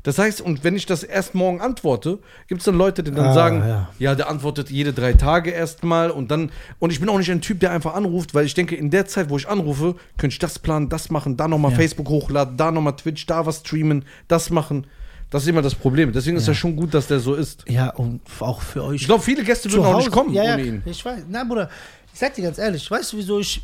Das 0.05 0.19
heißt, 0.19 0.41
und 0.41 0.65
wenn 0.65 0.75
ich 0.75 0.85
das 0.87 1.05
erst 1.05 1.35
morgen 1.37 1.61
antworte, 1.61 2.19
gibt 2.49 2.61
es 2.61 2.65
dann 2.65 2.75
Leute, 2.77 3.05
die 3.05 3.13
dann 3.13 3.27
Ah, 3.27 3.33
sagen, 3.35 3.59
ja. 3.61 3.89
ja. 4.01 4.15
der 4.17 4.29
antwortet 4.29 4.69
jede 4.69 4.93
drei 4.93 5.13
Tage 5.13 5.51
erstmal 5.51 6.11
und 6.11 6.31
dann, 6.33 6.51
und 6.81 6.91
ich 6.91 6.99
bin 6.99 7.09
auch 7.09 7.19
nicht 7.19 7.31
ein 7.31 7.41
Typ, 7.41 7.61
der 7.61 7.71
einfach 7.71 7.95
anruft, 7.95 8.35
weil 8.35 8.45
ich 8.45 8.55
denke, 8.55 8.75
in 8.75 8.91
der 8.91 9.07
Zeit, 9.07 9.31
wo 9.31 9.37
ich 9.37 9.49
anrufe, 9.49 9.95
könnte 10.19 10.35
ich 10.35 10.41
das 10.41 10.59
planen, 10.59 10.89
das 10.89 11.11
machen, 11.11 11.37
da 11.37 11.47
nochmal 11.47 11.71
Ja. 11.71 11.77
Facebook 11.77 12.09
hochladen, 12.09 12.57
da 12.57 12.73
nochmal 12.73 12.97
Twitch, 12.97 13.27
da 13.27 13.47
was 13.47 13.61
streamen, 13.61 14.05
das 14.27 14.51
machen. 14.51 14.87
Das 15.31 15.45
ist 15.45 15.49
immer 15.49 15.63
das 15.63 15.75
Problem. 15.77 16.13
Deswegen 16.13 16.37
ist 16.37 16.47
Ja. 16.47 16.53
ja 16.53 16.59
schon 16.59 16.75
gut, 16.77 16.93
dass 16.95 17.07
der 17.07 17.21
so 17.21 17.35
ist. 17.35 17.65
ja, 17.69 17.91
und 17.91 18.21
auch 18.41 18.61
für 18.61 18.83
euch. 18.85 19.03
Ich 19.03 19.07
glaube, 19.07 19.23
viele 19.23 19.45
Gäste 19.45 19.71
würden 19.73 19.85
auch 19.87 19.99
nicht 19.99 20.11
kommen 20.11 20.35
ja, 20.35 20.45
ja, 20.45 20.55
ohne 20.55 20.65
ihn. 20.65 20.83
Ich 20.85 21.03
weiß. 21.05 21.23
Na, 21.31 21.45
Bruder, 21.45 21.71
ich 22.13 22.19
sag 22.19 22.35
dir 22.35 22.43
ganz 22.43 22.59
ehrlich, 22.59 22.91
weißt 22.91 23.13
du, 23.13 23.17
wieso 23.19 23.39
ich 23.39 23.63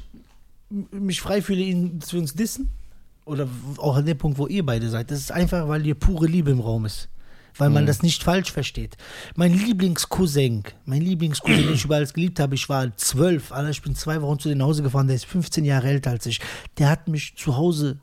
mich 0.70 1.20
frei 1.20 1.42
fühle, 1.42 1.60
ihn, 1.62 1.98
wir 2.10 2.20
uns 2.20 2.32
dissen? 2.34 2.70
Oder 3.28 3.46
auch 3.76 3.96
an 3.96 4.06
dem 4.06 4.16
Punkt, 4.18 4.38
wo 4.38 4.46
ihr 4.46 4.64
beide 4.64 4.88
seid. 4.88 5.10
Das 5.10 5.18
ist 5.18 5.32
einfach, 5.32 5.68
weil 5.68 5.82
hier 5.82 5.94
pure 5.94 6.26
Liebe 6.26 6.50
im 6.50 6.60
Raum 6.60 6.86
ist. 6.86 7.08
Weil 7.56 7.68
Mhm. 7.68 7.74
man 7.74 7.86
das 7.86 8.02
nicht 8.02 8.22
falsch 8.22 8.52
versteht. 8.52 8.96
Mein 9.36 9.52
Lieblingscousin, 9.52 10.62
mein 10.84 11.02
Lieblingscousin, 11.02 11.64
den 11.66 11.74
ich 11.74 11.84
über 11.84 11.96
alles 11.96 12.14
geliebt 12.14 12.40
habe, 12.40 12.54
ich 12.54 12.68
war 12.68 12.96
zwölf, 12.96 13.52
Alter, 13.52 13.70
ich 13.70 13.82
bin 13.82 13.94
zwei 13.94 14.22
Wochen 14.22 14.38
zu 14.38 14.48
nach 14.54 14.66
Hause 14.66 14.82
gefahren, 14.82 15.08
der 15.08 15.16
ist 15.16 15.26
15 15.26 15.64
Jahre 15.64 15.88
älter 15.88 16.10
als 16.10 16.26
ich. 16.26 16.40
Der 16.78 16.88
hat 16.88 17.08
mich 17.08 17.36
zu 17.36 17.56
Hause 17.56 17.98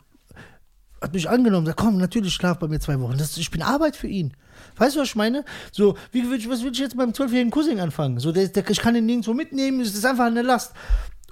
hat 1.01 1.13
mich 1.13 1.29
angenommen, 1.29 1.67
sagt, 1.67 1.77
komm, 1.79 1.97
natürlich 1.97 2.33
schlaf 2.33 2.57
bei 2.57 2.67
mir 2.67 2.79
zwei 2.79 2.99
Wochen. 2.99 3.17
Das, 3.17 3.37
ich 3.37 3.51
bin 3.51 3.61
Arbeit 3.61 3.95
für 3.95 4.07
ihn. 4.07 4.33
Weißt 4.77 4.95
du, 4.95 5.01
was 5.01 5.09
ich 5.09 5.15
meine? 5.15 5.45
So, 5.71 5.95
wie, 6.11 6.23
was 6.49 6.63
will 6.63 6.71
ich 6.71 6.79
jetzt 6.79 6.97
beim 6.97 7.13
zwölfjährigen 7.13 7.51
Cousin 7.51 7.79
anfangen? 7.79 8.19
So, 8.19 8.31
der, 8.31 8.47
der, 8.47 8.67
ich 8.69 8.79
kann 8.79 8.95
ihn 8.95 9.05
nirgendwo 9.05 9.33
mitnehmen, 9.33 9.81
es 9.81 9.93
ist 9.93 10.05
einfach 10.05 10.25
eine 10.25 10.41
Last. 10.41 10.73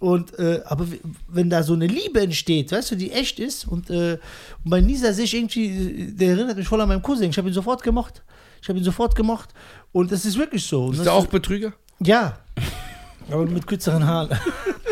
Und, 0.03 0.37
äh, 0.37 0.59
aber 0.65 0.85
wenn 1.29 1.49
da 1.49 1.63
so 1.63 1.71
eine 1.71 1.87
Liebe 1.87 2.19
entsteht, 2.19 2.73
weißt 2.73 2.91
du, 2.91 2.95
die 2.97 3.13
echt 3.13 3.39
ist, 3.39 3.65
und, 3.65 3.89
äh, 3.89 4.17
und 4.65 4.69
bei 4.69 4.81
Nisa 4.81 5.13
sehe 5.13 5.23
ich 5.23 5.33
irgendwie, 5.33 5.67
äh, 5.67 6.11
der 6.11 6.31
erinnert 6.31 6.57
mich 6.57 6.67
voll 6.67 6.81
an 6.81 6.89
meinen 6.89 7.01
Cousin. 7.01 7.29
Ich 7.29 7.37
habe 7.37 7.47
ihn 7.47 7.53
sofort 7.53 7.81
gemocht. 7.83 8.21
Ich 8.61 8.67
habe 8.67 8.77
ihn 8.77 8.83
sofort 8.83 9.15
gemocht. 9.15 9.51
Und 9.93 10.11
das 10.11 10.25
ist 10.25 10.37
wirklich 10.37 10.65
so. 10.65 10.91
Ist 10.91 11.05
der 11.05 11.13
auch 11.13 11.27
Betrüger? 11.27 11.71
ja. 12.01 12.37
Aber 13.31 13.45
mit 13.45 13.65
kürzeren 13.65 14.05
Haaren. 14.05 14.37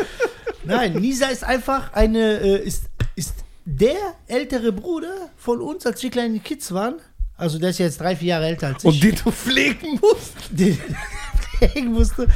Nein, 0.64 0.94
Nisa 0.94 1.26
ist 1.26 1.44
einfach 1.44 1.92
eine, 1.92 2.40
äh, 2.40 2.64
ist, 2.64 2.84
ist 3.14 3.34
der 3.66 4.14
ältere 4.28 4.72
Bruder 4.72 5.28
von 5.36 5.60
uns, 5.60 5.84
als 5.84 6.02
wir 6.02 6.08
kleine 6.08 6.38
Kids 6.38 6.72
waren. 6.72 6.94
Also 7.36 7.58
der 7.58 7.68
ist 7.68 7.78
jetzt 7.78 8.00
drei, 8.00 8.16
vier 8.16 8.28
Jahre 8.28 8.46
älter 8.46 8.68
als 8.68 8.82
ich. 8.82 8.88
Und 8.88 9.02
den 9.02 9.14
du 9.22 9.30
pflegen 9.30 10.00
musst? 10.00 10.36
den 10.50 10.78
pflegen 11.58 11.92
musste. 11.92 12.28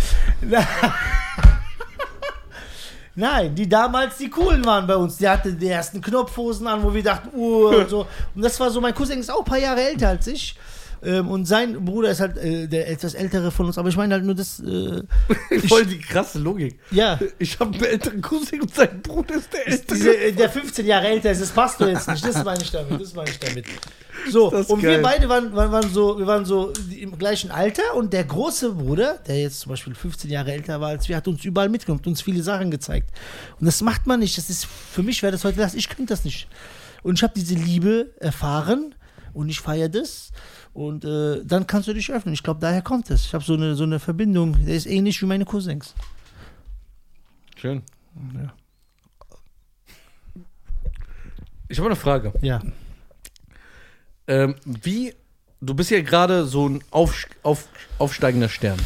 Nein, 3.19 3.55
die 3.55 3.67
damals 3.67 4.19
die 4.19 4.29
coolen 4.29 4.65
waren 4.67 4.87
bei 4.87 4.95
uns. 4.95 5.17
Die 5.17 5.27
hatte 5.27 5.53
die 5.53 5.69
ersten 5.69 6.03
Knopfhosen 6.03 6.67
an, 6.67 6.83
wo 6.83 6.93
wir 6.93 7.03
dachten, 7.03 7.31
uh, 7.35 7.69
und 7.69 7.89
so. 7.91 8.07
Und 8.35 8.43
das 8.43 8.61
war 8.61 8.71
so, 8.71 8.81
mein 8.81 8.95
Cousin 8.95 9.19
ist 9.19 9.31
auch 9.31 9.39
ein 9.39 9.45
paar 9.45 9.59
Jahre 9.59 9.81
älter 9.89 10.11
als 10.11 10.27
ich. 10.27 10.55
Ähm, 11.03 11.29
und 11.29 11.47
sein 11.47 11.85
Bruder 11.85 12.11
ist 12.11 12.21
halt 12.21 12.37
äh, 12.39 12.67
der 12.67 12.91
etwas 12.91 13.15
ältere 13.15 13.51
von 13.51 13.67
uns. 13.67 13.79
Aber 13.79 13.89
ich 13.89 13.97
meine 13.97 14.15
halt 14.15 14.25
nur 14.25 14.35
das. 14.35 14.61
Äh, 14.61 15.03
Voll 15.69 15.87
die 15.87 15.99
krasse 15.99 16.39
Logik. 16.39 16.79
ja. 16.91 17.19
Ich 17.39 17.59
habe 17.59 17.75
einen 17.75 17.85
älteren 17.85 18.21
Cousin 18.21 18.63
und 18.63 18.75
sein 18.75 19.03
Bruder 19.03 19.37
ist 19.37 19.53
der 19.53 19.69
ältere. 19.69 19.95
Diese, 19.95 20.17
äh, 20.17 20.33
der 20.33 20.51
15 20.51 20.87
Jahre 20.87 21.09
älter 21.09 21.31
ist, 21.31 21.43
das 21.43 21.51
passt 21.51 21.81
doch 21.81 21.89
jetzt 21.89 22.09
nicht. 22.09 22.25
Das 22.25 22.45
meine 22.45 22.63
ich 22.63 22.71
damit. 22.71 23.01
Das 23.01 23.15
meine 23.15 23.31
ich 23.31 23.39
damit. 23.39 23.67
So, 24.31 24.51
und 24.51 24.83
geil. 24.83 24.97
wir 24.97 25.03
beide 25.03 25.29
waren, 25.29 25.55
waren, 25.55 25.71
waren 25.71 25.91
so, 25.91 26.19
wir 26.19 26.27
waren 26.27 26.45
so 26.45 26.73
im 26.99 27.17
gleichen 27.17 27.51
Alter 27.51 27.95
und 27.95 28.13
der 28.13 28.25
große 28.25 28.73
Bruder, 28.73 29.19
der 29.27 29.41
jetzt 29.41 29.61
zum 29.61 29.71
Beispiel 29.71 29.95
15 29.95 30.31
Jahre 30.31 30.53
älter 30.53 30.81
war 30.81 30.89
als 30.89 31.09
wir, 31.09 31.17
hat 31.17 31.29
uns 31.29 31.45
überall 31.45 31.69
mitgenommen, 31.69 32.03
uns 32.07 32.23
viele 32.23 32.43
Sachen 32.43 32.71
gezeigt. 32.71 33.11
Und 33.61 33.67
das 33.67 33.81
macht 33.83 34.07
man 34.07 34.21
nicht. 34.21 34.37
Das 34.37 34.51
ist, 34.51 34.67
für 34.67 35.03
mich 35.03 35.23
wäre 35.23 35.33
das 35.33 35.45
heute 35.45 35.59
das, 35.59 35.75
ich 35.75 35.89
könnte 35.89 36.07
das 36.07 36.25
nicht. 36.25 36.49
Und 37.03 37.19
ich 37.19 37.23
habe 37.23 37.35
diese 37.37 37.55
Liebe 37.55 38.15
erfahren 38.19 38.96
und 39.37 39.51
ich 39.51 39.61
feiere 39.61 39.89
das. 39.89 40.33
Und 40.73 41.05
äh, 41.05 41.45
dann 41.45 41.67
kannst 41.67 41.89
du 41.89 41.93
dich 41.93 42.11
öffnen. 42.11 42.33
Ich 42.33 42.43
glaube, 42.43 42.61
daher 42.61 42.83
kommt 42.83 43.11
es. 43.11 43.27
Ich 43.27 43.35
habe 43.35 43.45
so 43.45 43.55
eine, 43.55 43.75
so 43.75 43.85
eine 43.85 44.01
Verbindung, 44.01 44.65
der 44.65 44.75
ist 44.75 44.87
ähnlich 44.87 45.21
wie 45.21 45.27
meine 45.27 45.45
Cousins. 45.45 45.95
Schön. 47.55 47.83
Ja. 48.35 48.55
Ich 51.69 51.79
habe 51.79 51.89
eine 51.89 51.97
Frage. 51.97 52.33
Ja. 52.41 52.63
Ähm, 54.27 54.55
wie, 54.65 55.13
du 55.61 55.75
bist 55.75 55.91
ja 55.91 56.01
gerade 56.01 56.47
so 56.47 56.69
ein 56.69 56.83
auf, 56.91 57.27
auf, 57.43 57.69
aufsteigender 57.99 58.49
Stern. 58.49 58.79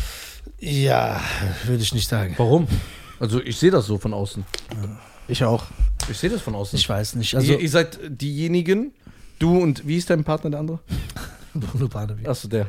Ja, 0.59 1.21
würde 1.65 1.83
ich 1.83 1.95
nicht 1.95 2.09
sagen. 2.09 2.35
Warum? 2.37 2.67
Also 3.21 3.41
ich 3.41 3.57
sehe 3.57 3.71
das 3.71 3.87
so 3.87 3.99
von 3.99 4.15
außen. 4.15 4.45
Ich 5.29 5.45
auch. 5.45 5.67
Ich 6.11 6.19
sehe 6.19 6.31
das 6.31 6.43
von 6.43 6.55
außen. 6.55 6.77
Ich 6.79 6.89
weiß 6.89 7.15
nicht. 7.15 7.37
also, 7.37 7.53
ihr, 7.53 7.61
ihr 7.61 7.71
seid 7.71 7.99
diejenigen, 8.09 8.93
du 9.41 9.59
und 9.59 9.85
wie 9.87 9.97
ist 9.97 10.09
dein 10.09 10.23
Partner, 10.23 10.51
der 10.51 10.61
andere? 10.61 10.79
Bruno 11.55 11.89
Barnaby. 11.89 12.27
Achso, 12.29 12.47
der. 12.47 12.67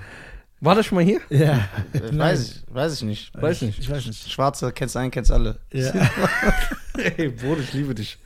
War 0.60 0.76
der 0.76 0.84
schon 0.84 0.96
mal 0.96 1.04
hier? 1.04 1.20
Ja. 1.30 1.68
Äh, 1.94 2.18
weiß 2.18 2.42
ich, 2.52 2.64
weiß 2.74 2.94
ich 2.96 3.02
nicht. 3.04 3.32
Weiß 3.42 3.62
nicht. 3.62 3.80
Ich 3.80 3.90
weiß 3.90 4.06
nicht. 4.06 4.32
Schwarze, 4.32 4.72
kennst 4.72 4.96
einen, 4.98 5.10
kennst 5.12 5.32
alle. 5.32 5.58
Ja. 5.72 5.92
Ey, 7.18 7.30
Bruder, 7.30 7.62
ich 7.62 7.74
liebe 7.74 7.96
dich. 7.96 8.18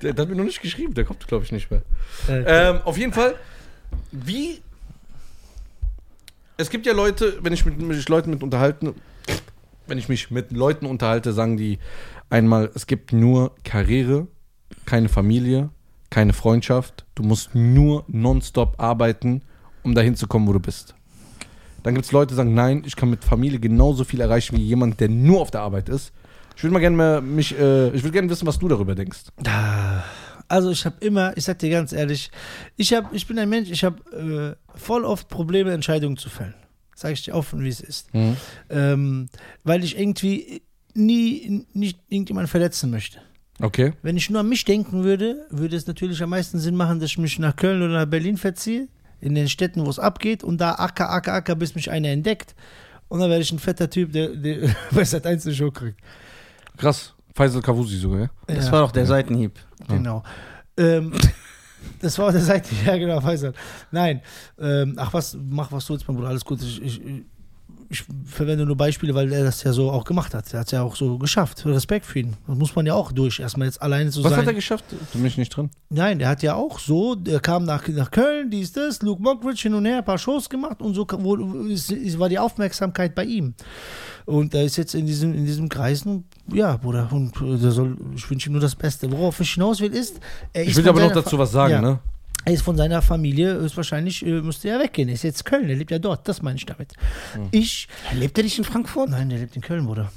Der, 0.00 0.12
der 0.12 0.22
hat 0.22 0.30
mir 0.30 0.36
noch 0.36 0.44
nicht 0.44 0.60
geschrieben, 0.62 0.94
der 0.94 1.04
kommt, 1.04 1.26
glaube 1.26 1.44
ich, 1.44 1.52
nicht 1.52 1.70
mehr. 1.70 1.82
Äh, 2.28 2.70
Ähm, 2.70 2.80
auf 2.84 2.96
jeden 2.98 3.12
Fall, 3.12 3.34
wie. 4.12 4.60
Es 6.56 6.70
gibt 6.70 6.86
ja 6.86 6.92
Leute, 6.92 7.38
wenn 7.42 7.52
ich 7.52 7.64
mit 7.66 7.78
mich 7.80 8.08
Leuten 8.08 8.30
mit 8.30 8.42
unterhalten, 8.42 8.94
wenn 9.86 9.98
ich 9.98 10.08
mich 10.08 10.30
mit 10.30 10.52
Leuten 10.52 10.86
unterhalte, 10.86 11.32
sagen 11.32 11.56
die 11.56 11.78
einmal, 12.30 12.70
es 12.74 12.86
gibt 12.86 13.12
nur 13.12 13.54
Karriere, 13.64 14.26
keine 14.86 15.08
Familie, 15.08 15.68
keine 16.14 16.32
Freundschaft. 16.32 17.04
Du 17.16 17.24
musst 17.24 17.56
nur 17.56 18.04
nonstop 18.06 18.76
arbeiten, 18.78 19.42
um 19.82 19.96
dahin 19.96 20.14
zu 20.14 20.28
kommen, 20.28 20.46
wo 20.46 20.52
du 20.52 20.60
bist. 20.60 20.94
Dann 21.82 21.94
gibt 21.94 22.06
es 22.06 22.12
Leute, 22.12 22.28
die 22.28 22.34
sagen, 22.36 22.54
nein, 22.54 22.84
ich 22.86 22.94
kann 22.94 23.10
mit 23.10 23.24
Familie 23.24 23.58
genauso 23.58 24.04
viel 24.04 24.20
erreichen 24.20 24.56
wie 24.56 24.62
jemand, 24.62 25.00
der 25.00 25.08
nur 25.08 25.40
auf 25.40 25.50
der 25.50 25.62
Arbeit 25.62 25.88
ist. 25.88 26.12
Ich 26.56 26.62
würde 26.62 26.72
mal 26.72 26.78
gerne 26.78 27.20
mich, 27.20 27.58
äh, 27.58 27.88
ich 27.88 28.04
würde 28.04 28.12
gerne 28.12 28.30
wissen, 28.30 28.46
was 28.46 28.60
du 28.60 28.68
darüber 28.68 28.94
denkst. 28.94 29.24
Also 30.46 30.70
ich 30.70 30.86
habe 30.86 30.96
immer, 31.00 31.36
ich 31.36 31.44
sag 31.44 31.58
dir 31.58 31.70
ganz 31.70 31.92
ehrlich, 31.92 32.30
ich 32.76 32.92
hab, 32.94 33.12
ich 33.12 33.26
bin 33.26 33.38
ein 33.38 33.48
Mensch, 33.48 33.70
ich 33.70 33.82
habe 33.82 34.56
äh, 34.76 34.78
voll 34.78 35.04
oft 35.04 35.28
Probleme, 35.28 35.72
Entscheidungen 35.72 36.16
zu 36.16 36.30
fällen. 36.30 36.54
Sag 36.94 37.12
ich 37.12 37.24
dir 37.24 37.34
offen, 37.34 37.64
wie 37.64 37.68
es 37.68 37.80
ist. 37.80 38.08
Ähm, 38.70 39.28
weil 39.64 39.82
ich 39.82 39.98
irgendwie 39.98 40.62
nie 40.94 41.66
nicht 41.72 41.98
irgendjemanden 42.08 42.48
verletzen 42.48 42.90
möchte. 42.90 43.20
Okay. 43.60 43.92
Wenn 44.02 44.16
ich 44.16 44.30
nur 44.30 44.40
an 44.40 44.48
mich 44.48 44.64
denken 44.64 45.04
würde, 45.04 45.46
würde 45.50 45.76
es 45.76 45.86
natürlich 45.86 46.22
am 46.22 46.30
meisten 46.30 46.58
Sinn 46.58 46.76
machen, 46.76 46.98
dass 47.00 47.10
ich 47.10 47.18
mich 47.18 47.38
nach 47.38 47.54
Köln 47.56 47.82
oder 47.82 47.92
nach 48.00 48.06
Berlin 48.06 48.36
verziehe, 48.36 48.88
in 49.20 49.34
den 49.34 49.48
Städten, 49.48 49.86
wo 49.86 49.90
es 49.90 49.98
abgeht, 49.98 50.42
und 50.44 50.60
da 50.60 50.72
acker, 50.74 51.10
acker, 51.10 51.32
acker, 51.34 51.54
bis 51.54 51.74
mich 51.74 51.90
einer 51.90 52.08
entdeckt. 52.08 52.54
Und 53.08 53.20
dann 53.20 53.30
werde 53.30 53.42
ich 53.42 53.52
ein 53.52 53.58
fetter 53.58 53.88
Typ, 53.88 54.12
der, 54.12 54.28
der 54.30 54.74
bei 54.90 55.04
Sat 55.04 55.26
1 55.26 55.46
eine 55.46 55.54
Show 55.54 55.70
kriegt. 55.70 56.00
Krass. 56.76 57.14
Faisal 57.34 57.62
Kavusi 57.62 57.96
sogar, 57.96 58.20
ja? 58.20 58.30
Das 58.46 58.66
Ja. 58.66 58.72
war 58.72 58.80
doch 58.82 58.92
der 58.92 59.06
Seitenhieb. 59.06 59.58
Genau. 59.88 60.22
Ähm, 60.76 61.12
das 62.00 62.18
war 62.18 62.30
der 62.32 62.40
Seite, 62.40 62.70
ja 62.86 62.96
genau, 62.96 63.20
Faisal. 63.20 63.54
Nein, 63.90 64.20
ähm, 64.58 64.94
ach 64.96 65.12
was, 65.12 65.36
mach 65.40 65.70
was 65.72 65.86
du 65.86 65.94
jetzt, 65.94 66.06
mein 66.06 66.16
Bruder, 66.16 66.28
alles 66.28 66.44
gut. 66.44 66.62
Ich, 66.62 66.80
ich, 66.82 67.00
ich 67.94 68.04
verwende 68.26 68.66
nur 68.66 68.76
Beispiele, 68.76 69.14
weil 69.14 69.32
er 69.32 69.44
das 69.44 69.62
ja 69.62 69.72
so 69.72 69.90
auch 69.90 70.04
gemacht 70.04 70.34
hat. 70.34 70.52
Er 70.52 70.60
hat 70.60 70.66
es 70.66 70.72
ja 70.72 70.82
auch 70.82 70.96
so 70.96 71.18
geschafft. 71.18 71.64
Respekt 71.64 72.04
für 72.04 72.18
ihn. 72.18 72.36
Das 72.46 72.58
muss 72.58 72.74
man 72.74 72.86
ja 72.86 72.94
auch 72.94 73.12
durch, 73.12 73.40
erstmal 73.40 73.68
jetzt 73.68 73.80
alleine 73.80 74.10
zu 74.10 74.22
Was 74.22 74.30
sein. 74.30 74.40
hat 74.40 74.46
er 74.48 74.54
geschafft? 74.54 74.84
Du 75.12 75.18
bist 75.20 75.38
nicht 75.38 75.50
drin. 75.56 75.70
Nein, 75.90 76.18
der 76.18 76.28
hat 76.28 76.42
ja 76.42 76.54
auch 76.54 76.78
so, 76.78 77.14
der 77.14 77.40
kam 77.40 77.64
nach, 77.64 77.86
nach 77.88 78.10
Köln, 78.10 78.50
dies, 78.50 78.72
das, 78.72 79.00
Luke 79.02 79.22
Mockridge 79.22 79.62
hin 79.62 79.74
und 79.74 79.84
her, 79.84 79.98
ein 79.98 80.04
paar 80.04 80.18
Shows 80.18 80.48
gemacht 80.48 80.82
und 80.82 80.94
so 80.94 81.06
wo, 81.18 81.36
ist, 81.66 81.90
ist, 81.90 82.18
war 82.18 82.28
die 82.28 82.38
Aufmerksamkeit 82.38 83.14
bei 83.14 83.24
ihm. 83.24 83.54
Und 84.26 84.54
er 84.54 84.64
ist 84.64 84.76
jetzt 84.76 84.94
in 84.94 85.06
diesem, 85.06 85.34
in 85.34 85.44
diesem 85.44 85.68
Kreis, 85.68 86.04
und, 86.04 86.24
ja, 86.52 86.76
Bruder, 86.76 87.08
und 87.12 87.36
äh, 87.40 87.58
der 87.58 87.70
soll, 87.70 87.96
ich 88.14 88.28
wünsche 88.28 88.48
ihm 88.48 88.52
nur 88.52 88.62
das 88.62 88.74
Beste. 88.74 89.10
Worauf 89.12 89.38
ich 89.40 89.52
hinaus 89.54 89.80
will, 89.80 89.92
ist, 89.92 90.18
er 90.52 90.62
Ich 90.62 90.70
ist 90.70 90.76
will 90.76 90.84
von 90.84 90.90
aber 90.90 91.02
noch 91.02 91.12
dazu 91.12 91.38
was 91.38 91.52
sagen, 91.52 91.72
ja, 91.74 91.80
ne? 91.80 91.98
Er 92.44 92.52
ist 92.52 92.62
von 92.62 92.76
seiner 92.76 93.00
Familie, 93.02 93.52
ist 93.54 93.76
wahrscheinlich, 93.76 94.24
äh, 94.24 94.40
müsste 94.42 94.68
er 94.68 94.78
weggehen. 94.80 95.08
Er 95.08 95.14
ist 95.14 95.22
jetzt 95.24 95.44
Köln, 95.44 95.68
er 95.68 95.76
lebt 95.76 95.90
ja 95.90 95.98
dort, 95.98 96.28
das 96.28 96.42
meine 96.42 96.56
ich 96.56 96.66
damit. 96.66 96.92
Hm. 97.34 97.48
Ich, 97.50 97.88
Lebt 98.12 98.36
er 98.38 98.44
nicht 98.44 98.58
in 98.58 98.64
Frankfurt? 98.64 99.10
nein, 99.10 99.28
der 99.30 99.38
lebt 99.38 99.56
in 99.56 99.62
Köln, 99.62 99.86
Bruder. 99.86 100.12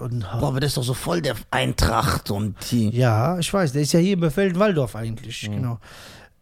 Und, 0.00 0.20
Boah, 0.20 0.48
aber 0.48 0.60
das 0.60 0.68
ist 0.72 0.76
doch 0.76 0.84
so 0.84 0.94
voll 0.94 1.22
der 1.22 1.34
Eintracht 1.50 2.30
und 2.30 2.54
die. 2.70 2.90
Ja, 2.90 3.38
ich 3.38 3.52
weiß, 3.52 3.72
der 3.72 3.82
ist 3.82 3.92
ja 3.92 4.00
hier 4.00 4.12
in 4.22 4.30
Felden-Waldorf 4.30 4.94
eigentlich, 4.94 5.48
Mhm. 5.48 5.54
genau. 5.54 5.78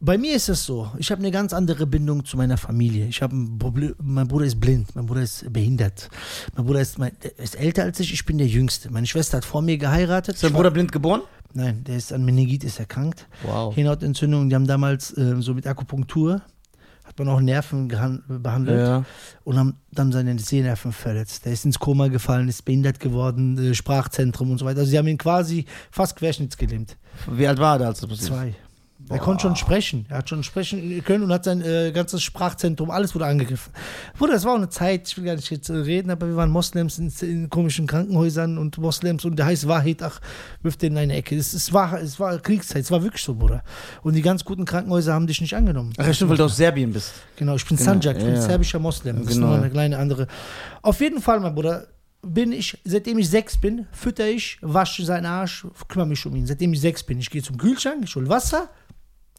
Bei 0.02 0.16
mir 0.18 0.34
ist 0.34 0.48
es 0.48 0.64
so, 0.64 0.90
ich 0.98 1.10
habe 1.10 1.20
eine 1.20 1.30
ganz 1.30 1.52
andere 1.52 1.86
Bindung 1.86 2.24
zu 2.24 2.36
meiner 2.38 2.56
Familie. 2.56 3.06
Ich 3.06 3.20
habe 3.22 3.36
ein 3.36 3.58
Problem, 3.58 3.94
mein 4.02 4.26
Bruder 4.26 4.46
ist 4.46 4.58
blind, 4.58 4.94
mein 4.96 5.04
Bruder 5.06 5.20
ist 5.22 5.50
behindert. 5.52 6.08
Mein 6.56 6.64
Bruder 6.64 6.80
ist, 6.80 6.98
mein, 6.98 7.12
ist 7.36 7.54
älter 7.54 7.82
als 7.84 8.00
ich, 8.00 8.12
ich 8.12 8.24
bin 8.24 8.38
der 8.38 8.46
Jüngste. 8.46 8.90
Meine 8.90 9.06
Schwester 9.06 9.36
hat 9.36 9.44
vor 9.44 9.60
mir 9.60 9.76
geheiratet. 9.76 10.36
Ist 10.36 10.42
dein 10.44 10.54
Bruder 10.54 10.70
blind 10.70 10.90
geboren? 10.90 11.20
Nein, 11.54 11.84
der 11.84 11.96
ist 11.96 12.12
an 12.12 12.24
Meningitis 12.24 12.78
erkrankt. 12.78 13.26
Wow. 13.42 13.74
Hirnhautentzündung, 13.74 14.48
die 14.48 14.54
haben 14.54 14.66
damals 14.66 15.16
äh, 15.16 15.36
so 15.40 15.54
mit 15.54 15.66
Akupunktur, 15.66 16.42
hat 17.04 17.18
man 17.18 17.28
auch 17.28 17.40
Nerven 17.40 17.88
behandelt 17.88 18.78
Ja. 18.86 19.04
und 19.44 19.58
haben 19.58 19.74
dann 19.90 20.12
seine 20.12 20.38
Sehnerven 20.38 20.92
verletzt. 20.92 21.44
Der 21.44 21.52
ist 21.52 21.64
ins 21.64 21.78
Koma 21.78 22.06
gefallen, 22.08 22.48
ist 22.48 22.64
behindert 22.64 23.00
geworden, 23.00 23.58
äh, 23.58 23.74
Sprachzentrum 23.74 24.50
und 24.52 24.58
so 24.58 24.64
weiter. 24.64 24.80
Also 24.80 24.90
sie 24.90 24.98
haben 24.98 25.08
ihn 25.08 25.18
quasi 25.18 25.64
fast 25.90 26.16
querschnittsgelähmt. 26.16 26.96
Wie 27.30 27.46
alt 27.46 27.58
war 27.58 27.74
er, 27.76 27.78
da, 27.80 27.86
als 27.88 28.00
das 28.00 28.08
passiert 28.08 28.30
ist? 28.48 28.54
Zwei. 29.10 29.16
Er 29.16 29.22
konnte 29.24 29.42
schon 29.42 29.56
sprechen. 29.56 30.06
Er 30.08 30.18
hat 30.18 30.28
schon 30.28 30.44
sprechen 30.44 31.02
können 31.04 31.24
und 31.24 31.32
hat 31.32 31.42
sein 31.42 31.62
äh, 31.62 31.90
ganzes 31.92 32.22
Sprachzentrum, 32.22 32.92
alles 32.92 33.12
wurde 33.16 33.26
angegriffen. 33.26 33.72
Bruder, 34.16 34.34
das 34.34 34.44
war 34.44 34.52
auch 34.52 34.56
eine 34.56 34.68
Zeit, 34.68 35.08
ich 35.08 35.16
will 35.16 35.24
gar 35.24 35.34
nicht 35.34 35.50
jetzt 35.50 35.68
äh, 35.68 35.72
reden, 35.72 36.10
aber 36.10 36.28
wir 36.28 36.36
waren 36.36 36.50
Moslems 36.50 37.00
in, 37.00 37.12
in 37.22 37.50
komischen 37.50 37.88
Krankenhäusern 37.88 38.56
und 38.56 38.78
Moslems 38.78 39.24
und 39.24 39.34
der 39.34 39.46
heißt 39.46 39.66
Wahid, 39.66 40.00
ach, 40.04 40.20
wirft 40.62 40.82
den 40.82 40.92
in 40.92 40.98
eine 40.98 41.16
Ecke. 41.16 41.36
Es, 41.36 41.54
es, 41.54 41.72
war, 41.72 42.00
es 42.00 42.20
war 42.20 42.38
Kriegszeit, 42.38 42.82
es 42.84 42.90
war 42.92 43.02
wirklich 43.02 43.24
so, 43.24 43.34
Bruder. 43.34 43.64
Und 44.02 44.14
die 44.14 44.22
ganz 44.22 44.44
guten 44.44 44.64
Krankenhäuser 44.64 45.12
haben 45.12 45.26
dich 45.26 45.40
nicht 45.40 45.56
angenommen. 45.56 45.92
Ach 45.98 46.14
stimmt, 46.14 46.30
weil 46.30 46.36
du 46.36 46.44
aus 46.44 46.56
Serbien 46.56 46.92
bist. 46.92 47.12
Genau, 47.34 47.56
ich 47.56 47.66
bin 47.66 47.76
Genau, 47.76 47.90
Sanjak, 47.90 48.16
ich 48.16 48.24
bin 48.24 48.34
ja. 48.34 48.40
serbischer 48.40 48.78
Moslem. 48.78 49.16
Das 49.16 49.26
ist 49.30 49.34
Genau. 49.34 49.48
nur 49.48 49.56
eine 49.56 49.70
kleine 49.70 49.98
andere. 49.98 50.28
Auf 50.82 51.00
jeden 51.00 51.20
Fall, 51.20 51.40
mein 51.40 51.56
Bruder, 51.56 51.88
bin 52.22 52.52
ich, 52.52 52.78
seitdem 52.84 53.18
ich 53.18 53.28
sechs 53.28 53.56
bin, 53.56 53.86
fütter 53.92 54.28
ich, 54.28 54.58
wasche 54.60 55.04
seinen 55.04 55.26
Arsch, 55.26 55.66
kümmere 55.88 56.06
mich 56.08 56.24
um 56.26 56.36
ihn. 56.36 56.46
Seitdem 56.46 56.72
ich 56.72 56.80
sechs 56.80 57.02
bin, 57.02 57.18
ich 57.18 57.30
gehe 57.30 57.42
zum 57.42 57.56
Kühlschrank, 57.56 58.04
ich 58.04 58.14
hole 58.14 58.28
Wasser. 58.28 58.68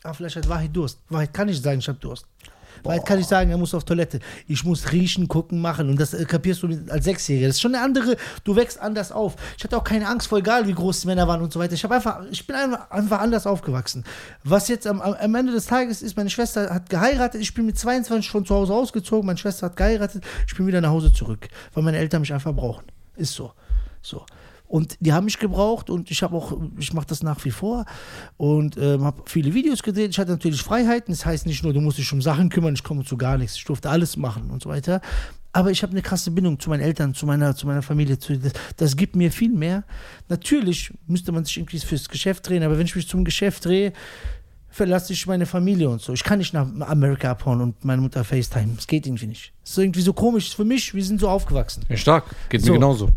Ah, 0.03 0.13
vielleicht 0.13 0.35
hat 0.35 0.49
Wahrheit 0.49 0.75
Durst. 0.75 0.99
Wahrheit 1.09 1.33
kann 1.33 1.47
ich 1.49 1.61
sagen, 1.61 1.79
ich 1.79 1.87
habe 1.87 1.99
Durst. 1.99 2.25
Wahrheit 2.83 3.05
kann 3.05 3.19
ich 3.19 3.27
sagen, 3.27 3.51
er 3.51 3.57
muss 3.57 3.73
auf 3.73 3.83
Toilette. 3.83 4.19
Ich 4.47 4.63
muss 4.63 4.91
riechen, 4.91 5.27
gucken, 5.27 5.61
machen. 5.61 5.89
Und 5.89 5.99
das 5.99 6.13
äh, 6.13 6.25
kapierst 6.25 6.63
du 6.63 6.69
als 6.89 7.05
Sechsjähriger. 7.05 7.47
Das 7.47 7.57
ist 7.57 7.61
schon 7.61 7.75
eine 7.75 7.83
andere, 7.83 8.17
du 8.43 8.55
wächst 8.55 8.79
anders 8.79 9.11
auf. 9.11 9.35
Ich 9.57 9.63
hatte 9.63 9.77
auch 9.77 9.83
keine 9.83 10.07
Angst 10.07 10.27
vor, 10.27 10.39
egal 10.39 10.67
wie 10.67 10.73
groß 10.73 11.01
die 11.01 11.07
Männer 11.07 11.27
waren 11.27 11.41
und 11.41 11.53
so 11.53 11.59
weiter. 11.59 11.73
Ich, 11.73 11.89
einfach, 11.89 12.23
ich 12.31 12.45
bin 12.47 12.55
einfach, 12.55 12.89
einfach 12.89 13.19
anders 13.19 13.45
aufgewachsen. 13.45 14.03
Was 14.43 14.67
jetzt 14.67 14.87
am, 14.87 15.01
am 15.01 15.13
am 15.13 15.35
Ende 15.35 15.53
des 15.53 15.65
Tages 15.65 16.01
ist, 16.01 16.17
meine 16.17 16.29
Schwester 16.29 16.73
hat 16.73 16.89
geheiratet. 16.89 17.41
Ich 17.41 17.53
bin 17.53 17.65
mit 17.65 17.77
22 17.77 18.29
schon 18.29 18.45
zu 18.45 18.55
Hause 18.55 18.73
ausgezogen. 18.73 19.25
Meine 19.25 19.37
Schwester 19.37 19.67
hat 19.67 19.75
geheiratet. 19.75 20.23
Ich 20.47 20.55
bin 20.55 20.65
wieder 20.65 20.81
nach 20.81 20.89
Hause 20.89 21.13
zurück, 21.13 21.47
weil 21.73 21.83
meine 21.83 21.97
Eltern 21.97 22.21
mich 22.21 22.33
einfach 22.33 22.53
brauchen. 22.53 22.85
Ist 23.15 23.33
so. 23.33 23.51
So. 24.01 24.25
Und 24.71 24.95
die 25.01 25.11
haben 25.11 25.25
mich 25.25 25.37
gebraucht 25.37 25.89
und 25.89 26.09
ich 26.11 26.23
habe 26.23 26.33
auch, 26.33 26.57
ich 26.79 26.93
mache 26.93 27.05
das 27.07 27.23
nach 27.23 27.43
wie 27.43 27.51
vor 27.51 27.83
und 28.37 28.77
ähm, 28.77 29.03
habe 29.03 29.23
viele 29.25 29.53
Videos 29.53 29.83
gedreht. 29.83 30.11
Ich 30.11 30.17
hatte 30.17 30.31
natürlich 30.31 30.61
Freiheiten. 30.61 31.13
Das 31.13 31.25
heißt 31.25 31.45
nicht 31.45 31.61
nur, 31.61 31.73
du 31.73 31.81
musst 31.81 31.97
dich 31.97 32.13
um 32.13 32.21
Sachen 32.21 32.47
kümmern, 32.47 32.73
ich 32.73 32.81
komme 32.81 33.03
zu 33.03 33.17
gar 33.17 33.37
nichts. 33.37 33.57
Ich 33.57 33.65
durfte 33.65 33.89
alles 33.89 34.15
machen 34.15 34.49
und 34.49 34.63
so 34.63 34.69
weiter. 34.69 35.01
Aber 35.51 35.71
ich 35.71 35.83
habe 35.83 35.91
eine 35.91 36.01
krasse 36.01 36.31
Bindung 36.31 36.57
zu 36.57 36.69
meinen 36.69 36.79
Eltern, 36.79 37.13
zu 37.13 37.25
meiner, 37.25 37.53
zu 37.53 37.67
meiner 37.67 37.81
Familie. 37.81 38.17
Zu, 38.17 38.39
das, 38.39 38.53
das 38.77 38.95
gibt 38.95 39.17
mir 39.17 39.29
viel 39.33 39.51
mehr. 39.51 39.83
Natürlich 40.29 40.93
müsste 41.05 41.33
man 41.33 41.43
sich 41.43 41.57
irgendwie 41.57 41.77
fürs 41.79 42.07
Geschäft 42.07 42.47
drehen, 42.47 42.63
aber 42.63 42.77
wenn 42.77 42.85
ich 42.85 42.95
mich 42.95 43.09
zum 43.09 43.25
Geschäft 43.25 43.65
drehe, 43.65 43.91
verlasse 44.69 45.11
ich 45.11 45.27
meine 45.27 45.45
Familie 45.45 45.89
und 45.89 46.01
so. 46.01 46.13
Ich 46.13 46.23
kann 46.23 46.37
nicht 46.39 46.53
nach 46.53 46.65
Amerika 46.87 47.31
abhauen 47.31 47.59
und 47.59 47.83
meine 47.83 48.01
Mutter 48.01 48.23
FaceTime. 48.23 48.75
Das 48.77 48.87
geht 48.87 49.05
irgendwie 49.05 49.27
nicht. 49.27 49.51
Das 49.63 49.71
ist 49.71 49.77
irgendwie 49.79 50.01
so 50.01 50.13
komisch 50.13 50.55
für 50.55 50.63
mich. 50.63 50.93
Wir 50.93 51.03
sind 51.03 51.19
so 51.19 51.27
aufgewachsen. 51.27 51.83
Ja, 51.89 51.97
stark. 51.97 52.23
Geht 52.47 52.61
So. 52.61 52.67
mir 52.71 52.79
genauso. 52.79 53.09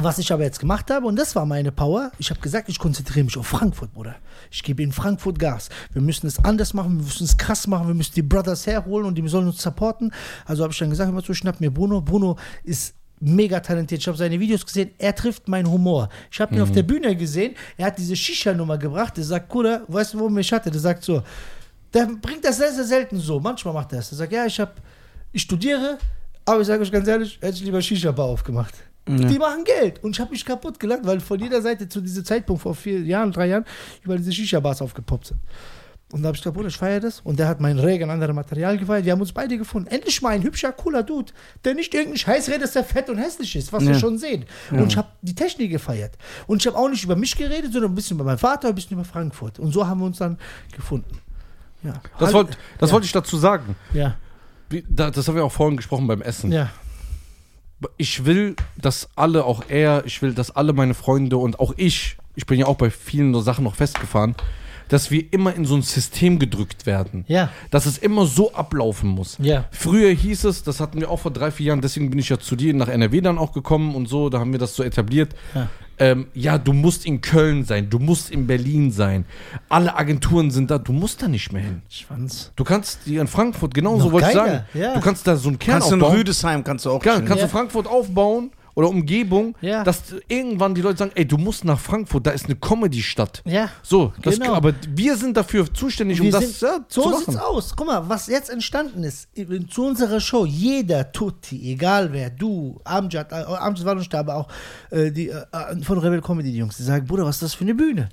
Was 0.00 0.18
ich 0.18 0.32
aber 0.32 0.44
jetzt 0.44 0.60
gemacht 0.60 0.92
habe, 0.92 1.06
und 1.06 1.16
das 1.16 1.34
war 1.34 1.44
meine 1.44 1.72
Power, 1.72 2.12
ich 2.18 2.30
habe 2.30 2.38
gesagt, 2.38 2.68
ich 2.68 2.78
konzentriere 2.78 3.24
mich 3.24 3.36
auf 3.36 3.48
Frankfurt, 3.48 3.92
Bruder. 3.92 4.14
Ich 4.48 4.62
gebe 4.62 4.80
in 4.80 4.92
Frankfurt 4.92 5.40
Gas. 5.40 5.70
Wir 5.92 6.00
müssen 6.00 6.28
es 6.28 6.38
anders 6.44 6.72
machen, 6.72 6.98
wir 6.98 7.04
müssen 7.04 7.24
es 7.24 7.36
krass 7.36 7.66
machen, 7.66 7.88
wir 7.88 7.94
müssen 7.94 8.14
die 8.14 8.22
Brothers 8.22 8.68
herholen 8.68 9.06
und 9.06 9.16
die 9.16 9.26
sollen 9.26 9.48
uns 9.48 9.60
supporten. 9.60 10.12
Also 10.44 10.62
habe 10.62 10.72
ich 10.72 10.78
dann 10.78 10.90
gesagt, 10.90 11.10
immer 11.10 11.20
so, 11.20 11.34
schnapp 11.34 11.60
mir 11.60 11.72
Bruno. 11.72 12.00
Bruno 12.00 12.36
ist 12.62 12.94
mega 13.18 13.58
talentiert. 13.58 14.00
Ich 14.00 14.06
habe 14.06 14.16
seine 14.16 14.38
Videos 14.38 14.64
gesehen, 14.64 14.92
er 14.98 15.16
trifft 15.16 15.48
meinen 15.48 15.68
Humor. 15.68 16.08
Ich 16.30 16.40
habe 16.40 16.54
ihn 16.54 16.60
auf 16.60 16.70
der 16.70 16.84
Bühne 16.84 17.16
gesehen, 17.16 17.56
er 17.76 17.86
hat 17.86 17.98
diese 17.98 18.14
Shisha-Nummer 18.14 18.78
gebracht, 18.78 19.16
der 19.16 19.24
sagt, 19.24 19.48
Bruder, 19.48 19.82
weißt 19.88 20.14
du, 20.14 20.20
wo 20.20 20.28
mich 20.28 20.52
hatte? 20.52 20.70
Der 20.70 20.80
sagt 20.80 21.02
so, 21.02 21.24
der 21.92 22.06
bringt 22.06 22.44
das 22.44 22.58
sehr, 22.58 22.72
sehr 22.72 22.84
selten 22.84 23.18
so. 23.18 23.40
Manchmal 23.40 23.74
macht 23.74 23.92
er 23.92 23.96
das. 23.98 24.10
Der 24.10 24.18
sagt, 24.18 24.32
ja, 24.32 24.46
ich, 24.46 24.60
hab, 24.60 24.80
ich 25.32 25.42
studiere, 25.42 25.98
aber 26.44 26.60
ich 26.60 26.68
sage 26.68 26.82
euch 26.82 26.92
ganz 26.92 27.08
ehrlich, 27.08 27.38
hätte 27.40 27.56
ich 27.56 27.64
lieber 27.64 27.82
Shisha-Bar 27.82 28.26
aufgemacht. 28.26 28.74
Die 29.16 29.38
machen 29.38 29.64
Geld. 29.64 30.02
Und 30.04 30.10
ich 30.16 30.20
habe 30.20 30.30
mich 30.30 30.44
kaputt 30.44 30.78
gelacht, 30.78 31.00
weil 31.04 31.20
von 31.20 31.40
jeder 31.40 31.62
Seite 31.62 31.88
zu 31.88 32.00
diesem 32.00 32.24
Zeitpunkt 32.24 32.62
vor 32.62 32.74
vier 32.74 33.00
Jahren, 33.00 33.32
drei 33.32 33.46
Jahren, 33.48 33.64
über 34.02 34.16
diese 34.16 34.32
Shisha-Bars 34.32 34.82
aufgepoppt 34.82 35.28
sind. 35.28 35.40
Und 36.10 36.22
da 36.22 36.28
habe 36.28 36.36
ich 36.36 36.42
gesagt, 36.42 36.56
Bruder, 36.56 36.68
ich 36.68 36.76
feiere 36.76 37.00
das. 37.00 37.20
Und 37.20 37.38
der 37.38 37.48
hat 37.48 37.60
mein 37.60 37.78
Regen 37.78 38.08
andere 38.08 38.32
Material 38.32 38.78
gefeiert. 38.78 39.04
Wir 39.04 39.12
haben 39.12 39.20
uns 39.20 39.32
beide 39.32 39.58
gefunden. 39.58 39.88
Endlich 39.90 40.22
mal 40.22 40.30
ein 40.30 40.42
hübscher, 40.42 40.72
cooler 40.72 41.02
Dude, 41.02 41.32
der 41.66 41.74
nicht 41.74 41.92
irgendein 41.92 42.16
Scheiß 42.16 42.48
redet, 42.48 42.62
dass 42.62 42.72
der 42.72 42.84
fett 42.84 43.10
und 43.10 43.18
hässlich 43.18 43.54
ist, 43.56 43.72
was 43.74 43.82
wir 43.84 43.92
Ja. 43.92 43.98
schon 43.98 44.16
sehen. 44.16 44.46
Und 44.70 44.86
ich 44.86 44.96
habe 44.96 45.08
die 45.20 45.34
Technik 45.34 45.70
gefeiert. 45.70 46.16
Und 46.46 46.62
ich 46.62 46.66
habe 46.66 46.78
auch 46.78 46.88
nicht 46.88 47.04
über 47.04 47.14
mich 47.14 47.36
geredet, 47.36 47.72
sondern 47.74 47.92
ein 47.92 47.94
bisschen 47.94 48.16
über 48.16 48.24
meinen 48.24 48.38
Vater, 48.38 48.68
ein 48.68 48.74
bisschen 48.74 48.92
über 48.94 49.04
Frankfurt. 49.04 49.58
Und 49.58 49.72
so 49.72 49.86
haben 49.86 50.00
wir 50.00 50.06
uns 50.06 50.16
dann 50.16 50.38
gefunden. 50.74 51.18
Ja. 51.82 51.92
Das, 52.18 52.32
wollt, 52.32 52.56
das 52.78 52.88
ja. 52.88 52.94
wollte 52.94 53.04
ich 53.04 53.12
dazu 53.12 53.36
sagen. 53.36 53.76
Ja, 53.92 54.16
das 54.70 55.28
haben 55.28 55.34
wir 55.34 55.44
auch 55.44 55.52
vorhin 55.52 55.76
gesprochen 55.76 56.06
beim 56.06 56.22
Essen. 56.22 56.50
ja. 56.52 56.70
Ich 57.96 58.24
will, 58.24 58.56
dass 58.76 59.08
alle, 59.14 59.44
auch 59.44 59.62
er, 59.68 60.04
ich 60.04 60.20
will, 60.22 60.34
dass 60.34 60.50
alle 60.50 60.72
meine 60.72 60.94
Freunde 60.94 61.36
und 61.36 61.60
auch 61.60 61.74
ich, 61.76 62.16
ich 62.34 62.46
bin 62.46 62.58
ja 62.58 62.66
auch 62.66 62.76
bei 62.76 62.90
vielen 62.90 63.32
so 63.32 63.40
Sachen 63.40 63.64
noch 63.64 63.76
festgefahren, 63.76 64.34
dass 64.88 65.10
wir 65.10 65.32
immer 65.32 65.54
in 65.54 65.64
so 65.64 65.76
ein 65.76 65.82
System 65.82 66.38
gedrückt 66.38 66.86
werden. 66.86 67.24
Ja. 67.28 67.50
Dass 67.70 67.86
es 67.86 67.98
immer 67.98 68.26
so 68.26 68.52
ablaufen 68.52 69.10
muss. 69.10 69.36
Ja. 69.40 69.66
Früher 69.70 70.10
hieß 70.10 70.44
es, 70.44 70.62
das 70.62 70.80
hatten 70.80 71.00
wir 71.00 71.10
auch 71.10 71.20
vor 71.20 71.30
drei, 71.30 71.50
vier 71.50 71.66
Jahren, 71.66 71.80
deswegen 71.80 72.10
bin 72.10 72.18
ich 72.18 72.28
ja 72.30 72.38
zu 72.38 72.56
dir 72.56 72.74
nach 72.74 72.88
NRW 72.88 73.20
dann 73.20 73.38
auch 73.38 73.52
gekommen 73.52 73.94
und 73.94 74.08
so, 74.08 74.30
da 74.30 74.40
haben 74.40 74.52
wir 74.52 74.58
das 74.58 74.74
so 74.74 74.82
etabliert. 74.82 75.34
Ja. 75.54 75.68
Ähm, 76.00 76.26
ja, 76.34 76.58
du 76.58 76.72
musst 76.72 77.04
in 77.06 77.20
Köln 77.20 77.64
sein, 77.64 77.90
du 77.90 77.98
musst 77.98 78.30
in 78.30 78.46
Berlin 78.46 78.90
sein. 78.90 79.24
Alle 79.68 79.96
Agenturen 79.96 80.50
sind 80.50 80.70
da, 80.70 80.78
du 80.78 80.92
musst 80.92 81.22
da 81.22 81.28
nicht 81.28 81.52
mehr 81.52 81.62
hin. 81.62 81.82
Schwanz. 81.88 82.52
Du 82.56 82.64
kannst 82.64 83.00
die 83.06 83.16
in 83.16 83.26
Frankfurt, 83.26 83.74
genauso 83.74 84.06
Noch 84.06 84.12
wollte 84.12 84.28
ich 84.28 84.34
geiler, 84.34 84.46
sagen. 84.50 84.64
ja. 84.74 84.94
Du 84.94 85.00
kannst 85.00 85.26
da 85.26 85.36
so 85.36 85.48
einen 85.48 85.58
Kern 85.58 85.74
Kannst 85.74 85.90
du 85.90 85.96
in 85.96 86.02
aufbauen. 86.02 86.18
Rüdesheim, 86.18 86.64
kannst 86.64 86.84
du 86.86 86.90
auch 86.90 87.04
Ja, 87.04 87.14
chillen. 87.14 87.26
kannst 87.26 87.44
du 87.44 87.48
Frankfurt 87.48 87.86
aufbauen 87.86 88.50
oder 88.74 88.88
Umgebung, 88.88 89.56
Ja. 89.60 89.82
dass 89.84 90.02
irgendwann 90.28 90.74
die 90.74 90.80
Leute 90.82 90.98
sagen, 90.98 91.12
ey, 91.14 91.26
du 91.26 91.36
musst 91.36 91.64
nach 91.64 91.78
Frankfurt, 91.80 92.26
da 92.26 92.30
ist 92.30 92.44
eine 92.46 92.56
Comedy-Stadt. 92.56 93.42
Ja. 93.44 93.68
So, 93.82 94.12
das, 94.22 94.38
Genau. 94.38 94.54
aber 94.54 94.72
wir 94.94 95.16
sind 95.16 95.36
dafür 95.36 95.72
zuständig, 95.72 96.20
um 96.20 96.30
das 96.30 96.44
sind- 96.44 96.60
ja, 96.60 96.78
zu 96.88 97.02
so 97.02 97.10
machen. 97.10 97.24
sieht's 97.26 97.36
aus. 97.38 97.74
Guck 97.76 97.86
mal, 97.86 98.08
was 98.08 98.26
jetzt 98.28 98.50
entstanden 98.50 99.02
ist 99.04 99.28
zu 99.70 99.84
unserer 99.86 100.20
Show. 100.20 100.44
Jeder 100.46 101.10
Tutti, 101.12 101.72
egal 101.72 102.12
wer, 102.12 102.30
du, 102.30 102.80
Amjad, 102.84 103.32
äh, 103.32 103.36
Amjad 103.36 103.84
war 103.84 103.94
nicht 103.96 104.12
da, 104.12 104.20
aber 104.20 104.36
auch 104.36 104.48
äh, 104.90 105.10
die 105.10 105.28
äh, 105.28 105.42
von 105.82 105.98
Rebel 105.98 106.20
Comedy 106.22 106.52
die 106.52 106.58
Jungs, 106.58 106.76
die 106.76 106.82
sagen, 106.82 107.06
Bruder, 107.06 107.24
was 107.24 107.36
ist 107.36 107.42
das 107.42 107.54
für 107.54 107.64
eine 107.64 107.74
Bühne? 107.74 108.08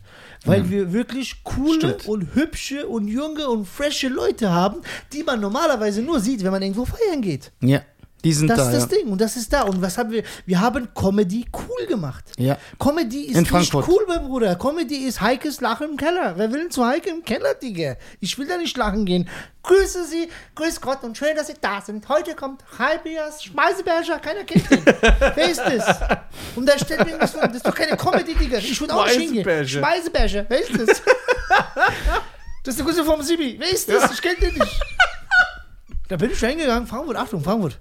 Weil 0.46 0.70
wir 0.70 0.92
wirklich 0.94 1.44
coole 1.44 1.76
Stimmt. 1.76 2.08
und 2.08 2.36
hübsche 2.36 2.88
und 2.88 3.08
junge 3.08 3.48
und 3.50 3.68
frische 3.68 4.08
Leute 4.10 4.52
haben, 4.52 4.82
die 5.14 5.24
man 5.24 5.40
normalerweise 5.40 6.02
nur 6.02 6.20
sieht, 6.20 6.44
wenn 6.44 6.52
man 6.52 6.62
irgendwo 6.62 6.86
feiern 6.86 7.22
geht. 7.22 7.52
Ja, 7.62 7.82
die 8.26 8.34
sind 8.34 8.48
Das 8.50 8.58
da. 8.58 8.72
ist 8.72 8.74
das. 8.74 8.88
Ding 8.90 9.08
und 9.08 9.22
das 9.22 9.38
ist 9.38 9.54
da. 9.54 9.62
Und 9.62 9.82
was 9.82 9.98
haben 9.98 10.10
wir? 10.12 10.24
Wir 10.46 10.60
haben 10.60 10.90
Comedy 10.94 11.46
cool 11.54 11.86
gemacht. 11.88 12.26
Ja. 12.38 12.58
Comedy 12.80 13.26
ist 13.26 13.36
In 13.36 13.42
nicht 13.42 13.52
Frankfurt. 13.52 13.88
cool, 13.88 14.04
mein 14.08 14.26
Bruder. 14.26 14.56
Comedy 14.56 15.06
ist 15.06 15.22
Heikes 15.22 15.62
Lachen 15.62 15.92
im 15.92 15.98
Keller. 15.98 16.34
Wer 16.36 16.52
will 16.52 16.62
denn 16.64 16.72
zu 16.72 16.84
Heike 16.86 17.12
im 17.12 17.24
Keller, 17.24 17.54
Digga? 17.54 17.96
Ich 18.20 18.38
will 18.38 18.48
da 18.48 18.58
nicht 18.58 18.76
lachen 18.76 19.06
gehen. 19.06 19.30
Grüße 19.62 20.06
Sie, 20.06 20.28
grüß 20.56 20.82
Gott 20.82 21.04
und 21.04 21.18
schön, 21.18 21.36
dass 21.36 21.48
Sie 21.48 21.54
da 21.62 21.82
sind. 21.82 22.10
Heute 22.10 22.36
kommt 22.36 22.64
Halbias 22.78 23.44
Schmeißeberger, 23.44 24.20
keiner 24.20 24.44
kennt 24.44 24.70
ihn. 24.72 24.84
Wer 25.36 25.50
ist 25.50 25.60
das? 25.62 26.00
Und 26.56 26.68
da 26.68 26.78
steht 26.78 27.06
mir 27.06 27.18
das, 27.20 27.34
das 27.34 27.56
ist 27.56 27.66
doch 27.68 27.74
keine 27.76 27.96
Comedy, 27.96 28.34
Digga. 28.36 28.58
Ich 28.58 28.82
würde 28.82 28.96
auch 28.96 29.06
nicht 29.06 29.20
hingehen. 29.20 29.44
Schmeißeberger. 29.44 29.68
Schmeißeberger, 29.68 30.46
wer 30.50 30.60
ist 30.62 30.72
das? 30.80 31.02
das 32.64 32.74
ist 32.74 32.78
der 32.80 32.86
Grüße 32.86 33.04
vom 33.06 33.22
Sibi. 33.22 33.56
Wer 33.60 33.72
ist 33.72 33.88
das? 33.88 34.12
Ich 34.12 34.22
kenne 34.22 34.36
den 34.40 34.54
nicht. 34.56 34.80
Da 36.08 36.18
bin 36.18 36.32
ich 36.32 36.40
schon 36.40 36.50
hingegangen. 36.50 36.88
Frankfurt, 36.88 37.18
Achtung, 37.18 37.44
Frankfurt. 37.44 37.80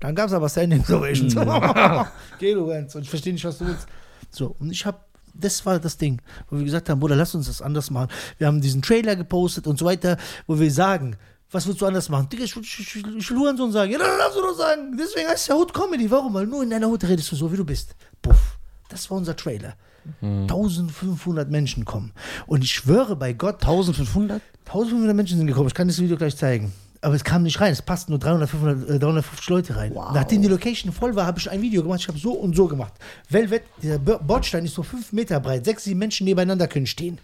Dann 0.00 0.14
gab 0.14 0.28
es 0.28 0.32
aber 0.32 0.48
Standing 0.48 0.82
Ovations. 0.88 1.34
Geh 2.38 2.54
du 2.54 2.64
Renz. 2.64 2.94
Und 2.94 3.02
ich 3.02 3.10
verstehe 3.10 3.32
nicht, 3.32 3.44
was 3.44 3.58
du 3.58 3.66
willst. 3.66 3.86
So, 4.30 4.56
und 4.58 4.70
ich 4.70 4.86
habe, 4.86 4.98
das 5.34 5.64
war 5.66 5.78
das 5.78 5.96
Ding, 5.98 6.20
wo 6.48 6.56
wir 6.56 6.64
gesagt 6.64 6.88
haben, 6.88 7.00
Bruder, 7.00 7.16
lass 7.16 7.34
uns 7.34 7.46
das 7.46 7.60
anders 7.60 7.90
machen. 7.90 8.08
Wir 8.38 8.46
haben 8.46 8.60
diesen 8.60 8.82
Trailer 8.82 9.14
gepostet 9.14 9.66
und 9.66 9.78
so 9.78 9.84
weiter, 9.84 10.16
wo 10.46 10.58
wir 10.58 10.70
sagen, 10.70 11.16
was 11.50 11.66
willst 11.66 11.80
du 11.80 11.86
anders 11.86 12.08
machen? 12.08 12.28
Digga, 12.28 12.44
ich, 12.44 12.56
ich, 12.56 12.80
ich, 12.80 12.96
ich 12.96 13.30
will 13.30 13.38
Hurensohn 13.38 13.72
sagen. 13.72 13.90
Ja, 13.92 13.98
dann 13.98 14.08
du 14.34 14.40
doch 14.40 14.56
sagen. 14.56 14.96
Deswegen 14.96 15.28
heißt 15.28 15.42
es 15.42 15.46
ja 15.48 15.56
Hood 15.56 15.74
Comedy. 15.74 16.10
Warum? 16.10 16.32
Weil 16.32 16.46
nur 16.46 16.62
in 16.62 16.70
deiner 16.70 16.88
Hut 16.88 17.02
redest 17.04 17.30
du 17.32 17.36
so, 17.36 17.52
wie 17.52 17.56
du 17.56 17.64
bist. 17.64 17.96
Puff. 18.22 18.58
Das 18.88 19.10
war 19.10 19.18
unser 19.18 19.36
Trailer. 19.36 19.74
1500 20.22 21.50
Menschen 21.50 21.84
kommen. 21.84 22.12
Und 22.46 22.64
ich 22.64 22.72
schwöre 22.72 23.16
bei 23.16 23.32
Gott, 23.32 23.62
1500? 23.62 24.40
1500 24.66 25.14
Menschen 25.14 25.38
sind 25.38 25.46
gekommen. 25.46 25.68
Ich 25.68 25.74
kann 25.74 25.88
das 25.88 26.00
Video 26.00 26.16
gleich 26.16 26.36
zeigen. 26.36 26.72
Aber 27.02 27.14
es 27.14 27.24
kam 27.24 27.42
nicht 27.44 27.58
rein. 27.60 27.72
Es 27.72 27.80
passten 27.80 28.12
nur 28.12 28.18
300, 28.18 28.48
500, 28.50 28.90
äh, 28.90 28.98
350 28.98 29.48
Leute 29.48 29.76
rein. 29.76 29.92
Nachdem 29.94 30.42
die 30.42 30.48
Location 30.48 30.92
voll 30.92 31.16
war, 31.16 31.24
habe 31.26 31.38
ich 31.38 31.50
ein 31.50 31.62
Video 31.62 31.82
gemacht. 31.82 32.00
Ich 32.00 32.08
habe 32.08 32.18
so 32.18 32.32
und 32.32 32.54
so 32.54 32.66
gemacht. 32.68 32.92
Velvet, 33.30 33.62
der 33.82 33.98
Bo- 33.98 34.18
Bordstein 34.18 34.64
ist 34.66 34.74
so 34.74 34.82
5 34.82 35.12
Meter 35.12 35.40
breit. 35.40 35.64
Sechs, 35.64 35.84
sieben 35.84 35.98
Menschen 35.98 36.24
nebeneinander 36.26 36.68
können 36.68 36.86
stehen. 36.86 37.18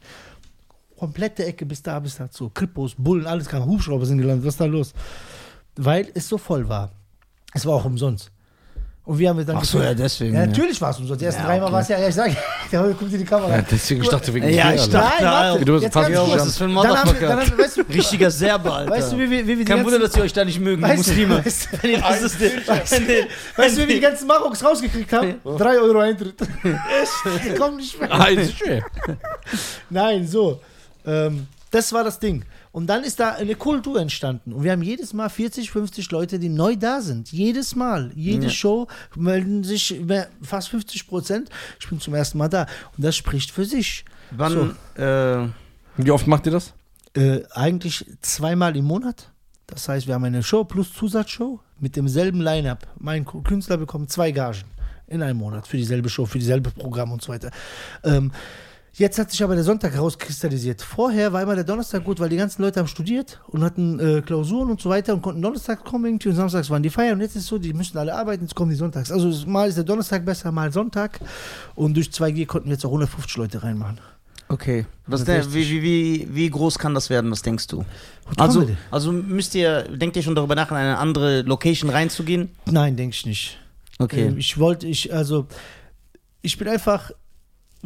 Komplette 0.98 1.44
Ecke 1.44 1.66
bis 1.66 1.82
da, 1.82 1.98
bis 2.00 2.16
dazu. 2.16 2.50
Krippos, 2.54 2.94
Bullen, 2.96 3.26
alles 3.26 3.48
kam. 3.48 3.66
Hubschrauber 3.66 4.06
sind 4.06 4.16
gelandet. 4.18 4.46
Was 4.46 4.54
ist 4.54 4.60
da 4.60 4.64
los? 4.64 4.94
Weil 5.76 6.08
es 6.14 6.26
so 6.26 6.38
voll 6.38 6.66
war. 6.70 6.92
Es 7.52 7.66
war 7.66 7.74
auch 7.74 7.84
umsonst. 7.84 8.30
Und 9.06 9.18
wir 9.20 9.28
haben 9.28 9.46
dann 9.46 9.56
Ach 9.58 9.64
so, 9.64 9.80
ja, 9.80 9.94
deswegen, 9.94 10.34
Ja, 10.34 10.46
natürlich 10.46 10.80
war 10.80 10.90
es 10.90 10.98
umsonst. 10.98 11.20
Die 11.20 11.26
ersten 11.26 11.40
Ja, 11.42 11.46
dreimal 11.46 11.66
okay. 11.68 11.72
war 11.74 11.80
es 11.80 11.88
ja, 11.88 11.98
ja, 12.00 12.08
ich 12.08 12.14
sag, 12.16 12.36
da 12.72 12.82
guckt 12.88 13.12
dir 13.12 13.18
die 13.18 13.24
Kamera. 13.24 13.56
Ja, 13.58 13.62
deswegen, 13.62 14.02
ich 14.02 14.08
dachte 14.08 14.34
wegen 14.34 14.48
Ja, 14.48 14.70
dir, 14.72 14.74
ich 14.82 14.88
dachte- 14.90 15.22
Nein, 15.22 15.32
warte. 15.32 15.64
Du 15.64 15.74
hast 15.76 15.82
jetzt 15.82 15.92
fast. 15.92 16.10
Was 16.12 16.46
ist 16.48 16.58
für 16.58 16.64
ein 16.64 16.72
Motherfucker? 16.72 17.38
weißt 17.56 17.76
du, 17.76 17.82
Richtiger 17.88 18.30
Serber, 18.32 18.74
Alter. 18.78 18.90
weißt 18.90 19.12
du, 19.12 19.18
wie, 19.18 19.30
wir- 19.30 19.44
wie 19.44 19.46
wir 19.46 19.56
die 19.58 19.64
Kein 19.64 19.84
Wunder, 19.84 20.00
dass 20.00 20.16
ihr 20.16 20.24
euch 20.24 20.32
da 20.32 20.44
nicht 20.44 20.58
mögen, 20.58 20.82
die 20.82 20.88
Weißt 20.88 21.06
du- 21.06 21.10
Muslime. 21.12 21.44
weißt 21.44 21.68
du- 21.72 21.82
Wenn 21.82 21.90
ihr 21.92 21.98
das 22.00 22.22
ist, 22.22 22.40
weißt 22.40 22.98
du, 22.98 23.02
weißt 23.62 23.76
du, 23.76 23.82
wie 23.82 23.88
wir 23.88 23.94
die 23.94 24.00
ganzen 24.00 24.26
Maroks 24.26 24.64
rausgekriegt 24.64 25.12
haben? 25.12 25.34
Drei 25.56 25.78
Euro 25.78 26.00
Eintritt. 26.00 26.34
Die 27.44 27.54
kommen 27.54 27.76
nicht 27.76 28.00
mehr. 28.00 28.12
Ah. 28.12 28.26
Nein, 29.88 30.26
so. 30.26 30.60
Ähm, 31.06 31.46
das 31.70 31.92
war 31.92 32.02
das 32.02 32.18
Ding. 32.18 32.44
Und 32.76 32.88
dann 32.88 33.04
ist 33.04 33.20
da 33.20 33.30
eine 33.32 33.54
Kultur 33.54 33.98
entstanden. 33.98 34.52
Und 34.52 34.62
wir 34.62 34.70
haben 34.72 34.82
jedes 34.82 35.14
Mal 35.14 35.30
40, 35.30 35.70
50 35.70 36.10
Leute, 36.10 36.38
die 36.38 36.50
neu 36.50 36.76
da 36.76 37.00
sind. 37.00 37.32
Jedes 37.32 37.74
Mal. 37.74 38.12
Jede 38.14 38.50
Show 38.50 38.86
melden 39.14 39.64
sich 39.64 39.98
mehr- 40.04 40.28
fast 40.42 40.68
50 40.68 41.08
Prozent. 41.08 41.48
Ich 41.80 41.88
bin 41.88 42.00
zum 42.00 42.12
ersten 42.12 42.36
Mal 42.36 42.48
da. 42.50 42.66
Und 42.94 43.02
das 43.02 43.16
spricht 43.16 43.50
für 43.50 43.64
sich. 43.64 44.04
Wann, 44.30 44.76
äh, 44.94 45.48
Wie 45.96 46.10
oft 46.10 46.26
macht 46.26 46.44
ihr 46.44 46.52
das? 46.52 46.74
Äh, 47.14 47.44
eigentlich 47.52 48.04
zweimal 48.20 48.76
im 48.76 48.84
Monat. 48.84 49.30
Das 49.66 49.88
heißt, 49.88 50.06
wir 50.06 50.12
haben 50.12 50.24
eine 50.24 50.42
Show 50.42 50.64
plus 50.64 50.92
Zusatzshow 50.92 51.60
mit 51.80 51.96
demselben 51.96 52.42
Line-Up. 52.42 52.86
Mein 52.98 53.24
Künstler 53.24 53.78
bekommt 53.78 54.12
zwei 54.12 54.32
Gagen 54.32 54.64
in 55.06 55.22
einem 55.22 55.38
Monat 55.38 55.66
für 55.66 55.78
dieselbe 55.78 56.10
Show, 56.10 56.26
für 56.26 56.38
dieselbe 56.38 56.70
Programm 56.72 57.10
und 57.10 57.22
so 57.22 57.32
weiter. 57.32 57.50
Ähm, 58.04 58.32
jetzt 58.98 59.18
hat 59.18 59.30
sich 59.30 59.42
aber 59.42 59.54
der 59.54 59.64
Sonntag 59.64 59.92
herauskristallisiert. 59.92 60.82
Vorher 60.82 61.32
war 61.32 61.42
immer 61.42 61.54
der 61.54 61.64
Donnerstag 61.64 62.04
gut, 62.04 62.18
weil 62.18 62.28
die 62.28 62.36
ganzen 62.36 62.62
Leute 62.62 62.80
haben 62.80 62.88
studiert 62.88 63.40
und 63.48 63.62
hatten 63.62 64.00
äh, 64.00 64.22
Klausuren 64.22 64.70
und 64.70 64.80
so 64.80 64.88
weiter 64.88 65.14
und 65.14 65.22
konnten 65.22 65.42
Donnerstag 65.42 65.84
kommen 65.84 66.06
irgendwie 66.06 66.28
und 66.30 66.36
samstags 66.36 66.70
waren 66.70 66.82
die 66.82 66.90
feiern. 66.90 67.14
Und 67.14 67.20
jetzt 67.20 67.36
ist 67.36 67.42
es 67.42 67.48
so, 67.48 67.58
die 67.58 67.72
müssen 67.72 67.98
alle 67.98 68.14
arbeiten, 68.14 68.44
jetzt 68.44 68.54
kommen 68.54 68.70
die 68.70 68.76
sonntags. 68.76 69.12
Also 69.12 69.46
mal 69.48 69.68
ist 69.68 69.76
der 69.76 69.84
Donnerstag 69.84 70.24
besser, 70.24 70.50
mal 70.52 70.72
Sonntag. 70.72 71.20
Und 71.74 71.94
durch 71.94 72.08
2G 72.08 72.46
konnten 72.46 72.68
wir 72.68 72.74
jetzt 72.74 72.84
auch 72.84 72.90
150 72.90 73.36
Leute 73.36 73.62
reinmachen. 73.62 74.00
okay. 74.48 74.86
Was 75.06 75.24
der, 75.24 75.36
160. 75.36 75.70
wie, 75.70 75.82
wie, 75.82 76.28
wie, 76.28 76.34
wie 76.34 76.50
groß 76.50 76.78
kann 76.78 76.94
das 76.94 77.10
werden, 77.10 77.30
was 77.30 77.42
denkst 77.42 77.68
du? 77.68 77.84
Also, 78.36 78.66
also 78.90 79.12
müsst 79.12 79.54
ihr, 79.54 79.82
denkt 79.82 80.16
ihr 80.16 80.22
schon 80.22 80.34
darüber 80.34 80.54
nach, 80.54 80.70
in 80.70 80.76
eine 80.76 80.98
andere 80.98 81.42
Location 81.42 81.90
reinzugehen? 81.90 82.50
Nein, 82.64 82.96
denke 82.96 83.14
ich 83.14 83.26
nicht. 83.26 83.58
Okay. 83.98 84.26
Ähm, 84.26 84.38
ich 84.38 84.58
wollte, 84.58 84.86
ich, 84.86 85.12
also, 85.14 85.46
ich 86.42 86.58
bin 86.58 86.68
einfach, 86.68 87.12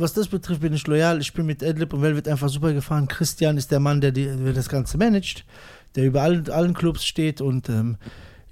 was 0.00 0.12
das 0.12 0.28
betrifft, 0.28 0.60
bin 0.60 0.72
ich 0.72 0.86
loyal. 0.86 1.20
Ich 1.20 1.32
bin 1.32 1.46
mit 1.46 1.62
Adlib 1.62 1.92
und 1.92 2.02
Velvet 2.02 2.28
einfach 2.28 2.48
super 2.48 2.72
gefahren. 2.72 3.08
Christian 3.08 3.56
ist 3.56 3.70
der 3.70 3.80
Mann, 3.80 4.00
der, 4.00 4.12
die, 4.12 4.24
der 4.26 4.52
das 4.52 4.68
Ganze 4.68 4.98
managt, 4.98 5.44
der 5.94 6.06
über 6.06 6.22
allen, 6.22 6.48
allen 6.50 6.74
Clubs 6.74 7.04
steht 7.04 7.40
und 7.40 7.68
ähm, 7.68 7.96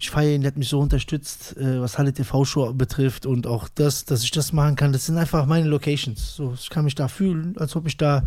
ich 0.01 0.11
feiere 0.11 0.35
ihn, 0.37 0.43
der 0.43 0.53
hat 0.53 0.59
mich 0.59 0.69
so 0.69 0.79
unterstützt, 0.79 1.57
äh, 1.57 1.81
was 1.81 1.99
Halle 1.99 2.13
TV-Show 2.13 2.73
betrifft 2.75 3.27
und 3.27 3.47
auch 3.49 3.69
das, 3.75 4.05
dass 4.05 4.23
ich 4.23 4.31
das 4.31 4.53
machen 4.53 4.77
kann. 4.77 4.93
Das 4.93 5.07
sind 5.07 5.19
einfach 5.19 5.45
meine 5.47 5.67
Locations. 5.69 6.37
So, 6.37 6.55
ich 6.55 6.71
kann 6.71 6.85
mich 6.85 6.95
da 6.95 7.09
fühlen, 7.09 7.55
als 7.59 7.75
ob 7.75 7.87
ich 7.87 7.97
da. 7.97 8.23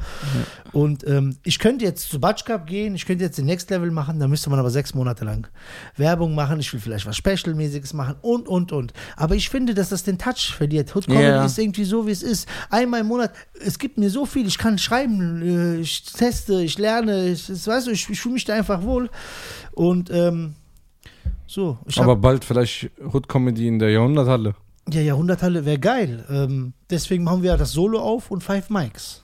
Und 0.73 1.07
ähm, 1.07 1.37
ich 1.43 1.59
könnte 1.59 1.85
jetzt 1.85 2.09
zu 2.09 2.19
Batsch 2.19 2.43
Cup 2.43 2.67
gehen, 2.67 2.93
ich 2.95 3.05
könnte 3.05 3.23
jetzt 3.23 3.37
den 3.37 3.45
Next 3.45 3.69
Level 3.69 3.89
machen, 3.91 4.19
da 4.19 4.27
müsste 4.27 4.49
man 4.49 4.59
aber 4.59 4.69
sechs 4.69 4.93
Monate 4.93 5.23
lang 5.23 5.47
Werbung 5.95 6.35
machen. 6.35 6.59
Ich 6.59 6.71
will 6.73 6.79
vielleicht 6.81 7.05
was 7.05 7.15
Special-mäßiges 7.17 7.93
machen 7.93 8.15
und, 8.21 8.47
und, 8.49 8.71
und. 8.73 8.91
Aber 9.15 9.35
ich 9.35 9.49
finde, 9.49 9.73
dass 9.73 9.89
das 9.89 10.03
den 10.03 10.17
Touch 10.17 10.53
verliert. 10.55 10.93
Hood 10.93 11.05
Comedy 11.07 11.23
Ja. 11.23 11.45
ist 11.45 11.57
irgendwie 11.57 11.85
so, 11.85 12.05
wie 12.05 12.11
es 12.11 12.21
ist. 12.23 12.49
Einmal 12.69 13.01
im 13.01 13.07
Monat, 13.07 13.31
es 13.65 13.79
gibt 13.79 13.97
mir 13.97 14.09
so 14.09 14.25
viel, 14.25 14.45
ich 14.45 14.57
kann 14.57 14.77
schreiben, 14.77 15.41
äh, 15.41 15.77
ich 15.79 16.03
teste, 16.03 16.61
ich 16.61 16.77
lerne, 16.77 17.29
ich, 17.29 17.47
das, 17.47 17.65
weißt 17.65 17.87
du, 17.87 17.91
ich, 17.91 18.09
ich 18.09 18.19
fühle 18.19 18.33
mich 18.33 18.43
da 18.43 18.55
einfach 18.55 18.81
wohl. 18.81 19.09
Und 19.71 20.09
ähm, 20.11 20.55
so, 21.47 21.77
ich 21.85 21.99
Aber 21.99 22.13
hab, 22.13 22.21
bald 22.21 22.45
vielleicht 22.45 22.89
Hood 23.13 23.27
Comedy 23.27 23.67
in 23.67 23.79
der 23.79 23.89
Jahrhunderthalle. 23.91 24.55
ja, 24.89 25.01
Jahrhunderthalle 25.01 25.65
wäre 25.65 25.79
geil. 25.79 26.25
Ähm, 26.29 26.73
deswegen 26.89 27.23
machen 27.23 27.41
wir 27.43 27.51
ja 27.51 27.57
das 27.57 27.71
Solo 27.71 27.99
auf 27.99 28.31
und 28.31 28.43
Five 28.43 28.69
Mics. 28.69 29.23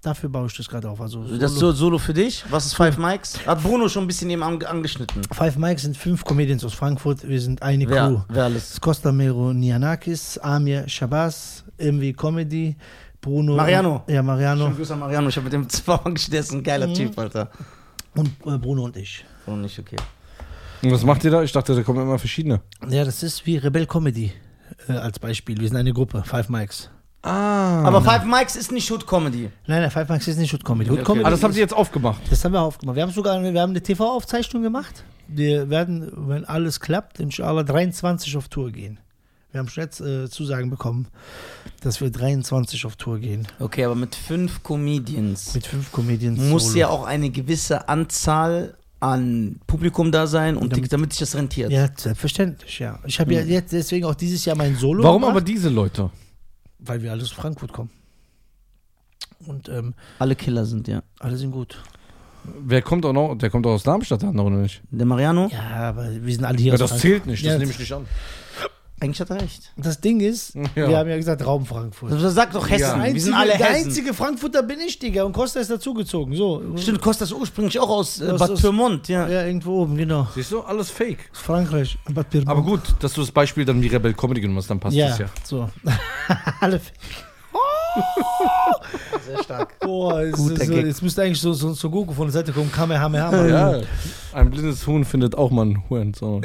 Dafür 0.00 0.28
baue 0.28 0.46
ich 0.46 0.56
das 0.56 0.68
gerade 0.68 0.88
auf. 0.88 1.00
Also 1.00 1.24
Das 1.38 1.50
ist 1.52 1.58
so 1.58 1.72
Solo 1.72 1.98
für 1.98 2.14
dich? 2.14 2.44
Was 2.50 2.66
ist 2.66 2.74
Five 2.74 2.98
Mics? 2.98 3.44
Hat 3.44 3.60
Bruno 3.62 3.88
schon 3.88 4.04
ein 4.04 4.06
bisschen 4.06 4.30
eben 4.30 4.44
ange 4.44 4.68
angeschnitten. 4.68 5.22
Five 5.32 5.56
Mics 5.56 5.82
sind 5.82 5.96
fünf 5.96 6.24
Comedians 6.24 6.64
aus 6.64 6.72
Frankfurt. 6.74 7.26
Wir 7.28 7.40
sind 7.40 7.62
eine 7.62 7.84
Crew. 7.84 7.92
Wer, 7.94 8.24
wer 8.28 8.44
alles? 8.44 8.62
Das 8.64 8.72
ist 8.74 8.80
Costa 8.80 9.10
Mero 9.10 9.52
Nianakis, 9.52 10.38
Amir 10.38 10.88
Shabazz, 10.88 11.64
MW 11.78 12.12
Comedy, 12.12 12.76
Bruno. 13.20 13.56
Mariano. 13.56 14.04
Ja, 14.06 14.22
Mariano. 14.22 14.64
Schönen 14.66 14.76
Grüß 14.76 14.90
an 14.92 15.00
Mariano, 15.00 15.28
ich 15.30 15.36
habe 15.36 15.44
mit 15.44 15.52
dem 15.52 15.68
zweimal 15.68 16.14
gestellt, 16.14 16.32
der 16.34 16.40
ist 16.40 16.52
ein 16.52 16.62
geiler 16.62 16.86
Mhm. 16.86 16.94
Typ, 16.94 17.18
Alter. 17.18 17.50
Und 18.14 18.28
äh, 18.46 18.56
Bruno 18.56 18.84
und 18.84 18.96
ich. 18.96 19.24
Oh, 19.48 19.56
nicht 19.56 19.76
okay. 19.80 19.96
Und 20.82 20.90
was 20.92 21.04
macht 21.04 21.24
ihr 21.24 21.30
da? 21.30 21.42
Ich 21.42 21.52
dachte, 21.52 21.74
da 21.74 21.82
kommen 21.82 22.02
immer 22.02 22.18
verschiedene. 22.18 22.60
Ja, 22.88 23.04
das 23.04 23.22
ist 23.22 23.44
wie 23.46 23.56
Rebel 23.56 23.86
Comedy 23.86 24.32
äh, 24.88 24.92
als 24.92 25.18
Beispiel. 25.18 25.58
Wir 25.60 25.68
sind 25.68 25.76
eine 25.76 25.92
Gruppe, 25.92 26.22
Five 26.24 26.48
Mics. 26.48 26.90
Ah. 27.22 27.82
Aber 27.84 28.00
Five 28.00 28.24
Mics 28.24 28.54
ist 28.54 28.70
nicht 28.70 28.88
Hood 28.90 29.06
Comedy. 29.06 29.50
Nein, 29.66 29.82
nein, 29.82 29.90
Five 29.90 30.08
Mics 30.08 30.28
ist 30.28 30.38
nicht 30.38 30.52
Hood 30.54 30.64
Comedy. 30.64 30.90
Hood 30.90 30.98
Okay. 31.00 31.06
Comedy 31.06 31.26
Ah, 31.26 31.30
das 31.30 31.42
haben 31.42 31.52
sie 31.52 31.60
jetzt 31.60 31.74
aufgemacht. 31.74 32.20
das 32.30 32.44
haben 32.44 32.52
wir 32.52 32.60
aufgemacht. 32.62 32.94
Wir 32.96 33.02
haben 33.02 33.10
sogar 33.12 33.42
wir 33.42 33.60
haben 33.60 33.70
eine 33.70 33.82
TV-Aufzeichnung 33.82 34.62
gemacht. 34.62 35.02
Wir 35.26 35.68
werden, 35.68 36.10
wenn 36.28 36.44
alles 36.44 36.80
klappt, 36.80 37.18
inshallah 37.20 37.64
23 37.64 38.36
auf 38.36 38.48
Tour 38.48 38.70
gehen. 38.70 38.98
Wir 39.50 39.58
haben 39.60 39.68
schon 39.68 39.82
jetzt 39.82 40.00
äh, 40.00 40.28
Zusagen 40.30 40.70
bekommen, 40.70 41.08
dass 41.82 42.00
wir 42.00 42.10
23 42.10 42.84
auf 42.86 42.96
Tour 42.96 43.18
gehen. 43.18 43.48
Okay, 43.58 43.84
aber 43.84 43.94
mit 43.94 44.14
fünf 44.14 44.62
Comedians 44.62 45.54
Mit 45.54 45.66
fünf 45.66 45.90
Comedians. 45.90 46.38
muss 46.38 46.66
solo. 46.68 46.78
ja 46.78 46.88
auch 46.88 47.04
eine 47.04 47.30
gewisse 47.30 47.88
Anzahl 47.88 48.74
an 49.00 49.60
Publikum 49.66 50.10
da 50.10 50.26
sein 50.26 50.56
und 50.56 50.72
Damit- 50.72 50.92
damit 50.92 51.12
sich 51.12 51.20
das 51.20 51.34
rentiert. 51.36 51.70
Ja, 51.70 51.88
selbstverständlich, 51.96 52.78
ja. 52.80 52.98
Ich 53.06 53.20
habe 53.20 53.32
ja 53.34 53.40
jetzt 53.42 53.72
deswegen 53.72 54.04
auch 54.06 54.14
dieses 54.14 54.44
Jahr 54.44 54.56
mein 54.56 54.76
Solo 54.76 55.04
Warum 55.04 55.20
gemacht. 55.22 55.30
aber 55.36 55.40
diese 55.40 55.68
Leute? 55.68 56.10
weil 56.80 57.02
wir 57.02 57.10
alle 57.10 57.22
aus 57.22 57.32
Frankfurt 57.32 57.72
kommen. 57.72 57.90
Und 59.46 59.68
ähm, 59.68 59.94
Alle 60.18 60.36
Killer 60.36 60.64
sind, 60.64 60.86
ja. 60.88 61.02
alle 61.18 61.36
sind 61.36 61.50
gut. 61.50 61.82
Wer 62.44 62.82
kommt 62.82 63.04
auch 63.04 63.12
noch? 63.12 63.34
Der 63.36 63.50
kommt 63.50 63.66
auch 63.66 63.72
aus 63.72 63.82
Darmstadt, 63.82 64.22
der 64.22 64.28
andere 64.30 64.46
oder 64.46 64.56
nicht? 64.56 64.80
Der 64.90 65.04
Mariano, 65.06 65.48
Ja, 65.52 65.88
aber 65.88 66.08
wir 66.24 66.32
sind 66.32 66.44
alle 66.44 66.56
hier 66.58 66.68
Ja, 66.68 66.74
aus 66.74 66.80
das 66.80 66.90
Frankfurt. 66.90 67.10
zählt 67.10 67.26
nicht, 67.26 67.44
das 67.44 67.52
Ja, 67.52 67.58
nehme 67.58 67.70
ich 67.72 67.78
nicht 67.78 67.92
an. 67.92 68.06
Eigentlich 69.00 69.20
hat 69.20 69.30
er 69.30 69.40
recht. 69.40 69.72
Das 69.76 70.00
Ding 70.00 70.20
ist, 70.20 70.54
Ja. 70.54 70.88
wir 70.88 70.98
haben 70.98 71.08
ja 71.08 71.16
gesagt 71.16 71.44
Raum 71.46 71.64
Frankfurt. 71.66 72.12
Also, 72.12 72.28
sag 72.30 72.52
doch 72.52 72.68
Hessen, 72.68 73.02
wir 73.02 73.20
sind 73.20 73.34
einzige, 73.34 73.36
alle 73.36 73.56
der 73.58 73.66
Hessen. 73.68 73.86
einzige 73.86 74.14
Frankfurter 74.14 74.62
bin 74.62 74.80
ich, 74.80 74.98
Digga. 74.98 75.24
Und 75.24 75.32
Costa 75.32 75.60
ist 75.60 75.70
dazugezogen. 75.70 76.34
So. 76.34 76.62
Stimmt, 76.76 77.00
Costa 77.00 77.24
ist 77.24 77.32
ursprünglich 77.32 77.78
auch 77.78 77.88
aus 77.88 78.20
äh, 78.20 78.32
Bad 78.38 78.60
Pyrmont, 78.60 79.08
ja. 79.08 79.28
Ja, 79.28 79.44
irgendwo 79.46 79.82
oben, 79.82 79.96
genau. 79.96 80.26
Siehst 80.34 80.52
du, 80.52 80.60
alles 80.62 80.90
fake. 80.90 81.30
Frankreich. 81.32 81.96
Bad 82.10 82.30
Pyrmont. 82.30 82.48
Aber 82.48 82.62
gut, 82.62 82.80
dass 83.00 83.12
du 83.12 83.20
das 83.20 83.30
Beispiel 83.30 83.64
dann 83.64 83.80
wie 83.82 83.88
Rebel 83.88 84.14
Comedy 84.14 84.40
genommen 84.40 84.58
hast, 84.58 84.70
dann 84.70 84.80
passt 84.80 84.96
Ja, 84.96 85.08
das 85.08 85.18
ja. 85.18 85.26
so. 85.44 85.68
alle. 86.60 86.80
Sehr 89.26 89.42
stark. 89.42 89.78
Boah, 89.80 90.20
es 90.20 90.32
Guter 90.36 90.54
ist 90.54 90.66
so, 90.66 90.72
Gag. 90.74 90.86
jetzt 90.86 91.02
müsste 91.02 91.22
eigentlich 91.22 91.40
so, 91.40 91.52
so, 91.52 91.72
so 91.72 91.90
Goku 91.90 92.12
von 92.12 92.26
der 92.26 92.32
Seite 92.32 92.52
kommen. 92.52 92.70
Kamehameha. 92.70 93.46
Ja, 93.46 93.80
ein 94.32 94.50
blindes 94.50 94.86
Huhn 94.86 95.04
findet 95.04 95.36
auch 95.36 95.50
mal 95.50 95.62
einen 95.62 95.82
Hurensohn. 95.88 96.42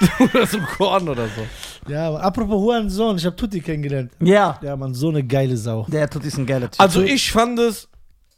oder 0.20 0.46
so 0.46 0.58
ein 0.58 0.64
Korn 0.66 1.08
oder 1.08 1.26
so. 1.26 1.90
Ja, 1.92 2.08
aber 2.08 2.22
apropos 2.22 2.54
Hurensohn, 2.60 3.16
ich 3.16 3.26
habe 3.26 3.36
Tutti 3.36 3.60
kennengelernt. 3.60 4.12
Ja, 4.20 4.58
Ja, 4.62 4.76
Mann, 4.76 4.94
so 4.94 5.08
eine 5.08 5.22
geile 5.24 5.56
Sau. 5.56 5.86
der 5.88 6.08
Tutti 6.08 6.28
ist 6.28 6.38
ein 6.38 6.46
geiler 6.46 6.70
Typ. 6.70 6.80
Also 6.80 7.02
ich 7.02 7.30
fand 7.32 7.58
es, 7.58 7.88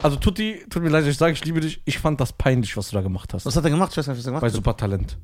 also 0.01 0.17
Tutti, 0.17 0.65
tut 0.69 0.83
mir 0.83 0.89
leid, 0.89 1.03
dass 1.03 1.09
ich 1.09 1.17
sage, 1.17 1.33
ich 1.33 1.43
liebe 1.45 1.59
dich, 1.61 1.81
ich 1.85 1.97
fand 1.99 2.19
das 2.19 2.33
peinlich, 2.33 2.75
was 2.75 2.89
du 2.89 2.95
da 2.95 3.01
gemacht 3.01 3.33
hast. 3.33 3.45
was 3.45 3.55
hat 3.55 3.63
er 3.63 3.69
gemacht? 3.69 3.91
Ich 3.91 3.97
weiß 3.97 4.07
nicht, 4.07 4.17
was 4.17 4.25
er 4.25 4.31
Bei 4.31 4.39
gemacht 4.39 4.43
hat. 4.45 4.55
Supertalent. 4.55 5.17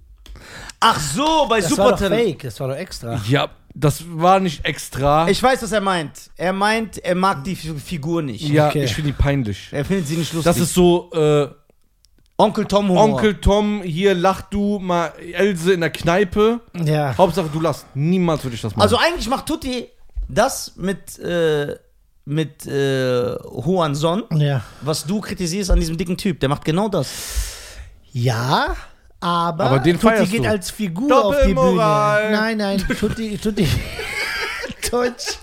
Ach 0.79 0.99
so, 0.99 1.47
bei 1.49 1.59
Das 1.59 1.71
war 1.77 1.91
doch 1.91 1.97
Supertalent. 1.97 2.23
fake, 2.29 2.41
das 2.43 2.59
war 2.59 2.67
doch 2.69 2.75
extra. 2.75 3.21
Ja, 3.27 3.49
das 3.75 4.03
war 4.07 4.39
nicht 4.39 4.63
extra. 4.65 5.27
Ich 5.27 5.41
weiß, 5.43 5.61
was 5.63 5.71
er 5.71 5.81
meint. 5.81 6.29
Er 6.37 6.53
meint, 6.53 6.97
er 6.99 7.15
mag 7.15 7.43
die 7.43 7.55
Figur 7.55 8.21
nicht. 8.21 8.47
ja, 8.47 8.69
Okay. 8.69 8.83
ich 8.85 8.95
finde 8.95 9.11
die 9.11 9.17
peinlich. 9.17 9.67
Er 9.71 9.83
findet 9.85 10.07
sie 10.07 10.15
nicht 10.15 10.33
lustig. 10.33 10.45
Das 10.51 10.59
ist 10.59 10.73
so, 10.73 11.11
äh, 11.13 11.47
Onkel 12.39 12.65
Tom 12.65 12.87
Humor. 12.89 13.03
Onkel 13.03 13.35
Tom, 13.35 13.81
hier 13.83 14.15
lach 14.15 14.41
du 14.43 14.79
mal 14.79 15.11
Else 15.33 15.73
in 15.73 15.81
der 15.81 15.89
Kneipe. 15.89 16.61
Ja. 16.85 17.17
Hauptsache 17.17 17.49
du 17.51 17.59
lachst. 17.59 17.85
Niemals 17.95 18.43
würde 18.45 18.55
ich 18.55 18.61
das 18.61 18.71
machen. 18.73 18.81
Also 18.81 18.97
eigentlich 18.97 19.27
macht 19.27 19.45
Tutti 19.45 19.89
das 20.29 20.73
mit, 20.77 21.19
äh, 21.19 21.75
mit 22.23 22.65
äh, 22.65 23.33
Juan 23.35 23.93
Son, 23.93 24.23
Ja. 24.35 24.63
was 24.81 25.05
du 25.05 25.19
kritisierst 25.19 25.69
an 25.69 25.79
diesem 25.79 25.97
dicken 25.97 26.15
Typ. 26.17 26.39
Der 26.39 26.47
macht 26.47 26.63
genau 26.63 26.87
das. 26.87 27.09
Ja, 28.13 28.75
aber, 29.19 29.65
Aber 29.65 29.79
den 29.79 29.99
Tutti 29.99 30.07
feierst 30.15 30.31
geht 30.31 30.45
du. 30.45 30.49
als 30.49 30.71
Figur 30.71 31.25
auf 31.25 31.35
die 31.41 31.47
Bühne. 31.47 31.55
Doppelmoral. 31.55 32.31
Nein, 32.31 32.57
nein, 32.57 32.77
Tutti, 32.99 33.37
Tutti. 33.37 33.67
Deutsch. 34.91 35.37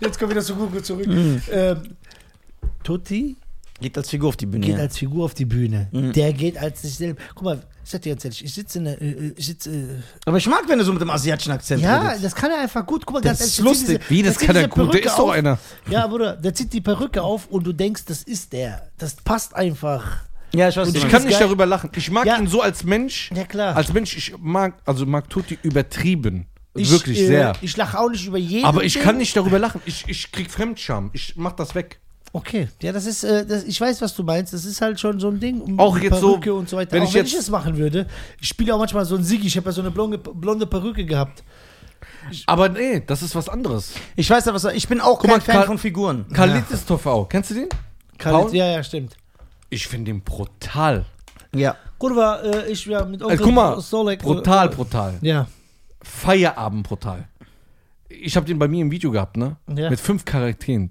Jetzt 0.00 0.18
kommen 0.18 0.30
wir 0.30 0.36
wieder 0.36 0.44
zu 0.46 0.54
Google 0.54 0.82
zurück. 0.82 1.06
Mhm. 1.06 1.42
Ähm, 1.50 1.96
Tutti 2.84 3.36
Geht 3.80 3.96
als 3.96 4.10
Figur 4.10 4.28
auf 4.30 4.36
die 4.36 4.46
Bühne. 4.46 4.66
geht 4.66 4.76
ja. 4.76 4.82
als 4.82 4.98
Figur 4.98 5.24
auf 5.24 5.34
die 5.34 5.44
Bühne. 5.44 5.88
Mhm. 5.92 6.12
Der 6.12 6.32
geht 6.32 6.58
als 6.58 6.82
sich 6.82 6.94
selbst. 6.96 7.22
Guck 7.34 7.44
mal, 7.44 7.62
ich 7.84 7.90
sag 7.90 8.02
dir 8.02 8.10
ganz 8.14 8.24
ehrlich, 8.24 8.44
ich 8.44 8.52
sitze 8.52 8.78
in 8.78 8.84
der, 8.86 9.00
äh, 9.00 9.08
äh, 9.10 9.32
ich 9.36 9.46
sitze, 9.46 9.70
äh, 9.70 9.84
Aber 10.26 10.36
ich 10.38 10.46
mag, 10.48 10.64
wenn 10.68 10.78
er 10.80 10.84
so 10.84 10.92
mit 10.92 11.00
dem 11.00 11.10
asiatischen 11.10 11.52
Akzent 11.52 11.80
ja, 11.82 12.08
redet. 12.08 12.24
das 12.24 12.34
kann 12.34 12.50
er 12.50 12.60
einfach 12.60 12.84
gut. 12.84 13.06
Guck 13.06 13.14
mal, 13.14 13.20
Das 13.20 13.38
ganz 13.38 13.50
ist 13.52 13.60
lustig. 13.60 13.98
diese- 13.98 14.10
Wie, 14.10 14.22
das 14.22 14.38
kann 14.38 14.56
er 14.56 14.66
gut? 14.66 14.92
Der 14.92 15.04
ist 15.04 15.16
doch 15.16 15.30
einer. 15.30 15.58
Ja, 15.88 16.06
Bruder, 16.08 16.34
der 16.36 16.52
zieht 16.54 16.72
die 16.72 16.80
Perücke 16.80 17.22
auf 17.22 17.46
und 17.46 17.64
du 17.66 17.72
denkst, 17.72 18.04
das 18.06 18.24
ist 18.24 18.52
der. 18.52 18.88
Das 18.98 19.14
passt 19.14 19.54
einfach. 19.54 20.22
Ja, 20.54 20.68
ich 20.70 20.76
weiß 20.76 20.88
Und 20.88 20.96
ich 20.96 21.08
kann 21.08 21.22
nicht 21.24 21.38
geil. 21.38 21.46
darüber 21.46 21.66
lachen. 21.66 21.90
Ich 21.94 22.10
mag 22.10 22.26
Ja. 22.26 22.38
ihn 22.38 22.46
so 22.48 22.62
als 22.62 22.82
Mensch. 22.82 23.30
Ja, 23.34 23.44
klar. 23.44 23.76
Als 23.76 23.92
Mensch, 23.92 24.16
ich 24.16 24.34
mag, 24.38 24.74
also 24.86 25.06
mag 25.06 25.28
Tutti 25.30 25.58
übertrieben. 25.62 26.46
Ich, 26.74 26.90
Wirklich 26.90 27.18
äh, 27.20 27.26
sehr. 27.26 27.52
Ich 27.60 27.76
lache 27.76 27.98
auch 27.98 28.08
nicht 28.10 28.26
über 28.26 28.38
jeden. 28.38 28.64
Aber 28.64 28.82
ich 28.82 28.98
kann 28.98 29.18
nicht 29.18 29.36
darüber 29.36 29.58
lachen. 29.58 29.80
Ich, 29.84 30.04
ich 30.08 30.32
krieg 30.32 30.50
Fremdscham. 30.50 31.10
Ich 31.12 31.34
mach 31.36 31.52
das 31.52 31.74
weg. 31.74 32.00
Okay, 32.32 32.68
ja, 32.82 32.92
das 32.92 33.06
ist, 33.06 33.24
äh, 33.24 33.46
das, 33.46 33.64
ich 33.64 33.80
weiß, 33.80 34.02
was 34.02 34.14
du 34.14 34.22
meinst. 34.22 34.52
Das 34.52 34.64
ist 34.64 34.80
halt 34.80 35.00
schon 35.00 35.18
so 35.18 35.28
ein 35.28 35.40
Ding. 35.40 35.60
Um 35.62 35.78
Auch 35.80 35.98
jetzt 35.98 36.20
so, 36.20 36.32
Perücke 36.32 36.52
und 36.54 36.68
so 36.68 36.76
weiter. 36.76 36.92
wenn 36.92 37.02
auch 37.02 37.08
ich 37.08 37.14
wenn 37.14 37.24
jetzt- 37.24 37.32
ich 37.32 37.38
es 37.38 37.50
machen 37.50 37.76
würde. 37.78 38.06
Ich 38.40 38.48
spiele 38.48 38.74
auch 38.74 38.78
manchmal 38.78 39.04
so 39.06 39.16
ein 39.16 39.24
Siggi. 39.24 39.46
Ich 39.46 39.56
habe 39.56 39.66
ja 39.66 39.72
so 39.72 39.80
eine 39.80 39.90
blonde, 39.90 40.18
blonde 40.18 40.66
Perücke 40.66 41.04
gehabt. 41.06 41.42
Aber 42.46 42.68
nee, 42.68 43.02
das 43.06 43.22
ist 43.22 43.34
was 43.34 43.48
anderes. 43.48 43.92
Ich 44.14 44.28
weiß 44.28 44.44
ja, 44.44 44.52
was 44.54 44.64
er. 44.64 44.74
Ich 44.74 44.86
bin 44.88 45.00
auch 45.00 45.18
kein 45.20 45.30
mal, 45.30 45.40
Fan 45.40 45.54
Karl- 45.56 45.66
von 45.66 45.78
Figuren. 45.78 46.26
Kalitis 46.32 46.84
Tofau, 46.84 47.24
kennst 47.24 47.50
du 47.50 47.54
den? 47.54 47.68
Paul? 48.18 48.54
ja, 48.54 48.66
ja, 48.66 48.82
stimmt. 48.82 49.16
Ich 49.70 49.86
finde 49.86 50.12
den 50.12 50.20
brutal. 50.22 51.06
Ja. 51.54 51.76
Kurva, 51.98 52.40
äh, 52.42 52.70
ich 52.70 52.86
war 52.88 53.06
mit 53.06 53.22
Also, 53.22 53.42
guck 53.42 53.54
mal, 53.54 53.80
Solek. 53.80 54.20
brutal, 54.20 54.66
äh, 54.66 54.70
brutal. 54.70 55.14
Ja. 55.22 55.46
Feierabend 56.02 56.86
brutal. 56.86 57.26
Ich 58.08 58.36
habe 58.36 58.46
den 58.46 58.58
bei 58.58 58.68
mir 58.68 58.82
im 58.82 58.90
Video 58.90 59.10
gehabt, 59.10 59.36
ne? 59.36 59.56
Ja. 59.74 59.90
Mit 59.90 59.98
fünf 60.00 60.24
Charakteren. 60.24 60.90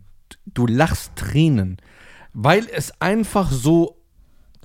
Du 0.53 0.65
lachst 0.67 1.15
Tränen, 1.15 1.77
weil 2.33 2.67
es 2.71 2.93
einfach 3.01 3.51
so, 3.51 3.97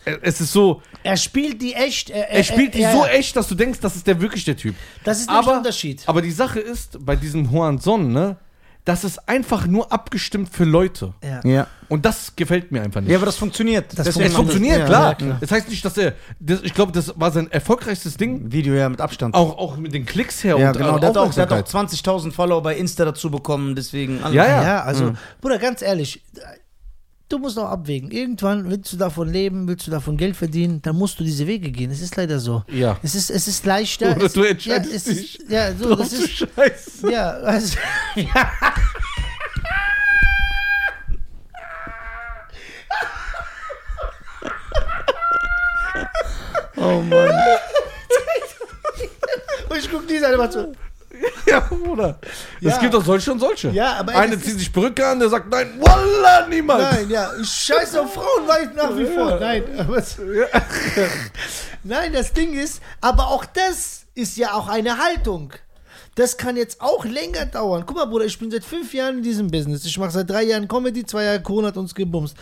äh, 0.04 0.16
es 0.22 0.40
ist 0.40 0.52
so, 0.52 0.82
Er 1.02 1.16
spielt 1.16 1.60
die 1.60 1.74
echt. 1.74 2.10
Er, 2.10 2.30
er 2.30 2.44
spielt 2.44 2.74
die 2.74 2.80
ja, 2.80 2.92
so 2.92 3.04
ja. 3.04 3.10
echt, 3.12 3.36
dass 3.36 3.48
du 3.48 3.54
denkst, 3.54 3.80
das 3.80 3.96
ist 3.96 4.06
der 4.06 4.20
wirklich 4.20 4.44
der 4.44 4.56
Typ. 4.56 4.74
Das 5.04 5.20
ist 5.20 5.28
nämlich 5.28 5.44
der 5.44 5.52
Aber, 5.52 5.58
Unterschied. 5.58 6.02
aber 6.06 6.22
die 6.22 6.30
Sache 6.30 6.60
ist, 6.60 7.04
bei 7.04 7.16
diesem 7.16 7.50
Juan 7.50 7.78
Son, 7.78 8.12
ne? 8.12 8.36
Das 8.84 9.04
ist 9.04 9.28
einfach 9.28 9.66
nur 9.66 9.92
abgestimmt 9.92 10.48
für 10.52 10.64
Leute. 10.64 11.14
Ja. 11.22 11.40
Ja. 11.48 11.66
Und 11.88 12.04
das 12.04 12.34
gefällt 12.34 12.72
mir 12.72 12.82
einfach 12.82 13.00
nicht. 13.00 13.10
Ja, 13.10 13.16
aber 13.18 13.26
das 13.26 13.36
funktioniert. 13.36 13.96
Das 13.96 14.06
Deswegen 14.06 14.26
es 14.26 14.34
funktioniert, 14.34 14.78
ja, 14.80 14.86
klar. 14.86 15.08
ja, 15.10 15.14
klar. 15.14 15.36
Das 15.40 15.52
heißt 15.52 15.68
nicht, 15.68 15.84
dass 15.84 15.96
er, 15.98 16.14
das, 16.40 16.62
ich 16.62 16.74
glaube, 16.74 16.90
das 16.90 17.12
war 17.18 17.30
sein 17.30 17.48
erfolgreichstes 17.52 18.16
Ding. 18.16 18.50
Video 18.50 18.74
ja 18.74 18.88
mit 18.88 19.00
Abstand. 19.00 19.34
Auch, 19.36 19.56
auch 19.56 19.76
mit 19.76 19.94
den 19.94 20.04
Klicks 20.04 20.42
her 20.42 20.58
ja, 20.58 20.68
und 20.70 20.78
genau. 20.78 20.96
äh, 20.96 21.00
Der 21.00 21.10
hat, 21.10 21.16
auch, 21.16 21.32
der 21.32 21.42
hat 21.44 21.52
auch 21.52 21.58
Aufmerksamkeit. 21.60 22.04
20.000 22.26 22.32
Follower 22.32 22.62
bei 22.62 22.76
Insta 22.76 23.04
dazu 23.04 23.30
bekommen, 23.30 23.76
deswegen. 23.76 24.18
Ja, 24.32 24.32
ja. 24.32 24.62
Ja, 24.64 24.82
also, 24.82 25.04
Mhm. 25.04 25.16
Bruder, 25.40 25.58
ganz 25.58 25.80
ehrlich, 25.82 26.22
du 27.32 27.38
musst 27.38 27.58
auch 27.58 27.68
abwägen. 27.70 28.10
Irgendwann 28.10 28.68
willst 28.68 28.92
du 28.92 28.96
davon 28.96 29.28
leben, 29.28 29.66
willst 29.66 29.86
du 29.86 29.90
davon 29.90 30.16
Geld 30.16 30.36
verdienen, 30.36 30.82
dann 30.82 30.96
musst 30.96 31.18
du 31.18 31.24
diese 31.24 31.46
Wege 31.46 31.70
gehen. 31.70 31.90
Es 31.90 32.02
ist 32.02 32.16
leider 32.16 32.38
so. 32.38 32.62
Ja. 32.68 32.98
Es 33.02 33.14
ist, 33.14 33.30
es 33.30 33.48
ist 33.48 33.64
leichter. 33.64 34.14
Oder 34.16 34.26
es, 34.26 34.34
du 34.34 34.42
entscheidest 34.42 34.90
ja, 34.90 34.96
es 34.96 35.04
dich. 35.04 35.38
Ja, 35.48 35.74
so, 35.74 35.94
das 35.94 36.12
ist. 36.12 36.28
Scheiße. 36.30 37.10
Ja, 37.10 37.30
also, 37.30 37.78
ja. 38.16 38.52
Oh 46.76 47.00
Mann. 47.00 47.30
Und 49.68 49.78
ich 49.78 49.90
guck 49.90 50.06
die 50.06 50.18
Seite 50.18 50.36
mal 50.36 50.50
zu. 50.50 50.72
Ja, 51.46 51.60
Bruder. 51.60 52.18
Ja. 52.62 52.70
Es 52.70 52.78
gibt 52.78 52.94
auch 52.94 53.04
solche 53.04 53.32
und 53.32 53.40
solche. 53.40 53.70
Ja, 53.70 53.94
aber 53.94 54.14
Eine 54.14 54.40
zieht 54.40 54.56
sich 54.56 54.72
Brücke 54.72 55.04
an, 55.04 55.18
der 55.18 55.28
sagt, 55.28 55.50
nein, 55.50 55.80
Wallah, 55.80 56.46
niemals. 56.46 56.94
Nein, 56.94 57.10
ja, 57.10 57.32
ich 57.40 57.48
scheiße 57.48 58.00
auf 58.00 58.14
Frauen 58.14 58.46
weit 58.46 58.76
nach 58.76 58.96
wie 58.96 59.04
vor. 59.06 59.36
Nein, 59.40 59.64
aber 59.76 60.00
Nein, 61.82 62.12
das 62.12 62.32
Ding 62.32 62.54
ist, 62.54 62.80
aber 63.00 63.26
auch 63.26 63.44
das 63.44 64.02
ist 64.14 64.36
ja 64.36 64.52
auch 64.54 64.68
eine 64.68 64.98
Haltung. 64.98 65.52
Das 66.14 66.36
kann 66.36 66.56
jetzt 66.56 66.80
auch 66.80 67.04
länger 67.04 67.46
dauern. 67.46 67.82
Guck 67.84 67.96
mal, 67.96 68.04
Bruder, 68.04 68.26
ich 68.26 68.38
bin 68.38 68.48
seit 68.48 68.62
fünf 68.64 68.94
Jahren 68.94 69.16
in 69.18 69.22
diesem 69.24 69.50
Business. 69.50 69.84
Ich 69.84 69.98
mache 69.98 70.12
seit 70.12 70.30
drei 70.30 70.44
Jahren 70.44 70.68
Comedy, 70.68 71.04
zwei 71.04 71.24
Jahre 71.24 71.42
Corona 71.42 71.68
hat 71.68 71.76
uns 71.76 71.92
gebumst. 71.92 72.36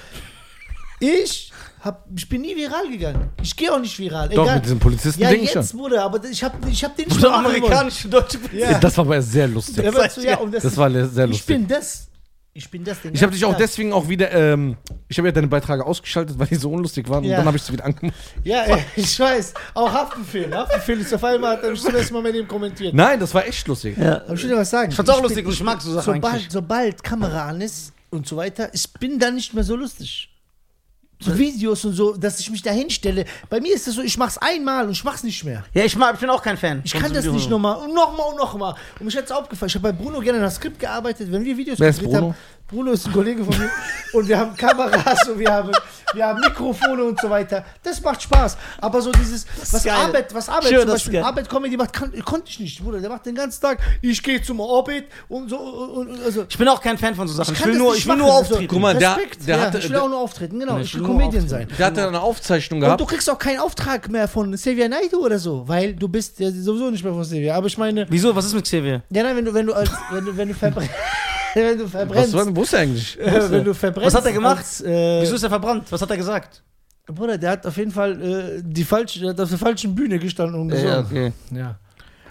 Ich, 0.99 1.51
hab, 1.81 2.07
ich 2.15 2.29
bin 2.29 2.43
nie 2.43 2.55
viral 2.55 2.89
gegangen. 2.91 3.31
Ich 3.43 3.57
gehe 3.57 3.73
auch 3.73 3.79
nicht 3.81 3.99
viral. 3.99 4.29
Doch, 4.29 4.45
egal. 4.45 4.57
mit 4.57 4.65
diesem 4.65 4.79
Polizisten 4.79 5.21
Ja, 5.23 5.31
Ding 5.31 5.43
jetzt, 5.43 5.53
schon. 5.71 5.79
Bruder, 5.79 6.05
aber 6.05 6.23
ich 6.25 6.43
habe 6.45 6.57
ich 6.69 6.85
hab 6.85 6.95
den 6.97 7.09
nicht 7.09 7.23
wollen. 7.23 7.33
amerikanische 7.33 8.09
deutsche 8.09 8.39
Ja. 8.53 8.79
Das 8.79 8.97
war 8.99 9.07
aber 9.07 9.23
sehr 9.23 9.49
lustig. 9.49 9.79
Weißt 9.93 10.19
du, 10.19 10.21
ja, 10.23 10.37
das, 10.51 10.63
Das 10.63 10.77
war 10.77 10.91
sehr 10.91 11.05
ich 11.25 11.31
lustig. 11.31 11.47
bin 11.47 11.67
das. 11.69 12.07
Ich 12.53 12.69
bin 12.69 12.83
das. 12.83 13.01
den 13.01 13.15
Ich 13.15 13.23
habe 13.23 13.33
dich 13.33 13.45
auch 13.45 13.57
deswegen 13.57 13.93
auch 13.93 14.09
wieder, 14.09 14.33
ähm, 14.33 14.77
ich 15.09 15.17
habe 15.19 15.29
ja 15.29 15.33
deine 15.33 15.47
Beiträge 15.47 15.87
ausgeschaltet, 15.87 16.37
weil 16.37 16.49
die 16.49 16.57
so 16.57 16.71
unlustig 16.73 17.09
waren 17.09 17.23
Ja. 17.23 17.31
und 17.31 17.37
dann 17.39 17.47
habe 17.47 17.57
ich 17.57 17.63
sie 17.63 17.73
wieder 17.73 17.85
angemacht. 17.85 18.15
Ja, 18.43 18.67
ja, 18.69 18.79
ich 18.97 19.19
weiß. 19.19 19.55
Auch 19.73 19.93
Haftbefehl. 19.93 20.53
Haftbefehl 20.53 20.99
ist 21.01 21.15
auf 21.15 21.23
einmal, 21.23 21.53
hat 21.57 21.63
er 21.63 21.71
mich 21.71 21.81
zum 21.81 21.95
ersten 21.95 22.13
Mal 22.13 22.23
mit 22.25 22.35
ihm 22.35 22.49
kommentiert. 22.49 22.93
Nein, 22.93 23.21
das 23.21 23.33
war 23.35 23.47
echt 23.47 23.67
lustig. 23.69 23.97
Ja. 23.97 24.23
Aber 24.23 24.35
ich 24.35 24.43
will 24.43 24.51
dir 24.51 24.57
was 24.57 24.69
sagen. 24.69 24.91
Ich 24.91 24.97
fand's 24.97 25.11
auch 25.11 25.15
bin- 25.17 25.23
lustig 25.25 25.47
und 25.47 25.53
ich 25.53 25.63
mag 25.63 25.81
so 25.81 25.93
Sachen 25.93 26.15
sobald, 26.17 26.35
eigentlich. 26.35 26.49
sobald 26.51 27.05
Kamera 27.05 27.47
an 27.49 27.61
ist 27.61 27.93
und 28.11 28.27
so 28.27 28.37
weiter, 28.37 28.69
ich 28.75 28.93
bin 28.95 29.21
dann 29.21 29.37
nicht 29.37 29.55
mehr 29.55 29.63
so 29.65 29.77
lustig. 29.77 30.30
So 31.23 31.37
Videos 31.37 31.85
und 31.85 31.93
so, 31.93 32.17
dass 32.17 32.41
ich 32.41 32.51
mich 32.51 32.63
da 32.63 32.71
hinstelle. 32.71 33.27
Bei 33.51 33.61
mir 33.61 33.75
ist 33.75 33.87
es 33.87 33.95
so, 33.95 34.01
ich 34.03 34.17
mach's 34.17 34.39
einmal 34.39 34.87
und 34.87 34.93
ich 34.93 35.05
mach's 35.05 35.23
nicht 35.23 35.45
mehr. 35.45 35.65
Ja, 35.75 35.85
ich, 35.85 35.95
mag, 35.95 36.15
ich 36.15 36.21
bin 36.21 36.31
auch 36.31 36.43
kein 36.43 36.57
Fan. 36.57 36.81
Ich 36.83 36.93
kann 36.93 37.13
das 37.13 37.25
Videos. 37.25 37.35
nicht 37.35 37.51
nochmal 37.51 37.77
und 37.77 37.95
nochmal 37.95 38.31
und 38.31 38.39
nochmal. 38.39 38.75
Und 38.99 39.05
mich 39.07 39.17
hat's 39.17 39.31
aufgefallen. 39.31 39.69
Ich 39.69 39.75
habe 39.75 39.83
bei 39.83 39.93
Bruno 39.93 40.21
gerne 40.21 40.41
nach 40.41 40.51
Skript 40.51 40.79
gearbeitet, 40.79 41.31
wenn 41.31 41.45
wir 41.45 41.57
Videos 41.57 41.79
Wer 41.79 41.91
ist 41.91 41.99
gedreht 42.01 42.15
Bruno? 42.15 42.29
haben. 42.29 42.37
Bruno 42.71 42.93
ist 42.93 43.07
ein 43.07 43.13
Kollege 43.13 43.45
von 43.45 43.57
mir. 43.59 43.69
und 44.13 44.29
wir 44.29 44.39
haben 44.39 44.57
Kameras 44.57 45.29
und 45.29 45.39
wir 45.39 45.51
haben, 45.53 45.73
wir 46.15 46.27
haben 46.27 46.41
Mikrofone 46.41 47.03
und 47.05 47.21
so 47.21 47.29
weiter. 47.29 47.65
Das 47.83 48.01
macht 48.03 48.23
Spaß. 48.23 48.57
Aber 48.81 49.01
so 49.03 49.11
dieses, 49.13 49.47
was 49.73 49.83
geil. 49.83 49.95
Arbeit, 49.95 50.33
was 50.35 50.49
Arbeit 50.49 50.69
Schön, 50.69 50.81
zum 50.83 50.91
Beispiel. 50.91 51.19
Arbeit 51.21 51.49
Comedy 51.49 51.77
macht, 51.77 51.93
kann, 51.93 52.13
konnte 52.25 52.49
ich 52.49 52.61
nicht, 52.61 52.83
Bruder. 52.83 53.01
Der 53.01 53.11
macht 53.11 53.27
den 53.27 53.35
ganzen 53.35 53.61
Tag, 53.61 53.79
ich 54.03 54.23
gehe 54.23 54.41
zum 54.43 54.61
Arbeit 54.61 55.07
und 55.29 55.49
so. 55.51 55.59
Und, 55.59 56.09
und, 56.09 56.23
also, 56.25 56.45
Ich 56.49 56.57
bin 56.59 56.69
auch 56.69 56.81
kein 56.81 56.97
Fan 56.99 57.15
von 57.15 57.27
so 57.29 57.35
Sachen. 57.35 57.55
Ich, 57.55 57.59
kann 57.61 57.69
will 57.69 57.75
das 57.75 57.83
nur, 57.83 57.95
ich 57.97 58.07
will 58.07 58.17
machen. 58.17 58.19
nur 58.27 58.35
Also, 58.37 58.51
auftreten. 58.55 58.69
Guck 58.69 58.81
mal, 58.81 58.95
der- 58.97 59.17
Respekt. 59.17 59.47
der 59.49 59.57
ja, 59.57 59.63
hatte- 59.63 59.79
ich 59.79 59.85
will 59.85 59.91
der- 59.93 60.03
auch 60.05 60.09
nur 60.09 60.19
auftreten, 60.21 60.59
genau. 60.61 60.79
Ich 60.79 60.85
ich 60.87 60.95
will 60.95 61.03
Comedian 61.07 61.49
sein. 61.49 61.69
Der 61.79 61.87
hatte 61.87 62.07
eine 62.07 62.21
Aufzeichnung 62.21 62.79
Und 62.79 62.85
gehabt. 62.85 63.01
du 63.01 63.07
kriegst 63.07 63.29
auch 63.31 63.39
keinen 63.39 63.59
Auftrag 63.61 64.09
mehr 64.09 64.29
von 64.29 64.53
Xavier 64.55 64.89
Naidoo 64.89 65.25
oder 65.25 65.39
so, 65.39 65.67
weil 65.67 65.95
du 65.95 66.09
bist 66.09 66.39
ja 66.41 66.51
sowieso 66.51 66.91
nicht 66.91 67.05
mehr 67.05 67.13
von 67.13 67.23
Xavier. 67.23 67.55
Aber 67.55 67.67
ich 67.67 67.79
meine, 67.79 68.07
Wieso? 68.09 68.35
Was 68.35 68.45
ist 68.47 68.55
mit 68.55 68.65
Xavier? 68.65 69.03
ja, 69.11 69.23
nein, 69.23 69.37
wenn 69.37 69.45
du, 69.45 69.55
wenn 69.55 69.67
du 69.67 69.73
als, 69.73 69.91
wenn 70.11 70.25
du, 70.25 70.37
wenn 70.37 70.49
du 70.49 70.55
Verbrecher, 70.55 70.91
wenn 71.55 71.79
du 71.79 71.85
Was 71.85 71.91
verbrennst. 71.93 72.33
war, 72.35 72.57
wo 72.57 72.63
ist 72.63 72.73
er 72.73 72.81
eigentlich? 72.81 73.21
äh, 73.21 73.51
wenn 73.51 73.65
du 73.65 73.75
verbrennst. 73.75 74.07
Was 74.07 74.15
hat 74.21 74.27
er 74.27 74.33
gemacht? 74.33 74.59
Als, 74.59 74.81
äh, 74.83 75.23
Wieso 75.23 75.35
ist 75.37 75.43
er 75.43 75.51
verbrannt? 75.51 75.91
Was 75.91 76.01
hat 76.03 76.11
er 76.11 76.17
gesagt? 76.17 76.63
Bruder, 77.07 77.39
der 77.39 77.51
hat 77.51 77.67
auf 77.67 77.77
jeden 77.77 77.91
Fall 77.91 78.23
äh, 78.23 78.63
die 78.65 78.85
falsche, 78.85 79.21
der 79.21 79.31
hat 79.31 79.41
auf 79.41 79.49
der 79.49 79.59
falschen 79.59 79.95
Bühne 79.95 80.19
gestanden 80.19 80.61
und 80.61 80.69
gesungen. 80.69 81.05
okay. 81.07 81.33
Ja. 81.51 81.79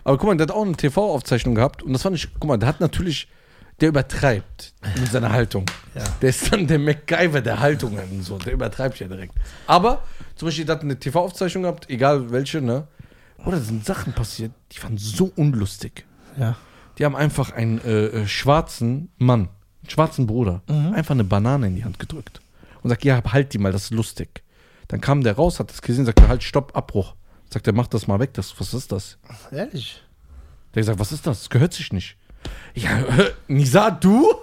Aber 0.06 0.18
guck 0.18 0.28
mal, 0.30 0.38
der 0.38 0.48
hat 0.48 0.52
auch 0.56 0.64
eine 0.64 0.76
TV-Aufzeichnung 0.76 1.56
gehabt 1.56 1.84
und 1.84 1.91
das 1.94 2.02
fand 2.04 2.16
ich, 2.16 2.30
guck 2.40 2.46
mal, 2.48 2.58
der 2.58 2.70
hat 2.70 2.80
natürlich, 2.80 3.28
der 3.82 3.90
übertreibt 3.90 4.74
mit 4.98 5.12
seiner 5.12 5.32
Haltung. 5.32 5.66
Ja. 5.96 6.04
Der 6.22 6.30
ist 6.30 6.52
dann 6.52 6.66
der 6.66 6.80
MacGyver 6.80 7.41
der 7.41 7.60
Haltungen 7.60 8.10
und 8.10 8.24
so, 8.24 8.38
der 8.38 8.54
übertreibt 8.54 9.00
ja 9.00 9.08
direkt. 9.08 9.34
Aber 9.68 10.04
zum 10.36 10.48
Beispiel, 10.48 10.64
der 10.66 10.76
hat 10.76 10.84
eine 10.84 10.98
TV-Aufzeichnung 10.98 11.64
gehabt, 11.64 11.90
egal 11.90 12.32
welche, 12.32 12.62
ne? 12.62 12.88
Oder 13.46 13.58
da 13.58 13.64
sind 13.64 13.86
Sachen 13.86 14.14
passiert, 14.14 14.52
die 14.72 14.82
waren 14.82 14.98
so 14.98 15.32
unlustig. 15.36 16.06
Ja. 16.38 16.56
Die 17.00 17.06
haben 17.06 17.16
einfach 17.16 17.52
einen 17.52 17.80
äh, 17.86 18.06
äh, 18.08 18.28
schwarzen 18.28 19.10
Mann, 19.18 19.48
einen 19.82 19.90
schwarzen 19.90 20.28
Bruder, 20.28 20.62
einfach 20.68 21.16
eine 21.16 21.24
Banane 21.24 21.68
in 21.68 21.76
die 21.76 21.86
Hand 21.86 21.98
gedrückt 21.98 22.42
und 22.84 22.90
sagt, 22.90 23.06
ja, 23.06 23.22
halt 23.32 23.54
die 23.54 23.58
mal, 23.58 23.72
das 23.72 23.86
ist 23.86 23.92
lustig. 23.92 24.44
Dann 24.90 25.02
kam 25.02 25.24
der 25.24 25.36
raus, 25.36 25.60
hat 25.60 25.70
das 25.70 25.82
gesehen, 25.82 26.06
sagt, 26.06 26.22
halt, 26.28 26.44
stopp, 26.44 26.76
Abbruch. 26.76 27.16
Sagt 27.52 27.68
er, 27.68 27.74
mach 27.74 27.88
das 27.88 28.08
mal 28.08 28.20
weg, 28.20 28.34
das, 28.34 28.60
was 28.60 28.74
ist 28.74 28.92
das? 28.92 29.18
Ehrlich? 29.52 30.04
Der 30.76 30.84
sagt, 30.84 31.00
was 31.00 31.12
ist 31.12 31.26
das? 31.26 31.40
Das 31.40 31.50
gehört 31.50 31.74
sich 31.74 31.94
nicht. 31.94 32.18
Ja, 32.76 33.04
Nisa, 33.48 33.92
du? 33.92 34.34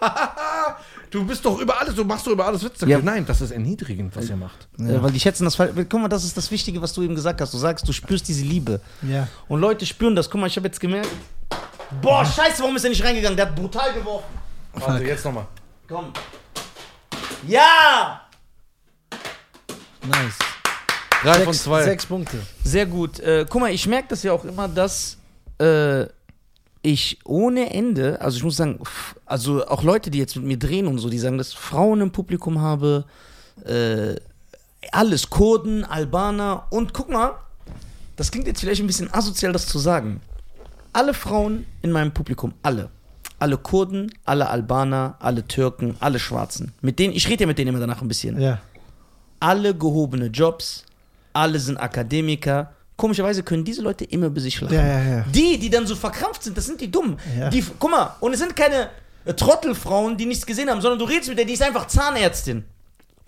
du 1.11 1.27
bist 1.27 1.45
doch 1.45 1.61
über 1.61 1.81
alles, 1.81 1.95
du 1.95 2.05
machst 2.05 2.27
doch 2.27 2.33
über 2.33 2.47
alles 2.47 2.65
Witze. 2.65 2.89
Ja. 2.89 2.99
Nein, 2.99 3.24
das 3.27 3.41
ist 3.41 3.51
erniedrigend, 3.51 4.15
was 4.16 4.28
ihr 4.28 4.37
macht. 4.37 4.69
Äh, 4.78 5.03
weil 5.03 5.12
die 5.12 5.20
schätzen 5.20 5.45
das. 5.45 5.57
Guck 5.57 5.93
mal, 5.95 6.09
das 6.09 6.24
ist 6.24 6.37
das 6.37 6.51
Wichtige, 6.51 6.83
was 6.83 6.93
du 6.93 7.03
eben 7.03 7.15
gesagt 7.15 7.41
hast. 7.41 7.55
Du 7.55 7.59
sagst, 7.59 7.87
du 7.89 7.93
spürst 7.93 8.28
diese 8.28 8.45
Liebe. 8.45 8.81
Ja. 9.03 9.28
Und 9.49 9.61
Leute 9.61 9.87
spüren 9.87 10.16
das. 10.16 10.28
Guck 10.28 10.41
mal, 10.41 10.49
ich 10.49 10.57
habe 10.57 10.66
jetzt 10.66 10.81
gemerkt. 10.81 11.09
Boah, 12.03 12.25
scheiße, 12.25 12.61
warum 12.61 12.77
ist 12.77 12.85
er 12.85 12.91
nicht 12.91 13.05
reingegangen? 13.05 13.37
Der 13.37 13.47
hat 13.47 13.55
brutal 13.57 13.93
geworfen. 13.93 14.27
Warte, 14.75 15.05
jetzt 15.05 15.25
nochmal. 15.25 15.47
Komm. 15.89 16.13
Ja! 17.47 18.23
Nice. 20.07 20.39
Drei 21.23 21.35
von 21.41 21.53
Sechs, 21.53 21.65
zwei. 21.65 21.83
sechs 21.85 22.07
Punkte. 22.07 22.39
Sehr 22.65 22.87
gut. 22.87 23.21
Äh, 23.21 23.47
guck 23.49 23.61
mal, 23.61 23.73
ich 23.73 23.87
merke 23.87 24.09
das 24.09 24.23
ja 24.23 24.33
auch 24.33 24.45
immer, 24.45 24.69
dass 24.69 25.17
äh, 25.59 26.07
ich 26.83 27.19
ohne 27.25 27.73
Ende, 27.73 28.21
also 28.21 28.37
ich 28.37 28.45
muss 28.45 28.57
sagen, 28.57 28.81
also 29.25 29.67
auch 29.67 29.83
Leute, 29.83 30.11
die 30.11 30.19
jetzt 30.19 30.37
mit 30.37 30.45
mir 30.45 30.59
drehen 30.59 30.87
und 30.87 30.99
so, 30.99 31.09
die 31.09 31.19
sagen, 31.19 31.39
dass 31.39 31.53
Frauen 31.53 32.01
im 32.01 32.13
Publikum 32.13 32.61
habe, 32.61 33.05
äh, 33.65 34.15
alles, 34.93 35.31
Kurden, 35.31 35.85
Albaner 35.85 36.67
und 36.71 36.93
guck 36.95 37.09
mal, 37.11 37.35
das 38.17 38.31
klingt 38.31 38.47
jetzt 38.47 38.61
vielleicht 38.61 38.81
ein 38.81 38.87
bisschen 38.87 39.13
asozial, 39.13 39.53
das 39.53 39.67
zu 39.67 39.79
sagen. 39.79 40.21
Alle 40.97 41.12
Frauen 41.12 41.66
in 41.82 41.93
meinem 41.93 42.10
Publikum, 42.12 42.55
alle. 42.62 42.89
Alle 43.39 43.59
Kurden, 43.59 44.10
alle 44.24 44.48
Albaner, 44.48 45.16
alle 45.20 45.47
Türken, 45.47 45.94
alle 46.01 46.18
Schwarzen. 46.18 46.73
Mit 46.81 46.98
denen, 46.98 47.12
ich 47.14 47.28
rede 47.28 47.43
ja 47.43 47.47
mit 47.47 47.59
denen 47.59 47.68
immer 47.68 47.81
danach 47.81 48.01
ein 48.01 48.09
bisschen 48.09 48.40
Ja. 48.40 48.60
alle 49.39 49.74
gehobene 49.74 50.28
Jobs, 50.28 50.86
alle 51.35 51.59
sind 51.59 51.77
Akademiker. 51.77 52.73
Komischerweise 52.97 53.43
können 53.43 53.62
diese 53.62 53.82
Leute 53.82 54.05
immer 54.06 54.28
über 54.28 54.40
sich 54.40 54.59
lachen. 54.62 54.73
Ja, 54.74 54.86
ja, 54.86 55.02
ja. 55.18 55.24
Die, 55.35 55.59
die 55.59 55.68
dann 55.68 55.86
so 55.86 55.94
verkrampft 55.94 56.43
sind, 56.43 56.56
das 56.56 56.64
sind 56.64 56.81
die 56.81 56.90
Dummen. 56.90 57.18
Die, 57.52 57.62
guck 57.78 57.90
mal, 57.90 58.16
und 58.20 58.32
es 58.32 58.39
sind 58.39 58.56
keine 58.56 58.89
Trottelfrauen, 59.36 60.16
die 60.16 60.24
nichts 60.24 60.47
gesehen 60.47 60.70
haben, 60.70 60.81
sondern 60.81 60.98
du 60.98 61.05
redest 61.05 61.28
mit 61.28 61.36
der, 61.36 61.44
die 61.44 61.52
ist 61.52 61.62
einfach 61.62 61.89
Zahnärztin. 61.89 62.64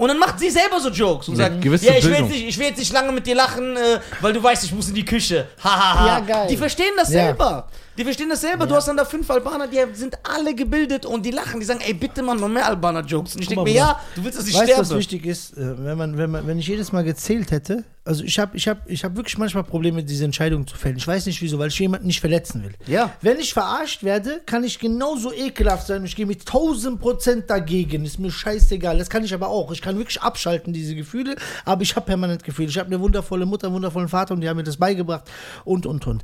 Und 0.00 0.06
dann 0.06 0.18
macht 0.20 0.38
sie 0.38 0.48
selber 0.48 0.78
so 0.78 0.90
Jokes 0.90 1.26
und 1.26 1.34
Eine 1.40 1.50
sagt, 1.54 1.60
gewisse 1.60 1.86
ja, 1.86 1.94
ich 1.98 2.04
will, 2.04 2.12
jetzt 2.12 2.28
nicht, 2.30 2.44
ich 2.46 2.56
will 2.56 2.66
jetzt 2.66 2.78
nicht 2.78 2.92
lange 2.92 3.10
mit 3.10 3.26
dir 3.26 3.34
lachen, 3.34 3.76
äh, 3.76 3.98
weil 4.20 4.32
du 4.32 4.40
weißt, 4.40 4.62
ich 4.62 4.72
muss 4.72 4.88
in 4.88 4.94
die 4.94 5.04
Küche. 5.04 5.48
Hahaha. 5.62 6.06
Ja, 6.06 6.20
geil. 6.20 6.46
Die 6.48 6.56
verstehen 6.56 6.92
das 6.96 7.12
Ja. 7.12 7.24
selber. 7.24 7.66
Die 7.98 8.04
verstehen 8.04 8.28
das 8.28 8.40
selber. 8.40 8.64
Du 8.66 8.76
hast 8.76 8.86
dann 8.86 8.96
da 8.96 9.04
fünf 9.04 9.28
Albaner, 9.28 9.66
die 9.66 9.78
sind 9.94 10.16
alle 10.22 10.54
gebildet 10.54 11.04
und 11.04 11.26
die 11.26 11.32
lachen. 11.32 11.58
Die 11.58 11.66
sagen, 11.66 11.80
ey, 11.84 11.94
bitte 11.94 12.22
mal 12.22 12.36
noch 12.36 12.48
mehr 12.48 12.64
Albaner-Jokes. 12.66 13.34
Und 13.34 13.42
ich 13.42 13.48
denke 13.48 13.64
mir, 13.64 13.72
ja, 13.72 14.00
du 14.14 14.22
willst, 14.24 14.38
dass 14.38 14.46
ich 14.46 14.54
Weißt 14.54 14.70
du, 14.70 14.78
was 14.78 14.86
sterbe. 14.86 15.00
wichtig 15.00 15.26
ist? 15.26 15.56
Äh, 15.58 15.74
Wenn, 15.84 15.98
man, 15.98 16.16
wenn, 16.16 16.30
man, 16.30 16.46
wenn 16.46 16.58
ich 16.60 16.68
jedes 16.68 16.92
Mal 16.92 17.02
gezählt 17.02 17.50
hätte, 17.50 17.82
also 18.04 18.22
ich 18.22 18.38
habe 18.38 18.56
ich 18.56 18.68
hab, 18.68 18.88
ich 18.88 19.04
hab 19.04 19.16
wirklich 19.16 19.36
manchmal 19.36 19.64
Probleme, 19.64 20.04
diese 20.04 20.24
Entscheidung 20.24 20.64
zu 20.66 20.76
fällen. 20.76 20.96
Ich 20.96 21.06
weiß 21.06 21.26
nicht 21.26 21.42
wieso, 21.42 21.58
weil 21.58 21.68
ich 21.68 21.78
jemanden 21.80 22.06
nicht 22.06 22.20
verletzen 22.20 22.62
will. 22.62 22.72
Ja. 22.86 23.12
Wenn 23.20 23.38
ich 23.40 23.52
verarscht 23.52 24.04
werde, 24.04 24.40
kann 24.46 24.62
ich 24.62 24.78
genauso 24.78 25.32
ekelhaft 25.32 25.88
sein. 25.88 26.04
Ich 26.04 26.14
gehe 26.14 26.24
mit 26.24 26.40
1000 26.40 27.00
Prozent 27.00 27.50
dagegen. 27.50 28.04
Ist 28.04 28.18
mir 28.20 28.30
scheißegal. 28.30 28.96
Das 28.96 29.10
kann 29.10 29.24
ich 29.24 29.34
aber 29.34 29.48
auch. 29.48 29.72
Ich 29.72 29.82
kann 29.82 29.98
wirklich 29.98 30.22
abschalten, 30.22 30.72
diese 30.72 30.94
Gefühle. 30.94 31.34
Aber 31.64 31.82
ich 31.82 31.94
habe 31.96 32.06
permanent 32.06 32.44
Gefühle. 32.44 32.68
Ich 32.68 32.78
habe 32.78 32.86
eine 32.86 33.00
wundervolle 33.00 33.44
Mutter, 33.44 33.66
einen 33.66 33.74
wundervollen 33.74 34.08
Vater 34.08 34.34
und 34.34 34.40
die 34.40 34.48
haben 34.48 34.56
mir 34.56 34.62
das 34.62 34.76
beigebracht. 34.76 35.24
Und, 35.64 35.84
und, 35.84 36.06
und. 36.06 36.22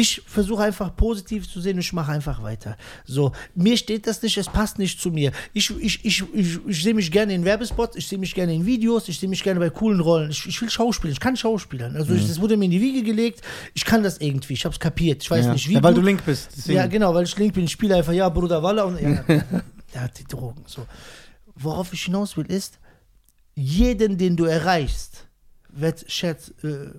Ich 0.00 0.22
versuche 0.26 0.62
einfach 0.62 0.96
positiv 0.96 1.46
zu 1.46 1.60
sehen 1.60 1.74
und 1.74 1.80
ich 1.80 1.92
mache 1.92 2.10
einfach 2.10 2.42
weiter. 2.42 2.78
So, 3.04 3.32
mir 3.54 3.76
steht 3.76 4.06
das 4.06 4.22
nicht, 4.22 4.38
es 4.38 4.46
passt 4.48 4.78
nicht 4.78 4.98
zu 4.98 5.10
mir. 5.10 5.30
Ich, 5.52 5.68
ich, 5.78 6.02
ich, 6.06 6.24
ich, 6.32 6.58
ich 6.66 6.82
sehe 6.82 6.94
mich 6.94 7.12
gerne 7.12 7.34
in 7.34 7.44
Werbespots, 7.44 7.96
ich 7.96 8.08
sehe 8.08 8.16
mich 8.16 8.34
gerne 8.34 8.54
in 8.54 8.64
Videos, 8.64 9.08
ich 9.10 9.18
sehe 9.18 9.28
mich 9.28 9.42
gerne 9.42 9.60
bei 9.60 9.68
coolen 9.68 10.00
Rollen. 10.00 10.30
Ich, 10.30 10.46
ich 10.46 10.58
will 10.62 10.70
schauspielen, 10.70 11.12
ich 11.12 11.20
kann 11.20 11.36
schauspielern. 11.36 11.96
Also 11.96 12.14
ich, 12.14 12.26
das 12.26 12.40
wurde 12.40 12.56
mir 12.56 12.64
in 12.64 12.70
die 12.70 12.80
Wiege 12.80 13.02
gelegt, 13.02 13.42
ich 13.74 13.84
kann 13.84 14.02
das 14.02 14.16
irgendwie, 14.18 14.54
ich 14.54 14.64
habe 14.64 14.72
es 14.72 14.80
kapiert. 14.80 15.22
Ich 15.22 15.30
weiß 15.30 15.44
Ja. 15.44 15.52
nicht 15.52 15.68
wie. 15.68 15.74
Ja, 15.74 15.82
weil 15.82 15.92
gut. 15.92 16.02
du 16.02 16.06
link 16.06 16.24
bist, 16.24 16.48
deswegen. 16.56 16.78
Ja, 16.78 16.86
genau, 16.86 17.12
weil 17.12 17.24
ich 17.24 17.36
link 17.36 17.52
bin. 17.52 17.64
Ich 17.64 17.72
spiele 17.72 17.96
einfach, 17.96 18.14
ja, 18.14 18.28
Bruder 18.30 18.62
Waller 18.62 18.86
und 18.86 18.98
ja, 19.02 19.22
der 19.94 20.00
hat 20.00 20.18
die 20.18 20.24
Drogen. 20.24 20.62
So. 20.66 20.86
Worauf 21.56 21.92
ich 21.92 22.04
hinaus 22.04 22.38
will, 22.38 22.46
ist, 22.46 22.78
jeden, 23.54 24.16
den 24.16 24.34
du 24.36 24.46
erreichst, 24.46 25.26
wird 25.72 26.04
äh, 26.22 26.30
äh, 26.66 26.90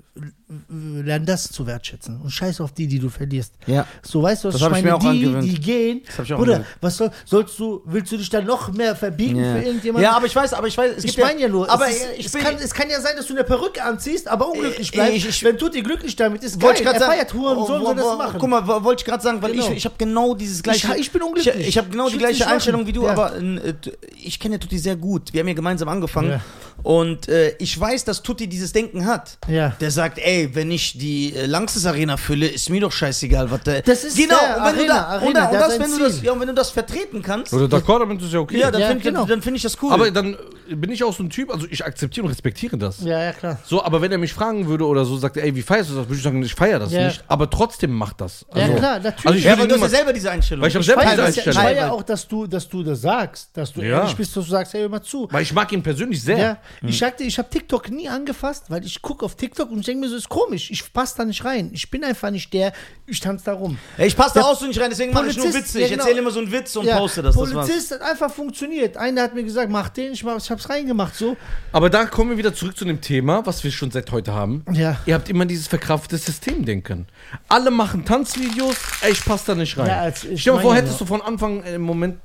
lern 0.69 1.25
das 1.25 1.49
zu 1.49 1.65
wertschätzen 1.65 2.19
und 2.21 2.29
scheiß 2.29 2.59
auf 2.61 2.73
die, 2.73 2.87
die 2.87 2.99
du 2.99 3.09
verlierst. 3.09 3.53
Ja. 3.67 3.85
So, 4.01 4.21
weißt 4.23 4.43
du, 4.43 4.47
was 4.49 4.55
Das 4.55 4.61
ich 4.61 4.67
ich 4.67 4.71
meine? 4.71 4.83
mir 4.87 4.95
auch 4.95 4.99
die, 4.99 5.07
angewöhnt. 5.07 5.43
die 5.45 5.59
gehen, 5.59 6.01
Das 6.05 6.17
hab 6.17 6.25
ich 6.25 6.33
auch 6.33 6.37
Bruder, 6.39 6.55
angewöhnt. 6.55 6.77
was 6.81 6.97
soll, 6.97 7.11
sollst 7.25 7.57
du, 7.59 7.81
willst 7.85 8.11
du 8.11 8.17
dich 8.17 8.29
dann 8.29 8.45
noch 8.45 8.71
mehr 8.73 8.95
verbiegen 8.95 9.35
für 9.41 9.61
irgendjemanden? 9.61 10.03
Ja, 10.03 10.15
aber 10.17 10.25
ich 10.25 10.35
weiß, 10.35 10.53
aber 10.53 10.67
ich 10.67 10.77
weiß, 10.77 10.93
es 10.97 11.03
ich 11.05 11.17
meine 11.17 11.39
ja 11.41 11.47
nur, 11.47 11.69
aber 11.69 11.87
es, 11.87 11.97
ist, 11.97 12.07
ich 12.17 12.25
es, 12.25 12.33
kann, 12.33 12.55
es 12.61 12.73
kann 12.73 12.89
ja 12.89 12.99
sein, 12.99 13.13
dass 13.15 13.27
du 13.27 13.33
eine 13.33 13.43
Perücke 13.43 13.83
anziehst, 13.83 14.27
aber 14.27 14.49
unglücklich 14.49 14.89
Äh, 14.93 14.95
bleibst. 14.95 15.13
ich- 15.17 15.27
ich- 15.29 15.43
Wenn 15.43 15.57
Tutti 15.57 15.81
glücklich 15.81 16.15
damit 16.15 16.43
ist, 16.43 16.59
geil, 16.59 16.73
ich 16.75 16.85
er 16.85 16.99
sagen, 16.99 17.11
feiert 17.13 17.33
Huren, 17.33 17.57
oh, 17.57 17.65
so 17.67 17.79
wo- 17.79 17.85
soll 17.85 17.95
das 17.95 18.17
machen. 18.17 18.37
Guck 18.39 18.49
mal, 18.49 18.67
wo- 18.67 18.83
wollte 18.83 19.01
ich 19.01 19.05
gerade 19.05 19.23
sagen, 19.23 19.41
weil 19.41 19.51
Genau. 19.53 19.65
ich, 19.69 19.77
ich 19.77 19.85
habe 19.85 19.95
genau 19.97 20.33
dieses 20.35 20.61
gleiche. 20.61 20.87
Ich- 20.95 20.99
ich 21.01 21.11
bin 21.11 21.21
unglücklich. 21.21 21.55
Ich, 21.55 21.67
ich 21.69 21.77
habe 21.77 21.89
genau 21.89 22.07
Ich 22.07 22.13
die 22.13 22.19
gleiche 22.19 22.47
Einstellung 22.47 22.81
machen. 22.81 22.87
wie 22.89 22.93
du, 22.93 23.03
Ja. 23.05 23.11
aber 23.11 23.37
äh, 23.37 23.73
ich 24.21 24.39
kenne 24.39 24.59
Tutti 24.59 24.77
sehr 24.77 24.95
gut. 24.95 25.31
Wir 25.33 25.39
haben 25.41 25.47
ja 25.47 25.53
gemeinsam 25.53 25.87
angefangen 25.89 26.31
Ja. 26.31 26.41
und 26.83 27.27
äh, 27.29 27.55
ich 27.59 27.79
weiß, 27.79 28.03
dass 28.05 28.21
Tutti 28.21 28.47
dieses 28.47 28.71
Denken 28.73 29.05
hat. 29.05 29.37
Ja. 29.47 29.69
Der 29.79 29.91
sagt, 29.91 30.19
ey, 30.19 30.40
wenn 30.53 30.71
ich 30.71 30.97
die 30.97 31.33
äh, 31.35 31.45
Langsys 31.45 31.85
Arena 31.85 32.17
fülle, 32.17 32.47
ist 32.47 32.69
mir 32.69 32.81
doch 32.81 32.91
scheißegal, 32.91 33.49
was 33.51 33.61
der. 33.63 33.81
Das 33.81 34.03
ist 34.03 34.17
genau. 34.17 34.35
der 34.39 34.57
und 34.57 34.65
wenn 34.65 34.73
du 34.75 34.79
Arena, 34.79 34.93
da, 34.93 35.05
Arena, 35.07 35.27
und, 35.27 35.35
da, 35.35 35.49
und 35.49 35.59
das, 35.59 35.79
wenn 35.79 35.91
du 35.91 35.99
das, 35.99 36.21
ja, 36.21 36.31
und 36.31 36.39
wenn 36.39 36.47
du 36.47 36.53
das 36.53 36.71
vertreten 36.71 37.21
kannst, 37.21 37.53
Oder 37.53 37.65
d'accord, 37.65 37.99
damit 37.99 38.21
ist 38.21 38.33
ja 38.33 38.39
okay. 38.39 38.59
ja, 38.59 38.71
dann 38.71 38.81
Ja, 38.81 38.87
finde 38.87 39.03
genau. 39.03 39.27
ich, 39.27 39.43
find 39.43 39.57
ich 39.57 39.63
das 39.63 39.77
cool. 39.81 39.91
aber 39.91 40.11
dann 40.11 40.37
bin 40.75 40.91
ich 40.91 41.03
auch 41.03 41.13
so 41.15 41.23
ein 41.23 41.29
Typ, 41.29 41.51
also 41.53 41.67
ich 41.69 41.85
akzeptiere 41.85 42.25
und 42.25 42.31
respektiere 42.31 42.77
das. 42.77 43.01
Ja, 43.01 43.23
ja, 43.23 43.31
klar. 43.33 43.59
So, 43.65 43.83
aber 43.83 44.01
wenn 44.01 44.11
er 44.11 44.17
mich 44.17 44.33
fragen 44.33 44.67
würde 44.67 44.85
oder 44.85 45.05
so, 45.05 45.17
sagt 45.17 45.37
er, 45.37 45.43
ey, 45.43 45.55
wie 45.55 45.61
feierst 45.61 45.89
du 45.91 45.95
das? 45.95 46.05
Würde 46.07 46.15
ich 46.17 46.23
sagen, 46.23 46.41
ich 46.43 46.53
feiere 46.55 46.79
das 46.79 46.91
Ja. 46.91 47.07
nicht. 47.07 47.23
Aber 47.27 47.49
trotzdem 47.49 47.91
macht 47.91 48.21
das. 48.21 48.45
Ja, 48.53 48.61
Also, 48.63 48.73
klar, 48.75 48.99
natürlich. 48.99 49.25
Also 49.25 49.37
ich 49.39 49.43
ja, 49.45 49.51
würde 49.51 49.61
aber 49.61 49.67
du 49.67 49.73
hast 49.73 49.73
ja 49.73 49.75
niemals- 49.77 49.91
selber 49.91 50.13
diese 50.13 50.31
Einstellung. 50.31 50.61
Weil 50.61 50.69
ich 50.69 50.75
hab 50.75 50.79
Ich 50.81 50.85
selber 50.87 51.01
feier 51.01 51.11
diese 51.11 51.21
das 51.27 51.35
ja, 51.35 51.41
ich 51.41 51.47
Einstellung. 51.47 51.75
feier 51.77 51.93
auch, 51.93 52.03
dass 52.03 52.27
du, 52.27 52.47
dass 52.47 52.67
du 52.69 52.83
das 52.83 53.01
sagst, 53.01 53.49
dass 53.57 53.73
du 53.73 53.81
Ja. 53.81 53.99
ehrlich 53.99 54.15
bist, 54.15 54.35
dass 54.35 54.45
du 54.45 54.51
sagst, 54.51 54.73
hey, 54.73 54.81
hör 54.81 54.89
mal 54.89 55.01
zu. 55.01 55.27
Weil 55.31 55.43
ich 55.43 55.53
mag 55.53 55.71
ihn 55.71 55.83
persönlich 55.83 56.21
sehr. 56.21 56.37
Ja, 56.37 56.57
ich 56.81 56.97
sagte, 56.97 57.23
ich 57.23 57.37
habe 57.37 57.49
TikTok 57.49 57.89
nie 57.89 58.07
angefasst, 58.09 58.65
weil 58.69 58.85
ich 58.85 59.01
gucke 59.01 59.25
auf 59.25 59.35
TikTok 59.35 59.69
und 59.71 59.79
ich 59.79 59.85
denke 59.85 60.01
mir 60.01 60.09
so, 60.09 60.15
ist 60.15 60.29
komisch, 60.29 60.71
ich 60.71 60.91
passe 60.93 61.15
da 61.17 61.25
nicht 61.25 61.43
rein. 61.45 61.71
Ich 61.73 61.89
bin 61.89 62.03
einfach 62.03 62.31
nicht 62.31 62.53
der, 62.53 62.73
ich 63.05 63.19
tanze 63.19 63.45
da 63.45 63.53
rum. 63.53 63.77
Ja, 63.97 64.05
ich 64.05 64.15
passe 64.15 64.35
da 64.39 64.41
auch 64.45 64.57
so 64.59 64.65
nicht 64.65 64.79
rein, 64.79 64.89
deswegen 64.89 65.13
mache 65.13 65.27
ich 65.27 65.35
nur 65.37 65.45
Polizist, 65.45 65.67
Witze. 65.69 65.79
ja, 65.79 65.85
Ich 65.85 65.91
genau. 65.91 66.03
erzähle 66.03 66.19
immer 66.21 66.31
so 66.31 66.39
einen 66.39 66.51
Witz 66.51 66.75
und 66.75 66.85
Ja, 66.85 66.97
poste 66.97 67.21
das. 67.21 67.35
das 67.35 67.53
war's. 67.53 67.67
Polizist 67.67 67.91
hat 67.91 68.01
einfach 68.01 68.31
funktioniert. 68.31 68.97
Einer 68.97 69.23
hat 69.23 69.33
mir 69.35 69.43
gesagt, 69.43 69.69
mach 69.71 69.89
den, 69.89 70.13
ich, 70.13 70.23
mach, 70.23 70.37
ich 70.37 70.49
hab's 70.63 70.69
reingemacht, 70.69 71.15
so. 71.15 71.37
Aber 71.71 71.89
da 71.89 72.05
kommen 72.05 72.31
wir 72.31 72.37
wieder 72.37 72.53
zurück 72.53 72.77
zu 72.77 72.85
dem 72.85 73.01
Thema, 73.01 73.45
was 73.45 73.63
wir 73.63 73.71
schon 73.71 73.91
seit 73.91 74.11
heute 74.11 74.33
haben. 74.33 74.63
Ja. 74.71 74.97
Ihr 75.05 75.13
habt 75.15 75.29
immer 75.29 75.45
dieses 75.45 75.67
verkraftete 75.67 76.17
Systemdenken. 76.17 77.07
Alle 77.49 77.71
machen 77.71 78.05
Tanzvideos, 78.05 78.75
ey, 79.01 79.11
ich 79.11 79.23
passe 79.25 79.45
da 79.47 79.55
nicht 79.55 79.77
rein. 79.77 79.87
Ja, 79.87 80.01
als- 80.01 80.23
ich 80.23 80.41
Stell 80.41 80.53
dir 80.53 80.57
mal 80.57 80.61
vor, 80.63 80.75
hättest 80.75 80.99
du 81.01 81.05
von 81.05 81.21
Anfang 81.21 81.63
im 81.63 81.81
Moment. 81.81 82.19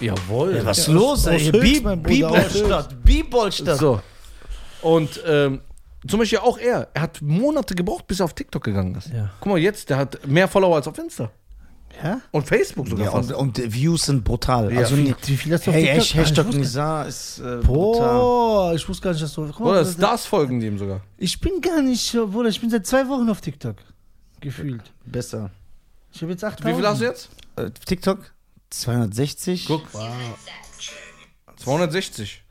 Jawohl. 0.00 0.60
Was 0.64 0.78
ist 0.78 0.86
Ja, 0.88 0.94
los, 0.94 1.26
ey? 1.26 1.36
aus 1.36 1.52
Bi- 1.52 1.58
Höchst, 1.70 1.82
mein 1.84 2.02
Bruder, 2.02 2.28
aus 2.30 2.34
B-Ballstadt. 2.52 3.04
B-Ballstadt. 3.04 3.78
So. 3.78 4.00
Und 4.82 5.20
ähm, 5.26 5.60
zum 6.08 6.18
Beispiel 6.20 6.38
auch 6.38 6.56
er. 6.58 6.88
Er 6.94 7.02
hat 7.02 7.20
Monate 7.20 7.74
gebraucht, 7.74 8.06
bis 8.06 8.20
er 8.20 8.24
auf 8.24 8.32
TikTok 8.32 8.64
gegangen 8.64 8.94
ist. 8.94 9.08
Ja. 9.12 9.30
Guck 9.40 9.52
mal, 9.52 9.58
jetzt, 9.58 9.90
der 9.90 9.98
hat 9.98 10.26
mehr 10.26 10.48
Follower 10.48 10.76
als 10.76 10.88
auf 10.88 10.96
Insta. 10.98 11.30
Ja? 12.02 12.20
Und 12.30 12.46
Facebook 12.46 12.88
sogar 12.88 13.06
Ja, 13.06 13.10
und, 13.12 13.32
und 13.32 13.72
Views 13.72 14.06
sind 14.06 14.24
brutal. 14.24 14.72
Ja, 14.72 14.80
also, 14.80 14.96
Wie, 14.96 15.14
wie 15.26 15.36
viel 15.36 15.52
hast 15.52 15.66
du 15.66 15.70
auf 15.70 15.76
hey, 15.76 15.84
TikTok? 15.84 16.00
echt, 16.02 16.14
Hashtag 16.14 16.38
Ah, 16.46 16.48
ich 16.48 16.54
wusste- 16.54 16.58
Nizar 16.60 17.06
ist 17.06 17.38
äh, 17.40 17.56
brutal. 17.62 18.18
Boah, 18.18 18.74
ich 18.74 18.88
wusste 18.88 19.02
gar 19.04 19.10
nicht, 19.12 19.22
dass 19.22 19.34
du. 19.34 19.46
Guck 19.48 19.60
Oder 19.66 19.80
das- 19.84 19.92
Stars 19.94 20.26
folgen 20.26 20.60
dem 20.60 20.78
sogar. 20.78 21.00
Ich 21.18 21.38
bin 21.40 21.60
gar 21.60 21.82
nicht, 21.82 22.12
Bruder, 22.12 22.48
ich 22.48 22.60
bin 22.60 22.70
seit 22.70 22.86
zwei 22.86 23.06
Wochen 23.08 23.28
auf 23.28 23.40
TikTok. 23.40 23.76
Gefühlt. 24.40 24.82
Besser. 25.04 25.50
Ich 26.12 26.22
habe 26.22 26.32
jetzt 26.32 26.42
8000. 26.44 26.66
Wie 26.72 26.80
viel 26.80 26.88
hast 26.88 27.00
du 27.00 27.04
jetzt? 27.04 27.28
Äh, 27.56 27.70
TikTok? 27.70 28.32
260. 28.70 29.66
Guck. 29.66 29.82
260. 31.56 32.42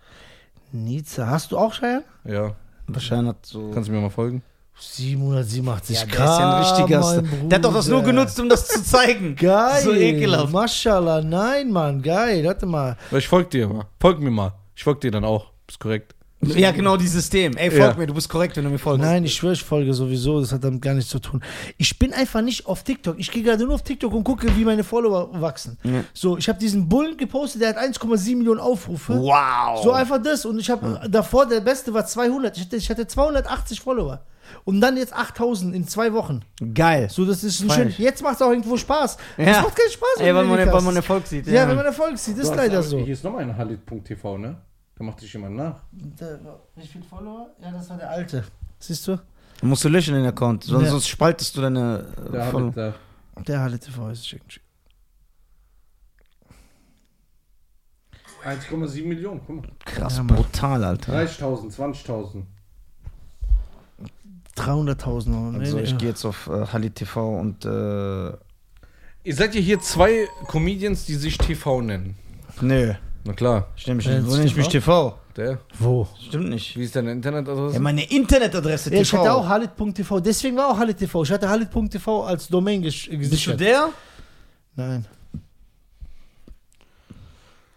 Nizza. 0.72 1.28
Hast 1.28 1.52
du 1.52 1.58
auch 1.58 1.74
Scheiern? 1.74 2.04
Ja. 2.26 2.56
Wahrscheinlich 2.88 3.30
hat 3.30 3.46
so. 3.46 3.72
Kannst 3.72 3.90
du 3.90 3.94
mir 3.94 4.02
mal 4.02 4.10
folgen? 4.10 4.44
787 4.80 5.96
Ja, 6.00 6.06
der 6.06 6.14
ist 6.14 6.20
ja 6.40 6.56
ein 6.58 6.64
richtiger. 6.64 7.00
mein. 7.02 7.50
Der 7.50 7.58
hat 7.58 7.66
doch 7.66 7.74
das 7.74 7.88
nur 7.88 8.02
genutzt, 8.04 8.40
um 8.40 8.50
das 8.50 8.68
zu 8.68 8.84
zeigen. 8.84 9.36
Geil. 9.40 9.82
So 9.84 9.94
ekelhaft. 9.94 10.52
Maschallah, 10.54 11.22
nein, 11.22 11.72
Mann, 11.72 12.02
geil. 12.02 12.44
Warte 12.46 12.66
mal. 12.66 12.98
Ich 13.12 13.28
folg 13.28 13.50
dir 13.50 13.68
mal. 13.68 13.86
Folg 14.00 14.20
mir 14.20 14.32
mal. 14.32 14.54
Ich 14.76 14.84
folg 14.84 15.02
dir 15.02 15.12
dann 15.12 15.26
auch. 15.26 15.48
Ist 15.68 15.80
korrekt. 15.80 16.16
Ja, 16.42 16.72
genau, 16.72 16.96
dieses 16.96 17.14
System. 17.16 17.58
Ey, 17.58 17.70
folg 17.70 17.82
Ja. 17.94 17.98
mir, 17.98 18.08
du 18.08 18.14
bist 18.14 18.30
korrekt, 18.30 18.56
wenn 18.56 18.64
du 18.64 18.70
mir 18.70 18.78
folgst. 18.80 19.04
Nein, 19.04 19.26
ich 19.26 19.34
schwöre, 19.34 19.54
ich 19.54 19.64
folge 19.64 19.94
sowieso. 19.94 20.40
Das 20.40 20.54
hat 20.54 20.64
damit 20.64 20.82
gar 20.82 20.94
nichts 20.94 21.10
zu 21.10 21.20
tun. 21.20 21.44
Ich 21.78 22.00
bin 22.00 22.14
einfach 22.14 22.42
nicht 22.42 22.66
auf 22.66 22.84
TikTok. 22.84 23.20
Ich 23.20 23.30
gehe 23.30 23.44
gerade 23.44 23.66
nur 23.66 23.76
auf 23.76 23.82
TikTok 23.84 24.14
und 24.14 24.24
gucke, 24.24 24.48
wie 24.56 24.64
meine 24.64 24.86
Follower 24.86 25.30
wachsen. 25.42 25.78
Ja. 25.84 26.04
So, 26.14 26.38
ich 26.38 26.48
habe 26.48 26.58
diesen 26.58 26.88
Bullen 26.88 27.18
gepostet, 27.18 27.62
der 27.62 27.70
hat 27.70 27.78
1,7 27.78 28.38
Millionen 28.38 28.62
Aufrufe. 28.62 29.20
Wow. 29.20 29.84
So 29.84 29.92
einfach 29.92 30.22
das. 30.22 30.46
Und 30.46 30.60
ich 30.60 30.70
habe 30.70 31.02
davor, 31.10 31.46
der 31.46 31.60
beste 31.60 31.94
war 31.94 32.06
200. 32.06 32.56
Ich 32.56 32.64
hatte, 32.64 32.76
ich 32.78 32.90
hatte 32.90 33.06
280 33.06 33.82
Follower. 33.82 34.22
Und 34.64 34.82
dann 34.82 34.98
jetzt 34.98 35.14
8000 35.14 35.76
in 35.76 35.88
zwei 35.88 36.12
Wochen. 36.14 36.40
Geil. 36.74 37.08
So, 37.12 37.26
das 37.26 37.44
ist 37.44 37.62
ein 37.62 37.70
schön. 37.70 37.94
Jetzt 37.98 38.24
macht 38.24 38.36
es 38.36 38.42
auch 38.42 38.50
irgendwo 38.50 38.78
Spaß. 38.78 39.18
Ja. 39.38 39.46
Das 39.46 39.62
macht 39.62 39.76
keinen 39.76 39.92
Spaß. 39.92 40.10
Ey, 40.20 40.34
weil 40.34 40.46
man, 40.46 40.58
weil 40.72 40.82
man 40.82 40.96
Erfolg 40.96 41.28
sieht. 41.28 41.46
ja, 41.48 41.68
wenn 41.68 41.76
man 41.76 41.86
Erfolg 41.86 42.18
sieht, 42.18 42.38
das 42.40 42.50
ist 42.50 42.56
leider 42.56 42.82
so. 42.82 42.98
Hier 43.00 43.14
ist 43.14 43.24
nochmal 43.24 43.44
ein 43.44 43.56
Halit.tv, 43.56 44.38
ne? 44.38 44.56
Da 45.00 45.06
macht 45.06 45.20
sich 45.22 45.32
jemand 45.34 45.56
nach. 45.56 45.82
Der- 45.92 46.40
Wie 46.76 46.86
viele 46.86 47.06
Follower? 47.06 47.50
Ja, 47.62 47.72
das 47.72 47.90
war 47.90 47.98
der 47.98 48.10
alte. 48.12 48.44
Siehst 48.80 49.08
du? 49.08 49.18
Musst 49.62 49.84
du 49.86 49.90
löschen 49.90 50.14
den 50.14 50.26
Account, 50.26 50.66
sonst, 50.66 50.84
Ja. 50.86 50.92
sonst 50.92 51.08
spaltest 51.08 51.56
du 51.58 51.62
deine 51.62 52.06
äh, 52.28 52.32
Der 52.32 52.44
Follower. 52.52 52.72
Da. 52.72 52.94
Der 53.48 53.62
Halle 53.62 53.80
TV 53.80 54.10
ist 54.10 54.28
schick. 54.28 54.62
1,7 58.44 59.06
Millionen, 59.06 59.42
guck 59.46 59.56
mal. 59.58 59.68
Krass, 59.86 60.18
Ja, 60.18 60.24
brutal, 60.24 60.84
Alter. 60.84 61.14
30.000, 61.14 61.72
20.000. 61.76 62.44
300.000 64.56 65.34
Euro. 65.34 65.52
Nee, 65.52 65.60
Also 65.60 65.78
nee, 65.78 65.84
ich 65.84 65.92
ja. 65.92 65.98
gehe 65.98 66.10
jetzt 66.10 66.26
auf 66.26 66.48
äh, 66.48 66.66
Halit 66.68 66.96
TV 66.96 67.38
und 67.40 67.64
äh, 67.66 68.30
Ihr 69.24 69.36
seid 69.36 69.54
ja 69.56 69.62
hier 69.62 69.80
zwei 69.80 70.28
Comedians, 70.48 71.06
die 71.06 71.16
sich 71.16 71.38
TV 71.38 71.82
nennen. 71.82 72.16
nö, 72.62 72.94
Na 73.26 73.34
klar, 73.34 73.68
stimmt 73.76 74.06
Äh, 74.06 74.20
nicht. 74.20 74.28
Wo 74.28 74.32
nenne 74.36 74.46
ich 74.46 74.56
mich 74.56 74.68
TV? 74.70 75.18
der. 75.36 75.60
Wo? 75.78 76.08
Stimmt 76.28 76.50
nicht. 76.50 76.76
Wie 76.78 76.84
ist 76.84 76.96
deine 76.96 77.12
Internetadresse? 77.12 77.76
Ja, 77.76 77.80
meine 77.80 78.04
Internetadresse 78.10 78.94
Ja, 78.94 79.02
ich 79.02 79.10
TV. 79.10 79.22
hatte 79.22 79.34
auch 79.34 79.48
Halit.tv, 79.48 80.20
deswegen 80.20 80.58
war 80.58 80.70
auch 80.70 80.78
Halit.tv. 80.78 81.24
Ich 81.24 81.32
hatte 81.32 81.48
Halit.tv 81.50 82.24
als 82.24 82.48
Domain 82.48 82.82
ges- 82.82 83.08
Bist 83.10 83.12
du 83.12 83.18
gesichert. 83.18 83.60
der? 83.60 83.90
Nein. 84.76 85.06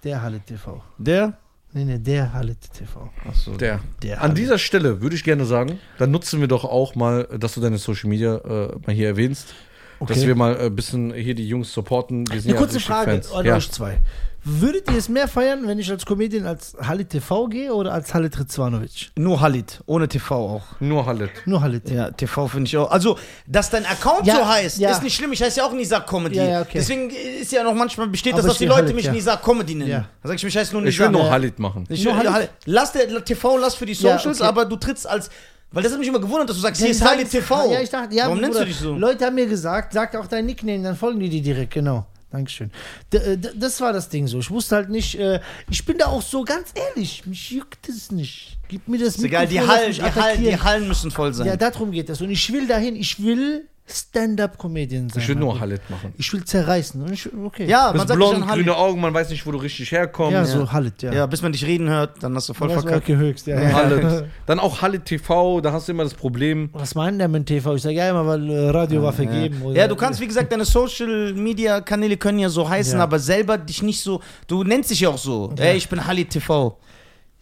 Der 0.05 0.23
Halit.tv. 0.23 0.83
Der? 0.99 1.35
Nee, 1.75 1.85
nee, 1.85 1.99
der 1.99 2.33
Halit.tv. 2.33 3.09
Achso. 3.29 3.53
der. 3.57 3.81
Der 4.03 4.17
An 4.19 4.23
Halit. 4.31 4.39
dieser 4.39 4.59
Stelle 4.59 5.01
würde 5.01 5.17
ich 5.17 5.25
gerne 5.25 5.45
sagen, 5.47 5.79
dann 5.99 6.11
nutzen 6.11 6.41
wir 6.41 6.49
doch 6.49 6.65
auch 6.65 6.95
mal, 6.95 7.25
dass 7.39 7.55
du 7.55 7.61
deine 7.61 7.79
Social 7.79 8.11
Media 8.11 8.37
äh, 8.37 8.77
mal 8.87 8.95
hier 8.95 9.07
erwähnst. 9.09 9.55
Dass 10.01 10.19
Okay. 10.19 10.27
wir 10.27 10.35
mal 10.35 10.57
ein 10.59 10.75
bisschen 10.75 11.15
hier 11.15 11.35
die 11.37 11.47
Jungs 11.47 11.73
supporten. 11.73 12.27
Wir 12.29 12.41
sind 12.41 12.51
Eine 12.51 12.55
ja 12.61 12.65
kurze 12.67 12.81
Frage 12.81 13.13
Fans. 13.13 13.33
an 13.33 13.47
Ja. 13.47 13.55
euch 13.57 13.71
zwei. 13.71 14.01
Würdet 14.45 14.91
ihr 14.91 14.97
es 14.99 15.09
mehr 15.09 15.29
feiern, 15.29 15.69
wenn 15.69 15.79
ich 15.79 15.89
als 15.89 16.05
Comedian 16.05 16.47
als 16.47 16.75
Halit 16.83 17.11
TV 17.11 17.47
gehe 17.47 17.73
oder 17.73 17.93
als 17.93 18.13
Halit 18.13 18.37
Rizvanovic? 18.41 19.13
Nur 19.17 19.41
Halit, 19.41 19.81
ohne 19.87 20.09
TV 20.09 20.35
auch. 20.35 20.63
Nur 20.81 21.07
Halit. 21.07 21.31
Nur 21.47 21.61
Halit. 21.63 21.89
Ja, 21.89 22.11
TV 22.11 22.49
finde 22.49 22.67
ich 22.67 22.77
auch. 22.77 22.91
Also, 22.91 23.17
dass 23.47 23.71
dein 23.71 23.87
Account 23.87 24.27
Ja, 24.27 24.37
so 24.37 24.49
heißt, 24.49 24.79
ja. 24.79 24.91
ist 24.91 25.03
nicht 25.05 25.15
schlimm. 25.15 25.33
Ich 25.33 25.41
heiße 25.41 25.61
ja 25.61 25.67
auch 25.67 25.73
Nisa 25.73 26.01
Comedy. 26.01 26.37
Ja, 26.39 26.45
ja, 26.45 26.61
okay. 26.63 26.71
Deswegen 26.75 27.11
ist 27.11 27.53
ja 27.53 27.63
noch 27.63 27.75
manchmal 27.75 28.09
besteht 28.09 28.33
Aber 28.33 28.43
das, 28.43 28.47
dass 28.47 28.55
ich 28.55 28.59
die 28.59 28.65
Leute 28.67 28.83
Halit, 28.83 28.97
mich 28.97 29.05
ja. 29.05 29.13
Nisa 29.13 29.37
Comedy 29.37 29.77
nennen. 29.77 29.91
Ja. 29.91 30.09
Da 30.23 30.29
sag 30.29 30.35
ich, 30.35 30.43
mich 30.45 30.57
heißt 30.57 30.73
nur 30.73 30.83
Ich 30.83 30.99
Nisa. 30.99 31.05
will 31.05 31.11
nur. 31.13 31.31
Halit 31.31 31.59
machen. 31.61 31.85
Ich 31.89 32.03
Nur 32.05 32.15
will, 32.15 32.19
Halit? 32.21 32.33
Halit. 32.33 32.51
Lass 32.65 32.91
der 32.93 33.25
TV, 33.25 33.57
lass 33.59 33.77
für 33.77 33.87
die 33.87 33.93
Ja, 33.93 34.19
Socials, 34.19 34.41
okay. 34.41 34.49
aber 34.49 34.65
du 34.65 34.75
trittst 34.75 35.07
als. 35.07 35.31
Weil 35.71 35.85
das 35.85 35.93
hat 35.93 36.01
mich 36.01 36.09
immer 36.09 36.21
gewundert, 36.21 36.51
dass 36.51 36.57
du 36.57 36.63
sagst, 36.63 36.81
Ja, 36.81 36.87
hier 36.87 36.95
ist 36.97 37.05
Halit 37.05 37.31
TV. 37.31 37.73
Ja, 37.73 37.81
ich 37.81 37.89
dachte, 37.91 38.13
ja, 38.15 38.25
Warum 38.25 38.39
nennst 38.41 38.55
Bruder, 38.59 38.65
du 38.65 38.71
dich 38.73 38.77
so? 38.81 38.95
Leute 38.97 39.25
haben 39.25 39.37
mir 39.37 39.47
gesagt, 39.47 39.93
sag 39.93 40.17
auch 40.17 40.27
dein 40.27 40.47
Nickname, 40.47 40.83
dann 40.83 40.97
folgen 40.97 41.21
die 41.21 41.29
dir 41.31 41.43
direkt, 41.43 41.73
genau. 41.75 42.07
Dankeschön. 42.33 42.71
D 43.13 43.19
äh, 43.19 43.37
d- 43.39 43.51
das 43.55 43.81
war 43.81 43.93
das 43.93 44.09
Ding 44.09 44.27
so. 44.27 44.39
Ich 44.41 44.51
wusste 44.51 44.77
halt 44.77 44.89
nicht, 44.89 45.19
äh, 45.19 45.41
ich 45.71 45.85
bin 45.85 45.99
da 45.99 46.07
auch 46.07 46.23
so 46.23 46.45
ganz 46.45 46.71
ehrlich, 46.75 47.27
mich 47.27 47.51
juckt 47.51 47.89
es 47.89 48.11
nicht. 48.11 48.59
Gib 48.69 48.89
mir 48.89 48.99
das 48.99 49.17
ist 49.17 49.25
egal, 49.25 49.47
die 49.47 49.61
Hallen, 49.61 49.93
die, 49.93 50.03
Hallen, 50.03 50.43
die 50.43 50.59
Hallen 50.59 50.89
müssen 50.89 51.11
voll 51.11 51.35
sein. 51.35 51.47
Ja, 51.47 51.57
darum 51.57 51.93
geht 51.93 52.09
es. 52.09 52.21
Und 52.23 52.31
ich 52.31 52.51
will 52.53 52.67
dahin, 52.67 52.97
ich 52.97 53.23
will 53.23 53.69
Stand-Up-Comedian 53.87 55.09
sein. 55.11 55.23
Ich 55.23 55.29
will 55.29 55.37
nur. 55.37 55.59
Halit 55.61 55.81
machen. 55.91 56.15
Ich 56.17 56.33
will 56.33 56.45
zerreißen. 56.45 57.03
Und 57.03 57.13
ich, 57.13 57.29
okay. 57.35 57.67
ja 57.67 57.91
Du 57.93 57.99
man 57.99 58.07
sagt 58.07 58.17
blond, 58.19 58.39
schon 58.39 58.49
grüne 58.49 58.77
Augen, 58.77 59.01
man 59.01 59.13
weiß 59.13 59.31
nicht, 59.31 59.45
wo 59.47 59.51
du 59.53 59.59
richtig 59.59 59.91
herkommst. 59.93 60.33
ja, 60.33 60.45
so 60.45 60.71
Halit, 60.73 61.03
ja. 61.03 61.13
Ja, 61.13 61.27
bis 61.27 61.43
man 61.43 61.53
dich 61.53 61.65
reden 61.67 61.89
hört, 61.89 62.23
dann 62.23 62.35
hast 62.35 62.49
du 62.49 62.55
voll 62.55 62.69
das 62.69 62.83
verkackt. 62.83 63.05
okay, 63.05 63.17
höchst, 63.17 63.47
ja. 63.47 63.61
ja. 63.61 64.23
Dann 64.47 64.59
auch 64.61 64.81
Halit 64.83 65.05
TV, 65.05 65.61
da 65.61 65.73
hast 65.73 65.89
du 65.89 65.93
immer 65.93 66.05
das 66.05 66.15
Problem. 66.15 66.71
Was 66.73 66.95
meint 66.95 67.21
der 67.21 67.29
mit 67.29 67.47
TV? 67.47 67.75
Ich 67.75 67.83
sage 67.83 67.97
ja 67.97 68.09
immer, 68.11 68.27
weil 68.27 68.49
äh, 68.49 68.71
Radio 68.71 69.03
war 69.03 69.13
vergeben. 69.13 69.63
oder- 69.63 69.77
Ja, 69.77 69.89
du 69.89 69.97
kannst, 69.97 70.21
wie 70.21 70.27
gesagt, 70.29 70.53
deine 70.53 70.65
Social 70.65 71.33
Media 71.35 71.81
Kanäle 71.81 72.17
können 72.17 72.39
ja 72.39 72.49
so 72.49 72.69
heißen, 72.69 72.99
Ja. 72.99 73.03
aber 73.05 73.19
selber 73.19 73.59
dich 73.59 73.83
nicht 73.83 74.01
so. 74.03 74.21
Du 74.47 74.63
nennst 74.65 74.91
dich 74.91 75.01
ja 75.01 75.09
auch 75.11 75.19
so. 75.19 75.53
Ey, 75.57 75.77
ich 75.77 75.89
bin 75.89 76.05
Halit 76.07 76.31
TV. 76.31 76.79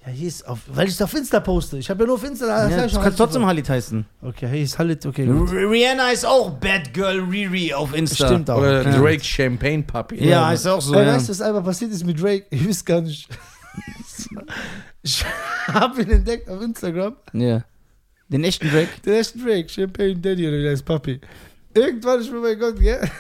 Ja, 0.07 0.13
hier 0.13 0.29
ist 0.29 0.49
auf, 0.49 0.61
weil 0.69 0.89
ich 0.89 0.95
es 0.95 1.03
auf 1.03 1.13
Insta 1.15 1.41
poste. 1.41 1.77
Ich 1.77 1.91
habe 1.91 2.03
ja 2.03 2.07
nur 2.07 2.15
auf 2.17 2.25
Insta. 2.25 2.47
Ja, 2.71 2.85
ich 2.87 2.93
du 2.93 3.01
kannst 3.01 3.19
trotzdem. 3.19 3.45
Halit 3.45 3.69
heißen. 3.69 4.07
Okay, 4.23 4.49
hier 4.49 4.63
ist 4.63 4.79
Halit, 4.79 5.05
okay. 5.05 5.27
gut. 5.27 5.51
Rihanna 5.53 6.11
ist 6.11 6.25
auch 6.25 6.51
Bad 6.53 6.95
Girl 6.95 7.21
Riri 7.21 7.75
auf 7.75 7.95
Insta. 7.95 8.27
Stimmt 8.27 8.49
auch. 8.49 8.59
Oder 8.59 8.83
Ja. 8.83 8.99
Drake 8.99 9.23
Champagne 9.23 9.83
Puppy. 9.83 10.25
Ja, 10.27 10.47
heißt 10.49 10.67
auch 10.69 10.81
so. 10.81 10.95
Ja. 10.95 11.07
weißt 11.07 11.29
du, 11.29 11.33
was 11.33 11.41
einfach 11.43 11.63
passiert 11.65 11.91
ist 11.93 12.05
mit 12.05 12.21
Drake? 12.21 12.47
Ich 12.49 12.67
weiß 12.67 12.85
gar 12.85 13.03
nicht. 13.03 13.29
ich 15.03 15.25
habe 15.69 16.03
ihn 16.03 16.11
entdeckt 16.11 16.49
auf 16.49 16.63
Instagram. 16.63 17.17
ja. 17.33 17.65
Den 18.29 18.45
echten 18.45 18.71
Drake. 18.71 18.89
Der 19.05 19.17
erste 19.17 19.41
Drake, 19.41 19.69
Champagne 19.69 20.15
Daddy 20.15 20.47
oder 20.47 20.59
wie 20.59 20.63
der 20.63 20.71
heißt 20.71 20.85
Papi. 20.85 21.21
Irgendwann, 21.75 22.21
ich 22.21 22.31
bin 22.31 22.41
mein 22.41 22.57
Gott, 22.61 22.79
gell? 22.79 23.01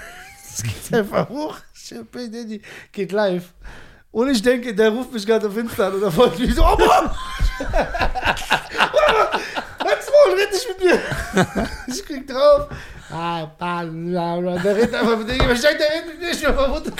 Es 0.53 0.63
geht 0.63 0.95
einfach 0.99 1.29
hoch. 1.29 1.57
Champagne 1.75 2.31
Daddy 2.31 2.63
geht 2.93 3.11
live. 3.11 3.53
Und 4.13 4.29
ich 4.31 4.43
denke, 4.43 4.75
der 4.75 4.91
ruft 4.91 5.13
mich 5.13 5.25
gerade 5.25 5.47
auf 5.47 5.57
Insta 5.57 5.87
an 5.87 5.95
oder 5.95 6.11
folgt 6.11 6.39
mich 6.39 6.55
so, 6.55 6.63
oh 6.63 6.77
Mann! 6.77 7.11
Hans 9.79 10.07
Maul, 10.11 10.37
red 10.37 10.53
nicht 10.53 10.69
mit 10.69 10.85
mir! 10.85 10.99
Ich 11.87 12.05
krieg 12.05 12.27
drauf. 12.27 12.69
Ah. 13.13 13.47
Der 13.61 14.77
redet 14.77 14.95
einfach 14.95 15.17
mit 15.19 15.31
dir. 15.31 15.39
Wahrscheinlich, 15.49 15.79
der 15.79 15.91
redet 15.91 16.07
mit 16.09 16.21
mir, 16.21 16.31
ich 16.31 16.45
bin 16.45 16.55
verwundert. 16.55 16.95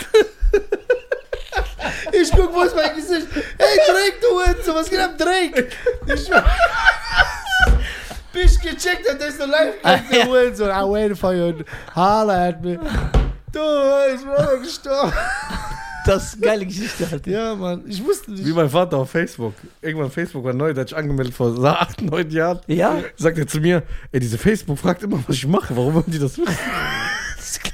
Ich 2.11 2.31
guck, 2.31 2.53
wo 2.53 2.61
ist 2.61 2.75
mein 2.75 2.95
Gesicht? 2.95 3.27
Hey 3.57 3.79
Drake, 3.87 4.19
du 4.21 4.27
Hunzo, 4.43 4.75
was 4.75 4.89
geht 4.89 4.99
ab, 4.99 5.17
Drake? 5.17 5.67
Ich 6.05 6.29
bis 8.33 8.55
ich 8.55 8.61
gecheckt 8.61 9.05
der 9.07 9.27
ist 9.27 9.39
so 9.39 9.45
live 9.45 9.75
gegangen, 9.77 10.05
der 10.11 10.25
Hurensohn. 10.25 10.69
I 10.69 10.83
waited 10.83 11.17
for 11.17 11.33
you. 11.33 11.63
Holla 11.93 12.47
at 12.47 12.63
me. 12.63 12.79
Du, 13.51 13.59
ich 14.13 14.21
bin 14.21 14.63
gestorben. 14.63 15.13
Das 16.05 16.23
ist 16.25 16.33
eine 16.35 16.45
geile 16.45 16.65
Geschichte, 16.65 17.07
Alter. 17.11 17.29
Ja, 17.29 17.55
Mann, 17.55 17.83
ich 17.87 18.03
wusste 18.03 18.31
Wie 18.35 18.41
nicht. 18.41 18.55
mein 18.55 18.69
Vater 18.69 18.97
auf 18.97 19.11
Facebook. 19.11 19.53
Irgendwann 19.81 20.09
Facebook 20.09 20.43
war 20.43 20.53
neu, 20.53 20.73
da 20.73 20.81
hatte 20.81 20.93
ich 20.93 20.97
angemeldet 20.97 21.33
vor 21.35 21.55
acht, 21.63 22.01
neun 22.01 22.29
Jahren. 22.31 22.59
Ja? 22.67 22.97
Sagt 23.17 23.37
er 23.37 23.47
zu 23.47 23.59
mir, 23.59 23.83
ey, 24.11 24.19
diese 24.19 24.37
Facebook 24.37 24.79
fragt 24.79 25.03
immer, 25.03 25.19
was 25.27 25.35
ich 25.35 25.47
mache. 25.47 25.75
Warum 25.75 25.93
wollen 25.93 26.05
die 26.07 26.19
das 26.19 26.37
wissen? 26.37 26.57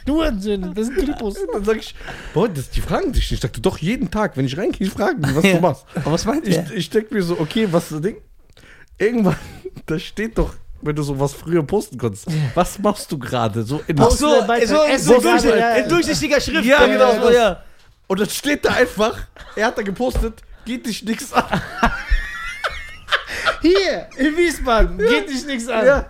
Hurensohn, 0.07 0.73
das 0.73 0.87
sind 0.87 0.97
Clipos. 0.97 1.35
Dann 1.53 1.63
sag 1.65 1.77
ich, 1.77 1.93
boah, 2.33 2.47
das, 2.47 2.69
die 2.69 2.81
fragen 2.81 3.11
dich 3.11 3.23
nicht. 3.23 3.33
Ich 3.33 3.39
sagte, 3.41 3.61
doch 3.61 3.77
jeden 3.77 4.09
Tag, 4.09 4.37
wenn 4.37 4.45
ich 4.45 4.57
reingehe, 4.57 4.89
fragen 4.89 5.21
die, 5.21 5.35
was 5.35 5.43
Ja. 5.43 5.53
du 5.55 5.61
machst. 5.61 5.85
Aber 5.95 6.11
was 6.13 6.25
meint 6.25 6.47
Ich, 6.47 6.55
der? 6.55 6.71
ich 6.71 6.89
denke 6.89 7.13
mir 7.13 7.21
so, 7.23 7.39
okay, 7.39 7.67
was 7.71 7.83
ist 7.85 7.91
das 7.93 8.01
Ding? 8.01 8.17
Irgendwann, 8.97 9.35
da 9.85 9.99
steht 9.99 10.37
doch, 10.37 10.53
wenn 10.81 10.95
du 10.95 11.03
sowas 11.03 11.33
früher 11.33 11.63
posten 11.63 11.97
konntest, 11.97 12.27
was 12.55 12.79
machst 12.79 13.11
du 13.11 13.17
gerade? 13.17 13.63
So 13.63 13.81
in 13.87 13.99
Ach 13.99 14.09
so, 14.11 14.29
so, 14.97 15.19
so 15.19 15.49
ja, 15.49 15.55
ja. 15.57 15.75
in 15.75 15.89
durchsichtiger 15.89 16.39
Schrift. 16.39 16.65
Ja, 16.65 16.85
genau, 16.85 17.21
so, 17.21 17.31
ja. 17.31 17.61
Und 18.07 18.19
dann 18.21 18.29
steht 18.29 18.63
da 18.63 18.71
einfach, 18.71 19.19
er 19.55 19.67
hat 19.67 19.77
da 19.77 19.81
gepostet, 19.81 20.41
geht 20.65 20.85
dich 20.85 21.03
nichts 21.03 21.33
an. 21.33 21.43
Hier, 23.61 24.07
in 24.15 24.37
Wiesbaden, 24.37 24.97
geht 24.97 25.29
dich 25.29 25.45
nichts 25.45 25.67
an. 25.67 25.85
Ja, 25.85 26.05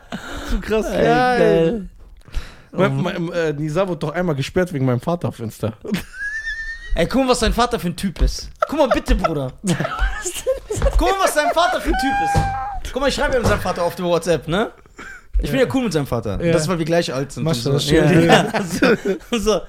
zu 0.49 0.60
krass. 0.60 0.86
Geil. 0.86 1.90
Mein, 2.72 3.02
mein, 3.02 3.32
äh, 3.32 3.53
Nisa 3.53 3.88
wurde 3.88 3.99
doch 3.99 4.11
einmal 4.11 4.36
gesperrt 4.36 4.72
wegen 4.74 4.86
meinem 4.86 4.99
Vater 4.99 5.30
auf 5.30 5.40
Insta. 5.40 5.74
Ey, 6.94 7.07
guck 7.07 7.24
mal, 7.24 7.30
was 7.30 7.40
dein 7.40 7.53
Vater 7.53 7.80
für 7.80 7.88
ein 7.88 7.95
Typ 7.95 8.22
ist. 8.22 8.49
Guck 8.68 8.78
mal 8.78 8.90
bitte, 8.90 9.15
Bruder. 9.15 9.53
guck 10.98 11.02
mal, 11.02 11.24
was 11.24 11.34
dein 11.34 11.52
Vater 11.52 11.82
für 11.82 11.90
ein 11.90 11.99
Typ 11.99 12.14
ist. 12.26 12.91
Guck 12.91 13.02
mal, 13.02 13.07
ich 13.10 13.15
schreibe 13.15 13.34
ja 13.34 13.40
mit 13.40 13.48
seinem 13.48 13.61
Vater 13.61 13.84
auf 13.84 13.95
der 13.95 14.06
WhatsApp, 14.06 14.48
ne? 14.48 14.72
Ich 15.40 15.49
bin 15.49 15.60
ja 15.60 15.68
cool 15.74 15.84
mit 15.84 15.94
seinem 15.94 16.07
Vater. 16.07 16.44
Ja. 16.44 16.52
Das 16.52 16.64
ist, 16.64 16.68
weil 16.68 16.80
wir 16.80 16.86
gleich 16.86 17.14
alt 17.14 17.32
sind. 17.32 17.44
Machst 17.44 17.65
du 17.65 17.72
das. 17.72 17.90
Ja, 17.90 18.11
ja. 18.11 18.52
So. 19.32 19.61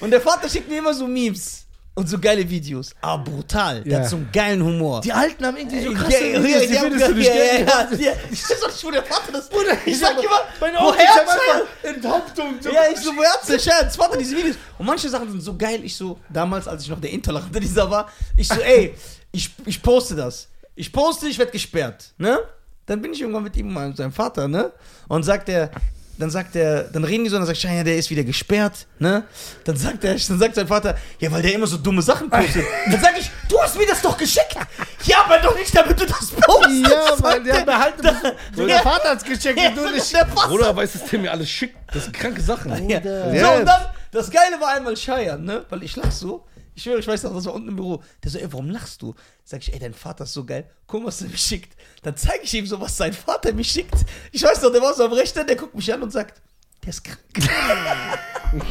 Und 0.00 0.10
der 0.10 0.20
Vater 0.20 0.48
schickt 0.48 0.68
mir 0.68 0.78
immer 0.78 0.94
so 0.94 1.06
Memes 1.06 1.65
und 1.96 2.08
so 2.08 2.18
geile 2.18 2.48
Videos. 2.48 2.92
Aber 3.00 3.24
brutal. 3.24 3.82
Der 3.82 3.92
Ja. 3.92 3.98
hat 4.04 4.10
so 4.10 4.16
einen 4.16 4.30
geilen 4.32 4.62
Humor. 4.62 5.00
Die 5.00 5.12
Alten 5.12 5.44
haben 5.44 5.56
irgendwie 5.56 5.80
so 5.82 5.92
krasse 5.92 6.26
ja, 6.26 6.44
Videos, 6.44 6.60
die 6.68 6.74
findest 6.74 7.08
du 7.08 7.14
nicht 7.14 7.28
ja, 7.28 7.34
ja, 7.34 7.88
ja. 7.98 8.12
Ich 8.30 8.48
weiß 8.48 8.60
doch 8.60 8.68
nicht, 8.68 8.84
wo 8.84 8.90
der 8.90 9.02
Vater 9.02 9.32
das 9.32 9.48
Bruder. 9.48 9.72
Ich 9.84 9.92
Ich 9.94 9.98
sag 9.98 10.12
immer, 10.22 10.40
Meine 10.60 10.78
woher 10.78 11.08
haben 11.08 11.26
hat's 11.26 11.30
einfach 11.30 11.66
Enthauptung. 11.82 12.54
So 12.60 12.70
ja, 12.70 12.82
ich 12.92 12.98
so, 12.98 13.16
woher 13.16 13.32
hat's 13.32 13.46
der 13.46 13.58
Scherz? 13.58 13.96
Vater, 13.96 14.16
diese 14.18 14.36
Videos. 14.36 14.56
Und 14.78 14.86
manche 14.86 15.08
Sachen 15.08 15.30
sind 15.30 15.40
so 15.40 15.56
geil. 15.56 15.80
Ich 15.82 15.96
so, 15.96 16.18
damals, 16.28 16.68
als 16.68 16.82
ich 16.84 16.90
noch 16.90 17.00
der 17.00 17.10
Intolerante 17.10 17.58
dieser 17.58 17.90
war, 17.90 18.08
ich 18.36 18.46
so, 18.46 18.60
ey, 18.60 18.94
ich, 19.32 19.50
ich 19.64 19.82
poste 19.82 20.14
das. 20.14 20.48
Ich 20.74 20.92
poste, 20.92 21.26
ich 21.26 21.38
werde 21.38 21.52
gesperrt, 21.52 22.12
ne? 22.18 22.38
dann 22.86 23.02
bin 23.02 23.12
ich 23.12 23.20
irgendwann 23.20 23.42
mit 23.42 23.56
ihm 23.56 23.76
und 23.76 23.96
seinem 23.96 24.12
Vater, 24.12 24.46
ne? 24.46 24.70
Und 25.08 25.24
sagt 25.24 25.48
er, 25.48 25.70
dann 26.18 26.30
sagt 26.30 26.56
er, 26.56 26.84
dann 26.84 27.04
reden 27.04 27.24
die 27.24 27.30
so 27.30 27.36
und 27.36 27.40
dann 27.42 27.46
sagt 27.46 27.58
Schein, 27.58 27.76
ja, 27.76 27.84
der 27.84 27.96
ist 27.96 28.10
wieder 28.10 28.24
gesperrt, 28.24 28.86
ne? 28.98 29.24
Dann 29.64 29.76
sagt 29.76 30.04
er, 30.04 30.14
dann 30.14 30.38
sagt 30.38 30.54
sein 30.54 30.66
Vater, 30.66 30.96
ja, 31.18 31.30
weil 31.30 31.42
der 31.42 31.54
immer 31.54 31.66
so 31.66 31.76
dumme 31.76 32.02
Sachen 32.02 32.30
postet. 32.30 32.64
dann 32.90 33.00
sag 33.00 33.18
ich, 33.18 33.30
du 33.48 33.60
hast 33.60 33.76
mir 33.76 33.86
das 33.86 34.00
doch 34.02 34.16
geschickt. 34.16 34.56
Ja, 35.04 35.24
aber 35.24 35.38
doch 35.38 35.56
nicht, 35.56 35.76
damit 35.76 36.00
du 36.00 36.06
das 36.06 36.30
postest. 36.30 36.90
Ja, 36.90 37.14
weil 37.18 37.42
der 37.42 37.54
er. 37.54 37.60
hat 37.80 38.02
mir 38.02 38.22
halt. 38.22 38.36
So, 38.54 38.66
der 38.66 38.80
Vater 38.80 39.10
hat's 39.10 39.24
gecheckt 39.24 39.58
Ja, 39.60 39.68
und 39.68 39.76
du 39.76 39.90
nicht. 39.90 40.12
der. 40.12 40.24
Bruder, 40.24 40.74
weißt 40.74 40.94
du, 40.94 40.98
dass 41.00 41.08
der 41.10 41.18
mir 41.18 41.30
alles 41.30 41.48
schickt? 41.50 41.76
Das 41.92 42.04
sind 42.04 42.16
kranke 42.16 42.40
Sachen. 42.40 42.88
Ja. 42.88 43.00
So, 43.02 43.60
und 43.60 43.66
dann, 43.66 43.82
das 44.10 44.30
Geile 44.30 44.60
war 44.60 44.74
einmal 44.74 44.96
Scheiern, 44.96 45.44
ne? 45.44 45.64
Weil 45.68 45.82
ich 45.82 45.96
lach 45.96 46.10
so. 46.10 46.44
Ich 46.76 46.82
schwöre, 46.82 46.98
ich 46.98 47.08
weiß 47.08 47.22
noch, 47.22 47.34
das 47.34 47.46
war 47.46 47.54
unten 47.54 47.68
im 47.68 47.76
Büro. 47.76 48.02
Der 48.22 48.30
so, 48.30 48.38
ey, 48.38 48.52
warum 48.52 48.68
lachst 48.68 49.00
du? 49.00 49.14
Sag 49.44 49.62
ich, 49.62 49.72
ey, 49.72 49.78
dein 49.78 49.94
Vater 49.94 50.24
ist 50.24 50.34
so 50.34 50.44
geil. 50.44 50.68
Guck 50.86 51.00
mal, 51.00 51.06
was 51.06 51.22
er 51.22 51.28
mir 51.28 51.38
schickt. 51.38 51.74
Dann 52.02 52.14
zeige 52.18 52.44
ich 52.44 52.52
ihm 52.52 52.66
so, 52.66 52.78
was 52.78 52.98
sein 52.98 53.14
Vater 53.14 53.54
mir 53.54 53.64
schickt. 53.64 53.94
Ich 54.30 54.42
weiß 54.42 54.60
noch, 54.60 54.70
der 54.70 54.82
war 54.82 54.92
so 54.92 55.06
am 55.06 55.12
Rechner, 55.14 55.44
der 55.44 55.56
guckt 55.56 55.74
mich 55.74 55.90
an 55.90 56.02
und 56.02 56.10
sagt, 56.10 56.42
der 56.82 56.90
ist 56.90 57.02
krank. 57.02 57.18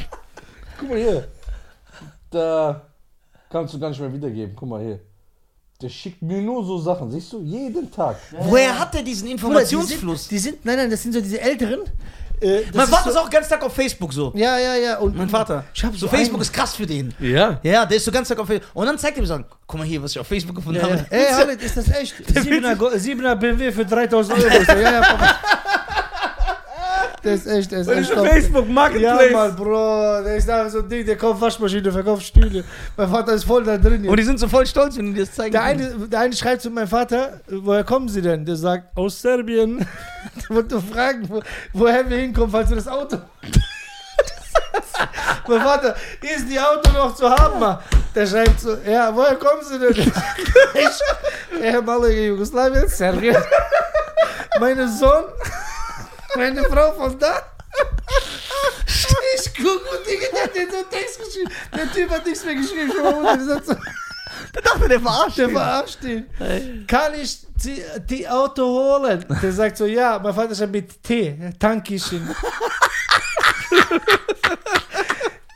Guck 0.80 0.90
mal 0.90 1.00
hier. 1.00 1.28
Da 2.30 2.88
kannst 3.50 3.74
du 3.74 3.80
gar 3.80 3.90
nicht 3.90 4.00
mehr 4.00 4.14
wiedergeben. 4.14 4.56
Guck 4.56 4.70
mal 4.70 4.84
hier. 4.84 5.00
Der 5.82 5.90
schickt 5.90 6.22
mir 6.22 6.44
nur 6.44 6.64
so 6.64 6.78
Sachen, 6.78 7.10
siehst 7.10 7.34
du? 7.34 7.42
Jeden 7.42 7.92
Tag. 7.92 8.18
Woher 8.32 8.78
hat 8.78 8.94
er 8.94 9.02
diesen 9.02 9.30
Informationsfluss? 9.30 10.26
sind, 10.26 10.32
die 10.32 10.38
sind, 10.38 10.64
nein, 10.64 10.78
nein, 10.78 10.92
das 10.92 11.02
sind 11.02 11.12
so 11.12 11.22
diese 11.22 11.42
Älteren. 11.42 11.82
Äh, 12.42 12.62
mein 12.74 12.84
ist 12.86 12.90
Vater 12.92 13.04
so, 13.06 13.10
ist 13.12 13.16
auch 13.18 13.30
den 13.30 13.32
ganzen 13.32 13.50
Tag 13.50 13.64
auf 13.64 13.74
Facebook 13.74 14.14
so. 14.14 14.32
Ja, 14.36 14.58
ja, 14.58 14.76
ja. 14.76 14.98
Und 14.98 15.16
Mein 15.16 15.30
Vater. 15.30 15.64
Ich 15.74 15.84
hab 15.84 15.94
so 15.94 16.00
so 16.00 16.08
Facebook 16.08 16.36
einen- 16.36 16.42
ist 16.42 16.54
krass 16.54 16.76
für 16.76 16.86
den. 16.86 17.14
Ja. 17.20 17.60
Ja, 17.64 17.86
der 17.86 17.98
ist 17.98 18.06
so 18.06 18.12
ganz 18.12 18.28
Tag 18.28 18.40
auf 18.40 18.48
Facebook. 18.48 18.70
Und 18.74 18.86
dann 18.86 18.98
zeigt 18.98 19.18
er 19.18 19.22
mir 19.22 19.28
so, 19.28 19.40
guck 19.68 19.80
mal 19.80 19.86
hier, 19.88 20.02
was 20.04 20.12
ich 20.12 20.20
auf 20.20 20.28
Facebook 20.28 20.56
gefunden 20.56 20.82
Ja, 20.82 20.88
ja. 20.88 20.94
habe. 20.98 21.06
Ey, 21.10 21.26
Hamid, 21.34 21.62
ist 21.62 21.78
das 21.78 21.90
echt? 21.90 22.16
7er, 22.34 22.76
Go- 22.76 22.90
7er 22.90 23.36
BMW 23.36 23.72
für 23.72 23.86
3000 23.86 24.38
Euro. 24.38 24.64
So, 24.66 24.72
ja, 24.74 24.80
ja, 24.92 25.02
Papa. 25.02 25.36
Das 27.26 27.40
ist 27.40 27.48
echt, 27.48 27.72
das 27.72 27.88
ist 27.88 27.90
echt. 28.12 28.12
Facebook 28.12 28.68
Ja, 29.00 29.20
Mann, 29.32 29.56
Bro, 29.56 30.22
der 30.24 30.36
ist 30.36 30.48
da 30.48 30.70
so 30.70 30.78
ein 30.78 30.90
Ding, 30.90 31.04
der 31.04 31.18
kauft 31.18 31.42
Waschmaschine, 31.42 31.92
verkauft 31.92 32.22
Stühle. 32.22 32.64
Mein 32.96 33.10
Vater 33.10 33.34
ist 33.34 33.46
voll 33.46 33.64
da 33.64 33.80
drin. 33.80 34.02
Und 34.02 34.04
Jetzt. 34.04 34.20
die 34.20 34.24
sind 34.26 34.40
so 34.40 34.48
voll 34.48 34.68
stolz, 34.68 34.96
wenn 34.96 35.12
die 35.12 35.22
das 35.22 35.32
zeigen. 35.32 35.52
Der 35.52 35.64
eine, 35.64 35.90
der 36.08 36.20
eine 36.20 36.36
schreibt 36.36 36.62
zu 36.62 36.70
meinem 36.70 36.88
Vater, 36.88 37.42
woher 37.48 37.84
kommen 37.84 38.10
Sie 38.10 38.22
denn? 38.22 38.46
Der 38.46 38.56
sagt, 38.56 38.96
aus 38.96 39.20
Serbien. 39.20 39.80
Der 39.80 39.88
wollte 40.56 40.80
fragen, 40.80 41.28
wo, 41.28 41.42
woher 41.74 42.08
wir 42.08 42.18
hinkommen, 42.18 42.52
falls 42.52 42.70
wir 42.70 42.76
das 42.76 42.88
Auto. 42.88 43.18
mein 45.48 45.62
Vater, 45.62 45.96
ist 46.22 46.48
die 46.48 46.60
Auto 46.60 46.92
noch 46.92 47.16
zu 47.16 47.28
haben? 47.28 47.60
Mann? 47.60 47.80
Der 48.14 48.28
schreibt 48.28 48.60
so, 48.60 48.78
ja, 48.88 49.10
woher 49.16 49.36
kommen 49.36 49.64
Sie 49.64 49.80
denn? 49.80 49.94
ich, 50.76 51.60
ehemalige 51.60 52.28
Jugoslawien, 52.28 52.88
Serbien. 52.88 53.36
Meine 54.60 54.88
Sohn, 54.88 55.24
meine 56.36 56.64
Frau 56.66 56.94
von 56.94 57.18
da. 57.20 57.42
Ich 59.38 59.54
guck 59.56 59.82
und 59.92 60.06
Digga, 60.08 60.28
der 60.34 60.44
hat 60.44 60.56
den 60.56 60.70
so 60.72 60.78
einen 60.78 60.90
Text 60.90 61.20
geschrieben. 61.20 61.52
Der 61.76 61.92
Typ 61.92 62.10
hat 62.10 62.26
nichts 62.26 62.46
mehr 62.46 62.56
geschrieben. 62.56 62.90
Ich 62.96 63.04
war 63.04 63.36
der 63.38 63.46
sagt 63.46 63.66
so, 63.66 63.76
Der 64.54 64.62
dachte, 64.62 64.88
der 64.88 65.00
verarscht 65.02 65.38
der 65.38 65.48
ihn. 65.48 65.54
verarscht 65.54 66.04
ihn. 66.04 66.26
Kann 66.88 67.14
ich 67.16 67.40
die, 67.64 67.84
die 68.10 68.28
Auto 68.28 68.64
holen? 68.66 69.26
Der 69.42 69.52
sagt 69.52 69.78
so, 69.78 69.86
ja, 69.86 70.20
mein 70.20 70.34
Vater 70.34 70.56
schreibt 70.56 70.72
mit 70.72 71.04
T, 71.04 71.38
Tankischen. 71.60 72.34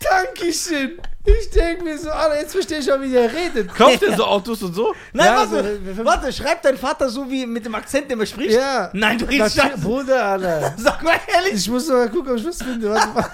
Tankischen. 0.10 1.00
Ich 1.26 1.50
denke 1.52 1.84
mir 1.84 1.98
so, 1.98 2.10
Alter, 2.10 2.40
jetzt 2.40 2.54
verstehe 2.54 2.80
ich 2.80 2.92
auch, 2.92 3.00
wie 3.02 3.12
der 3.12 3.32
redet. 3.32 3.74
Kauft 3.76 4.02
ihr 4.02 4.16
so 4.16 4.26
Autos 4.26 4.64
und 4.64 4.74
so? 4.74 4.96
Nein, 5.14 5.26
Ja, 5.28 5.36
warte, 5.52 5.80
so, 5.96 6.06
warte, 6.06 6.34
schreibt 6.34 6.66
dein 6.66 6.78
Vater 6.78 7.10
so 7.10 7.30
wie 7.30 7.46
mit 7.46 7.66
dem 7.66 7.76
Akzent, 7.76 8.10
den 8.10 8.20
er 8.20 8.26
spricht? 8.26 8.52
Ja. 8.56 8.90
Nein, 8.94 9.18
du 9.18 9.26
redest 9.26 9.58
Das, 9.58 9.66
scheiße. 9.66 9.78
Bruder, 9.82 10.26
Alter. 10.26 10.74
Sag 10.78 11.04
mal 11.04 11.18
ehrlich. 11.28 11.54
Ich 11.54 11.70
muss 11.70 11.88
mal 11.88 12.10
gucken, 12.10 12.32
ob 12.32 12.38
ich 12.40 12.46
was 12.46 12.58
finde. 12.64 12.90
Warte 12.90 13.08
mal. 13.10 13.30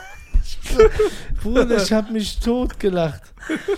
Bruder, 1.43 1.77
ich 1.81 1.93
hab 1.93 2.10
mich 2.11 2.39
tot 2.39 2.80
gelacht. 2.80 3.22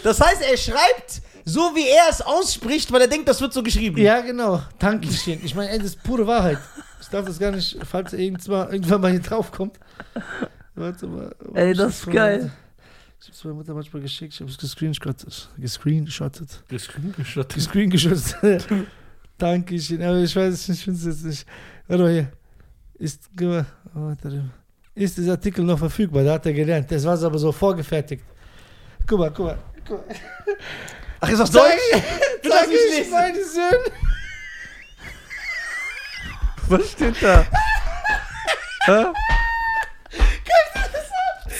Das 0.03 0.19
heißt, 0.19 0.41
er 0.41 0.57
schreibt 0.57 1.22
so, 1.45 1.72
wie 1.76 1.88
er 1.88 2.10
es 2.10 2.22
ausspricht, 2.22 2.91
weil 2.91 3.02
er 3.02 3.07
denkt, 3.07 3.28
das 3.28 3.40
wird 3.41 3.53
so 3.53 3.61
geschrieben. 3.61 3.98
Ja, 3.98 4.22
genau. 4.22 4.61
Tankischen. 4.80 5.40
Ich 5.44 5.53
meine, 5.53 5.78
das 5.78 5.88
ist 5.88 6.03
pure 6.03 6.26
Wahrheit. 6.26 6.57
Ich 7.02 7.07
darf 7.10 7.26
das 7.26 7.38
gar 7.40 7.52
nicht, 7.52 7.78
falls 7.90 8.14
er 8.14 8.19
irgendwann 8.19 8.52
mal, 8.57 8.74
irgendwann 8.74 9.02
mal 9.02 9.11
hier 9.11 9.22
drauf 9.22 9.52
kommt. 9.52 9.78
Warte 10.76 11.07
mal. 11.07 11.36
Ey, 11.53 11.74
das 11.74 11.99
ist 11.99 12.11
geil. 12.11 12.52
Ich 13.19 13.30
hab's 13.30 13.44
meiner 13.44 13.56
Mutter 13.56 13.73
manchmal 13.73 14.02
geschickt, 14.02 14.34
ich 14.34 14.41
hab's 14.41 14.57
gescreenshottet. 14.57 15.49
Gescreenshottet. 15.57 16.64
Gescreenshot. 16.68 17.53
Gescreenshottet. 17.53 18.68
Dankeschön. 19.38 20.02
Aber 20.03 20.18
ich 20.18 20.35
weiß 20.35 20.53
es 20.53 20.68
nicht, 20.68 20.80
ich 20.80 20.84
finde 20.85 20.99
es 20.99 21.06
jetzt 21.06 21.26
nicht. 21.26 21.45
Warte 21.88 22.03
mal 22.03 22.11
hier. 22.11 22.31
Ist, 22.99 23.30
guck 23.38 23.48
mal, 23.48 23.65
oh, 23.95 23.99
warte. 24.07 24.49
ist 24.95 25.18
dieser 25.18 25.31
Artikel 25.31 25.64
noch 25.64 25.77
verfügbar? 25.77 26.23
Da 26.23 26.34
hat 26.34 26.45
er 26.45 26.53
gelernt. 26.53 26.91
Das 26.91 27.03
war 27.06 27.22
aber 27.23 27.38
so 27.38 27.52
vorgefertigt. 27.52 28.23
Guck 29.06 29.19
mal, 29.19 29.31
guck 29.31 29.45
mal. 29.48 29.57
Guck 29.88 30.07
mal. 30.07 30.15
Ach, 31.19 31.30
ist 31.30 31.38
Sag, 31.38 31.52
Deutsch? 31.52 31.76
Nicht 32.44 32.56
ich 32.64 32.98
lesen. 32.98 33.11
meine 33.11 33.44
Söhne. 33.44 33.91
Was 36.69 36.91
steht 36.91 37.15
da? 37.22 37.45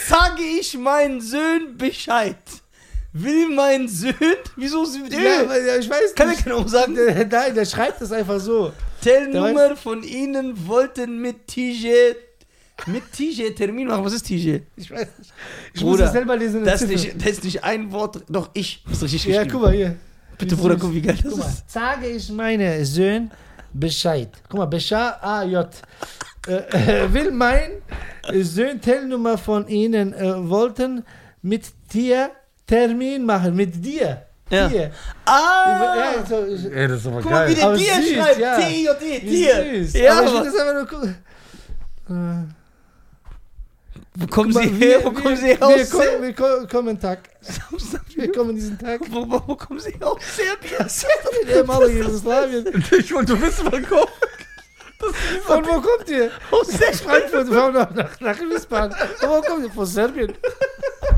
Sage 0.08 0.42
ich 0.42 0.76
meinen 0.78 1.20
Söhnen 1.20 1.76
Bescheid. 1.76 2.36
Will 3.12 3.48
mein 3.48 3.88
Söhn. 3.88 4.14
Wieso. 4.56 4.84
Ja, 4.84 5.48
weil, 5.48 5.66
ja, 5.66 5.76
ich 5.76 5.88
weiß 5.88 6.14
Kann 6.14 6.28
er 6.28 6.32
nicht. 6.32 6.44
genau 6.44 6.66
sagen? 6.66 6.94
Der, 6.94 7.26
nein, 7.26 7.54
der 7.54 7.64
schreibt 7.64 8.00
das 8.00 8.12
einfach 8.12 8.38
so. 8.40 8.72
Tellnummer 9.02 9.76
von 9.76 10.02
ihnen 10.02 10.66
wollten 10.66 11.20
mit 11.20 11.46
TJ. 11.46 11.88
Mit 12.86 13.10
TJ 13.12 13.50
Termin 13.56 13.88
machen. 13.88 14.04
Was 14.04 14.12
ist 14.12 14.26
TJ? 14.26 14.58
Ich 14.76 14.90
weiß 14.90 15.08
nicht. 15.18 15.32
Ich 15.74 15.80
Bruder, 15.80 15.90
muss 15.90 15.98
das 16.00 16.12
selber 16.12 16.36
lesen. 16.36 16.64
Das 16.64 16.82
ist, 16.82 16.88
nicht, 16.88 17.14
das 17.20 17.30
ist 17.32 17.44
nicht 17.44 17.64
ein 17.64 17.90
Wort. 17.90 18.22
Doch, 18.28 18.50
ich. 18.54 18.84
Ist 18.90 19.02
richtig 19.02 19.24
Ja, 19.26 19.44
guck 19.44 19.62
mal 19.62 19.72
hier. 19.72 19.96
Bitte, 20.36 20.54
Bruder, 20.54 20.76
guck, 20.76 20.94
wie 20.94 21.02
geil 21.02 21.18
das 21.20 21.32
Guck 21.32 21.40
mal, 21.40 21.48
ist. 21.48 21.68
sage 21.70 22.06
ich 22.06 22.30
meine 22.30 22.84
Söhne 22.84 23.30
Bescheid. 23.72 24.30
Guck 24.48 24.58
mal, 24.60 24.66
Bescheid, 24.66 25.14
A-J. 25.20 25.68
Äh, 26.48 27.04
äh, 27.04 27.12
will 27.12 27.30
mein 27.30 27.70
Söhn 28.32 28.80
Telnummer 28.80 29.36
von 29.38 29.68
Ihnen 29.68 30.12
äh, 30.14 30.48
wollten 30.48 31.04
mit 31.42 31.64
dir 31.92 32.30
Termin 32.66 33.24
machen. 33.24 33.54
Mit 33.56 33.84
dir. 33.84 34.22
Ja. 34.50 34.68
Dir. 34.68 34.90
Ah! 35.26 36.14
Ja, 36.16 36.26
so, 36.26 36.36
Ey, 36.70 36.88
das 36.88 37.00
ist 37.00 37.06
aber 37.06 37.20
Guck 37.20 37.30
mal, 37.30 37.48
wie 37.48 37.54
der 37.54 37.72
dir 37.74 38.14
schreibt. 38.22 38.38
ja. 38.38 38.56
T-J-E, 38.58 39.84
süß. 39.84 40.00
Ja, 40.00 40.12
aber 40.18 40.22
ich 40.24 40.28
aber 40.30 40.44
will 40.44 40.50
das 40.52 40.60
einfach 40.60 40.74
nur 40.74 40.86
gucken. 40.86 41.16
Äh, 42.08 42.54
wo 44.20 44.26
kommen 44.26 44.52
guck 44.52 44.62
sie 44.62 44.68
her? 44.70 45.00
Wo 45.04 45.10
kommen 45.12 45.36
sie 45.36 45.46
her? 45.48 45.58
Wir, 45.60 45.86
kommen, 45.86 46.22
wir 46.22 46.32
ko- 46.34 46.66
kommen 46.66 46.98
Tag. 46.98 47.20
Wir 48.16 48.32
kommen 48.32 48.54
diesen 48.56 48.78
Tag. 48.78 49.00
Wo, 49.10 49.30
wo, 49.30 49.40
wo 49.46 49.54
kommen 49.54 49.78
sie 49.80 49.90
her? 49.92 50.08
aus 50.12 50.20
Serbien? 50.34 51.42
In 51.42 51.48
ehemaligen 51.48 51.98
Jugoslawien. 51.98 52.84
Ich 52.98 53.14
wollte 53.14 53.40
wissen, 53.40 53.68
wann 53.70 53.86
kommt. 53.86 54.08
Von 55.46 55.64
wo 55.64 55.80
kommt 55.80 56.08
ihr? 56.08 56.30
Aus. 56.50 56.70
Frankfurt, 57.00 57.48
wir 57.48 57.54
fahren 57.54 57.72
nach, 57.74 57.94
nach, 57.94 58.20
nach 58.20 58.38
Wiesbaden. 58.38 58.94
Aber 59.22 59.38
wo 59.38 59.42
kommt 59.42 59.64
ihr? 59.64 59.70
Von 59.70 59.86
Serbien. 59.86 60.32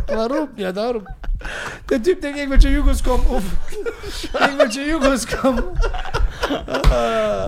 Warum? 0.06 0.48
Ja, 0.56 0.72
darum. 0.72 1.06
Der 1.88 2.02
Typ 2.02 2.20
denkt, 2.20 2.38
irgendwelche 2.38 2.68
Jugos 2.68 3.02
kommen 3.02 3.24
auf. 3.28 3.42
Irgendwelche 4.38 4.82
Jugos 4.82 5.26
kommen. 5.26 5.62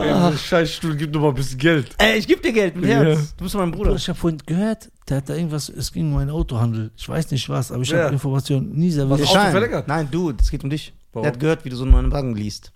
Ey, 0.01 0.39
Scheißstuhl, 0.39 0.97
gib 0.97 1.13
doch 1.13 1.21
mal 1.21 1.29
ein 1.29 1.35
bisschen 1.35 1.59
Geld. 1.59 1.91
Ey, 1.99 2.19
ich 2.19 2.27
geb 2.27 2.43
dir 2.43 2.53
Geld 2.53 2.77
mit 2.77 2.89
Ja. 2.89 3.03
Herz. 3.03 3.35
Du 3.37 3.45
bist 3.45 3.55
mein 3.55 3.71
Bruder. 3.71 3.95
Ich 3.95 4.09
habe 4.09 4.19
vorhin 4.19 4.41
gehört, 4.47 4.91
der 5.09 5.19
hat 5.19 5.29
da 5.29 5.35
irgendwas, 5.35 5.69
es 5.69 5.93
ging 5.93 6.13
um 6.13 6.19
einen 6.19 6.31
Autohandel. 6.31 6.91
Ich 6.97 7.09
weiß 7.09 7.31
nicht 7.33 7.49
was, 7.49 7.71
aber 7.73 7.83
ich 7.83 7.91
Ja. 7.91 8.05
habe 8.05 8.15
Informationen 8.15 8.73
nie 8.73 8.91
sehr 8.91 9.09
Was. 9.11 9.21
Auto 9.23 9.51
verlängert? 9.51 9.89
Nein, 9.89 10.09
du, 10.11 10.33
es 10.39 10.51
geht 10.51 10.65
um 10.65 10.71
dich. 10.71 10.95
Warum? 11.13 11.25
Der 11.25 11.33
hat 11.33 11.41
gehört, 11.41 11.65
wie 11.65 11.69
du 11.69 11.77
so 11.77 11.83
einen 11.83 11.93
neuen 11.93 12.13
Wagen 12.13 12.35
liest. 12.35 12.73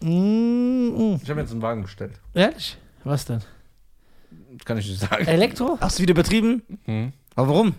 Mm, 0.00 0.06
mm. 0.08 1.20
Ich 1.22 1.30
habe 1.30 1.40
jetzt 1.40 1.50
einen 1.50 1.62
Wagen 1.62 1.82
bestellt. 1.82 2.12
Ehrlich? 2.34 2.78
Was 3.04 3.24
denn? 3.24 3.40
Kann 4.64 4.78
ich 4.78 4.88
nicht 4.88 5.00
sagen. 5.00 5.26
Elektro? 5.26 5.78
Hast 5.80 5.98
du 5.98 6.02
wieder 6.02 6.12
übertrieben? 6.12 6.62
Hm. 6.84 7.12
Aber 7.34 7.48
warum? 7.48 7.74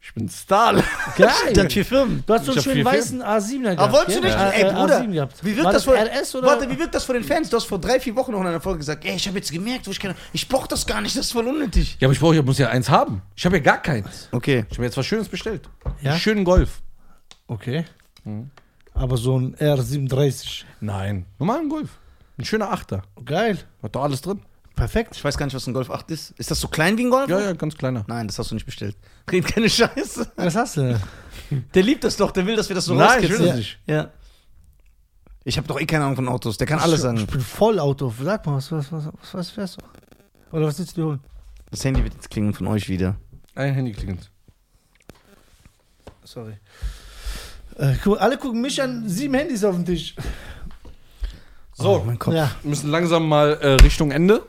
Ich 0.00 0.14
bin 0.14 0.28
Star. 0.28 0.74
Geil. 1.16 1.28
Hat 1.56 1.72
vier 1.72 1.84
Firmen. 1.84 2.22
Du 2.24 2.32
hast 2.34 2.44
so 2.44 2.52
Ich 2.52 2.58
einen 2.58 2.64
schönen 2.64 2.84
weißen 2.84 3.22
A7er 3.22 3.62
gehabt. 3.62 3.80
Aber 3.80 3.92
wolltest 3.92 4.18
du 4.18 4.22
nicht? 4.22 4.36
Äh, 4.36 4.50
Ey, 4.62 4.72
Bruder, 4.72 5.00
A7 5.00 5.12
gehabt. 5.12 5.44
wie 5.44 5.50
wirkt 5.56 5.64
War 5.64 5.72
das 5.72 5.84
das 5.84 5.94
vor- 5.96 5.96
RS 6.20 6.34
oder? 6.36 6.46
Warte, 6.46 6.70
wie 6.70 6.78
wirkt 6.78 6.94
das 6.94 7.04
vor 7.04 7.14
den 7.16 7.24
Fans? 7.24 7.50
Du 7.50 7.56
hast 7.56 7.64
vor 7.64 7.80
drei, 7.80 7.98
vier 7.98 8.14
Wochen 8.14 8.30
noch 8.32 8.40
in 8.40 8.46
einer 8.46 8.60
Folge 8.60 8.78
gesagt, 8.78 9.04
ey, 9.04 9.16
ich 9.16 9.26
habe 9.26 9.36
jetzt 9.38 9.50
gemerkt, 9.50 9.86
wo 9.86 9.90
ich 9.90 9.98
keine. 9.98 10.14
Ich 10.32 10.46
brauch 10.48 10.68
das 10.68 10.86
gar 10.86 11.00
nicht, 11.00 11.16
das 11.16 11.26
ist 11.26 11.32
voll 11.32 11.46
unnötig. 11.48 11.96
Ja, 11.98 12.06
aber 12.06 12.12
ich 12.12 12.20
brauche, 12.20 12.36
ich 12.36 12.44
muss 12.44 12.56
ja 12.58 12.68
eins 12.68 12.88
haben. 12.88 13.20
Ich 13.34 13.44
habe 13.44 13.56
ja 13.56 13.62
gar 13.62 13.82
keins. 13.82 14.28
Okay. 14.30 14.64
Ich 14.70 14.76
habe 14.76 14.84
jetzt 14.84 14.96
was 14.96 15.06
Schönes 15.06 15.28
bestellt. 15.28 15.68
Ja? 16.02 16.12
Einen 16.12 16.20
schönen 16.20 16.44
Golf. 16.44 16.82
Okay. 17.48 17.84
Mhm. 18.22 18.50
Aber 18.94 19.16
so 19.16 19.38
ein 19.38 19.56
R37. 19.56 20.62
Nein, 20.80 21.26
normalen 21.40 21.68
Golf. 21.68 21.90
Ein 22.38 22.44
schöner 22.44 22.70
Achter. 22.70 23.02
Geil. 23.24 23.58
Hat 23.82 23.94
doch 23.94 24.02
alles 24.02 24.20
drin. 24.20 24.42
Perfekt. 24.74 25.16
Ich 25.16 25.24
weiß 25.24 25.38
gar 25.38 25.46
nicht, 25.46 25.54
was 25.54 25.66
ein 25.66 25.72
Golf 25.72 25.90
8 25.90 26.10
ist. 26.10 26.32
Ist 26.38 26.50
das 26.50 26.60
so 26.60 26.68
klein 26.68 26.98
wie 26.98 27.04
ein 27.06 27.10
Golf? 27.10 27.30
Ja, 27.30 27.40
ja, 27.40 27.52
ganz 27.54 27.76
kleiner. 27.76 28.04
Nein, 28.08 28.26
das 28.26 28.38
hast 28.38 28.50
du 28.50 28.54
nicht 28.54 28.66
bestellt. 28.66 28.94
Red 29.32 29.46
keine 29.46 29.70
Scheiße. 29.70 30.32
Was 30.36 30.54
hast 30.54 30.76
du? 30.76 31.00
Der 31.74 31.82
liebt 31.82 32.04
das 32.04 32.16
doch, 32.16 32.30
der 32.30 32.44
will, 32.46 32.56
dass 32.56 32.68
wir 32.68 32.76
das 32.76 32.84
so 32.84 32.94
Nein, 32.94 33.24
ich 33.24 33.30
will 33.30 33.38
das 33.38 33.56
nicht. 33.56 33.78
Ja. 33.86 34.10
Ich 35.44 35.56
habe 35.56 35.66
doch 35.66 35.80
eh 35.80 35.86
keine 35.86 36.04
Ahnung 36.04 36.16
von 36.16 36.28
Autos. 36.28 36.58
Der 36.58 36.66
kann 36.66 36.78
alles 36.80 36.96
Ich 36.96 37.00
sagen. 37.02 37.24
bin 37.26 37.40
voll 37.40 37.78
Auto. 37.78 38.12
Sag 38.22 38.44
mal, 38.44 38.56
was, 38.56 38.70
was, 38.70 38.92
was, 38.92 39.06
was, 39.06 39.34
was 39.34 39.50
fährst 39.50 39.78
du? 39.80 40.56
Oder 40.56 40.66
was 40.66 40.78
willst 40.78 40.96
du 40.96 41.00
dir 41.00 41.06
holen? 41.06 41.20
Das 41.70 41.84
Handy 41.84 42.02
wird 42.02 42.14
jetzt 42.14 42.30
klingen 42.30 42.52
von 42.52 42.66
euch 42.66 42.88
wieder. 42.88 43.16
Ein 43.54 43.72
Handy 43.72 43.92
klingelt. 43.92 44.30
Sorry. 46.24 46.58
Äh, 47.78 47.94
guck, 48.02 48.20
alle 48.20 48.36
gucken 48.38 48.60
mich 48.60 48.82
an, 48.82 49.08
sieben 49.08 49.34
Handys 49.34 49.62
auf 49.64 49.74
dem 49.74 49.84
Tisch. 49.84 50.14
So, 51.78 52.00
Oh, 52.00 52.02
mein 52.06 52.18
Kopf. 52.18 52.34
Ja, 52.34 52.50
wir 52.62 52.70
müssen 52.70 52.90
langsam 52.90 53.28
mal 53.28 53.58
äh, 53.60 53.68
Richtung 53.82 54.10
Ende. 54.10 54.42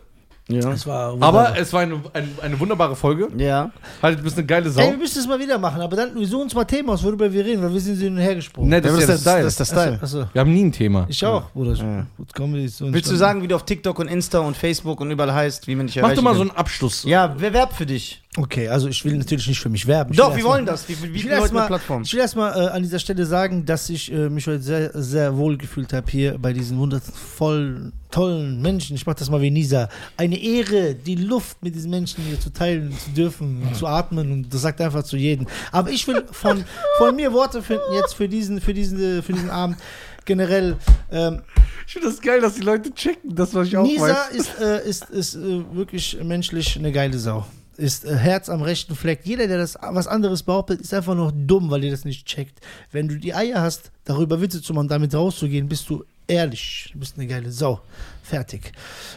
Ja. 0.49 0.61
das 0.61 0.87
war 0.87 1.11
wunderbar. 1.11 1.47
Aber 1.49 1.59
es 1.59 1.73
war 1.73 1.81
eine, 1.81 2.01
eine, 2.13 2.27
eine 2.41 2.57
wunderbare 2.57 2.95
Folge. 2.95 3.27
Ja. 3.37 3.69
Halt, 4.01 4.19
du 4.19 4.23
bist 4.23 4.37
eine 4.37 4.47
geile 4.47 4.69
Sau. 4.69 4.79
Ey, 4.79 4.91
wir 4.91 4.97
müssen 4.97 5.17
das 5.17 5.27
mal 5.27 5.37
wieder 5.37 5.57
machen, 5.57 5.81
aber 5.81 5.97
dann 5.97 6.15
wir 6.15 6.25
suchen 6.25 6.43
uns 6.43 6.55
mal 6.55 6.63
Themen 6.63 6.89
aus, 6.89 7.03
worüber 7.03 7.31
wir 7.33 7.43
reden, 7.43 7.61
weil 7.61 7.73
wir 7.73 7.81
sind 7.81 7.97
hin 7.97 8.13
und 8.13 8.19
her 8.21 8.33
gesprungen. 8.35 8.69
Ne, 8.69 8.79
das 8.79 8.93
ist 8.93 9.01
ja 9.01 9.07
der 9.07 9.17
Style. 9.17 9.43
das 9.43 9.53
ist 9.53 9.59
der 9.59 9.65
Style. 9.65 9.99
Achso, 10.01 10.21
achso. 10.21 10.29
wir 10.31 10.39
haben 10.39 10.53
nie 10.53 10.63
ein 10.63 10.71
Thema. 10.71 11.05
Ich 11.09 11.25
auch, 11.25 11.51
Bruder. 11.51 11.73
Ja. 11.73 12.55
Ist 12.63 12.77
so 12.77 12.93
Willst 12.93 13.11
du 13.11 13.15
sagen, 13.17 13.43
wie 13.43 13.49
du 13.49 13.55
auf 13.55 13.65
TikTok 13.65 13.99
und 13.99 14.07
Insta 14.07 14.39
und 14.39 14.55
Facebook 14.55 15.01
und 15.01 15.11
überall 15.11 15.33
heißt, 15.33 15.67
wie 15.67 15.75
man 15.75 15.87
dich 15.87 15.97
Mach 15.97 16.03
erreichen 16.03 16.15
doch 16.15 16.23
mal 16.23 16.33
so 16.33 16.39
kann? 16.39 16.51
einen 16.51 16.57
Abschluss. 16.57 17.03
Ja, 17.03 17.35
wer 17.37 17.51
werbt 17.51 17.73
für 17.73 17.85
dich? 17.85 18.23
Okay, 18.39 18.67
also 18.67 18.87
ich 18.87 19.03
will 19.03 19.17
natürlich 19.17 19.47
nicht 19.47 19.59
für 19.59 19.69
mich 19.69 19.87
werben. 19.87 20.11
Ich 20.11 20.17
Doch, 20.17 20.27
wir 20.29 20.35
erst 20.35 20.43
mal- 20.45 20.51
wollen 20.53 20.65
das. 20.67 20.87
Wir 20.87 21.01
wir 21.01 21.11
Ich 21.15 21.23
will 21.25 21.31
erstmal 21.31 21.61
eine 21.63 21.67
Plattform. 21.69 22.03
ich 22.03 22.13
will 22.13 22.19
erstmal 22.19 22.53
äh, 22.55 22.67
an 22.69 22.83
dieser 22.83 22.99
Stelle 22.99 23.25
sagen, 23.25 23.65
dass 23.65 23.89
ich 23.89 24.11
äh, 24.11 24.29
mich 24.29 24.45
heute 24.45 24.61
sehr, 24.61 24.91
sehr 24.93 25.35
wohl 25.37 25.57
gefühlt 25.57 25.91
habe 25.91 26.09
hier 26.11 26.37
bei 26.37 26.53
diesen 26.53 26.77
wundervollen, 26.77 27.93
tollen 28.11 28.61
Menschen. 28.61 28.95
Ich 28.95 29.05
mache 29.07 29.17
das 29.17 29.29
mal 29.31 29.41
wie 29.41 29.49
Nisa. 29.49 29.89
Eine 30.17 30.37
Ehre, 30.39 30.93
die 30.93 31.15
Luft 31.15 31.63
mit 31.63 31.73
diesen 31.73 31.89
Menschen 31.89 32.23
hier 32.25 32.39
zu 32.39 32.51
teilen, 32.53 32.91
zu 32.97 33.09
dürfen, 33.09 33.63
und 33.63 33.75
zu 33.75 33.87
atmen 33.87 34.31
und 34.31 34.53
das 34.53 34.61
sagt 34.61 34.81
einfach 34.81 35.03
zu 35.03 35.17
jedem. 35.17 35.47
Aber 35.71 35.89
ich 35.89 36.07
will 36.07 36.23
von, 36.31 36.63
von 36.99 37.15
mir 37.15 37.33
Worte 37.33 37.63
finden 37.63 37.91
jetzt 37.95 38.13
für 38.13 38.29
diesen, 38.29 38.61
für 38.61 38.73
diesen, 38.73 39.23
für 39.23 39.33
diesen 39.33 39.49
Abend. 39.49 39.77
Generell, 40.25 40.75
ähm, 41.09 41.41
Ich 41.87 41.93
finde 41.93 42.09
das 42.09 42.19
geil, 42.21 42.41
dass 42.41 42.55
die 42.55 42.61
Leute 42.61 42.93
checken, 42.93 43.33
das 43.33 43.55
was 43.55 43.67
ich 43.67 43.77
auch 43.77 43.83
Nisa 43.83 44.03
weiß. 44.09 44.29
ist, 44.35 44.59
äh, 44.59 44.87
ist, 44.87 45.09
ist 45.09 45.35
äh, 45.35 45.63
wirklich 45.73 46.17
menschlich 46.21 46.77
eine 46.77 46.91
geile 46.91 47.17
Sau. 47.17 47.45
Ist 47.77 48.05
äh, 48.05 48.15
Herz 48.15 48.49
am 48.49 48.61
rechten 48.61 48.95
Fleck. 48.95 49.21
Jeder, 49.23 49.47
der 49.47 49.57
das 49.57 49.77
was 49.81 50.07
anderes 50.07 50.43
behauptet, 50.43 50.81
ist 50.81 50.93
einfach 50.93 51.15
nur 51.15 51.31
dumm, 51.31 51.69
weil 51.69 51.83
ihr 51.83 51.91
das 51.91 52.05
nicht 52.05 52.25
checkt. 52.25 52.59
Wenn 52.91 53.07
du 53.07 53.17
die 53.17 53.33
Eier 53.33 53.61
hast, 53.61 53.91
darüber 54.03 54.41
Witze 54.41 54.61
zu 54.61 54.73
machen 54.73 54.87
damit 54.87 55.13
rauszugehen, 55.13 55.67
bist 55.67 55.89
du 55.89 56.03
ehrlich. 56.27 56.89
Du 56.93 56.99
bist 56.99 57.17
eine 57.17 57.27
geile 57.27 57.51
Sau. 57.51 57.81
Fertig. 58.23 58.73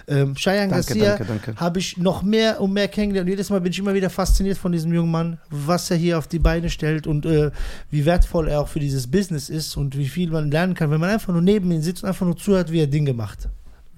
Ähm, 0.07 0.35
Cheyenne 0.37 0.70
Danke, 0.70 0.87
Garcia 0.87 1.16
danke, 1.16 1.24
danke. 1.24 1.61
habe 1.61 1.78
ich 1.81 1.97
noch 1.97 2.23
mehr 2.23 2.61
und 2.61 2.73
mehr 2.73 2.87
kennengelernt. 2.87 3.27
Und 3.27 3.32
jedes 3.32 3.51
Mal 3.51 3.61
bin 3.61 3.73
ich 3.73 3.78
immer 3.78 3.95
wieder 3.95 4.09
fasziniert 4.09 4.57
von 4.57 4.70
diesem 4.70 4.93
jungen 4.93 5.11
Mann, 5.11 5.39
was 5.51 5.91
er 5.91 5.97
hier 5.97 6.16
auf 6.19 6.28
die 6.28 6.39
Beine 6.39 6.70
stellt 6.70 7.07
und 7.07 7.27
äh, 7.27 7.51
wie 7.91 8.05
wertvoll 8.05 8.49
er 8.49 8.61
auch 8.61 8.69
für 8.69 8.78
dieses 8.78 9.11
Business 9.11 9.51
ist 9.51 9.77
und 9.77 9.97
wie 9.97 10.07
viel 10.07 10.31
man 10.31 10.51
lernen 10.51 10.74
kann, 10.74 10.91
wenn 10.91 11.01
man 11.01 11.11
einfach 11.11 11.32
nur 11.32 11.43
neben 11.43 11.70
ihm 11.73 11.82
sitzt 11.82 12.05
und 12.05 12.09
einfach 12.09 12.27
nur 12.27 12.37
zuhört, 12.37 12.70
wie 12.70 12.81
er 12.81 12.87
Dinge 12.87 13.12
macht. 13.12 13.49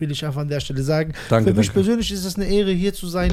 Will 0.02 0.10
ich 0.10 0.24
einfach 0.26 0.40
an 0.40 0.48
der 0.48 0.58
Stelle 0.58 0.82
sagen. 0.82 1.12
Danke, 1.28 1.50
für 1.52 1.56
mich 1.56 1.68
danke. 1.68 1.80
persönlich 1.80 2.10
ist 2.10 2.24
es 2.24 2.34
eine 2.34 2.46
Ehre, 2.46 2.72
hier 2.72 2.92
zu 2.92 3.06
sein. 3.06 3.32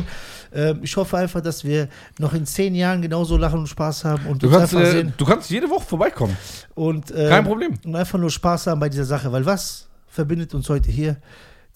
Ähm, 0.53 0.81
ich 0.83 0.95
hoffe 0.95 1.17
einfach, 1.17 1.41
dass 1.41 1.63
wir 1.63 1.87
noch 2.19 2.33
in 2.35 2.45
zehn 2.45 2.75
Jahren 2.75 3.01
genauso 3.01 3.37
lachen 3.37 3.57
und 3.59 3.67
Spaß 3.67 4.05
haben 4.05 4.27
und 4.27 4.43
Du 4.43 4.51
kannst, 4.51 4.73
äh, 4.75 5.03
du 5.17 5.25
kannst 5.25 5.49
jede 5.49 5.67
Woche 5.67 5.85
vorbeikommen. 5.85 6.37
und, 6.75 7.09
ähm, 7.09 7.29
Kein 7.29 7.43
Problem. 7.43 7.73
und 7.83 7.95
einfach 7.95 8.19
nur 8.19 8.29
Spaß 8.29 8.67
haben 8.67 8.79
bei 8.79 8.89
dieser 8.89 9.05
Sache. 9.05 9.31
Weil 9.31 9.45
was 9.47 9.87
verbindet 10.07 10.53
uns 10.53 10.69
heute 10.69 10.91
hier? 10.91 11.17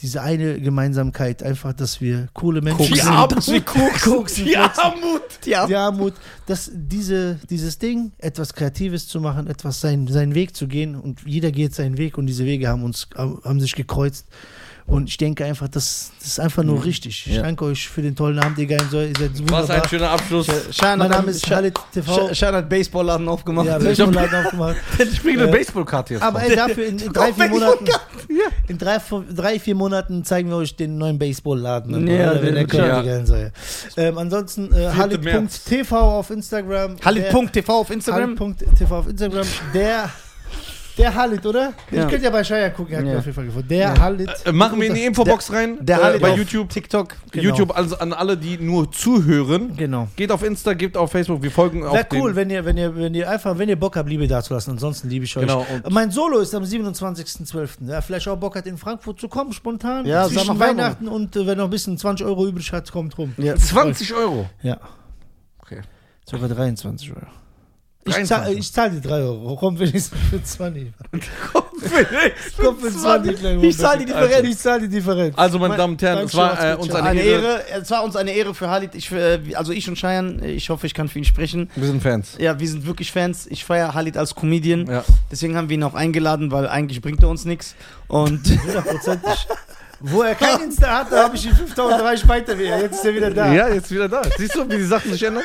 Diese 0.02 0.22
eine 0.22 0.60
Gemeinsamkeit, 0.60 1.41
einfach, 1.44 1.72
dass 1.74 2.02
wir 2.02 2.28
coole 2.34 2.61
Menschen 2.61 2.88
Die 2.94 2.99
sind. 2.99 3.07
Armut. 3.10 3.48
wir 3.48 3.61
koksen, 3.61 4.45
Die 4.45 4.57
Armut. 4.57 5.22
Ja. 5.45 5.65
die 5.68 5.76
Armut, 5.76 6.14
dass 6.45 6.70
diese, 6.74 7.38
dieses 7.49 7.78
Ding, 7.80 8.11
etwas 8.18 8.53
Kreatives 8.53 9.07
zu 9.07 9.20
machen, 9.22 9.48
etwas 9.48 9.82
sein, 9.82 10.07
seinen 10.07 10.36
Weg 10.36 10.56
zu 10.56 10.68
gehen 10.68 10.95
und 10.95 11.22
jeder 11.26 11.52
geht 11.52 11.76
seinen 11.76 11.98
Weg 11.98 12.18
und 12.18 12.26
diese 12.28 12.45
Wege 12.45 12.68
haben 12.70 12.84
uns, 12.84 13.07
haben 13.15 13.60
sich 13.60 13.76
gekreuzt. 13.76 14.28
Und 14.85 15.07
ich 15.10 15.18
denke 15.18 15.45
einfach, 15.45 15.68
das, 15.69 16.11
das 16.19 16.27
ist 16.27 16.39
einfach 16.39 16.61
nur 16.64 16.84
richtig. 16.84 17.26
Ich 17.27 17.35
Ja. 17.35 17.41
danke 17.43 17.65
euch 17.65 17.88
für 17.88 18.01
den 18.01 18.15
tollen 18.15 18.38
Abend, 18.39 18.57
Digga. 18.57 18.76
Ihr 18.76 18.89
seid 18.89 19.19
Was 19.19 19.39
wunderbar. 19.39 19.84
ein 19.84 19.89
schöner 19.89 20.10
Abschluss. 20.10 20.47
Schein 20.72 20.99
Mein 20.99 21.10
Name 21.10 21.31
ist 21.31 21.45
Khalid 21.45 21.73
TV. 21.93 22.34
Schein 22.34 22.53
hat 22.53 22.69
Baseballladen 22.69 23.27
aufgemacht. 23.30 23.65
Ja, 23.68 23.77
Baseballladen 23.80 24.45
aufgemacht. 24.45 24.76
Ich 24.99 25.22
bringe 25.23 25.43
eine 25.43 25.49
Äh, 25.51 25.57
Baseballkarte 25.57 26.15
jetzt. 26.15 26.23
Aber 26.23 26.43
ey, 26.43 26.55
dafür 26.55 26.85
in, 26.85 26.99
in 26.99 27.14
drei, 27.14 27.34
vier 27.34 27.47
Monaten, 27.49 27.85
in 28.68 28.77
drei, 28.77 28.97
drei, 29.34 29.60
vier 29.60 29.76
Monaten 29.76 30.23
zeigen 30.26 30.49
wir 30.49 30.57
euch 30.57 30.76
den 30.76 30.97
neuen 30.97 31.18
Baseballladen. 31.18 32.07
Ja, 32.07 32.41
wenn 32.41 32.68
geil 32.68 33.26
soll. 33.26 33.51
Ähm, 33.97 34.18
ansonsten 34.18 34.73
äh, 34.73 34.89
Halit.tv 34.95 35.97
auf 35.97 36.30
Instagram. 36.30 36.97
Halit.tv 37.03 37.73
auf 37.80 37.89
Instagram. 37.89 38.35
Halit.tv 38.39 38.97
auf 38.99 39.07
Instagram. 39.07 39.45
Der, 39.73 40.10
der 40.98 41.14
Halit, 41.15 41.45
oder? 41.45 41.74
Ja. 41.91 42.03
Ich 42.03 42.10
könnte 42.10 42.26
ja 42.26 42.30
bei 42.30 42.44
Shaya 42.44 42.70
gucken, 42.70 42.94
er 42.94 42.99
hat 42.99 43.06
Ja. 43.06 43.11
mir 43.14 43.20
auf 43.20 43.26
jeden 43.26 43.36
Fall 43.36 43.45
gefunden. 43.45 43.68
Der 43.68 43.99
Halit. 43.99 44.30
Äh, 44.45 44.52
machen 44.52 44.80
wir 44.80 44.88
in 44.88 44.94
die 44.94 45.03
Infobox 45.06 45.52
rein. 45.52 45.78
Der 45.82 45.99
äh, 45.99 46.03
Halit 46.03 46.22
bei 46.22 46.32
auf 46.32 46.38
YouTube. 46.38 46.70
TikTok. 46.70 47.15
Genau. 47.32 47.44
YouTube, 47.44 47.76
also 47.78 47.98
an 47.98 48.14
alle, 48.14 48.38
die 48.38 48.57
nur 48.57 48.91
zuhören. 48.91 49.76
Genau. 49.76 50.07
Geht 50.15 50.32
auf 50.32 50.44
Insta, 50.44 50.74
gebt 50.74 50.95
auf 50.98 51.11
Facebook. 51.11 51.41
Wir 51.41 51.52
folgen 51.52 51.86
auch 51.86 51.94
Wäre 51.94 52.07
cool, 52.14 52.36
wenn 52.36 52.49
ihr, 52.49 52.64
wenn 52.65 52.78
ihr, 52.78 52.95
wenn 52.95 53.14
ihr 53.15 53.30
einfach, 53.30 53.57
wenn 53.57 53.70
ihr 53.70 53.80
Bock 53.80 53.95
habt, 53.95 54.07
Liebe 54.10 54.28
dazulassen. 54.28 54.74
Ansonsten 54.74 55.10
liebe 55.10 55.26
ich 55.26 55.36
euch. 55.38 55.41
Genau, 55.41 55.65
und- 55.84 55.91
mein 55.91 56.11
Solo 56.11 56.40
ist 56.40 56.53
am 56.56 56.64
27.12. 56.64 57.88
Ja, 57.88 58.02
vielleicht 58.02 58.28
auch 58.28 58.38
Bock 58.38 58.56
hat, 58.56 58.65
in 58.68 58.78
Frankfurt 58.78 59.20
zu 59.20 59.28
kommen, 59.28 59.53
spontan. 59.53 60.06
Ja, 60.06 60.24
sag 60.24 60.32
zwischen 60.34 60.57
mal 60.57 60.60
Werbung. 60.60 60.78
Weihnachten 60.78 61.07
und 61.07 61.36
äh, 61.36 61.48
wenn 61.48 61.57
noch 61.57 61.65
ein 61.65 61.70
bisschen 61.70 61.98
20 61.98 62.26
Euro 62.26 62.48
übrig 62.48 62.72
hat, 62.72 62.91
kommt 62.91 63.18
rum. 63.18 63.34
Ja. 63.38 63.56
20 63.56 64.14
Euro. 64.14 64.48
Ja. 64.61 64.80
Okay. 65.60 65.82
Sogar 66.26 66.49
23 66.49 67.11
Euro. 67.11 67.28
Ich 68.06 68.14
23. 68.14 68.28
zahle 68.28 68.54
ich 68.54 68.74
zahl 68.74 68.90
die 68.92 69.02
3 69.02 69.16
Euro. 69.16 69.56
Kommt 69.56 69.80
wenigstens 69.80 70.12
für 70.30 70.44
20. 70.44 70.92
Kommt 72.62 72.82
für 72.82 72.92
20 72.92 73.38
kleine 73.38 73.66
Ich 73.66 73.78
zahl 73.78 73.98
die 73.98 74.06
Differenz. 74.06 74.48
Ich 74.50 74.58
zahle 74.58 74.82
die 74.82 74.90
Differenz. 74.90 75.38
Also, 75.38 75.58
meine 75.58 75.78
Damen 75.78 75.94
und 75.94 76.02
Herren, 76.02 76.26
es 76.26 76.36
war 76.36 76.72
äh, 76.72 76.76
uns 76.76 76.94
eine, 76.94 77.10
Eine 77.10 77.22
Ehre. 77.22 77.44
Ehre. 77.44 77.82
Es 77.82 77.92
war 77.92 78.04
uns 78.04 78.16
eine 78.16 78.32
Ehre 78.32 78.54
für 78.54 78.70
Halit. 78.70 78.94
Ich, 78.96 79.12
äh, 79.12 79.40
also 79.56 79.72
ich 79.72 79.88
und 79.88 79.96
Cheyenne, 79.96 80.46
ich 80.46 80.70
hoffe, 80.70 80.86
ich 80.86 80.94
kann 80.94 81.08
für 81.08 81.20
ihn 81.20 81.26
sprechen. 81.26 81.70
Wir 81.76 81.88
sind 81.88 82.04
Fans. 82.04 82.36
Ja, 82.40 82.60
wir 82.60 82.68
sind 82.68 82.86
wirklich 82.86 83.12
Fans. 83.12 83.48
Ich 83.48 83.64
feiere 83.64 83.94
Halit 83.94 84.18
als 84.18 84.36
Comedian. 84.36 84.86
Ja. 84.86 85.04
Deswegen 85.32 85.56
haben 85.56 85.70
wir 85.70 85.76
ihn 85.76 85.84
auch 85.84 85.94
eingeladen, 85.96 86.52
weil 86.52 86.68
eigentlich 86.68 87.02
bringt 87.02 87.24
er 87.24 87.30
uns 87.30 87.46
nichts. 87.46 87.76
Und 88.08 88.42
Hundertprozentig. 88.66 89.48
Wo 90.06 90.24
er 90.24 90.36
kein 90.36 90.60
Insta 90.60 91.00
hat, 91.00 91.12
da 91.14 91.24
habe 91.24 91.38
ich 91.38 91.46
ihn 91.46 91.56
5000 91.56 92.02
Reich 92.02 92.28
weiter 92.28 92.60
wieder. 92.60 92.82
Jetzt 92.82 92.96
ist 92.96 93.06
er 93.06 93.16
wieder 93.16 93.32
da. 93.32 93.54
ja, 93.54 93.70
jetzt 93.70 93.90
wieder 93.90 94.10
da. 94.10 94.22
Siehst 94.38 94.54
du, 94.56 94.70
wie 94.70 94.76
die 94.76 94.84
Sachen 94.84 95.14
sich 95.14 95.24
ändern? 95.24 95.44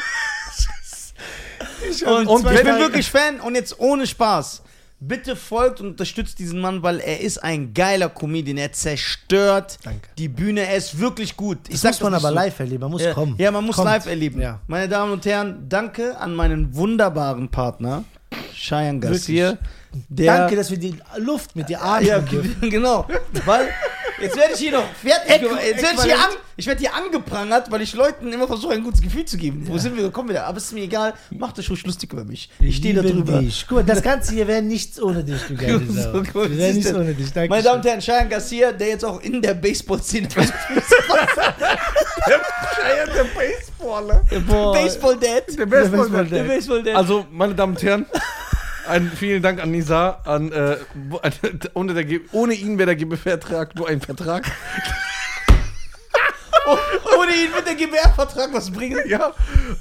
Und, 2.07 2.27
Und 2.27 2.51
ich 2.53 2.63
bin 2.63 2.79
wirklich 2.79 3.11
Fan 3.11 3.41
und 3.41 3.55
jetzt 3.55 3.79
ohne 3.81 4.07
Spaß. 4.07 4.63
Bitte 5.01 5.37
folgt 5.37 5.81
und 5.81 5.91
unterstützt 5.91 6.41
diesen 6.41 6.61
Mann, 6.61 6.83
weil 6.83 6.99
er 6.99 7.21
ist 7.21 7.39
ein 7.39 7.73
geiler 7.73 8.09
Comedian. 8.09 8.57
Er 8.57 8.73
zerstört 8.73 9.79
Danke. 9.85 10.09
die 10.19 10.27
Bühne. 10.29 10.63
Er 10.67 10.75
ist 10.77 10.99
wirklich 10.99 11.37
gut. 11.37 11.59
Ich 11.69 11.81
Das 11.81 12.01
muss 12.01 12.01
man 12.03 12.15
aber 12.15 12.29
so. 12.31 12.35
live 12.35 12.59
erleben. 12.59 12.81
Man 12.83 12.91
muss 12.91 13.03
Ja, 13.03 13.15
kommen. 13.15 13.37
ja, 13.39 13.51
man 13.53 13.65
muss 13.65 13.77
Kommt. 13.77 13.87
live 13.87 14.07
erleben. 14.07 14.41
Ja. 14.41 14.59
Meine 14.67 14.89
Damen 14.89 15.13
und 15.13 15.25
Herren, 15.25 15.67
danke 15.69 16.17
an 16.19 16.35
meinen 16.35 16.75
wunderbaren 16.75 17.49
Partner, 17.49 18.03
Cheyenne 18.53 18.99
Garcia. 18.99 19.57
Danke, 20.09 20.57
dass 20.57 20.71
wir 20.71 20.79
die 20.79 20.97
Luft 21.19 21.55
mit 21.55 21.69
dir 21.69 21.81
atmen 21.81 22.07
ja, 22.09 22.19
genau. 22.69 23.07
Weil 23.47 23.69
jetzt 24.21 24.37
werde 24.37 24.53
ich 24.55 24.59
hier 24.61 24.73
noch 24.73 24.85
fertig. 24.95 25.49
Äqu-. 25.49 25.67
Jetzt 25.67 25.83
werde 25.83 25.97
ich 25.97 26.03
hier 26.05 26.15
an, 26.15 26.21
äquivalent. 26.21 26.39
ich 26.57 26.67
werde 26.67 26.81
hier 26.81 26.95
angeprangert, 26.95 27.71
weil 27.71 27.83
ich 27.83 27.95
Leuten 27.95 28.33
immer 28.33 28.47
versuche, 28.47 28.75
ein 28.75 28.83
gutes 28.83 29.01
Gefühl 29.01 29.25
zu 29.25 29.37
geben. 29.37 29.63
Wo 29.67 29.79
sind 29.79 29.97
wir 29.97 30.05
gekommen 30.05 30.31
wieder? 30.31 30.47
Aber 30.47 30.59
es 30.59 30.65
ist 30.65 30.73
mir 30.73 30.85
egal. 30.85 31.15
Macht 31.31 31.59
euch 31.59 31.71
ruhig 31.71 31.85
lustig 31.87 32.13
über 32.13 32.25
mich. 32.25 32.51
Ich 32.61 32.77
stehe 32.77 32.95
da 32.95 33.03
drüber. 33.03 33.39
Dich. 33.39 33.65
Guck 33.69 33.79
mal, 33.79 33.85
das 33.85 34.03
Ganze 34.03 34.35
hier 34.35 34.47
wäre 34.47 34.63
nichts 34.63 35.01
ohne 35.01 35.25
dich, 35.25 35.43
du 35.43 35.55
geile 35.57 35.81
So, 35.87 36.13
mal, 36.13 36.51
Wir 36.51 36.59
wären 36.59 36.77
nichts 36.77 36.95
ohne 36.95 37.15
dich. 37.15 37.33
Danke. 37.33 37.51
Meine 37.51 37.63
Damen 37.63 37.81
und 37.81 37.87
Herren, 37.87 38.01
Cheyenne 38.01 38.29
Garcia, 38.29 38.73
der 38.73 38.89
jetzt 38.89 39.05
auch 39.05 39.21
in 39.21 39.41
der 39.43 39.55
Baseball-Szene 39.55 40.29
versucht, 40.31 40.55
der. 44.51 44.73
Baseball 44.73 45.17
Dad. 45.17 45.59
Der 45.59 45.67
Baseball 45.67 45.99
Baseballer. 45.99 46.25
Der 46.25 46.45
Baseball 46.45 46.83
Dad. 46.83 46.97
Also, 46.97 47.27
meine 47.31 47.55
Damen 47.55 47.75
und 47.75 47.83
Herren, 47.83 48.07
einen 48.89 49.11
vielen 49.11 49.43
Dank 49.43 49.63
an 49.63 49.71
Nisa. 49.71 50.21
An, 50.25 50.51
äh, 50.53 50.77
ohne, 51.75 51.95
der, 51.95 52.21
ohne 52.33 52.55
ihn 52.55 52.79
wäre 52.79 52.87
der 52.87 52.97
GBV-Vertrag 52.97 53.75
nur 53.77 53.89
ein 53.89 54.01
Vertrag. 54.01 54.51
ohne 57.29 57.37
ihn 57.47 57.53
wird 57.55 57.67
der 57.67 57.75
GBR-Vertrag 57.75 58.49
was 58.53 58.71
bringen. 58.71 58.99
Ja. 59.09 59.33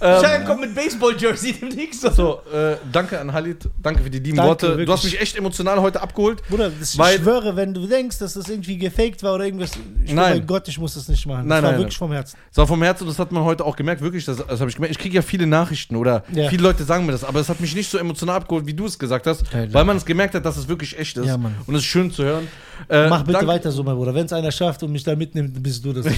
Ähm, 0.02 0.46
kommt 0.46 0.62
mit 0.62 0.76
Baseball-Jersey 0.76 1.54
demnächst. 1.62 2.02
so, 2.02 2.42
äh, 2.54 2.76
danke 2.92 3.20
an 3.20 3.32
Halit. 3.34 3.70
Danke 3.82 4.04
für 4.04 4.10
die 4.10 4.20
lieben 4.20 4.38
Danke, 4.38 4.50
Worte. 4.50 4.68
Du 4.68 4.78
wirklich. 4.78 4.90
hast 4.98 5.04
mich 5.06 5.20
echt 5.22 5.36
emotional 5.38 5.82
heute 5.82 6.02
abgeholt. 6.02 6.42
Bruder, 6.50 6.70
das, 6.70 6.94
ich 6.94 7.02
schwöre, 7.22 7.56
wenn 7.56 7.74
du 7.74 7.88
denkst, 7.88 8.20
dass 8.20 8.34
das 8.34 8.50
irgendwie 8.50 8.78
gefaked 8.78 9.24
war 9.24 9.36
oder 9.36 9.46
irgendwas, 9.46 9.72
ich 10.04 10.14
Nein. 10.14 10.38
mein 10.40 10.48
Gott, 10.48 10.68
ich 10.68 10.78
muss 10.78 10.94
das 10.96 11.08
nicht 11.08 11.26
machen. 11.26 11.48
Nein, 11.48 11.50
das 11.50 11.64
war 11.64 11.72
nein, 11.72 11.80
wirklich 11.82 11.98
vom 11.98 12.12
Herzen. 12.12 12.38
Das 12.50 12.58
war 12.58 12.68
vom 12.68 12.82
Herzen 12.84 13.04
und 13.04 13.10
das 13.10 13.20
hat 13.20 13.32
man 13.32 13.44
heute 13.44 13.66
auch 13.66 13.76
gemerkt, 13.76 14.02
wirklich, 14.02 14.26
das, 14.26 14.38
das 14.38 14.60
habe 14.60 14.70
ich 14.70 14.76
gemerkt. 14.76 14.92
Ich 14.96 15.00
kriege 15.00 15.16
ja 15.16 15.22
viele 15.22 15.48
Nachrichten 15.48 15.96
oder 15.96 16.24
Ja. 16.34 16.50
viele 16.50 16.64
Leute 16.64 16.84
sagen 16.84 17.06
mir 17.06 17.12
das, 17.12 17.24
aber 17.24 17.40
es 17.40 17.50
hat 17.50 17.60
mich 17.60 17.76
nicht 17.76 17.90
so 17.90 17.98
emotional 17.98 18.36
abgeholt, 18.38 18.66
wie 18.66 18.74
du 18.74 18.86
es 18.86 18.98
gesagt 19.00 19.28
hast, 19.28 19.50
Geil, 19.52 19.70
weil 19.72 19.86
man 19.86 19.98
es 19.98 20.06
gemerkt 20.06 20.36
hat, 20.36 20.46
dass 20.46 20.58
es 20.58 20.68
wirklich 20.68 20.98
echt 20.98 21.18
ist. 21.18 21.26
Ja, 21.26 21.38
Mann. 21.38 21.56
Und 21.66 21.76
es 21.76 21.82
ist 21.82 21.88
schön 21.88 22.12
zu 22.12 22.24
hören. 22.24 22.48
Äh, 22.90 23.08
Mach 23.10 23.22
bitte 23.22 23.34
danke- 23.34 23.48
weiter 23.48 23.72
so, 23.72 23.84
mein 23.84 23.96
Bruder. 23.96 24.14
Wenn 24.14 24.26
es 24.28 24.34
einer 24.34 24.52
schafft 24.52 24.84
und 24.84 24.92
mich 24.92 25.04
da 25.04 25.16
mitnimmt, 25.16 25.62
bist 25.64 25.84
du 25.84 25.94
das. 25.94 26.06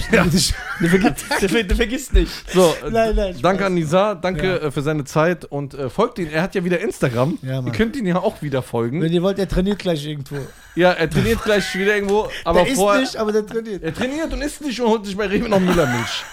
Ich 0.80 0.90
dich. 1.28 1.38
Der, 1.38 1.48
ver- 1.48 1.62
der 1.64 1.76
vergisst 1.76 2.12
nicht. 2.12 2.30
So, 2.52 2.74
Nein, 2.90 3.14
nein, 3.16 3.36
danke 3.42 3.66
an 3.66 3.74
Nizar, 3.74 4.14
danke 4.14 4.46
Ja. 4.46 4.56
äh, 4.56 4.70
für 4.70 4.82
seine 4.82 5.04
Zeit 5.04 5.44
und 5.44 5.74
äh, 5.74 5.88
folgt 5.90 6.18
ihn. 6.18 6.28
Er 6.30 6.42
hat 6.42 6.54
ja 6.54 6.64
wieder 6.64 6.80
Instagram. 6.80 7.38
Ja, 7.42 7.60
ihr 7.60 7.72
könnt 7.72 7.96
ihn 7.96 8.06
ja 8.06 8.16
auch 8.16 8.42
wieder 8.42 8.62
folgen. 8.62 9.00
Wenn 9.02 9.12
ihr 9.12 9.22
wollt, 9.22 9.38
er 9.38 9.48
trainiert 9.48 9.78
gleich 9.78 10.04
irgendwo. 10.06 10.36
Ja, 10.74 10.92
er 10.92 11.10
trainiert 11.10 11.42
gleich 11.42 11.74
wieder 11.74 11.94
irgendwo, 11.94 12.28
aber 12.44 12.64
der 12.64 12.74
vorher. 12.74 13.02
ist 13.02 13.12
nicht, 13.14 13.20
aber 13.20 13.32
der 13.32 13.46
trainiert. 13.46 13.82
Er 13.82 13.92
trainiert 13.94 14.32
und 14.32 14.40
isst 14.42 14.60
nicht 14.62 14.80
und 14.80 14.88
holt 14.88 15.04
sich 15.06 15.16
bei 15.16 15.26
Rewe 15.26 15.48
noch 15.48 15.60
Müllermilch. 15.60 16.24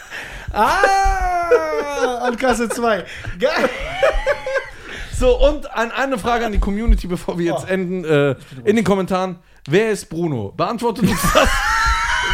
Ah! 0.52 2.20
An 2.22 2.38
Kasse 2.38 2.70
2. 2.70 3.04
Geil. 3.40 3.70
So, 5.20 5.36
und 5.48 5.72
ein, 5.74 5.92
eine 5.92 6.18
Frage 6.20 6.46
an 6.46 6.52
die 6.52 6.60
Community, 6.60 7.08
bevor 7.08 7.38
wir 7.40 7.46
jetzt 7.48 7.66
Oh. 7.66 7.72
enden. 7.72 8.06
Äh, 8.06 8.36
in 8.66 8.76
den 8.76 8.86
Kommentaren. 8.86 9.38
Wer 9.68 9.90
ist 9.92 10.08
Bruno? 10.10 10.54
Beantwortet 10.56 11.10
uns 11.10 11.20
das. 11.34 11.50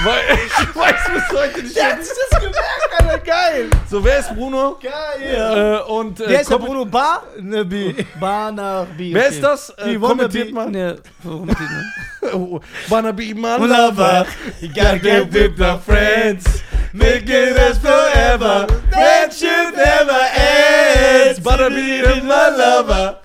Ich 0.46 0.76
weiß 0.76 0.96
bis 1.14 1.38
heute 1.38 1.64
nicht. 1.64 1.84
Hat 1.84 2.04
sich 2.04 2.14
das 2.30 2.40
gemerkt, 2.40 3.00
Alter. 3.00 3.20
Geil. 3.20 3.70
So, 3.90 4.04
wer 4.04 4.20
ist 4.20 4.36
Bruno? 4.36 4.78
Geil. 4.82 5.82
Äh, 5.86 5.92
und, 5.92 6.20
äh, 6.20 6.24
Wer 6.28 6.42
ist 6.42 6.52
der 6.52 6.58
Bruno 6.58 6.86
Bar? 6.86 7.24
Ne, 7.40 7.64
B. 7.64 7.94
Bar 8.20 8.52
nach 8.52 8.86
B. 8.98 9.14
Wer 9.14 9.28
ist 9.28 9.42
das? 9.42 9.70
Äh, 9.78 9.96
kommentiert 9.96 10.52
mal. 10.52 10.70
Ne, 10.70 10.98
kommentiert 11.22 11.70
mal. 11.70 11.84
Oh, 12.34 12.62
Wanna 12.88 13.12
be 13.12 13.34
my 13.36 13.58
Lover, 13.58 14.26
you 14.62 14.70
gotta 14.70 14.98
get 14.98 15.30
with 15.34 15.58
the 15.58 15.78
friends. 15.86 16.64
Make 16.94 17.28
it 17.28 17.56
last 17.58 17.82
forever. 17.82 18.66
Friendship 18.92 19.76
never 19.76 20.22
ends. 20.34 21.44
Wanna 21.44 21.70
be 21.70 22.22
my 22.22 22.50
lover. 22.56 23.20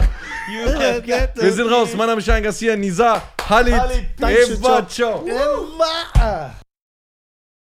Wir 1.34 1.52
sind 1.52 1.70
raus. 1.70 1.90
Mein 1.94 2.06
Name 2.06 2.18
ist 2.20 2.24
Schein 2.24 2.42
Garcia, 2.42 2.74
Nisa, 2.74 3.22
Halit, 3.48 3.74
Halit, 3.74 4.50
Eva, 4.50 4.88
ciao. 4.88 5.24